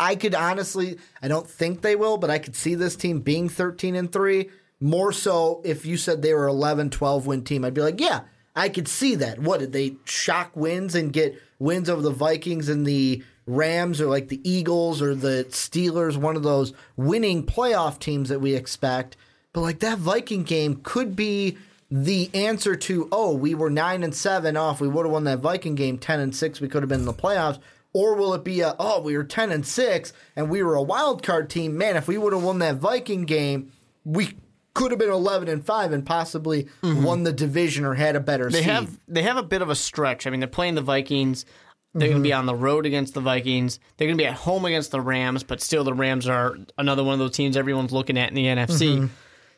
I 0.00 0.16
could 0.16 0.34
honestly, 0.34 0.98
I 1.22 1.28
don't 1.28 1.46
think 1.46 1.82
they 1.82 1.94
will, 1.94 2.16
but 2.16 2.30
I 2.30 2.38
could 2.38 2.56
see 2.56 2.74
this 2.74 2.96
team 2.96 3.20
being 3.20 3.50
13 3.50 3.94
and 3.94 4.10
3. 4.10 4.48
More 4.80 5.12
so 5.12 5.60
if 5.62 5.84
you 5.84 5.98
said 5.98 6.22
they 6.22 6.32
were 6.32 6.48
11, 6.48 6.88
12 6.88 7.26
win 7.26 7.44
team, 7.44 7.66
I'd 7.66 7.74
be 7.74 7.82
like, 7.82 8.00
yeah, 8.00 8.22
I 8.56 8.70
could 8.70 8.88
see 8.88 9.14
that. 9.16 9.38
What 9.38 9.60
did 9.60 9.74
they 9.74 9.96
shock 10.06 10.56
wins 10.56 10.94
and 10.94 11.12
get 11.12 11.40
wins 11.58 11.90
over 11.90 12.00
the 12.00 12.10
Vikings 12.10 12.70
and 12.70 12.86
the 12.86 13.22
Rams 13.46 14.00
or 14.00 14.06
like 14.06 14.28
the 14.28 14.40
Eagles 14.48 15.02
or 15.02 15.14
the 15.14 15.46
Steelers, 15.50 16.16
one 16.16 16.36
of 16.36 16.42
those 16.42 16.72
winning 16.96 17.44
playoff 17.44 17.98
teams 17.98 18.30
that 18.30 18.40
we 18.40 18.54
expect. 18.54 19.18
But 19.52 19.60
like 19.60 19.80
that 19.80 19.98
Viking 19.98 20.44
game 20.44 20.80
could 20.82 21.14
be 21.14 21.58
the 21.90 22.30
answer 22.32 22.76
to, 22.76 23.08
oh, 23.10 23.34
we 23.34 23.54
were 23.54 23.68
9 23.68 24.02
and 24.02 24.14
7 24.14 24.56
off. 24.56 24.80
We 24.80 24.88
would 24.88 25.04
have 25.04 25.12
won 25.12 25.24
that 25.24 25.40
Viking 25.40 25.74
game 25.74 25.98
10 25.98 26.20
and 26.20 26.34
6. 26.34 26.60
We 26.60 26.68
could 26.68 26.82
have 26.82 26.88
been 26.88 27.00
in 27.00 27.06
the 27.06 27.12
playoffs. 27.12 27.58
Or 27.92 28.14
will 28.14 28.34
it 28.34 28.44
be 28.44 28.60
a, 28.60 28.76
oh, 28.78 29.00
we 29.00 29.16
were 29.16 29.24
10 29.24 29.50
and 29.50 29.66
6 29.66 30.12
and 30.36 30.48
we 30.48 30.62
were 30.62 30.74
a 30.74 30.82
wild 30.82 31.22
card 31.22 31.50
team. 31.50 31.76
Man, 31.76 31.96
if 31.96 32.06
we 32.06 32.18
would 32.18 32.32
have 32.32 32.42
won 32.42 32.60
that 32.60 32.76
Viking 32.76 33.24
game, 33.24 33.72
we 34.04 34.36
could 34.74 34.92
have 34.92 35.00
been 35.00 35.10
11 35.10 35.48
and 35.48 35.64
5 35.64 35.92
and 35.92 36.06
possibly 36.06 36.68
mm-hmm. 36.82 37.02
won 37.02 37.24
the 37.24 37.32
division 37.32 37.84
or 37.84 37.94
had 37.94 38.14
a 38.14 38.20
better 38.20 38.48
they 38.48 38.58
seed. 38.58 38.66
have 38.66 39.00
they 39.08 39.22
have 39.22 39.36
a 39.36 39.42
bit 39.42 39.62
of 39.62 39.70
a 39.70 39.74
stretch. 39.74 40.26
I 40.26 40.30
mean, 40.30 40.40
they're 40.40 40.48
playing 40.48 40.76
the 40.76 40.82
Vikings. 40.82 41.44
They're 41.92 42.08
going 42.08 42.12
to 42.12 42.16
mm-hmm. 42.18 42.22
be 42.22 42.32
on 42.32 42.46
the 42.46 42.54
road 42.54 42.86
against 42.86 43.14
the 43.14 43.20
Vikings. 43.20 43.80
They're 43.96 44.06
going 44.06 44.16
to 44.16 44.22
be 44.22 44.28
at 44.28 44.34
home 44.34 44.64
against 44.64 44.92
the 44.92 45.00
Rams, 45.00 45.42
but 45.42 45.60
still, 45.60 45.82
the 45.82 45.92
Rams 45.92 46.28
are 46.28 46.56
another 46.78 47.02
one 47.02 47.14
of 47.14 47.18
those 47.18 47.32
teams 47.32 47.56
everyone's 47.56 47.90
looking 47.90 48.16
at 48.16 48.28
in 48.28 48.34
the 48.36 48.44
NFC. 48.44 48.96
Mm-hmm. 48.96 49.06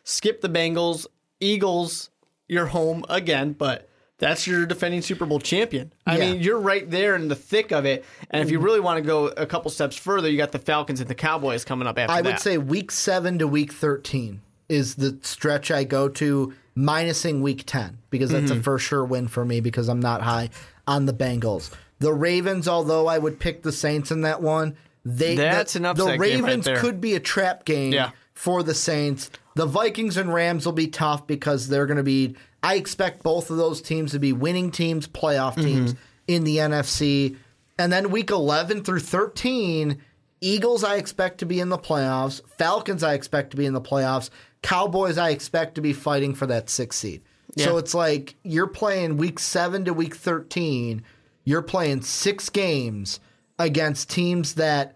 Skip 0.05 0.41
the 0.41 0.49
Bengals, 0.49 1.07
Eagles. 1.41 2.09
You're 2.49 2.67
home 2.67 3.05
again, 3.11 3.53
but 3.53 3.89
that's 4.23 4.47
your 4.47 4.65
defending 4.65 5.03
Super 5.03 5.27
Bowl 5.27 5.39
champion. 5.41 5.93
I 6.07 6.17
Yeah. 6.17 6.33
mean, 6.33 6.41
you're 6.43 6.59
right 6.59 6.89
there 6.91 7.15
in 7.17 7.29
the 7.29 7.35
thick 7.35 7.73
of 7.73 7.85
it. 7.85 8.05
And 8.31 8.43
if 8.43 8.51
you 8.51 8.59
really 8.61 8.81
want 8.81 8.97
to 8.99 9.03
go 9.03 9.27
a 9.27 9.45
couple 9.47 9.71
steps 9.71 9.97
further, 9.97 10.31
you 10.31 10.37
got 10.39 10.53
the 10.53 10.59
Falcons 10.59 11.01
and 11.01 11.09
the 11.11 11.15
Cowboys 11.15 11.65
coming 11.65 11.87
up 11.89 11.99
after 11.99 12.13
I 12.15 12.23
that. 12.23 12.29
would 12.29 12.41
say 12.41 12.57
week 12.57 12.91
7 12.91 13.39
to 13.41 13.47
week 13.49 13.73
13 13.73 14.41
is 14.69 14.95
the 14.95 15.19
stretch 15.23 15.71
I 15.71 15.85
go 15.85 16.09
to, 16.09 16.55
minusing 16.77 17.41
week 17.43 17.65
10, 17.67 17.99
because 18.11 18.31
that's 18.31 18.51
Mm-hmm. 18.51 18.61
a 18.61 18.63
for 18.63 18.79
sure 18.79 19.05
win 19.05 19.29
for 19.29 19.45
me 19.45 19.61
because 19.61 19.89
I'm 19.89 20.01
not 20.01 20.23
high 20.23 20.49
on 20.87 21.07
the 21.07 21.13
Bengals. 21.13 21.71
The 21.99 22.13
Ravens, 22.15 22.67
although 22.67 23.07
I 23.07 23.19
would 23.19 23.39
pick 23.39 23.63
the 23.63 23.73
Saints 23.73 24.11
in 24.11 24.23
that 24.23 24.41
one, 24.41 24.77
they 25.05 25.35
That's 25.37 25.73
the, 25.75 25.81
an 25.81 25.87
upset 25.87 26.07
The 26.07 26.11
game 26.27 26.45
right 26.45 26.55
Ravens 26.57 26.81
could 26.81 27.01
be 27.01 27.15
a 27.15 27.21
trap 27.21 27.65
game 27.65 27.93
Yeah. 27.93 28.11
for 28.35 28.63
the 28.63 28.75
Saints. 28.75 29.31
The 29.55 29.67
Vikings 29.67 30.17
and 30.17 30.33
Rams 30.33 30.65
will 30.65 30.73
be 30.73 30.87
tough 30.87 31.27
because 31.27 31.69
they're 31.69 31.87
going 31.87 31.97
to 31.99 32.03
be. 32.03 32.37
I 32.63 32.75
expect 32.77 33.23
both 33.23 33.51
of 33.51 33.57
those 33.57 33.83
teams 33.83 34.13
to 34.13 34.19
be 34.19 34.33
winning 34.33 34.71
teams, 34.71 35.09
playoff 35.09 35.55
Mm-hmm. 35.55 35.63
teams 35.65 35.95
in 36.29 36.45
the 36.45 36.59
NFC. 36.59 37.37
And 37.79 37.93
then 37.93 38.11
week 38.11 38.31
11 38.31 38.85
through 38.85 39.01
13, 39.01 39.99
Eagles 40.41 40.85
I 40.85 40.97
expect 40.97 41.39
to 41.39 41.47
be 41.47 41.59
in 41.61 41.69
the 41.69 41.79
playoffs. 41.79 42.41
Falcons 42.59 43.03
I 43.03 43.15
expect 43.15 43.51
to 43.53 43.57
be 43.57 43.67
in 43.67 43.73
the 43.73 43.81
playoffs. 43.81 44.31
Cowboys 44.63 45.19
I 45.19 45.31
expect 45.31 45.75
to 45.77 45.81
be 45.81 45.93
fighting 45.93 46.35
for 46.35 46.47
that 46.47 46.71
sixth 46.71 47.01
seed. 47.01 47.23
So 47.57 47.77
it's 47.79 47.95
like 47.95 48.37
you're 48.45 48.67
playing 48.69 49.17
week 49.17 49.39
7 49.39 49.85
to 49.87 49.93
week 49.93 50.15
13. 50.17 51.03
You're 51.45 51.63
playing 51.63 52.03
six 52.03 52.49
games 52.49 53.19
against 53.59 54.09
teams 54.11 54.55
that 54.55 54.95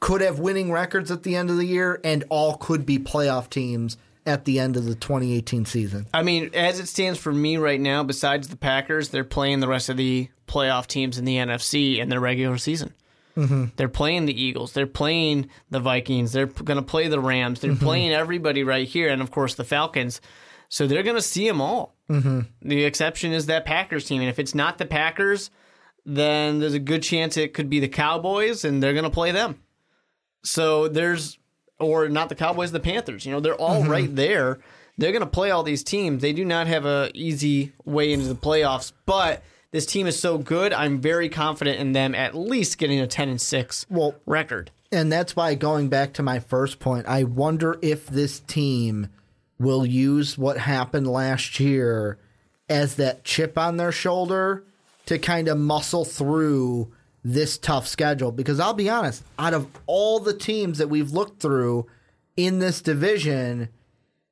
could 0.00 0.20
have 0.20 0.38
winning 0.38 0.72
records 0.72 1.10
at 1.10 1.22
the 1.22 1.36
end 1.36 1.50
of 1.50 1.56
the 1.58 1.66
year 1.66 2.00
and 2.04 2.24
all 2.28 2.56
could 2.56 2.84
be 2.86 2.98
playoff 2.98 3.48
teams 3.50 3.96
at 4.26 4.44
the 4.44 4.58
end 4.58 4.76
of 4.76 4.84
the 4.84 4.94
2018 4.94 5.64
season. 5.64 6.06
I 6.12 6.22
mean, 6.22 6.50
as 6.52 6.80
it 6.80 6.86
stands 6.86 7.18
for 7.18 7.32
me 7.32 7.56
right 7.56 7.80
now, 7.80 8.02
besides 8.02 8.48
the 8.48 8.56
Packers, 8.56 9.10
they're 9.10 9.24
playing 9.24 9.60
the 9.60 9.68
rest 9.68 9.88
of 9.88 9.96
the 9.96 10.28
playoff 10.46 10.86
teams 10.86 11.18
in 11.18 11.24
the 11.24 11.36
NFC 11.36 11.98
in 11.98 12.08
their 12.08 12.20
regular 12.20 12.58
season. 12.58 12.92
Mm-hmm. 13.36 13.66
They're 13.76 13.88
playing 13.88 14.26
the 14.26 14.40
Eagles. 14.40 14.72
They're 14.72 14.86
playing 14.86 15.48
the 15.70 15.80
Vikings. 15.80 16.32
They're 16.32 16.46
going 16.46 16.78
to 16.78 16.82
play 16.82 17.08
the 17.08 17.20
Rams. 17.20 17.60
They're 17.60 17.76
playing 17.76 18.12
everybody 18.12 18.64
right 18.64 18.88
here, 18.88 19.10
and 19.10 19.20
of 19.20 19.30
course 19.30 19.54
the 19.54 19.64
Falcons. 19.64 20.20
So 20.68 20.86
they're 20.86 21.02
going 21.02 21.16
to 21.16 21.22
see 21.22 21.46
them 21.46 21.60
all. 21.60 21.94
Mm-hmm. 22.10 22.40
The 22.62 22.84
exception 22.84 23.32
is 23.32 23.46
that 23.46 23.64
Packers 23.66 24.06
team, 24.06 24.22
and 24.22 24.30
if 24.30 24.38
it's 24.38 24.54
not 24.54 24.78
the 24.78 24.86
Packers, 24.86 25.50
then 26.04 26.60
there's 26.60 26.74
a 26.74 26.78
good 26.78 27.02
chance 27.02 27.36
it 27.36 27.52
could 27.52 27.68
be 27.68 27.80
the 27.80 27.88
Cowboys, 27.88 28.64
and 28.64 28.82
they're 28.82 28.94
going 28.94 29.04
to 29.04 29.10
play 29.10 29.32
them. 29.32 29.60
So 30.42 30.88
there's, 30.88 31.38
or 31.78 32.08
not 32.08 32.28
the 32.28 32.34
Cowboys, 32.34 32.72
the 32.72 32.80
Panthers. 32.80 33.26
You 33.26 33.32
know, 33.32 33.40
they're 33.40 33.54
all 33.54 33.82
mm-hmm. 33.82 33.90
right 33.90 34.14
there. 34.14 34.58
They're 34.98 35.12
going 35.12 35.20
to 35.20 35.26
play 35.26 35.50
all 35.50 35.62
these 35.62 35.84
teams. 35.84 36.22
They 36.22 36.32
do 36.32 36.44
not 36.44 36.66
have 36.66 36.86
a 36.86 37.10
easy 37.14 37.72
way 37.84 38.12
into 38.12 38.26
the 38.28 38.34
playoffs, 38.34 38.92
but 39.04 39.42
this 39.70 39.84
team 39.84 40.06
is 40.06 40.18
so 40.18 40.38
good. 40.38 40.72
I'm 40.72 41.00
very 41.00 41.28
confident 41.28 41.78
in 41.78 41.92
them 41.92 42.14
at 42.14 42.34
least 42.34 42.78
getting 42.78 42.98
a 43.00 43.06
10 43.06 43.28
and 43.28 43.40
6 43.40 43.86
Well- 43.90 44.14
record. 44.24 44.70
And 44.92 45.12
that's 45.12 45.34
why 45.34 45.54
going 45.54 45.88
back 45.88 46.14
to 46.14 46.22
my 46.22 46.38
first 46.38 46.78
point, 46.78 47.06
I 47.06 47.24
wonder 47.24 47.78
if 47.82 48.06
this 48.06 48.40
team 48.40 49.08
will 49.58 49.84
use 49.84 50.38
what 50.38 50.58
happened 50.58 51.08
last 51.08 51.58
year 51.58 52.18
as 52.68 52.94
that 52.96 53.24
chip 53.24 53.58
on 53.58 53.76
their 53.76 53.92
shoulder 53.92 54.64
to 55.06 55.18
kind 55.18 55.48
of 55.48 55.58
muscle 55.58 56.04
through 56.04 56.92
this 57.26 57.58
tough 57.58 57.88
schedule. 57.88 58.30
Because 58.30 58.60
I'll 58.60 58.74
be 58.74 58.88
honest, 58.88 59.24
out 59.38 59.52
of 59.52 59.66
all 59.86 60.20
the 60.20 60.36
teams 60.36 60.78
that 60.78 60.88
we've 60.88 61.10
looked 61.10 61.42
through 61.42 61.86
in 62.36 62.60
this 62.60 62.80
division, 62.80 63.68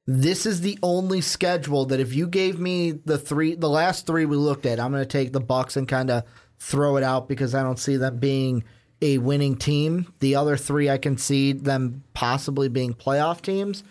this 0.07 0.47
is 0.47 0.61
the 0.61 0.79
only 0.83 1.21
schedule 1.21 1.87
that 1.87 1.99
if 1.99 2.15
you 2.15 2.29
gave 2.29 2.59
me 2.61 2.93
the 2.93 3.19
three 3.19 3.57
the 3.57 3.69
last 3.69 4.07
three 4.07 4.27
we 4.27 4.37
looked 4.37 4.65
at, 4.65 4.79
I'm 4.79 4.93
going 4.93 5.03
to 5.03 5.09
take 5.09 5.33
the 5.33 5.41
Bucks 5.41 5.77
and 5.77 5.89
kind 5.89 6.11
of 6.11 6.23
throw 6.59 6.97
it 6.97 7.03
out 7.03 7.29
because 7.29 7.55
I 7.55 7.63
don't 7.63 7.79
see 7.79 7.97
them 7.97 8.19
being 8.19 8.63
a 9.03 9.19
winning 9.19 9.57
team. 9.57 10.13
The 10.21 10.37
other 10.37 10.57
three 10.57 10.89
I 10.89 10.99
can 10.99 11.19
see 11.19 11.53
them 11.53 12.05
possibly 12.15 12.69
being 12.69 12.95
playoff 12.95 13.43
teams. 13.43 13.83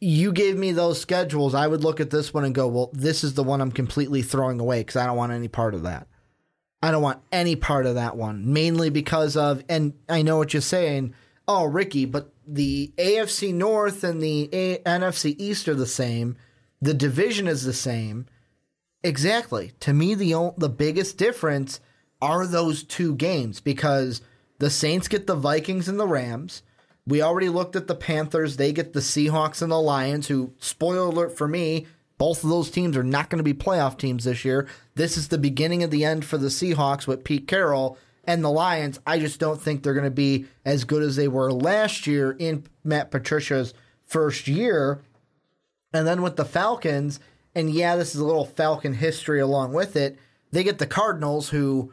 You 0.00 0.32
gave 0.32 0.56
me 0.56 0.70
those 0.72 1.00
schedules, 1.00 1.54
I 1.54 1.66
would 1.66 1.82
look 1.82 1.98
at 1.98 2.10
this 2.10 2.32
one 2.32 2.44
and 2.44 2.54
go, 2.54 2.68
"Well, 2.68 2.90
this 2.92 3.24
is 3.24 3.34
the 3.34 3.42
one 3.42 3.60
I'm 3.60 3.72
completely 3.72 4.22
throwing 4.22 4.60
away 4.60 4.80
because 4.80 4.96
I 4.96 5.06
don't 5.06 5.16
want 5.16 5.32
any 5.32 5.48
part 5.48 5.74
of 5.74 5.82
that." 5.84 6.06
I 6.82 6.90
don't 6.90 7.02
want 7.02 7.22
any 7.32 7.56
part 7.56 7.86
of 7.86 7.96
that 7.96 8.16
one, 8.16 8.52
mainly 8.52 8.90
because 8.90 9.36
of, 9.36 9.64
and 9.68 9.94
I 10.08 10.22
know 10.22 10.36
what 10.36 10.52
you're 10.52 10.62
saying. 10.62 11.14
Oh, 11.46 11.64
Ricky, 11.64 12.04
but 12.04 12.32
the 12.46 12.92
AFC 12.96 13.52
North 13.52 14.04
and 14.04 14.22
the 14.22 14.48
A- 14.52 14.78
NFC 14.78 15.34
East 15.38 15.68
are 15.68 15.74
the 15.74 15.86
same. 15.86 16.36
The 16.80 16.94
division 16.94 17.48
is 17.48 17.64
the 17.64 17.72
same. 17.72 18.26
Exactly. 19.02 19.72
To 19.80 19.92
me, 19.92 20.14
the 20.14 20.52
the 20.56 20.68
biggest 20.68 21.18
difference 21.18 21.80
are 22.20 22.46
those 22.46 22.82
two 22.82 23.14
games 23.14 23.60
because 23.60 24.22
the 24.58 24.70
Saints 24.70 25.08
get 25.08 25.26
the 25.26 25.36
Vikings 25.36 25.88
and 25.88 25.98
the 25.98 26.06
Rams. 26.06 26.62
We 27.06 27.22
already 27.22 27.48
looked 27.48 27.76
at 27.76 27.86
the 27.86 27.94
Panthers. 27.94 28.56
They 28.56 28.72
get 28.72 28.92
the 28.92 29.00
Seahawks 29.00 29.62
and 29.62 29.72
the 29.72 29.80
Lions, 29.80 30.28
who, 30.28 30.52
spoiler 30.58 31.06
alert 31.06 31.36
for 31.38 31.48
me, 31.48 31.86
both 32.18 32.44
of 32.44 32.50
those 32.50 32.70
teams 32.70 32.96
are 32.96 33.04
not 33.04 33.30
going 33.30 33.38
to 33.38 33.44
be 33.44 33.54
playoff 33.54 33.96
teams 33.96 34.24
this 34.24 34.44
year. 34.44 34.68
This 34.96 35.16
is 35.16 35.28
the 35.28 35.38
beginning 35.38 35.82
of 35.82 35.90
the 35.90 36.04
end 36.04 36.24
for 36.24 36.36
the 36.36 36.48
Seahawks 36.48 37.06
with 37.06 37.24
Pete 37.24 37.46
Carroll 37.46 37.96
and 38.24 38.44
the 38.44 38.50
Lions. 38.50 39.00
I 39.06 39.18
just 39.18 39.40
don't 39.40 39.60
think 39.60 39.82
they're 39.82 39.94
going 39.94 40.04
to 40.04 40.10
be 40.10 40.46
as 40.64 40.84
good 40.84 41.02
as 41.02 41.16
they 41.16 41.28
were 41.28 41.52
last 41.52 42.06
year 42.06 42.36
in 42.38 42.64
Matt 42.84 43.10
Patricia's 43.10 43.72
first 44.04 44.48
year. 44.48 45.00
And 45.92 46.06
then 46.06 46.20
with 46.20 46.36
the 46.36 46.44
Falcons, 46.44 47.20
and 47.54 47.70
yeah, 47.70 47.96
this 47.96 48.14
is 48.14 48.20
a 48.20 48.26
little 48.26 48.44
Falcon 48.44 48.94
history 48.94 49.40
along 49.40 49.72
with 49.72 49.96
it. 49.96 50.18
They 50.50 50.64
get 50.64 50.78
the 50.78 50.86
Cardinals, 50.86 51.48
who 51.48 51.92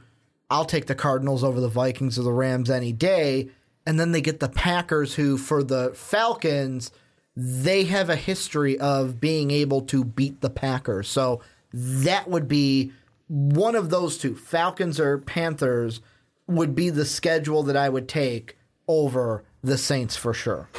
I'll 0.49 0.65
take 0.65 0.87
the 0.87 0.95
Cardinals 0.95 1.43
over 1.43 1.59
the 1.59 1.69
Vikings 1.69 2.19
or 2.19 2.23
the 2.23 2.31
Rams 2.31 2.69
any 2.69 2.91
day. 2.91 3.49
And 3.85 3.99
then 3.99 4.11
they 4.11 4.21
get 4.21 4.39
the 4.39 4.49
Packers, 4.49 5.13
who 5.15 5.37
for 5.37 5.63
the 5.63 5.91
Falcons, 5.93 6.91
they 7.35 7.83
have 7.85 8.09
a 8.09 8.15
history 8.15 8.79
of 8.79 9.19
being 9.19 9.51
able 9.51 9.81
to 9.81 10.03
beat 10.03 10.41
the 10.41 10.49
Packers. 10.49 11.07
So 11.07 11.41
that 11.73 12.29
would 12.29 12.47
be 12.47 12.91
one 13.27 13.75
of 13.75 13.89
those 13.89 14.17
two, 14.17 14.35
Falcons 14.35 14.99
or 14.99 15.17
Panthers, 15.17 16.01
would 16.47 16.75
be 16.75 16.89
the 16.89 17.05
schedule 17.05 17.63
that 17.63 17.75
I 17.75 17.89
would 17.89 18.07
take 18.07 18.57
over 18.87 19.43
the 19.63 19.77
Saints 19.77 20.15
for 20.15 20.33
sure. 20.33 20.69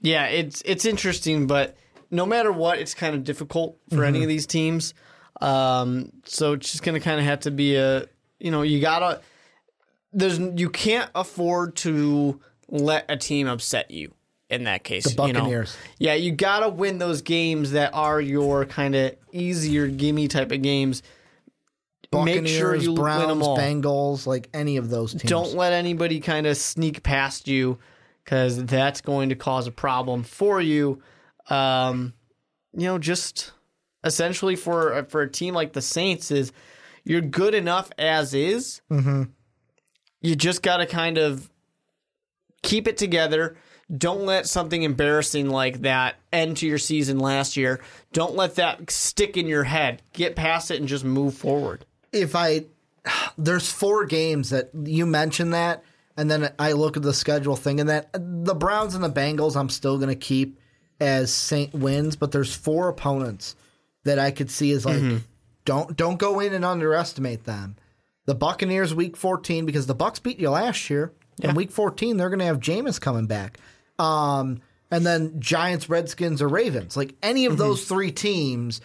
Yeah, 0.00 0.26
it's 0.26 0.62
it's 0.64 0.84
interesting, 0.84 1.46
but 1.46 1.76
no 2.10 2.24
matter 2.24 2.52
what, 2.52 2.78
it's 2.78 2.94
kind 2.94 3.14
of 3.14 3.24
difficult 3.24 3.78
for 3.90 4.04
any 4.04 4.22
of 4.22 4.28
these 4.28 4.46
teams. 4.46 4.94
Um, 5.40 6.12
so 6.24 6.52
it's 6.52 6.70
just 6.70 6.84
going 6.84 6.94
to 6.94 7.04
kind 7.04 7.18
of 7.18 7.26
have 7.26 7.40
to 7.40 7.50
be 7.50 7.74
a 7.76 8.06
you 8.38 8.50
know 8.50 8.62
you 8.62 8.80
gotta. 8.80 9.20
there's 10.12 10.38
you 10.38 10.70
can't 10.70 11.10
afford 11.14 11.74
to 11.76 12.40
let 12.68 13.06
a 13.08 13.16
team 13.16 13.48
upset 13.48 13.90
you 13.90 14.14
in 14.50 14.64
that 14.64 14.84
case. 14.84 15.04
The 15.04 15.26
you 15.26 15.32
know? 15.32 15.40
Buccaneers. 15.40 15.76
Yeah, 15.98 16.14
you 16.14 16.32
gotta 16.32 16.68
win 16.68 16.98
those 16.98 17.22
games 17.22 17.72
that 17.72 17.94
are 17.94 18.20
your 18.20 18.64
kind 18.64 18.94
of 18.94 19.16
easier 19.32 19.88
gimme 19.88 20.28
type 20.28 20.52
of 20.52 20.62
games. 20.62 21.02
Buccaneers, 22.10 22.42
Make 22.42 22.48
sure 22.48 22.74
you 22.74 22.94
Browns, 22.94 23.20
win 23.20 23.28
them 23.28 23.42
all. 23.42 23.58
Bengals, 23.58 24.26
like 24.26 24.48
any 24.54 24.78
of 24.78 24.88
those 24.88 25.12
teams. 25.12 25.24
Don't 25.24 25.54
let 25.54 25.74
anybody 25.74 26.20
kind 26.20 26.46
of 26.46 26.56
sneak 26.56 27.02
past 27.02 27.46
you 27.46 27.78
because 28.24 28.64
that's 28.64 29.02
going 29.02 29.28
to 29.28 29.34
cause 29.34 29.66
a 29.66 29.70
problem 29.70 30.22
for 30.22 30.60
you. 30.60 31.02
Um, 31.50 32.14
you 32.72 32.84
know, 32.84 32.98
just 32.98 33.52
essentially 34.04 34.56
for 34.56 35.04
for 35.10 35.22
a 35.22 35.30
team 35.30 35.54
like 35.54 35.74
the 35.74 35.82
Saints 35.82 36.30
is 36.30 36.52
you're 37.04 37.20
good 37.20 37.54
enough 37.54 37.90
as 37.98 38.34
is. 38.34 38.80
Mm-hmm. 38.90 39.24
You 40.20 40.36
just 40.36 40.62
got 40.62 40.78
to 40.78 40.86
kind 40.86 41.18
of 41.18 41.50
keep 42.62 42.88
it 42.88 42.96
together. 42.96 43.56
Don't 43.96 44.26
let 44.26 44.46
something 44.46 44.82
embarrassing 44.82 45.48
like 45.48 45.80
that 45.80 46.16
end 46.30 46.58
to 46.58 46.66
your 46.66 46.78
season 46.78 47.18
last 47.18 47.56
year. 47.56 47.80
Don't 48.12 48.34
let 48.34 48.56
that 48.56 48.90
stick 48.90 49.36
in 49.36 49.46
your 49.46 49.64
head. 49.64 50.02
Get 50.12 50.36
past 50.36 50.70
it 50.70 50.78
and 50.78 50.88
just 50.88 51.04
move 51.04 51.34
forward. 51.34 51.86
if 52.12 52.36
I 52.36 52.64
there's 53.38 53.70
four 53.70 54.04
games 54.04 54.50
that 54.50 54.70
you 54.74 55.06
mentioned 55.06 55.54
that, 55.54 55.84
and 56.16 56.30
then 56.30 56.52
I 56.58 56.72
look 56.72 56.96
at 56.96 57.02
the 57.02 57.14
schedule 57.14 57.56
thing, 57.56 57.80
and 57.80 57.88
that 57.88 58.10
the 58.12 58.54
Browns 58.54 58.94
and 58.94 59.02
the 59.02 59.10
Bengals 59.10 59.56
I'm 59.56 59.70
still 59.70 59.96
going 59.96 60.08
to 60.08 60.14
keep 60.16 60.58
as 61.00 61.32
Saint 61.32 61.72
wins, 61.72 62.16
but 62.16 62.32
there's 62.32 62.54
four 62.54 62.88
opponents 62.88 63.54
that 64.04 64.18
I 64.18 64.30
could 64.30 64.50
see 64.50 64.72
as 64.72 64.84
like 64.84 64.96
mm-hmm. 64.96 65.18
don't 65.64 65.96
don't 65.96 66.18
go 66.18 66.40
in 66.40 66.52
and 66.52 66.64
underestimate 66.64 67.44
them. 67.44 67.76
The 68.26 68.34
Buccaneers 68.34 68.94
week 68.94 69.16
14 69.16 69.64
because 69.64 69.86
the 69.86 69.94
Bucks 69.94 70.18
beat 70.18 70.38
you 70.38 70.50
last 70.50 70.90
year. 70.90 71.12
And 71.40 71.56
week 71.56 71.70
14 71.70 72.16
they're 72.16 72.30
going 72.30 72.40
to 72.40 72.44
have 72.44 72.58
Jameis 72.58 73.00
coming 73.00 73.26
back. 73.26 73.58
Um 73.98 74.60
and 74.90 75.04
then 75.06 75.38
Giants, 75.40 75.88
Redskins 75.88 76.40
or 76.40 76.48
Ravens. 76.48 76.96
Like 76.96 77.14
any 77.22 77.44
of 77.46 77.58
those 77.58 77.84
three 77.84 78.10
teams 78.10 78.80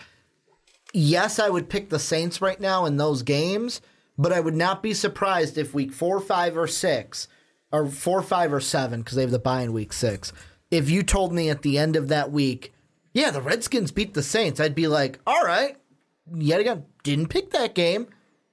yes, 0.93 1.39
I 1.39 1.49
would 1.49 1.69
pick 1.69 1.89
the 1.89 1.99
Saints 1.99 2.41
right 2.41 2.59
now 2.59 2.85
in 2.85 2.97
those 2.97 3.23
games, 3.23 3.81
but 4.17 4.31
I 4.31 4.39
would 4.39 4.55
not 4.55 4.83
be 4.83 4.93
surprised 4.93 5.57
if 5.57 5.73
week 5.73 5.91
four, 5.91 6.19
five, 6.19 6.55
or 6.57 6.67
six, 6.67 7.27
or 7.71 7.87
four, 7.87 8.21
five, 8.21 8.53
or 8.53 8.59
seven, 8.59 9.01
because 9.01 9.15
they 9.15 9.23
have 9.23 9.31
the 9.31 9.39
bye 9.39 9.61
in 9.63 9.73
week 9.73 9.91
six, 9.93 10.31
if 10.69 10.89
you 10.89 11.01
told 11.03 11.33
me 11.33 11.49
at 11.49 11.63
the 11.63 11.77
end 11.79 11.95
of 11.95 12.09
that 12.09 12.31
week, 12.31 12.73
yeah, 13.13 13.31
the 13.31 13.41
Redskins 13.41 13.91
beat 13.91 14.13
the 14.13 14.21
Saints, 14.23 14.59
I'd 14.59 14.75
be 14.75 14.87
like, 14.87 15.19
all 15.25 15.43
right, 15.43 15.75
yet 16.31 16.59
again, 16.59 16.85
didn't 17.03 17.29
pick 17.29 17.49
that 17.51 17.73
game, 17.73 18.07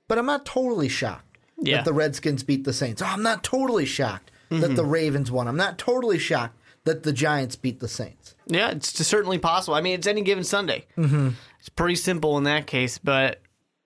but 0.09 0.17
I'm 0.19 0.25
not 0.27 0.47
totally 0.47 0.89
shocked 0.89 1.37
Yeah. 1.59 1.77
that 1.77 1.85
the 1.85 1.93
Redskins 1.93 2.43
beat 2.43 2.65
the 2.65 2.73
Saints. 2.73 3.03
Oh, 3.03 3.07
I'm 3.07 3.23
not 3.23 3.45
totally 3.45 3.85
shocked 3.85 4.31
that 4.51 4.75
the 4.77 4.85
Ravens 4.85 5.31
won. 5.31 5.49
I'm 5.49 5.57
not 5.57 5.79
totally 5.79 6.19
shocked 6.19 6.59
that 6.85 7.03
the 7.03 7.13
Giants 7.13 7.57
beat 7.57 7.81
the 7.81 7.89
Saints. 7.89 8.35
Yeah, 8.47 8.71
it's 8.71 9.07
certainly 9.07 9.39
possible. 9.39 9.75
I 9.75 9.81
mean, 9.81 9.95
it's 9.95 10.07
any 10.07 10.23
given 10.23 10.45
Sunday. 10.45 10.87
Mm-hmm. 10.97 11.31
It's 11.59 11.69
pretty 11.69 11.95
simple 11.95 12.37
in 12.39 12.45
that 12.45 12.67
case, 12.67 12.99
but 12.99 13.41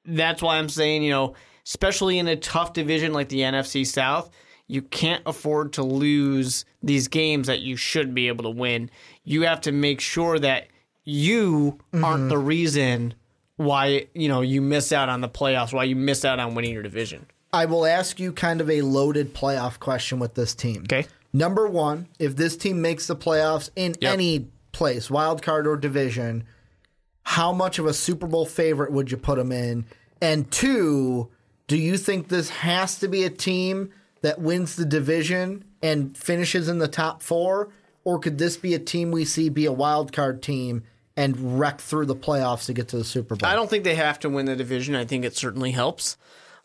that's 0.05 0.43
why 0.43 0.59
I'm 0.59 0.69
saying, 0.69 1.03
you 1.03 1.11
know, 1.11 1.35
especially 1.67 2.19
in 2.19 2.29
a 2.29 2.37
tough 2.37 2.73
division 2.73 3.13
like 3.13 3.29
the 3.29 3.41
NFC 3.41 3.87
South, 3.87 4.31
you 4.67 4.81
can't 4.81 5.23
afford 5.27 5.75
to 5.75 5.83
lose 5.83 6.65
these 6.83 7.09
games 7.09 7.47
that 7.49 7.61
you 7.61 7.77
should 7.77 8.15
be 8.15 8.29
able 8.29 8.45
to 8.45 8.51
win. 8.51 8.91
You 9.25 9.43
have 9.43 9.61
to 9.63 9.73
make 9.73 10.01
sure 10.01 10.39
that 10.39 10.69
you 11.05 11.79
aren't 11.93 12.31
the 12.31 12.39
reason 12.39 13.15
why, 13.57 14.07
you 14.15 14.29
know, 14.29 14.41
you 14.41 14.63
miss 14.63 14.93
out 14.93 15.09
on 15.09 15.21
the 15.21 15.29
playoffs, 15.29 15.73
why 15.73 15.85
you 15.85 15.97
miss 15.97 16.25
out 16.25 16.41
on 16.41 16.55
winning 16.55 16.73
your 16.73 16.83
division. 16.83 17.27
I 17.55 17.67
will 17.67 17.87
ask 17.87 18.19
you 18.19 18.33
kind 18.33 18.61
of 18.61 18.69
a 18.69 18.83
loaded 18.83 19.33
playoff 19.33 19.79
question 19.79 20.19
with 20.19 20.35
this 20.35 20.55
team. 20.55 20.83
Okay. 20.83 21.07
Number 21.33 21.69
one, 21.69 22.09
if 22.19 22.35
this 22.37 22.57
team 22.57 22.83
makes 22.83 23.07
the 23.07 23.17
playoffs 23.17 23.71
in 23.77 23.95
Yep. 24.01 24.13
any 24.13 24.49
place, 24.73 25.09
wild 25.09 25.41
card 25.41 25.67
or 25.67 25.77
division, 25.77 26.45
how 27.23 27.53
much 27.53 27.79
of 27.79 27.87
a 27.87 27.95
Super 27.95 28.27
Bowl 28.27 28.45
favorite 28.45 28.93
would 28.93 29.11
you 29.11 29.17
put 29.17 29.37
them 29.39 29.53
in? 29.53 29.85
And 30.21 30.51
two, 30.51 31.29
do 31.69 31.77
you 31.77 31.97
think 31.97 32.29
this 32.29 32.51
has 32.51 32.99
to 32.99 33.09
be 33.09 33.25
a 33.25 33.31
team 33.31 33.91
that 34.23 34.41
wins 34.41 34.77
the 34.77 34.85
division 34.85 35.65
and 35.83 36.17
finishes 36.17 36.69
in 36.69 36.79
the 36.79 36.89
top 36.89 37.23
four? 37.23 37.71
Or 38.05 38.19
could 38.19 38.39
this 38.39 38.57
be 38.57 38.75
a 38.75 38.79
team 38.79 39.11
we 39.13 39.25
see 39.25 39.49
be 39.49 39.65
a 39.67 39.73
wild 39.73 40.13
card 40.13 40.43
team 40.43 40.83
and 41.17 41.59
wreck 41.59 41.81
through 41.81 42.07
the 42.07 42.17
playoffs 42.17 42.67
to 42.67 42.73
get 42.75 42.89
to 42.89 42.99
the 42.99 43.05
Super 43.05 43.37
Bowl? 43.37 43.49
I 43.49 43.55
don't 43.55 43.71
think 43.71 43.85
they 43.85 43.95
have 43.95 44.19
to 44.21 44.29
win 44.29 44.47
the 44.47 44.57
division. 44.57 44.95
I 44.95 45.05
think 45.05 45.25
it 45.25 45.37
certainly 45.37 45.71
helps. 45.71 46.17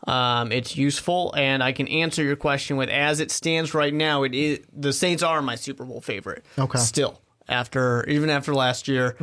Um, 0.06 0.50
it's 0.50 0.76
useful, 0.76 1.34
and 1.36 1.62
I 1.62 1.72
can 1.72 1.86
answer 1.88 2.22
your 2.22 2.36
question 2.36 2.76
with 2.78 2.88
as 2.88 3.20
it 3.20 3.30
stands 3.30 3.74
right 3.74 3.92
now. 3.92 4.22
It 4.22 4.34
is 4.34 4.60
the 4.72 4.92
Saints 4.92 5.22
are 5.22 5.42
my 5.42 5.56
Super 5.56 5.84
Bowl 5.84 6.00
favorite. 6.00 6.44
Okay. 6.58 6.78
still 6.78 7.20
after 7.48 8.04
even 8.08 8.30
after 8.30 8.54
last 8.54 8.88
year, 8.88 9.16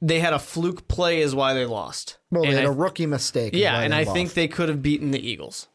they 0.00 0.20
had 0.20 0.32
a 0.32 0.38
fluke 0.38 0.88
play 0.88 1.20
is 1.20 1.34
why 1.34 1.52
they 1.54 1.66
lost. 1.66 2.16
well, 2.30 2.42
they 2.42 2.48
And 2.48 2.56
had 2.58 2.64
I- 2.66 2.68
a 2.68 2.72
rookie 2.72 3.06
mistake. 3.06 3.52
yeah, 3.54 3.80
and 3.80 3.94
I 3.94 4.04
lost. 4.04 4.14
think 4.14 4.34
they 4.34 4.48
could 4.48 4.68
have 4.68 4.80
beaten 4.82 5.10
the 5.10 5.20
Eagles. 5.20 5.68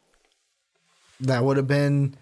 That 1.19 1.43
would 1.43 1.57
have 1.57 1.67
been. 1.67 2.15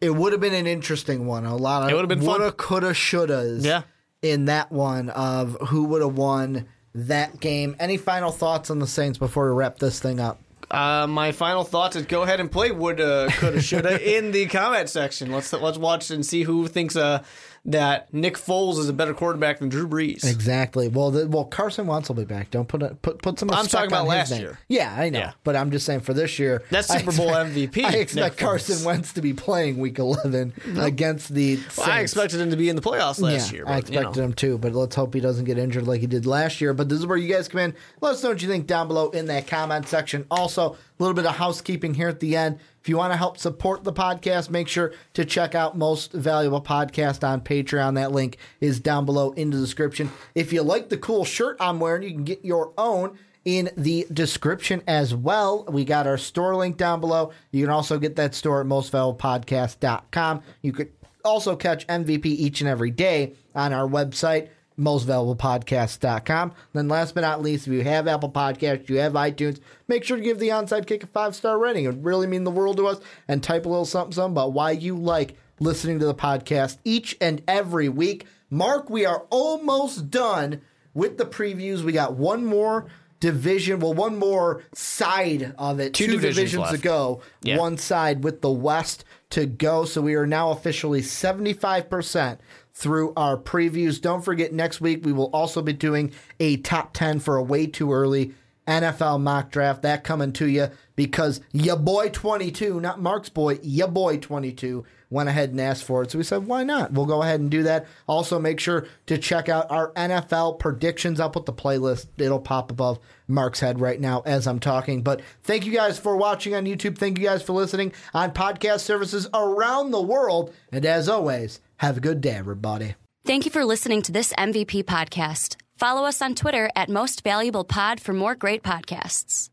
It 0.00 0.10
would 0.14 0.32
have 0.32 0.40
been 0.40 0.54
an 0.54 0.66
interesting 0.66 1.26
one. 1.26 1.44
A 1.44 1.56
lot 1.56 1.84
of 1.84 1.90
It 1.90 1.94
would 1.94 2.02
have 2.02 2.08
been 2.08 2.24
woulda, 2.26 2.52
coulda, 2.52 2.90
shouldas. 2.92 3.64
Yeah. 3.64 3.82
In 4.20 4.44
that 4.46 4.70
one 4.70 5.10
of 5.10 5.56
who 5.68 5.84
would 5.84 6.02
have 6.02 6.16
won 6.16 6.66
that 6.94 7.40
game. 7.40 7.74
Any 7.80 7.96
final 7.96 8.30
thoughts 8.30 8.68
on 8.70 8.78
the 8.78 8.86
Saints 8.86 9.16
before 9.18 9.46
we 9.46 9.52
wrap 9.56 9.78
this 9.78 9.98
thing 10.00 10.20
up? 10.20 10.40
Uh, 10.72 11.06
my 11.06 11.32
final 11.32 11.64
thoughts 11.64 11.96
is 11.96 12.06
go 12.06 12.22
ahead 12.22 12.40
and 12.40 12.50
play 12.50 12.70
woulda, 12.70 13.28
coulda, 13.32 13.60
shoulda 13.60 14.16
in 14.16 14.32
the 14.32 14.46
comment 14.46 14.88
section. 14.88 15.30
Let's 15.30 15.52
let's 15.52 15.76
watch 15.76 16.10
and 16.10 16.24
see 16.24 16.44
who 16.44 16.66
thinks 16.66 16.96
uh, 16.96 17.22
that 17.64 18.12
Nick 18.12 18.34
Foles 18.36 18.78
is 18.78 18.88
a 18.88 18.92
better 18.92 19.14
quarterback 19.14 19.60
than 19.60 19.68
Drew 19.68 19.86
Brees. 19.86 20.24
Exactly. 20.28 20.88
Well, 20.88 21.12
the, 21.12 21.28
well, 21.28 21.44
Carson 21.44 21.86
Wentz 21.86 22.08
will 22.08 22.16
be 22.16 22.24
back. 22.24 22.50
Don't 22.50 22.66
put 22.66 22.82
a, 22.82 22.94
put 22.96 23.22
put 23.22 23.38
some. 23.38 23.50
I'm 23.52 23.66
talking 23.66 23.86
about 23.86 24.08
last 24.08 24.32
name. 24.32 24.40
year. 24.40 24.58
Yeah, 24.68 24.92
I 24.98 25.10
know. 25.10 25.20
Yeah. 25.20 25.32
But 25.44 25.54
I'm 25.54 25.70
just 25.70 25.86
saying 25.86 26.00
for 26.00 26.12
this 26.12 26.40
year, 26.40 26.64
That's 26.70 26.90
I 26.90 26.98
Super 26.98 27.12
Bowl 27.16 27.28
expect- 27.34 27.54
MVP, 27.54 27.84
I 27.84 27.90
Nick 27.90 28.00
expect 28.00 28.36
Carson 28.38 28.76
Foles. 28.76 28.84
Wentz 28.86 29.12
to 29.12 29.22
be 29.22 29.32
playing 29.32 29.78
Week 29.78 29.96
11 29.98 30.54
against 30.78 31.32
the. 31.32 31.60
Well, 31.78 31.88
I 31.88 32.00
expected 32.00 32.40
him 32.40 32.50
to 32.50 32.56
be 32.56 32.68
in 32.68 32.74
the 32.74 32.82
playoffs 32.82 33.20
last 33.20 33.52
yeah, 33.52 33.58
year. 33.58 33.64
I 33.68 33.80
But, 33.80 33.90
you 33.90 33.98
expected 33.98 34.20
know. 34.20 34.26
him 34.26 34.32
to, 34.34 34.58
but 34.58 34.72
let's 34.72 34.96
hope 34.96 35.14
he 35.14 35.20
doesn't 35.20 35.44
get 35.44 35.56
injured 35.56 35.86
like 35.86 36.00
he 36.00 36.08
did 36.08 36.26
last 36.26 36.60
year. 36.60 36.74
But 36.74 36.88
this 36.88 36.98
is 36.98 37.06
where 37.06 37.16
you 37.16 37.32
guys 37.32 37.46
come 37.46 37.60
in. 37.60 37.74
Let 38.00 38.14
us 38.14 38.22
know 38.24 38.30
what 38.30 38.42
you 38.42 38.48
think 38.48 38.66
down 38.66 38.88
below 38.88 39.10
in 39.10 39.26
that 39.26 39.46
comment 39.46 39.86
section. 39.86 40.26
Also, 40.32 40.72
a 40.72 40.76
little 40.98 41.14
bit 41.14 41.26
of 41.26 41.36
housekeeping 41.36 41.94
here 41.94 42.08
at 42.08 42.18
the 42.18 42.34
end. 42.36 42.58
If 42.82 42.88
you 42.88 42.96
want 42.96 43.12
to 43.12 43.16
help 43.16 43.38
support 43.38 43.84
the 43.84 43.92
podcast, 43.92 44.50
make 44.50 44.66
sure 44.66 44.92
to 45.14 45.24
check 45.24 45.54
out 45.54 45.78
Most 45.78 46.12
Valuable 46.12 46.60
Podcast 46.60 47.22
on 47.22 47.40
Patreon. 47.40 47.94
That 47.94 48.10
link 48.10 48.38
is 48.60 48.80
down 48.80 49.06
below 49.06 49.30
in 49.30 49.50
the 49.50 49.56
description. 49.56 50.10
If 50.34 50.52
you 50.52 50.62
like 50.62 50.88
the 50.88 50.96
cool 50.96 51.24
shirt 51.24 51.56
I'm 51.60 51.78
wearing, 51.78 52.02
you 52.02 52.10
can 52.10 52.24
get 52.24 52.44
your 52.44 52.72
own 52.76 53.16
in 53.44 53.70
the 53.76 54.04
description 54.12 54.82
as 54.88 55.14
well. 55.14 55.64
We 55.68 55.84
got 55.84 56.08
our 56.08 56.18
store 56.18 56.56
link 56.56 56.76
down 56.76 57.00
below. 57.00 57.30
You 57.52 57.64
can 57.64 57.72
also 57.72 58.00
get 58.00 58.16
that 58.16 58.34
store 58.34 58.62
at 58.62 58.66
mostvaluablepodcast.com. 58.66 60.42
You 60.62 60.72
could 60.72 60.90
also 61.24 61.54
catch 61.54 61.86
MVP 61.86 62.26
each 62.26 62.62
and 62.62 62.68
every 62.68 62.90
day 62.90 63.34
on 63.54 63.72
our 63.72 63.86
website, 63.86 64.48
mostvaluablepodcast.com. 64.78 66.52
Then 66.72 66.88
last 66.88 67.14
but 67.14 67.20
not 67.22 67.42
least, 67.42 67.66
if 67.66 67.72
you 67.72 67.84
have 67.84 68.08
Apple 68.08 68.30
Podcasts, 68.30 68.88
you 68.88 68.98
have 68.98 69.12
iTunes, 69.12 69.60
make 69.88 70.04
sure 70.04 70.16
to 70.16 70.22
give 70.22 70.38
the 70.38 70.48
onside 70.48 70.86
kick 70.86 71.04
a 71.04 71.06
five-star 71.06 71.58
rating. 71.58 71.84
It 71.84 71.88
would 71.88 72.04
really 72.04 72.26
mean 72.26 72.44
the 72.44 72.50
world 72.50 72.76
to 72.78 72.86
us. 72.86 73.00
And 73.28 73.42
type 73.42 73.66
a 73.66 73.68
little 73.68 73.84
something, 73.84 74.12
something 74.12 74.32
about 74.32 74.52
why 74.52 74.72
you 74.72 74.96
like 74.96 75.36
listening 75.60 75.98
to 76.00 76.06
the 76.06 76.14
podcast 76.14 76.78
each 76.84 77.16
and 77.20 77.42
every 77.46 77.88
week. 77.88 78.26
Mark, 78.50 78.90
we 78.90 79.06
are 79.06 79.26
almost 79.30 80.10
done 80.10 80.60
with 80.94 81.16
the 81.18 81.24
previews. 81.24 81.82
We 81.82 81.92
got 81.92 82.14
one 82.14 82.44
more 82.44 82.86
division, 83.20 83.78
well, 83.78 83.94
one 83.94 84.18
more 84.18 84.62
side 84.74 85.54
of 85.56 85.78
it. 85.80 85.94
Two 85.94 86.06
Two, 86.06 86.12
divisions 86.12 86.50
divisions 86.50 86.70
to 86.70 86.78
go. 86.78 87.22
Yeah. 87.42 87.56
One 87.56 87.78
side 87.78 88.24
with 88.24 88.42
the 88.42 88.50
West 88.50 89.04
to 89.30 89.46
go. 89.46 89.84
So 89.84 90.02
we 90.02 90.16
are 90.16 90.26
now 90.26 90.50
officially 90.50 91.00
75% 91.00 92.38
through 92.74 93.12
our 93.16 93.36
previews. 93.36 94.00
Don't 94.00 94.24
forget, 94.24 94.52
next 94.52 94.80
week 94.80 95.04
we 95.04 95.12
will 95.12 95.30
also 95.32 95.62
be 95.62 95.72
doing 95.72 96.12
a 96.40 96.56
top 96.58 96.94
10 96.94 97.20
for 97.20 97.36
a 97.36 97.42
way 97.42 97.66
too 97.66 97.92
early 97.92 98.34
NFL 98.66 99.20
mock 99.20 99.50
draft. 99.50 99.82
That 99.82 100.04
coming 100.04 100.32
to 100.34 100.46
you 100.48 100.68
because 100.96 101.40
your 101.52 101.76
boy 101.76 102.10
22, 102.10 102.80
not 102.80 103.00
Mark's 103.00 103.28
boy, 103.28 103.58
your 103.62 103.88
boy 103.88 104.18
22 104.18 104.84
went 105.10 105.28
ahead 105.28 105.50
and 105.50 105.60
asked 105.60 105.84
for 105.84 106.02
it. 106.02 106.10
So 106.10 106.18
we 106.18 106.24
said, 106.24 106.46
why 106.46 106.64
not? 106.64 106.92
We'll 106.92 107.06
go 107.06 107.22
ahead 107.22 107.40
and 107.40 107.50
do 107.50 107.64
that. 107.64 107.86
Also, 108.06 108.38
make 108.38 108.58
sure 108.58 108.86
to 109.06 109.18
check 109.18 109.48
out 109.48 109.70
our 109.70 109.92
NFL 109.92 110.58
predictions. 110.58 111.20
I'll 111.20 111.28
put 111.28 111.44
the 111.44 111.52
playlist, 111.52 112.06
it'll 112.16 112.40
pop 112.40 112.70
above 112.70 112.98
Mark's 113.28 113.60
head 113.60 113.80
right 113.80 114.00
now 114.00 114.22
as 114.24 114.46
I'm 114.46 114.58
talking. 114.58 115.02
But 115.02 115.20
thank 115.42 115.66
you 115.66 115.72
guys 115.72 115.98
for 115.98 116.16
watching 116.16 116.54
on 116.54 116.64
YouTube. 116.64 116.96
Thank 116.96 117.18
you 117.18 117.24
guys 117.24 117.42
for 117.42 117.52
listening 117.52 117.92
on 118.14 118.32
podcast 118.32 118.80
services 118.80 119.28
around 119.34 119.90
the 119.90 120.00
world. 120.00 120.54
And 120.70 120.86
as 120.86 121.08
always, 121.08 121.60
have 121.82 121.96
a 121.96 122.00
good 122.00 122.20
day, 122.20 122.34
everybody. 122.34 122.94
Thank 123.24 123.44
you 123.44 123.50
for 123.50 123.64
listening 123.64 124.02
to 124.02 124.12
this 124.12 124.32
MVP 124.32 124.84
podcast. 124.84 125.56
Follow 125.76 126.04
us 126.04 126.22
on 126.22 126.34
Twitter 126.34 126.70
at 126.74 126.88
Most 126.88 127.22
Valuable 127.22 127.64
Pod 127.64 128.00
for 128.00 128.12
more 128.12 128.34
great 128.34 128.62
podcasts. 128.62 129.52